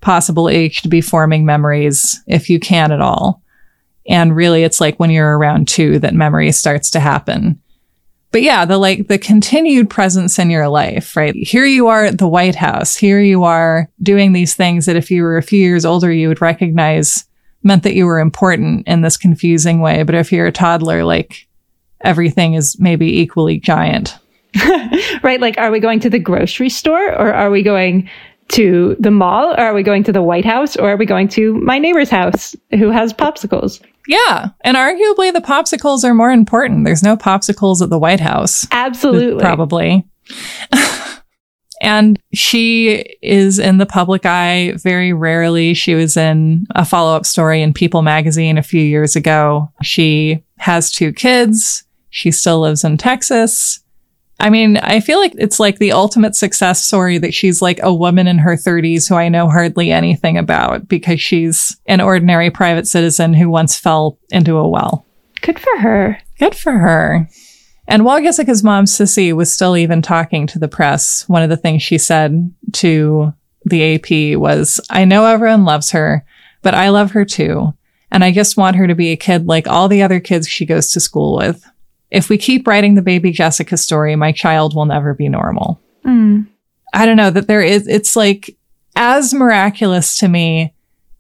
possible 0.02 0.50
age 0.50 0.82
to 0.82 0.90
be 0.90 1.02
forming 1.02 1.46
memories, 1.46 2.22
if 2.28 2.50
you 2.50 2.60
can 2.60 2.92
at 2.92 3.02
all. 3.02 3.42
And 4.08 4.36
really, 4.36 4.64
it's 4.64 4.82
like 4.82 5.00
when 5.00 5.10
you're 5.10 5.38
around 5.38 5.68
two 5.68 6.00
that 6.00 6.14
memory 6.14 6.52
starts 6.52 6.92
to 6.92 7.00
happen. 7.00 7.62
But 8.32 8.42
yeah, 8.42 8.66
the 8.66 8.78
like 8.78 9.08
the 9.08 9.18
continued 9.18 9.90
presence 9.90 10.40
in 10.40 10.50
your 10.50 10.70
life, 10.70 11.16
right? 11.18 11.36
Here 11.36 11.66
you 11.66 11.88
are 11.88 12.06
at 12.06 12.18
the 12.18 12.28
White 12.28 12.56
House. 12.56 12.96
Here 12.96 13.20
you 13.20 13.44
are 13.44 13.90
doing 14.02 14.32
these 14.32 14.54
things 14.54 14.86
that 14.86 14.96
if 14.96 15.12
you 15.12 15.24
were 15.24 15.38
a 15.38 15.44
few 15.44 15.60
years 15.60 15.86
older, 15.86 16.12
you 16.12 16.30
would 16.30 16.42
recognize 16.42 17.26
meant 17.64 17.84
that 17.84 17.94
you 17.94 18.06
were 18.06 18.20
important 18.20 18.88
in 18.88 19.02
this 19.02 19.18
confusing 19.18 19.82
way. 19.82 20.04
But 20.04 20.16
if 20.16 20.32
you're 20.32 20.48
a 20.48 20.52
toddler, 20.52 21.04
like 21.04 21.48
everything 22.02 22.54
is 22.54 22.80
maybe 22.80 23.20
equally 23.20 23.60
giant. 23.60 24.18
right? 25.24 25.40
Like, 25.40 25.58
are 25.58 25.72
we 25.72 25.80
going 25.80 26.00
to 26.02 26.10
the 26.10 26.20
grocery 26.20 26.70
store 26.70 27.14
or 27.14 27.34
are 27.34 27.50
we 27.50 27.64
going 27.64 28.10
to 28.50 28.96
the 29.00 29.12
mall 29.12 29.54
or 29.54 29.60
are 29.60 29.74
we 29.74 29.84
going 29.84 30.04
to 30.04 30.12
the 30.12 30.22
White 30.22 30.46
House 30.46 30.76
or 30.76 30.90
are 30.92 30.98
we 30.98 31.06
going 31.06 31.28
to 31.30 31.54
my 31.56 31.80
neighbor's 31.80 32.10
house 32.10 32.56
who 32.72 32.90
has 32.90 33.14
popsicles? 33.14 33.82
Yeah. 34.08 34.50
And 34.62 34.78
arguably 34.78 35.34
the 35.34 35.44
popsicles 35.46 36.04
are 36.04 36.14
more 36.14 36.32
important. 36.32 36.86
There's 36.86 37.04
no 37.04 37.18
popsicles 37.18 37.82
at 37.82 37.90
the 37.90 38.00
White 38.00 38.20
House. 38.20 38.68
Absolutely. 38.72 39.42
Probably. 39.42 40.06
and 41.82 42.20
she 42.34 43.18
is 43.22 43.60
in 43.60 43.78
the 43.78 43.86
public 43.86 44.26
eye 44.26 44.74
very 44.78 45.14
rarely. 45.14 45.74
She 45.74 45.96
was 45.96 46.16
in 46.16 46.68
a 46.76 46.86
follow 46.86 47.16
up 47.16 47.26
story 47.26 47.62
in 47.62 47.74
People 47.74 48.02
magazine 48.02 48.58
a 48.58 48.64
few 48.64 48.82
years 48.82 49.16
ago. 49.16 49.72
She 49.82 50.44
has 50.58 50.92
two 50.92 51.12
kids. 51.12 51.84
She 52.10 52.32
still 52.32 52.62
lives 52.62 52.84
in 52.84 52.98
Texas. 52.98 53.81
I 54.42 54.50
mean, 54.50 54.78
I 54.78 55.02
feel 55.02 55.20
like 55.20 55.36
it's 55.38 55.60
like 55.60 55.78
the 55.78 55.92
ultimate 55.92 56.36
success 56.36 56.84
story 56.84 57.20
that 57.20 57.34
she's 57.34 57.62
like 57.62 57.80
a 57.84 57.94
woman 57.94 58.26
in 58.26 58.40
her 58.40 58.56
30s 58.56 59.08
who 59.08 59.14
I 59.14 59.30
know 59.30 59.48
hardly 59.48 59.92
anything 59.92 60.36
about 60.36 60.88
because 60.88 61.22
she's 61.22 61.78
an 61.86 62.02
ordinary 62.02 62.50
private 62.50 62.88
citizen 62.88 63.36
who 63.36 63.52
once 63.52 63.78
fell 63.78 64.18
into 64.32 64.58
a 64.58 64.68
well. 64.68 65.06
Good 65.42 65.60
for 65.60 65.78
her. 65.78 66.18
Good 66.40 66.56
for 66.56 66.72
her. 66.72 67.30
And 67.88 68.04
while 68.04 68.20
Jessica's 68.20 68.64
mom, 68.64 68.86
Sissy, 68.86 69.32
was 69.32 69.52
still 69.52 69.78
even 69.78 70.02
talking 70.02 70.48
to 70.48 70.58
the 70.58 70.68
press, 70.68 71.30
one 71.30 71.44
of 71.44 71.50
the 71.50 71.58
things 71.58 71.84
she 71.84 72.00
said 72.00 72.52
to 72.74 73.34
the 73.66 73.96
AP 73.96 74.40
was, 74.40 74.82
I 74.90 75.06
know 75.06 75.26
everyone 75.26 75.66
loves 75.66 75.92
her, 75.92 76.26
but 76.64 76.74
I 76.74 76.90
love 76.90 77.12
her 77.12 77.26
too. 77.26 77.76
And 78.10 78.24
I 78.24 78.32
just 78.32 78.58
want 78.58 78.76
her 78.76 78.88
to 78.88 78.96
be 78.96 79.12
a 79.12 79.18
kid 79.18 79.46
like 79.46 79.68
all 79.68 79.88
the 79.88 80.02
other 80.02 80.20
kids 80.20 80.48
she 80.48 80.66
goes 80.66 80.92
to 80.92 81.00
school 81.00 81.38
with 81.38 81.64
if 82.12 82.30
we 82.30 82.38
keep 82.38 82.68
writing 82.68 82.96
the 82.96 83.02
baby 83.02 83.32
Jessica 83.32 83.78
story, 83.78 84.16
my 84.16 84.32
child 84.32 84.76
will 84.76 84.86
never 84.86 85.14
be 85.14 85.30
normal. 85.30 85.82
Mm. 86.06 86.48
I 86.94 87.06
don't 87.06 87.18
know 87.18 87.32
that 87.32 87.48
there 87.48 87.62
is, 87.62 87.88
it's 87.88 88.16
like 88.16 88.56
as 88.96 89.34
miraculous 89.34 90.18
to 90.18 90.28
me 90.28 90.74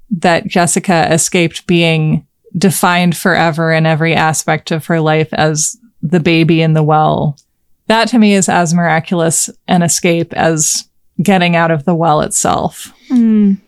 that 0.10 0.48
Jessica 0.48 1.12
escaped 1.12 1.66
being 1.66 2.28
defined 2.58 3.16
forever 3.16 3.72
in 3.72 3.86
every 3.86 4.14
aspect 4.14 4.72
of 4.72 4.86
her 4.88 5.00
life 5.00 5.30
as 5.34 5.78
the 6.02 6.20
baby 6.20 6.62
in 6.62 6.74
the 6.74 6.84
well. 6.84 7.38
That 7.88 8.10
to 8.10 8.20
me 8.20 8.34
is 8.34 8.50
as 8.50 8.74
miraculous 8.74 9.50
an 9.70 9.84
escape 9.84 10.34
as 10.34 10.90
getting 11.22 11.56
out 11.56 11.72
of 11.72 11.86
the 11.86 11.96
well 11.96 12.22
itself. 12.22 12.94
Mm. 13.10 13.62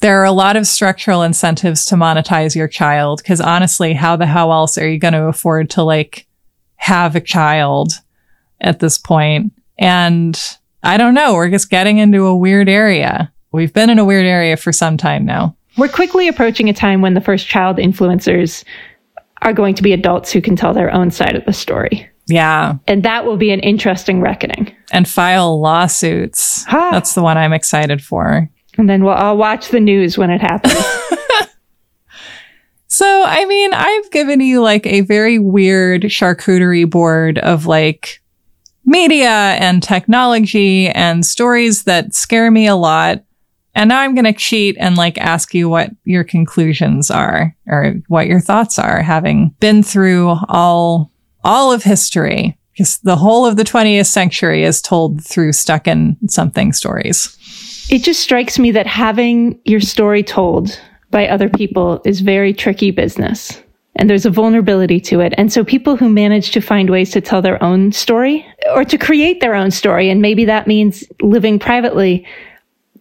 There 0.00 0.20
are 0.20 0.24
a 0.24 0.32
lot 0.32 0.56
of 0.56 0.66
structural 0.66 1.22
incentives 1.22 1.84
to 1.86 1.94
monetize 1.94 2.56
your 2.56 2.68
child 2.68 3.22
because 3.22 3.40
honestly, 3.40 3.94
how 3.94 4.16
the 4.16 4.26
hell 4.26 4.52
else 4.52 4.76
are 4.76 4.88
you 4.88 4.98
going 4.98 5.14
to 5.14 5.24
afford 5.24 5.70
to 5.70 5.82
like 5.82 6.26
have 6.76 7.16
a 7.16 7.20
child 7.20 7.92
at 8.60 8.80
this 8.80 8.98
point. 8.98 9.52
And 9.78 10.38
I 10.82 10.96
don't 10.96 11.14
know. 11.14 11.34
We're 11.34 11.50
just 11.50 11.70
getting 11.70 11.98
into 11.98 12.26
a 12.26 12.36
weird 12.36 12.68
area. 12.68 13.32
We've 13.52 13.72
been 13.72 13.90
in 13.90 13.98
a 13.98 14.04
weird 14.04 14.26
area 14.26 14.56
for 14.56 14.72
some 14.72 14.96
time 14.96 15.24
now. 15.24 15.56
We're 15.76 15.88
quickly 15.88 16.28
approaching 16.28 16.68
a 16.68 16.72
time 16.72 17.00
when 17.00 17.14
the 17.14 17.20
first 17.20 17.46
child 17.46 17.78
influencers 17.78 18.64
are 19.42 19.52
going 19.52 19.74
to 19.74 19.82
be 19.82 19.92
adults 19.92 20.32
who 20.32 20.40
can 20.40 20.56
tell 20.56 20.72
their 20.72 20.92
own 20.92 21.10
side 21.10 21.36
of 21.36 21.44
the 21.44 21.52
story. 21.52 22.08
Yeah. 22.26 22.76
And 22.86 23.02
that 23.02 23.26
will 23.26 23.36
be 23.36 23.50
an 23.50 23.60
interesting 23.60 24.20
reckoning. 24.20 24.74
And 24.92 25.08
file 25.08 25.60
lawsuits. 25.60 26.64
Ha. 26.64 26.90
That's 26.90 27.14
the 27.14 27.22
one 27.22 27.36
I'm 27.36 27.52
excited 27.52 28.02
for. 28.02 28.48
And 28.78 28.88
then 28.88 29.04
we'll 29.04 29.14
all 29.14 29.36
watch 29.36 29.68
the 29.68 29.80
news 29.80 30.16
when 30.16 30.30
it 30.30 30.40
happens. 30.40 30.74
So, 32.94 33.24
I 33.24 33.44
mean, 33.46 33.74
I've 33.74 34.08
given 34.12 34.40
you 34.40 34.62
like 34.62 34.86
a 34.86 35.00
very 35.00 35.36
weird 35.40 36.02
charcuterie 36.02 36.88
board 36.88 37.40
of 37.40 37.66
like 37.66 38.22
media 38.84 39.28
and 39.28 39.82
technology 39.82 40.86
and 40.90 41.26
stories 41.26 41.82
that 41.84 42.14
scare 42.14 42.52
me 42.52 42.68
a 42.68 42.76
lot. 42.76 43.24
And 43.74 43.88
now 43.88 43.98
I'm 43.98 44.14
going 44.14 44.26
to 44.26 44.32
cheat 44.32 44.76
and 44.78 44.94
like 44.94 45.18
ask 45.18 45.52
you 45.54 45.68
what 45.68 45.90
your 46.04 46.22
conclusions 46.22 47.10
are 47.10 47.56
or 47.66 47.94
what 48.06 48.28
your 48.28 48.40
thoughts 48.40 48.78
are 48.78 49.02
having 49.02 49.56
been 49.58 49.82
through 49.82 50.36
all, 50.48 51.10
all 51.42 51.72
of 51.72 51.82
history. 51.82 52.56
Because 52.74 52.98
the 52.98 53.16
whole 53.16 53.44
of 53.44 53.56
the 53.56 53.64
20th 53.64 54.06
century 54.06 54.62
is 54.62 54.80
told 54.80 55.24
through 55.24 55.54
stuck 55.54 55.88
in 55.88 56.16
something 56.28 56.72
stories. 56.72 57.36
It 57.90 58.04
just 58.04 58.20
strikes 58.20 58.56
me 58.56 58.70
that 58.70 58.86
having 58.86 59.58
your 59.64 59.80
story 59.80 60.22
told 60.22 60.80
by 61.14 61.28
other 61.28 61.48
people 61.48 62.02
is 62.04 62.20
very 62.20 62.52
tricky 62.52 62.90
business. 62.90 63.62
And 63.94 64.10
there's 64.10 64.26
a 64.26 64.30
vulnerability 64.30 64.98
to 65.02 65.20
it. 65.20 65.32
And 65.38 65.52
so 65.52 65.62
people 65.62 65.96
who 65.96 66.08
manage 66.08 66.50
to 66.50 66.60
find 66.60 66.90
ways 66.90 67.12
to 67.12 67.20
tell 67.20 67.40
their 67.40 67.62
own 67.62 67.92
story 67.92 68.44
or 68.74 68.84
to 68.84 68.98
create 68.98 69.40
their 69.40 69.54
own 69.54 69.70
story, 69.70 70.10
and 70.10 70.20
maybe 70.20 70.44
that 70.44 70.66
means 70.66 71.04
living 71.22 71.60
privately, 71.60 72.26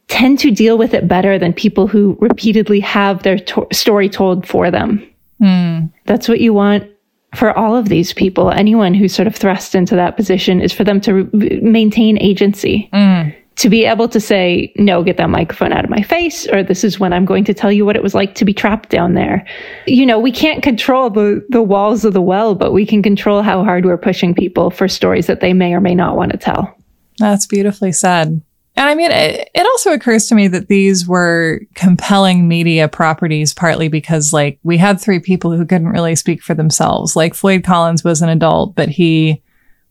tend 0.09 0.37
to 0.37 0.51
deal 0.51 0.77
with 0.77 0.93
it 0.93 1.07
better 1.07 1.39
than 1.39 1.53
people 1.53 1.87
who 1.87 2.15
repeatedly 2.21 2.79
have 2.81 3.23
their 3.23 3.39
to- 3.39 3.65
story 3.73 4.07
told 4.07 4.45
for 4.47 4.69
them. 4.69 5.01
Hmm. 5.39 5.85
That's 6.05 6.29
what 6.29 6.39
you 6.39 6.53
want 6.53 6.87
for 7.33 7.57
all 7.57 7.75
of 7.75 7.89
these 7.89 8.13
people. 8.13 8.51
Anyone 8.51 8.93
who's 8.93 9.15
sort 9.15 9.27
of 9.27 9.35
thrust 9.35 9.73
into 9.73 9.95
that 9.95 10.15
position 10.15 10.61
is 10.61 10.71
for 10.71 10.83
them 10.83 11.01
to 11.01 11.13
re- 11.23 11.59
maintain 11.63 12.19
agency. 12.19 12.87
Mm. 12.93 13.33
To 13.57 13.69
be 13.69 13.85
able 13.85 14.07
to 14.09 14.19
say, 14.19 14.73
no, 14.77 15.03
get 15.03 15.17
that 15.17 15.29
microphone 15.29 15.73
out 15.73 15.83
of 15.83 15.89
my 15.89 16.01
face, 16.01 16.47
or 16.47 16.63
this 16.63 16.83
is 16.83 16.99
when 16.99 17.13
I'm 17.13 17.23
going 17.23 17.43
to 17.43 17.53
tell 17.53 17.71
you 17.71 17.85
what 17.85 17.95
it 17.95 18.01
was 18.01 18.15
like 18.15 18.33
to 18.35 18.45
be 18.45 18.53
trapped 18.53 18.89
down 18.89 19.13
there. 19.13 19.45
You 19.85 20.07
know, 20.07 20.17
we 20.17 20.31
can't 20.31 20.63
control 20.63 21.11
the, 21.11 21.45
the 21.49 21.61
walls 21.61 22.03
of 22.03 22.13
the 22.13 22.21
well, 22.21 22.55
but 22.55 22.71
we 22.71 22.85
can 22.85 23.03
control 23.03 23.43
how 23.43 23.63
hard 23.63 23.85
we're 23.85 23.97
pushing 23.97 24.33
people 24.33 24.71
for 24.71 24.87
stories 24.87 25.27
that 25.27 25.39
they 25.39 25.53
may 25.53 25.73
or 25.73 25.81
may 25.81 25.93
not 25.93 26.15
want 26.15 26.31
to 26.31 26.37
tell. 26.37 26.75
That's 27.19 27.45
beautifully 27.45 27.91
said. 27.91 28.41
And 28.75 28.89
I 28.89 28.95
mean, 28.95 29.11
it, 29.11 29.51
it 29.53 29.65
also 29.67 29.93
occurs 29.93 30.25
to 30.27 30.35
me 30.35 30.47
that 30.47 30.67
these 30.67 31.07
were 31.07 31.61
compelling 31.75 32.47
media 32.47 32.87
properties, 32.87 33.53
partly 33.53 33.87
because 33.87 34.33
like 34.33 34.57
we 34.63 34.77
had 34.77 34.99
three 34.99 35.19
people 35.19 35.51
who 35.51 35.65
couldn't 35.65 35.89
really 35.89 36.15
speak 36.15 36.41
for 36.41 36.55
themselves. 36.55 37.15
Like 37.15 37.35
Floyd 37.35 37.63
Collins 37.63 38.03
was 38.03 38.23
an 38.23 38.29
adult, 38.29 38.73
but 38.73 38.89
he 38.89 39.42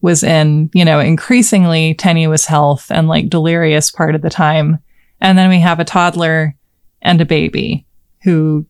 was 0.02 0.22
in, 0.22 0.68
you 0.74 0.84
know, 0.84 1.00
increasingly 1.00 1.94
tenuous 1.94 2.44
health 2.44 2.90
and 2.90 3.08
like 3.08 3.30
delirious 3.30 3.90
part 3.90 4.14
of 4.14 4.20
the 4.20 4.30
time. 4.30 4.78
And 5.20 5.38
then 5.38 5.48
we 5.48 5.60
have 5.60 5.80
a 5.80 5.84
toddler 5.84 6.54
and 7.00 7.20
a 7.20 7.26
baby 7.26 7.86
who 8.22 8.66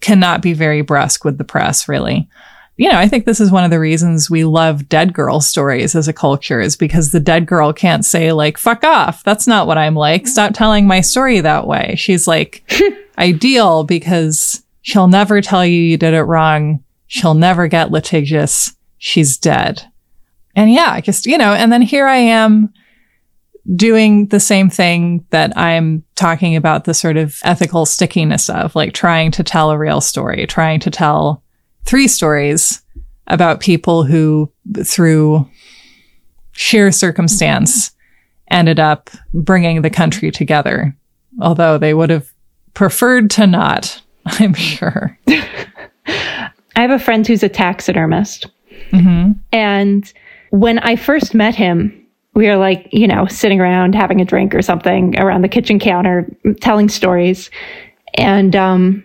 cannot 0.00 0.40
be 0.40 0.52
very 0.52 0.80
brusque 0.80 1.24
with 1.24 1.38
the 1.38 1.44
press, 1.44 1.88
really 1.88 2.28
you 2.76 2.90
know, 2.90 2.98
I 2.98 3.08
think 3.08 3.24
this 3.24 3.40
is 3.40 3.50
one 3.50 3.64
of 3.64 3.70
the 3.70 3.80
reasons 3.80 4.28
we 4.28 4.44
love 4.44 4.88
dead 4.88 5.14
girl 5.14 5.40
stories 5.40 5.94
as 5.94 6.08
a 6.08 6.12
culture 6.12 6.60
is 6.60 6.76
because 6.76 7.10
the 7.10 7.20
dead 7.20 7.46
girl 7.46 7.72
can't 7.72 8.04
say 8.04 8.32
like, 8.32 8.58
fuck 8.58 8.84
off. 8.84 9.24
That's 9.24 9.46
not 9.46 9.66
what 9.66 9.78
I'm 9.78 9.94
like. 9.94 10.22
Mm-hmm. 10.22 10.30
Stop 10.30 10.54
telling 10.54 10.86
my 10.86 11.00
story 11.00 11.40
that 11.40 11.66
way. 11.66 11.94
She's 11.96 12.26
like 12.26 12.70
ideal 13.18 13.84
because 13.84 14.62
she'll 14.82 15.08
never 15.08 15.40
tell 15.40 15.64
you 15.64 15.80
you 15.80 15.96
did 15.96 16.12
it 16.12 16.24
wrong. 16.24 16.84
She'll 17.06 17.34
never 17.34 17.66
get 17.66 17.90
litigious. 17.90 18.76
She's 18.98 19.38
dead. 19.38 19.90
And 20.56 20.72
yeah, 20.72 20.90
I 20.90 21.00
just, 21.02 21.26
you 21.26 21.38
know, 21.38 21.52
and 21.52 21.70
then 21.70 21.82
here 21.82 22.06
I 22.06 22.16
am 22.16 22.72
doing 23.74 24.28
the 24.28 24.40
same 24.40 24.70
thing 24.70 25.24
that 25.30 25.56
I'm 25.56 26.02
talking 26.14 26.56
about 26.56 26.84
the 26.84 26.94
sort 26.94 27.16
of 27.16 27.38
ethical 27.44 27.84
stickiness 27.84 28.48
of, 28.48 28.74
like 28.74 28.94
trying 28.94 29.30
to 29.32 29.44
tell 29.44 29.70
a 29.70 29.78
real 29.78 30.00
story, 30.00 30.46
trying 30.46 30.80
to 30.80 30.90
tell 30.90 31.42
three 31.84 32.08
stories 32.08 32.82
about 33.26 33.60
people 33.60 34.04
who, 34.04 34.50
through 34.84 35.48
sheer 36.52 36.90
circumstance, 36.90 37.90
ended 38.50 38.78
up 38.78 39.10
bringing 39.34 39.82
the 39.82 39.90
country 39.90 40.30
together, 40.30 40.96
although 41.40 41.76
they 41.76 41.92
would 41.92 42.10
have 42.10 42.32
preferred 42.74 43.30
to 43.30 43.46
not, 43.46 44.00
I'm 44.26 44.54
sure. 44.54 45.18
I 46.06 46.82
have 46.82 46.90
a 46.90 46.98
friend 46.98 47.26
who's 47.26 47.42
a 47.42 47.48
taxidermist. 47.48 48.46
Mm-hmm. 48.90 49.32
And 49.52 50.12
when 50.50 50.78
I 50.80 50.96
first 50.96 51.34
met 51.34 51.54
him, 51.54 52.06
we 52.34 52.46
were 52.48 52.56
like, 52.56 52.88
you 52.92 53.06
know, 53.06 53.26
sitting 53.26 53.60
around 53.60 53.94
having 53.94 54.20
a 54.20 54.24
drink 54.24 54.54
or 54.54 54.62
something 54.62 55.18
around 55.18 55.42
the 55.42 55.48
kitchen 55.48 55.78
counter, 55.78 56.28
telling 56.60 56.88
stories. 56.88 57.50
And 58.14 58.54
um, 58.54 59.04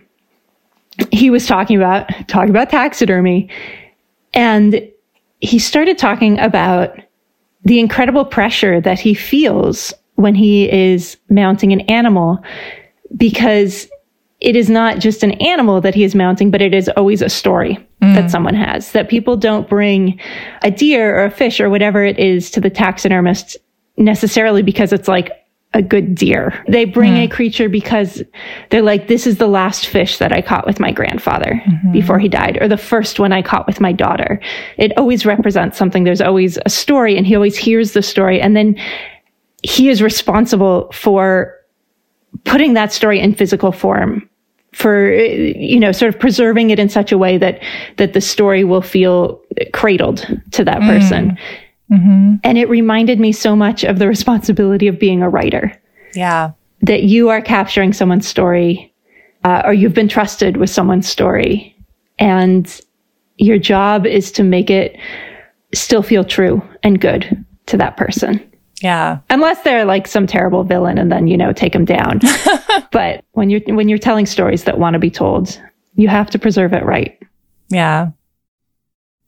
he 1.10 1.30
was 1.30 1.46
talking 1.46 1.76
about 1.76 2.10
talking 2.28 2.50
about 2.50 2.70
taxidermy, 2.70 3.48
and 4.34 4.86
he 5.40 5.58
started 5.58 5.98
talking 5.98 6.38
about 6.38 6.94
the 7.64 7.80
incredible 7.80 8.24
pressure 8.24 8.80
that 8.80 8.98
he 8.98 9.14
feels 9.14 9.94
when 10.16 10.34
he 10.34 10.70
is 10.70 11.16
mounting 11.30 11.72
an 11.72 11.80
animal, 11.82 12.42
because 13.16 13.88
it 14.42 14.56
is 14.56 14.68
not 14.68 14.98
just 14.98 15.22
an 15.22 15.32
animal 15.32 15.80
that 15.80 15.94
he 15.94 16.02
is 16.02 16.14
mounting, 16.16 16.50
but 16.50 16.60
it 16.60 16.74
is 16.74 16.88
always 16.96 17.22
a 17.22 17.28
story 17.28 17.74
that 18.00 18.24
mm. 18.24 18.30
someone 18.30 18.54
has. 18.54 18.90
That 18.90 19.08
people 19.08 19.36
don't 19.36 19.68
bring 19.68 20.18
a 20.62 20.70
deer 20.70 21.16
or 21.16 21.24
a 21.24 21.30
fish 21.30 21.60
or 21.60 21.70
whatever 21.70 22.04
it 22.04 22.18
is 22.18 22.50
to 22.50 22.60
the 22.60 22.68
taxidermist 22.68 23.56
necessarily 23.96 24.62
because 24.62 24.92
it's 24.92 25.06
like 25.06 25.30
a 25.74 25.80
good 25.80 26.16
deer. 26.16 26.62
They 26.68 26.84
bring 26.84 27.14
a 27.14 27.28
mm. 27.28 27.30
creature 27.30 27.68
because 27.68 28.20
they're 28.70 28.82
like, 28.82 29.06
this 29.06 29.28
is 29.28 29.38
the 29.38 29.46
last 29.46 29.86
fish 29.86 30.18
that 30.18 30.32
I 30.32 30.42
caught 30.42 30.66
with 30.66 30.80
my 30.80 30.90
grandfather 30.90 31.62
mm-hmm. 31.64 31.92
before 31.92 32.18
he 32.18 32.28
died, 32.28 32.58
or 32.60 32.66
the 32.66 32.76
first 32.76 33.20
one 33.20 33.32
I 33.32 33.42
caught 33.42 33.68
with 33.68 33.80
my 33.80 33.92
daughter. 33.92 34.40
It 34.76 34.92
always 34.98 35.24
represents 35.24 35.78
something. 35.78 36.02
There's 36.02 36.20
always 36.20 36.58
a 36.66 36.68
story, 36.68 37.16
and 37.16 37.26
he 37.26 37.36
always 37.36 37.56
hears 37.56 37.92
the 37.92 38.02
story. 38.02 38.40
And 38.40 38.56
then 38.56 38.76
he 39.62 39.88
is 39.88 40.02
responsible 40.02 40.90
for 40.92 41.56
putting 42.44 42.74
that 42.74 42.92
story 42.92 43.20
in 43.20 43.34
physical 43.34 43.70
form 43.70 44.28
for 44.72 45.12
you 45.12 45.78
know 45.78 45.92
sort 45.92 46.14
of 46.14 46.20
preserving 46.20 46.70
it 46.70 46.78
in 46.78 46.88
such 46.88 47.12
a 47.12 47.18
way 47.18 47.38
that 47.38 47.62
that 47.98 48.14
the 48.14 48.20
story 48.20 48.64
will 48.64 48.82
feel 48.82 49.40
cradled 49.72 50.26
to 50.52 50.64
that 50.64 50.80
person. 50.80 51.36
And 52.42 52.56
it 52.56 52.68
reminded 52.70 53.20
me 53.20 53.32
so 53.32 53.54
much 53.54 53.84
of 53.84 53.98
the 53.98 54.08
responsibility 54.16 54.88
of 54.88 54.98
being 54.98 55.22
a 55.22 55.28
writer. 55.28 55.78
Yeah. 56.14 56.52
that 56.82 57.04
you 57.04 57.30
are 57.30 57.40
capturing 57.40 57.92
someone's 57.94 58.26
story 58.26 58.92
uh, 59.44 59.62
or 59.64 59.72
you've 59.72 59.94
been 59.94 60.08
trusted 60.08 60.56
with 60.56 60.70
someone's 60.70 61.08
story. 61.08 61.74
And 62.18 62.80
your 63.38 63.58
job 63.58 64.06
is 64.06 64.30
to 64.32 64.42
make 64.42 64.70
it 64.70 64.96
still 65.74 66.02
feel 66.02 66.24
true 66.24 66.62
and 66.82 67.00
good 67.00 67.44
to 67.66 67.76
that 67.78 67.96
person 67.96 68.51
Yeah. 68.82 69.18
unless 69.30 69.62
they're 69.62 69.84
like 69.84 70.06
some 70.08 70.26
terrible 70.26 70.64
villain 70.64 70.98
and 70.98 71.10
then 71.12 71.26
you 71.28 71.36
know 71.36 71.52
take 71.52 71.72
them 71.72 71.84
down 71.84 72.20
but 72.90 73.24
when 73.32 73.48
you're 73.48 73.60
when 73.68 73.88
you're 73.88 73.98
telling 73.98 74.26
stories 74.26 74.64
that 74.64 74.78
want 74.78 74.94
to 74.94 74.98
be 74.98 75.10
told 75.10 75.60
you 75.94 76.08
have 76.08 76.30
to 76.30 76.38
preserve 76.38 76.72
it 76.72 76.84
right 76.84 77.18
Yeah. 77.70 78.10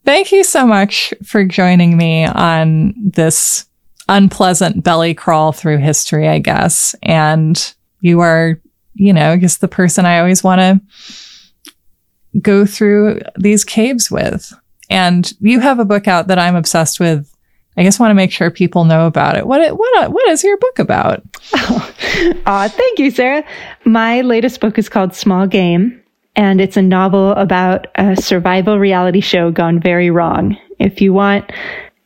Thank 0.04 0.32
you 0.32 0.44
so 0.44 0.66
much 0.66 1.14
for 1.24 1.44
joining 1.44 1.96
me 1.96 2.26
on 2.26 2.92
this 2.98 3.64
unpleasant 4.06 4.84
belly 4.84 5.14
crawl 5.14 5.50
through 5.52 5.78
history, 5.78 6.28
I 6.28 6.40
guess. 6.40 6.94
And 7.02 7.74
you 8.00 8.20
are, 8.20 8.60
you 8.92 9.14
know, 9.14 9.38
just 9.38 9.62
the 9.62 9.68
person 9.68 10.04
I 10.04 10.18
always 10.18 10.44
want 10.44 10.60
to 10.60 12.40
go 12.40 12.66
through 12.66 13.20
these 13.38 13.64
caves 13.64 14.10
with. 14.10 14.52
And 14.90 15.32
you 15.40 15.60
have 15.60 15.78
a 15.78 15.86
book 15.86 16.06
out 16.06 16.26
that 16.26 16.38
I'm 16.38 16.54
obsessed 16.56 17.00
with. 17.00 17.33
I 17.76 17.82
just 17.82 17.98
want 17.98 18.10
to 18.10 18.14
make 18.14 18.30
sure 18.30 18.50
people 18.50 18.84
know 18.84 19.06
about 19.06 19.36
it. 19.36 19.46
What 19.46 19.76
what 19.76 20.12
what 20.12 20.28
is 20.28 20.44
your 20.44 20.56
book 20.58 20.78
about? 20.78 21.22
Aw, 21.54 22.68
thank 22.68 22.98
you, 22.98 23.10
Sarah. 23.10 23.44
My 23.84 24.20
latest 24.20 24.60
book 24.60 24.78
is 24.78 24.88
called 24.88 25.14
Small 25.14 25.46
Game, 25.46 26.00
and 26.36 26.60
it's 26.60 26.76
a 26.76 26.82
novel 26.82 27.32
about 27.32 27.88
a 27.96 28.16
survival 28.16 28.78
reality 28.78 29.20
show 29.20 29.50
gone 29.50 29.80
very 29.80 30.10
wrong. 30.10 30.56
If 30.78 31.00
you 31.00 31.12
want 31.12 31.50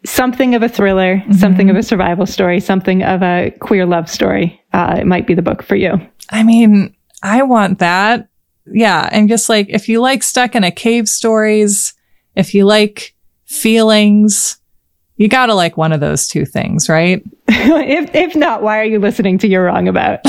something 0.05 0.55
of 0.55 0.63
a 0.63 0.69
thriller, 0.69 1.23
something 1.33 1.69
of 1.71 1.77
a 1.77 1.83
survival 1.83 2.27
story, 2.27 2.61
something 2.61 3.03
of 3.03 3.23
a 3.23 3.55
queer 3.61 3.85
love 3.85 4.09
story, 4.09 4.61
uh, 4.73 4.97
it 5.01 5.07
might 5.07 5.27
be 5.27 5.35
the 5.35 5.43
book 5.43 5.63
for 5.63 5.77
you. 5.77 6.01
I 6.31 6.43
mean, 6.43 6.95
I 7.23 7.43
want 7.43 7.81
that. 7.81 8.29
Yeah. 8.67 9.09
And 9.11 9.29
just 9.29 9.49
like, 9.49 9.69
if 9.69 9.89
you 9.89 10.01
like 10.01 10.23
stuck 10.23 10.55
in 10.55 10.65
a 10.65 10.71
cave 10.71 11.09
stories, 11.09 11.95
if 12.35 12.55
you 12.55 12.65
like 12.65 13.15
feelings, 13.45 14.59
you 15.19 15.29
gotta 15.29 15.55
like 15.55 15.77
one 15.77 15.93
of 15.93 16.01
those 16.01 16.27
two 16.27 16.47
things, 16.47 16.89
right? 16.89 17.23
if 17.49 18.15
if 18.15 18.35
not, 18.35 18.63
why 18.63 18.81
are 18.81 18.85
you 18.85 18.99
listening 18.99 19.37
to 19.39 19.49
You're 19.49 19.65
Wrong 19.65 19.87
About? 19.87 20.21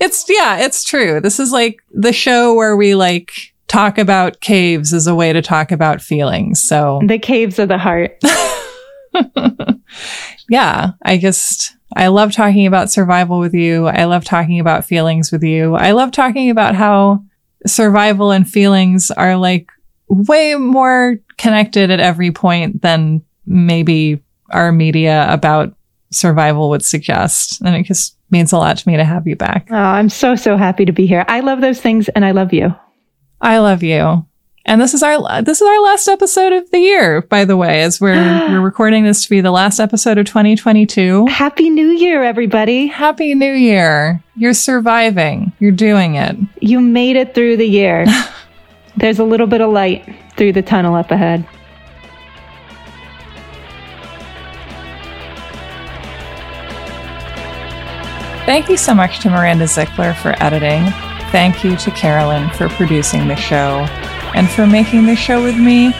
It's, 0.00 0.24
yeah, 0.28 0.58
it's 0.58 0.84
true. 0.84 1.20
This 1.20 1.40
is 1.40 1.52
like 1.52 1.80
the 1.92 2.12
show 2.12 2.54
where 2.54 2.76
we 2.76 2.94
like 2.94 3.32
talk 3.66 3.98
about 3.98 4.40
caves 4.40 4.92
as 4.92 5.06
a 5.06 5.14
way 5.14 5.32
to 5.32 5.42
talk 5.42 5.72
about 5.72 6.00
feelings. 6.00 6.62
So 6.62 7.00
the 7.06 7.18
caves 7.18 7.58
of 7.58 7.68
the 7.68 7.78
heart. 7.78 8.22
yeah, 10.48 10.92
I 11.02 11.18
just, 11.18 11.76
I 11.96 12.08
love 12.08 12.32
talking 12.32 12.66
about 12.66 12.90
survival 12.90 13.40
with 13.40 13.54
you. 13.54 13.86
I 13.86 14.04
love 14.04 14.24
talking 14.24 14.60
about 14.60 14.84
feelings 14.84 15.32
with 15.32 15.42
you. 15.42 15.74
I 15.74 15.92
love 15.92 16.12
talking 16.12 16.50
about 16.50 16.74
how 16.74 17.24
survival 17.66 18.30
and 18.30 18.48
feelings 18.48 19.10
are 19.10 19.36
like 19.36 19.68
way 20.08 20.54
more 20.54 21.16
connected 21.36 21.90
at 21.90 22.00
every 22.00 22.30
point 22.30 22.82
than 22.82 23.22
maybe 23.48 24.22
our 24.50 24.70
media 24.70 25.26
about 25.28 25.74
survival 26.10 26.70
would 26.70 26.84
suggest. 26.84 27.60
And 27.62 27.74
it 27.74 27.82
just 27.84 28.16
means 28.30 28.52
a 28.52 28.58
lot 28.58 28.76
to 28.78 28.88
me 28.88 28.96
to 28.96 29.04
have 29.04 29.26
you 29.26 29.36
back. 29.36 29.68
Oh, 29.70 29.74
I'm 29.74 30.08
so 30.08 30.36
so 30.36 30.56
happy 30.56 30.84
to 30.84 30.92
be 30.92 31.06
here. 31.06 31.24
I 31.28 31.40
love 31.40 31.60
those 31.60 31.80
things, 31.80 32.08
and 32.10 32.24
I 32.24 32.30
love 32.30 32.52
you. 32.52 32.74
I 33.40 33.58
love 33.58 33.82
you. 33.82 34.24
And 34.64 34.82
this 34.82 34.92
is 34.92 35.02
our 35.02 35.42
this 35.42 35.62
is 35.62 35.66
our 35.66 35.82
last 35.82 36.08
episode 36.08 36.52
of 36.52 36.70
the 36.70 36.78
year, 36.78 37.22
by 37.22 37.44
the 37.44 37.56
way, 37.56 37.82
as 37.82 38.00
we're 38.00 38.14
we're 38.48 38.60
recording 38.60 39.04
this 39.04 39.24
to 39.24 39.30
be 39.30 39.40
the 39.40 39.50
last 39.50 39.80
episode 39.80 40.18
of 40.18 40.26
2022. 40.26 41.26
Happy 41.26 41.70
New 41.70 41.88
Year, 41.88 42.22
everybody! 42.22 42.86
Happy 42.86 43.34
New 43.34 43.52
Year. 43.52 44.22
You're 44.36 44.54
surviving. 44.54 45.52
You're 45.58 45.72
doing 45.72 46.16
it. 46.16 46.36
You 46.60 46.80
made 46.80 47.16
it 47.16 47.34
through 47.34 47.56
the 47.56 47.66
year. 47.66 48.06
There's 48.96 49.18
a 49.18 49.24
little 49.24 49.46
bit 49.46 49.60
of 49.60 49.72
light 49.72 50.04
through 50.36 50.52
the 50.52 50.62
tunnel 50.62 50.94
up 50.94 51.10
ahead. 51.10 51.46
Thank 58.48 58.70
you 58.70 58.78
so 58.78 58.94
much 58.94 59.18
to 59.18 59.28
Miranda 59.28 59.66
Zickler 59.66 60.16
for 60.16 60.34
editing. 60.42 60.82
Thank 61.30 61.62
you 61.62 61.76
to 61.76 61.90
Carolyn 61.90 62.48
for 62.48 62.70
producing 62.70 63.28
the 63.28 63.36
show 63.36 63.84
and 64.34 64.48
for 64.48 64.66
making 64.66 65.04
the 65.04 65.14
show 65.14 65.42
with 65.42 65.58
me 65.58 65.90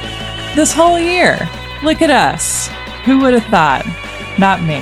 this 0.55 0.73
whole 0.73 0.99
year. 0.99 1.37
Look 1.83 2.01
at 2.01 2.09
us. 2.09 2.69
Who 3.05 3.19
would 3.19 3.35
have 3.35 3.45
thought? 3.51 3.85
Not 4.39 4.63
me. 4.63 4.81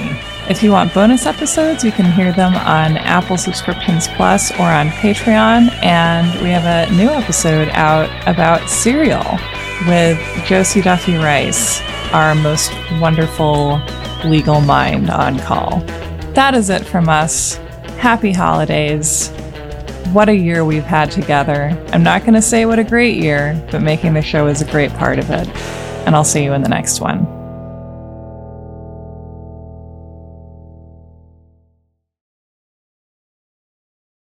If 0.48 0.62
you 0.62 0.70
want 0.70 0.94
bonus 0.94 1.26
episodes, 1.26 1.82
you 1.82 1.90
can 1.90 2.12
hear 2.12 2.32
them 2.32 2.55
on 2.55 2.98
Apple 2.98 3.36
Subscriptions 3.36 4.06
Plus 4.06 4.52
or 4.60 4.68
on 4.68 4.90
Patreon. 4.90 5.72
And 5.82 6.40
we 6.43 6.51
have 6.51 6.66
a 6.66 6.94
new 6.94 7.09
episode 7.09 7.68
out 7.70 8.09
about 8.28 8.70
cereal 8.70 9.40
with 9.88 10.20
Josie 10.47 10.82
Duffy 10.82 11.16
Rice, 11.16 11.80
our 12.12 12.36
most 12.36 12.70
wonderful 13.01 13.82
legal 14.24 14.60
mind 14.60 15.10
on 15.10 15.40
call. 15.40 15.84
That 16.37 16.55
is 16.55 16.69
it 16.69 16.85
from 16.85 17.09
us. 17.09 17.55
Happy 17.97 18.31
holidays. 18.31 19.31
What 20.13 20.29
a 20.29 20.37
year 20.37 20.67
we've 20.67 20.85
had 20.85 21.11
together. 21.11 21.75
I'm 21.95 22.03
not 22.03 22.25
going 22.25 22.35
to 22.35 22.43
say 22.43 22.67
what 22.67 22.79
a 22.79 22.85
great 22.85 23.17
year, 23.17 23.59
but 23.71 23.81
making 23.81 24.13
the 24.13 24.21
show 24.21 24.47
is 24.47 24.61
a 24.61 24.71
great 24.71 24.93
part 24.93 25.19
of 25.19 25.31
it. 25.31 25.49
And 26.07 26.15
I'll 26.15 26.25
see 26.25 26.45
you 26.45 26.53
in 26.53 26.61
the 26.61 26.69
next 26.69 27.01
one. 27.01 27.36